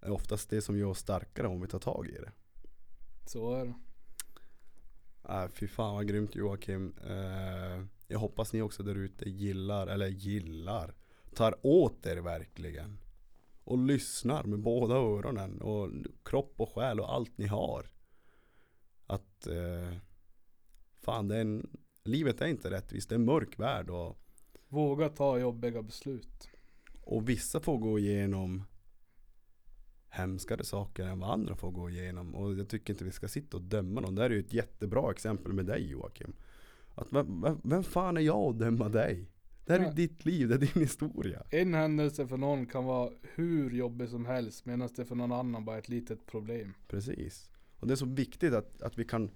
är 0.00 0.10
oftast 0.10 0.50
det 0.50 0.62
som 0.62 0.78
gör 0.78 0.86
oss 0.86 0.98
starkare 0.98 1.46
om 1.46 1.60
vi 1.60 1.68
tar 1.68 1.78
tag 1.78 2.08
i 2.08 2.18
det. 2.18 2.32
Så 3.26 3.54
är 3.54 3.64
det. 3.64 3.74
Äh, 5.28 5.48
fy 5.48 5.68
fan 5.68 5.94
vad 5.94 6.08
grymt 6.08 6.34
Joakim. 6.34 6.94
Eh, 7.06 7.84
jag 8.14 8.20
hoppas 8.20 8.52
ni 8.52 8.62
också 8.62 8.82
där 8.82 8.94
ute 8.94 9.30
gillar, 9.30 9.86
eller 9.86 10.08
gillar, 10.08 10.94
tar 11.34 11.54
åt 11.62 12.06
er 12.06 12.16
verkligen. 12.16 12.98
Och 13.64 13.78
lyssnar 13.78 14.44
med 14.44 14.58
båda 14.58 14.94
öronen 14.94 15.60
och 15.60 15.90
kropp 16.24 16.54
och 16.56 16.74
själ 16.74 17.00
och 17.00 17.14
allt 17.14 17.38
ni 17.38 17.46
har. 17.46 17.90
Att 19.06 19.46
eh, 19.46 19.96
fan 21.00 21.28
det 21.28 21.36
är 21.36 21.40
en, 21.40 21.70
livet 22.04 22.40
är 22.40 22.46
inte 22.46 22.70
rättvist, 22.70 23.08
det 23.08 23.14
är 23.14 23.18
en 23.18 23.24
mörk 23.24 23.58
värld 23.58 23.90
och, 23.90 24.18
Våga 24.68 25.08
ta 25.08 25.38
jobbiga 25.38 25.82
beslut. 25.82 26.48
och 27.00 27.28
vissa 27.28 27.60
får 27.60 27.78
gå 27.78 27.98
igenom 27.98 28.62
hemskare 30.08 30.64
saker 30.64 31.06
än 31.06 31.20
vad 31.20 31.30
andra 31.30 31.56
får 31.56 31.70
gå 31.70 31.90
igenom. 31.90 32.34
Och 32.34 32.54
jag 32.54 32.68
tycker 32.68 32.92
inte 32.92 33.04
vi 33.04 33.10
ska 33.10 33.28
sitta 33.28 33.56
och 33.56 33.62
döma 33.62 34.00
någon. 34.00 34.14
Det 34.14 34.22
här 34.22 34.30
är 34.30 34.34
ju 34.34 34.40
ett 34.40 34.52
jättebra 34.52 35.10
exempel 35.10 35.52
med 35.52 35.66
dig 35.66 35.90
Joakim. 35.90 36.34
Att 36.94 37.12
vem, 37.12 37.40
vem, 37.40 37.60
vem 37.64 37.82
fan 37.82 38.16
är 38.16 38.20
jag 38.20 38.50
att 38.50 38.58
döma 38.58 38.88
dig? 38.88 39.30
Det 39.66 39.72
här 39.72 39.80
är 39.80 39.84
Nej. 39.84 39.94
ditt 39.94 40.24
liv, 40.24 40.48
det 40.48 40.54
är 40.54 40.58
din 40.58 40.82
historia. 40.82 41.42
En 41.50 41.74
händelse 41.74 42.26
för 42.26 42.36
någon 42.36 42.66
kan 42.66 42.84
vara 42.84 43.10
hur 43.34 43.70
jobbig 43.70 44.08
som 44.08 44.26
helst 44.26 44.66
medan 44.66 44.88
det 44.96 45.04
för 45.04 45.14
någon 45.14 45.32
annan 45.32 45.64
bara 45.64 45.76
är 45.76 45.80
ett 45.80 45.88
litet 45.88 46.26
problem. 46.26 46.74
Precis. 46.88 47.50
Och 47.76 47.86
det 47.86 47.94
är 47.94 47.96
så 47.96 48.06
viktigt 48.06 48.54
att, 48.54 48.82
att 48.82 48.98
vi 48.98 49.04
kan 49.04 49.30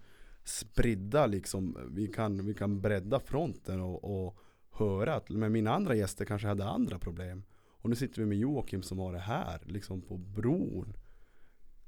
sprida 0.45 1.27
liksom, 1.27 1.79
vi 1.91 2.07
kan, 2.07 2.47
vi 2.47 2.55
kan 2.55 2.81
bredda 2.81 3.21
fronten 3.21 3.81
och, 3.81 4.27
och 4.27 4.39
höra 4.71 5.15
att 5.15 5.31
men 5.31 5.53
mina 5.53 5.75
andra 5.75 5.95
gäster 5.95 6.25
kanske 6.25 6.49
hade 6.49 6.65
andra 6.65 6.99
problem. 6.99 7.45
Och 7.81 7.91
nu 7.91 7.97
sitter 7.97 8.23
vi 8.23 8.27
med 8.27 8.39
Joakim 8.39 8.83
som 8.83 8.99
har 8.99 9.13
det 9.13 9.19
här, 9.19 9.61
liksom 9.65 10.03
på 10.03 10.17
bron. 10.17 10.97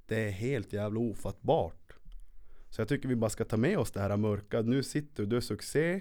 Det 0.07 0.29
är 0.29 0.31
helt 0.31 0.73
jävla 0.73 1.01
ofattbart. 1.01 1.80
Så 2.71 2.81
jag 2.81 2.89
tycker 2.89 3.09
vi 3.09 3.17
bara 3.17 3.31
ska 3.31 3.45
ta 3.45 3.57
med 3.57 3.79
oss 3.79 3.93
det 3.93 4.01
här 4.01 4.17
mörka. 4.17 4.63
Nu 4.63 4.83
sitter 4.83 5.23
du, 5.23 5.29
du 5.29 5.37
är 5.37 5.41
succé. 5.41 6.01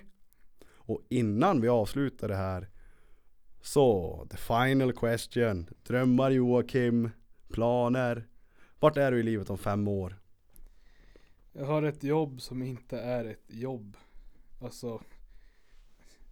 Och 0.68 1.02
innan 1.10 1.62
vi 1.62 1.68
avslutar 1.68 2.28
det 2.28 2.36
här 2.36 2.70
så, 3.62 4.28
the 4.30 4.38
final 4.38 4.94
question. 4.94 5.70
Drömmar 5.84 6.32
Joakim, 6.32 7.10
planer. 7.48 8.28
Vart 8.80 8.98
är 8.98 9.12
du 9.12 9.20
i 9.20 9.24
livet 9.24 9.50
om 9.50 9.58
fem 9.58 9.88
år? 9.88 10.16
Jag 11.54 11.66
har 11.66 11.84
ett 11.84 12.04
jobb 12.04 12.42
som 12.42 12.64
inte 12.64 13.00
är 13.00 13.26
ett 13.26 13.46
jobb. 13.48 13.98
Alltså, 14.62 15.02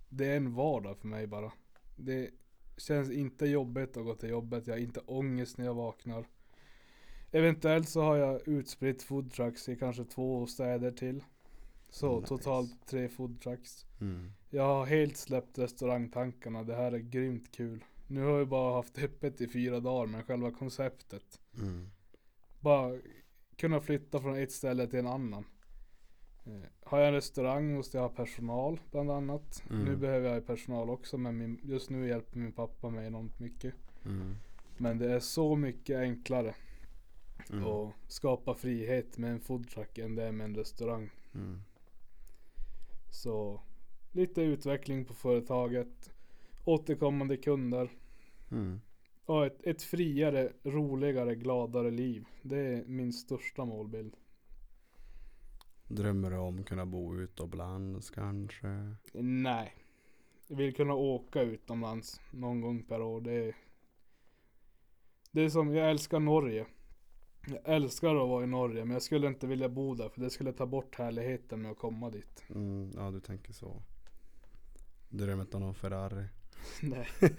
det 0.09 0.25
är 0.25 0.37
en 0.37 0.53
vardag 0.53 0.97
för 0.97 1.07
mig 1.07 1.27
bara. 1.27 1.51
Det 1.95 2.29
känns 2.77 3.11
inte 3.11 3.45
jobbigt 3.45 3.97
att 3.97 4.05
gå 4.05 4.15
till 4.15 4.29
jobbet. 4.29 4.67
Jag 4.67 4.73
har 4.73 4.79
inte 4.79 4.99
ångest 4.99 5.57
när 5.57 5.65
jag 5.65 5.73
vaknar. 5.73 6.25
Eventuellt 7.31 7.89
så 7.89 8.01
har 8.01 8.17
jag 8.17 8.47
utspritt 8.47 9.03
foodtrucks 9.03 9.69
i 9.69 9.75
kanske 9.75 10.03
två 10.05 10.47
städer 10.47 10.91
till. 10.91 11.23
Så 11.89 12.15
Nice. 12.15 12.27
totalt 12.27 12.87
tre 12.87 13.09
foodtrucks. 13.09 13.85
Mm. 14.01 14.31
Jag 14.49 14.63
har 14.63 14.85
helt 14.85 15.17
släppt 15.17 15.57
restaurangtankarna. 15.59 16.63
Det 16.63 16.75
här 16.75 16.91
är 16.91 16.97
grymt 16.99 17.51
kul. 17.51 17.83
Nu 18.07 18.21
har 18.23 18.37
jag 18.37 18.47
bara 18.47 18.73
haft 18.75 18.97
öppet 18.97 19.41
i 19.41 19.47
fyra 19.47 19.79
dagar 19.79 20.05
men 20.07 20.23
själva 20.23 20.51
konceptet. 20.51 21.39
Mm. 21.61 21.89
Bara 22.59 22.99
kunna 23.55 23.79
flytta 23.81 24.19
från 24.19 24.37
ett 24.37 24.51
ställe 24.51 24.87
till 24.87 24.99
en 24.99 25.07
annan. 25.07 25.45
Eh, 26.45 26.51
Har 26.83 26.99
jag 26.99 27.07
en 27.07 27.13
restaurang 27.13 27.73
måste 27.75 27.97
jag 27.97 28.03
ha 28.03 28.09
personal 28.09 28.79
bland 28.91 29.11
annat. 29.11 29.63
Mm. 29.69 29.83
Nu 29.85 29.95
behöver 29.95 30.33
jag 30.33 30.45
personal 30.47 30.89
också 30.89 31.17
men 31.17 31.37
min, 31.37 31.59
just 31.63 31.89
nu 31.89 32.07
hjälper 32.07 32.37
min 32.39 32.51
pappa 32.51 32.89
mig 32.89 33.07
enormt 33.07 33.39
mycket. 33.39 33.73
Mm. 34.05 34.35
Men 34.77 34.97
det 34.97 35.13
är 35.13 35.19
så 35.19 35.55
mycket 35.55 35.97
enklare 35.97 36.55
Mm. 37.51 37.65
att 37.65 37.93
skapa 38.07 38.53
frihet 38.53 39.17
med 39.17 39.31
en 39.31 39.39
foodtruck 39.39 39.97
än 39.97 40.15
det 40.15 40.23
är 40.23 40.31
med 40.31 40.45
en 40.45 40.55
restaurang. 40.55 41.09
Mm. 41.33 41.61
Så 43.11 43.61
lite 44.11 44.41
utveckling 44.41 45.05
på 45.05 45.13
företaget. 45.13 46.13
Återkommande 46.65 47.37
kunder. 47.37 47.89
Mm. 48.51 48.81
Och 49.25 49.45
ett, 49.45 49.67
ett 49.67 49.81
friare, 49.83 50.53
roligare, 50.63 51.35
gladare 51.35 51.91
liv. 51.91 52.25
Det 52.41 52.57
är 52.57 52.83
min 52.85 53.13
största 53.13 53.65
målbild. 53.65 54.15
Drömmer 55.87 56.29
du 56.29 56.37
om 56.37 56.59
att 56.59 56.65
kunna 56.65 56.85
bo 56.85 57.15
utomlands 57.15 58.09
kanske? 58.09 58.95
Nej. 59.13 59.73
Jag 60.47 60.57
vill 60.57 60.75
kunna 60.75 60.93
åka 60.93 61.41
utomlands 61.41 62.21
någon 62.31 62.61
gång 62.61 62.83
per 62.83 63.01
år. 63.01 63.21
Det 63.21 63.33
är, 63.33 63.55
det 65.31 65.41
är 65.41 65.49
som, 65.49 65.75
jag 65.75 65.89
älskar 65.89 66.19
Norge. 66.19 66.65
Jag 67.49 67.59
älskar 67.75 68.15
att 68.15 68.29
vara 68.29 68.43
i 68.43 68.47
Norge 68.47 68.85
men 68.85 68.93
jag 68.93 69.01
skulle 69.01 69.27
inte 69.27 69.47
vilja 69.47 69.69
bo 69.69 69.95
där 69.95 70.09
för 70.09 70.21
det 70.21 70.29
skulle 70.29 70.53
ta 70.53 70.65
bort 70.65 70.95
härligheten 70.95 71.61
med 71.61 71.71
att 71.71 71.77
komma 71.77 72.09
dit. 72.09 72.43
Mm, 72.49 72.91
ja 72.95 73.11
du 73.11 73.19
tänker 73.19 73.53
så. 73.53 73.81
Drömmet 75.09 75.53
om 75.55 75.61
någon 75.61 75.75
Ferrari. 75.75 76.25
Nej. 76.81 77.07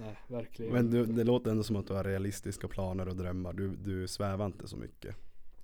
Nej, 0.00 0.16
verkligen 0.28 0.72
Men 0.72 0.90
du, 0.90 1.00
inte. 1.00 1.12
det 1.12 1.24
låter 1.24 1.50
ändå 1.50 1.62
som 1.62 1.76
att 1.76 1.86
du 1.86 1.94
har 1.94 2.04
realistiska 2.04 2.68
planer 2.68 3.08
och 3.08 3.16
drömmar. 3.16 3.52
Du, 3.52 3.76
du 3.76 4.08
svävar 4.08 4.46
inte 4.46 4.68
så 4.68 4.76
mycket. 4.76 5.16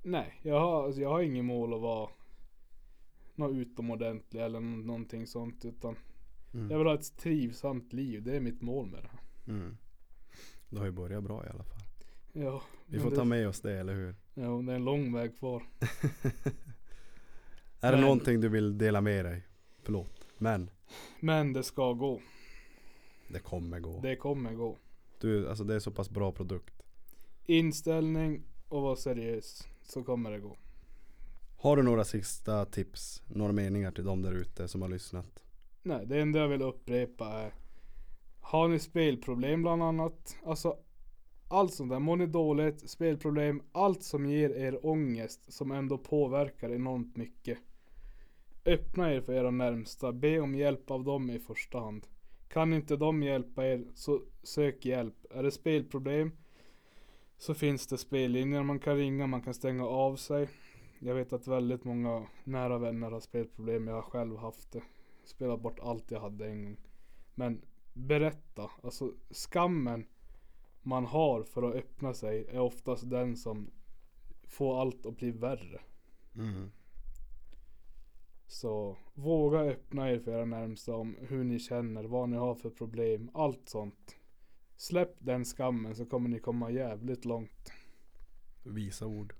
Nej, 0.02 0.40
jag 0.42 0.60
har, 0.60 0.84
alltså, 0.84 1.00
jag 1.00 1.08
har 1.08 1.22
ingen 1.22 1.44
mål 1.44 1.74
att 1.74 1.80
vara 1.80 2.10
något 3.34 3.56
utomordentlig 3.56 4.40
eller 4.40 4.60
nå- 4.60 4.76
någonting 4.86 5.26
sånt 5.26 5.64
utan 5.64 5.96
Mm. 6.54 6.70
jag 6.70 6.78
vill 6.78 6.86
ha 6.86 6.94
ett 6.94 7.16
trivsamt 7.16 7.92
liv. 7.92 8.22
Det 8.22 8.36
är 8.36 8.40
mitt 8.40 8.62
mål 8.62 8.86
med 8.86 9.02
det 9.02 9.08
här. 9.08 9.20
Mm. 9.54 9.76
Du 10.68 10.78
har 10.78 10.84
ju 10.84 10.90
börjat 10.92 11.24
bra 11.24 11.46
i 11.46 11.48
alla 11.48 11.62
fall. 11.64 11.82
Ja, 12.36 12.62
Vi 12.86 12.98
får 13.00 13.10
det, 13.10 13.16
ta 13.16 13.24
med 13.24 13.48
oss 13.48 13.60
det, 13.60 13.72
eller 13.80 13.94
hur? 13.94 14.14
Ja, 14.34 14.42
det 14.42 14.72
är 14.72 14.76
en 14.76 14.84
lång 14.84 15.12
väg 15.14 15.38
kvar. 15.38 15.62
Är 17.80 17.90
det 17.90 17.96
Men- 17.96 18.00
någonting 18.00 18.40
du 18.40 18.48
vill 18.48 18.78
dela 18.78 19.00
med 19.00 19.24
dig? 19.24 19.42
Förlåt. 19.82 20.28
Men 20.38 20.70
Men 21.20 21.52
det 21.52 21.62
ska 21.62 21.92
gå. 21.92 22.20
det 23.28 23.38
kommer 23.38 23.80
gå. 23.80 24.00
Det 24.00 24.16
kommer 24.16 24.52
gå. 24.54 24.76
Du, 25.20 25.48
alltså 25.48 25.64
det 25.64 25.74
är 25.74 25.78
så 25.78 25.90
pass 25.90 26.10
bra 26.10 26.32
produkt. 26.32 26.82
Inställning 27.46 28.42
och 28.68 28.82
vara 28.82 28.96
seriös 28.96 29.68
så 29.82 30.02
kommer 30.04 30.30
det 30.30 30.38
gå. 30.38 30.56
Har 31.56 31.76
du 31.76 31.82
några 31.82 32.04
sista 32.04 32.64
tips? 32.64 33.22
Några 33.26 33.52
meningar 33.52 33.90
till 33.92 34.04
de 34.04 34.22
där 34.22 34.32
ute 34.32 34.68
som 34.68 34.82
har 34.82 34.88
lyssnat? 34.88 35.44
Nej, 35.82 36.06
det 36.06 36.20
enda 36.20 36.38
jag 36.40 36.48
vill 36.48 36.62
upprepa 36.62 37.28
är 37.28 37.54
Har 38.40 38.68
ni 38.68 38.78
spelproblem 38.78 39.62
bland 39.62 39.82
annat? 39.82 40.36
Alltså 40.46 40.76
allt 41.48 41.74
sånt 41.74 41.90
där, 41.90 41.98
mår 41.98 42.16
ni 42.16 42.26
dåligt, 42.26 42.90
spelproblem, 42.90 43.62
allt 43.72 44.02
som 44.02 44.26
ger 44.26 44.50
er 44.50 44.86
ångest 44.86 45.52
som 45.52 45.70
ändå 45.70 45.98
påverkar 45.98 46.70
enormt 46.70 47.16
mycket. 47.16 47.58
Öppna 48.64 49.14
er 49.14 49.20
för 49.20 49.32
era 49.32 49.50
närmsta, 49.50 50.12
be 50.12 50.40
om 50.40 50.54
hjälp 50.54 50.90
av 50.90 51.04
dem 51.04 51.30
i 51.30 51.38
första 51.38 51.78
hand. 51.78 52.06
Kan 52.48 52.72
inte 52.72 52.96
de 52.96 53.22
hjälpa 53.22 53.66
er 53.66 53.84
så 53.94 54.22
sök 54.42 54.84
hjälp. 54.84 55.26
Är 55.30 55.42
det 55.42 55.50
spelproblem 55.50 56.32
så 57.36 57.54
finns 57.54 57.86
det 57.86 57.98
spellinjer 57.98 58.62
man 58.62 58.78
kan 58.78 58.96
ringa, 58.96 59.26
man 59.26 59.42
kan 59.42 59.54
stänga 59.54 59.86
av 59.86 60.16
sig. 60.16 60.48
Jag 60.98 61.14
vet 61.14 61.32
att 61.32 61.46
väldigt 61.46 61.84
många 61.84 62.26
nära 62.44 62.78
vänner 62.78 63.10
har 63.10 63.20
spelproblem, 63.20 63.88
jag 63.88 63.94
har 63.94 64.02
själv 64.02 64.36
haft 64.36 64.72
det 64.72 64.82
spelat 65.24 65.60
bort 65.60 65.78
allt 65.82 66.10
jag 66.10 66.20
hade 66.20 66.46
en 66.46 66.64
gång. 66.64 66.76
Men 67.34 67.62
berätta, 67.92 68.70
alltså 68.82 69.12
skammen 69.30 70.06
man 70.84 71.04
har 71.06 71.42
för 71.42 71.62
att 71.62 71.74
öppna 71.74 72.14
sig 72.14 72.46
är 72.48 72.58
oftast 72.58 73.10
den 73.10 73.36
som 73.36 73.70
får 74.48 74.80
allt 74.80 75.06
att 75.06 75.16
bli 75.16 75.30
värre. 75.30 75.80
Mm. 76.34 76.70
Så 78.46 78.96
våga 79.14 79.58
öppna 79.58 80.10
er 80.10 80.18
för 80.18 80.32
era 80.32 80.44
närmsta 80.44 80.94
om 80.94 81.16
hur 81.20 81.44
ni 81.44 81.58
känner, 81.58 82.04
vad 82.04 82.28
ni 82.28 82.36
har 82.36 82.54
för 82.54 82.70
problem, 82.70 83.30
allt 83.34 83.68
sånt. 83.68 84.16
Släpp 84.76 85.16
den 85.18 85.44
skammen 85.44 85.94
så 85.94 86.06
kommer 86.06 86.28
ni 86.28 86.38
komma 86.38 86.70
jävligt 86.70 87.24
långt. 87.24 87.72
Visa 88.62 89.06
ord. 89.06 89.34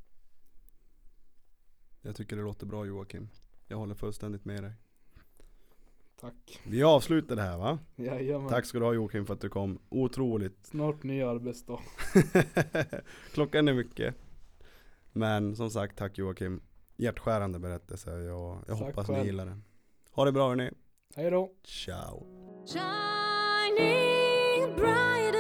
Jag 2.03 2.17
tycker 2.17 2.37
det 2.37 2.43
låter 2.43 2.67
bra 2.67 2.87
Joakim. 2.87 3.29
Jag 3.67 3.77
håller 3.77 3.95
fullständigt 3.95 4.45
med 4.45 4.63
dig. 4.63 4.73
Tack. 6.21 6.61
Vi 6.67 6.83
avslutar 6.83 7.37
det 7.37 7.43
här 7.43 7.59
va? 7.59 7.79
Jajamän. 7.97 8.49
Tack 8.49 8.67
ska 8.67 8.79
du 8.79 8.85
ha 8.85 8.93
Joakim 8.95 9.27
för 9.27 9.35
att 9.35 9.41
du 9.41 9.49
kom. 9.49 9.79
Otroligt. 9.89 10.67
Snart 10.67 11.03
ny 11.03 11.23
arbetsdag. 11.23 11.79
Klockan 13.33 13.69
är 13.69 13.75
mycket. 13.75 14.15
Men 15.13 15.57
som 15.57 15.71
sagt, 15.71 15.99
tack 15.99 16.19
Joakim. 16.19 16.61
Hjärtskärande 16.97 17.59
berättelse. 17.59 18.11
Jag, 18.11 18.59
jag 18.67 18.79
Tack 18.79 18.87
hoppas 18.87 19.07
själv. 19.07 19.19
ni 19.19 19.25
gillar 19.27 19.47
den. 19.47 19.65
Ha 20.13 20.25
det 20.25 20.33
bra 20.33 20.49
hörni. 20.49 20.71
Hej 21.17 21.31
då. 21.31 21.51
Ciao. 21.65 22.27
Shining 22.67 24.77
brighter 24.77 25.34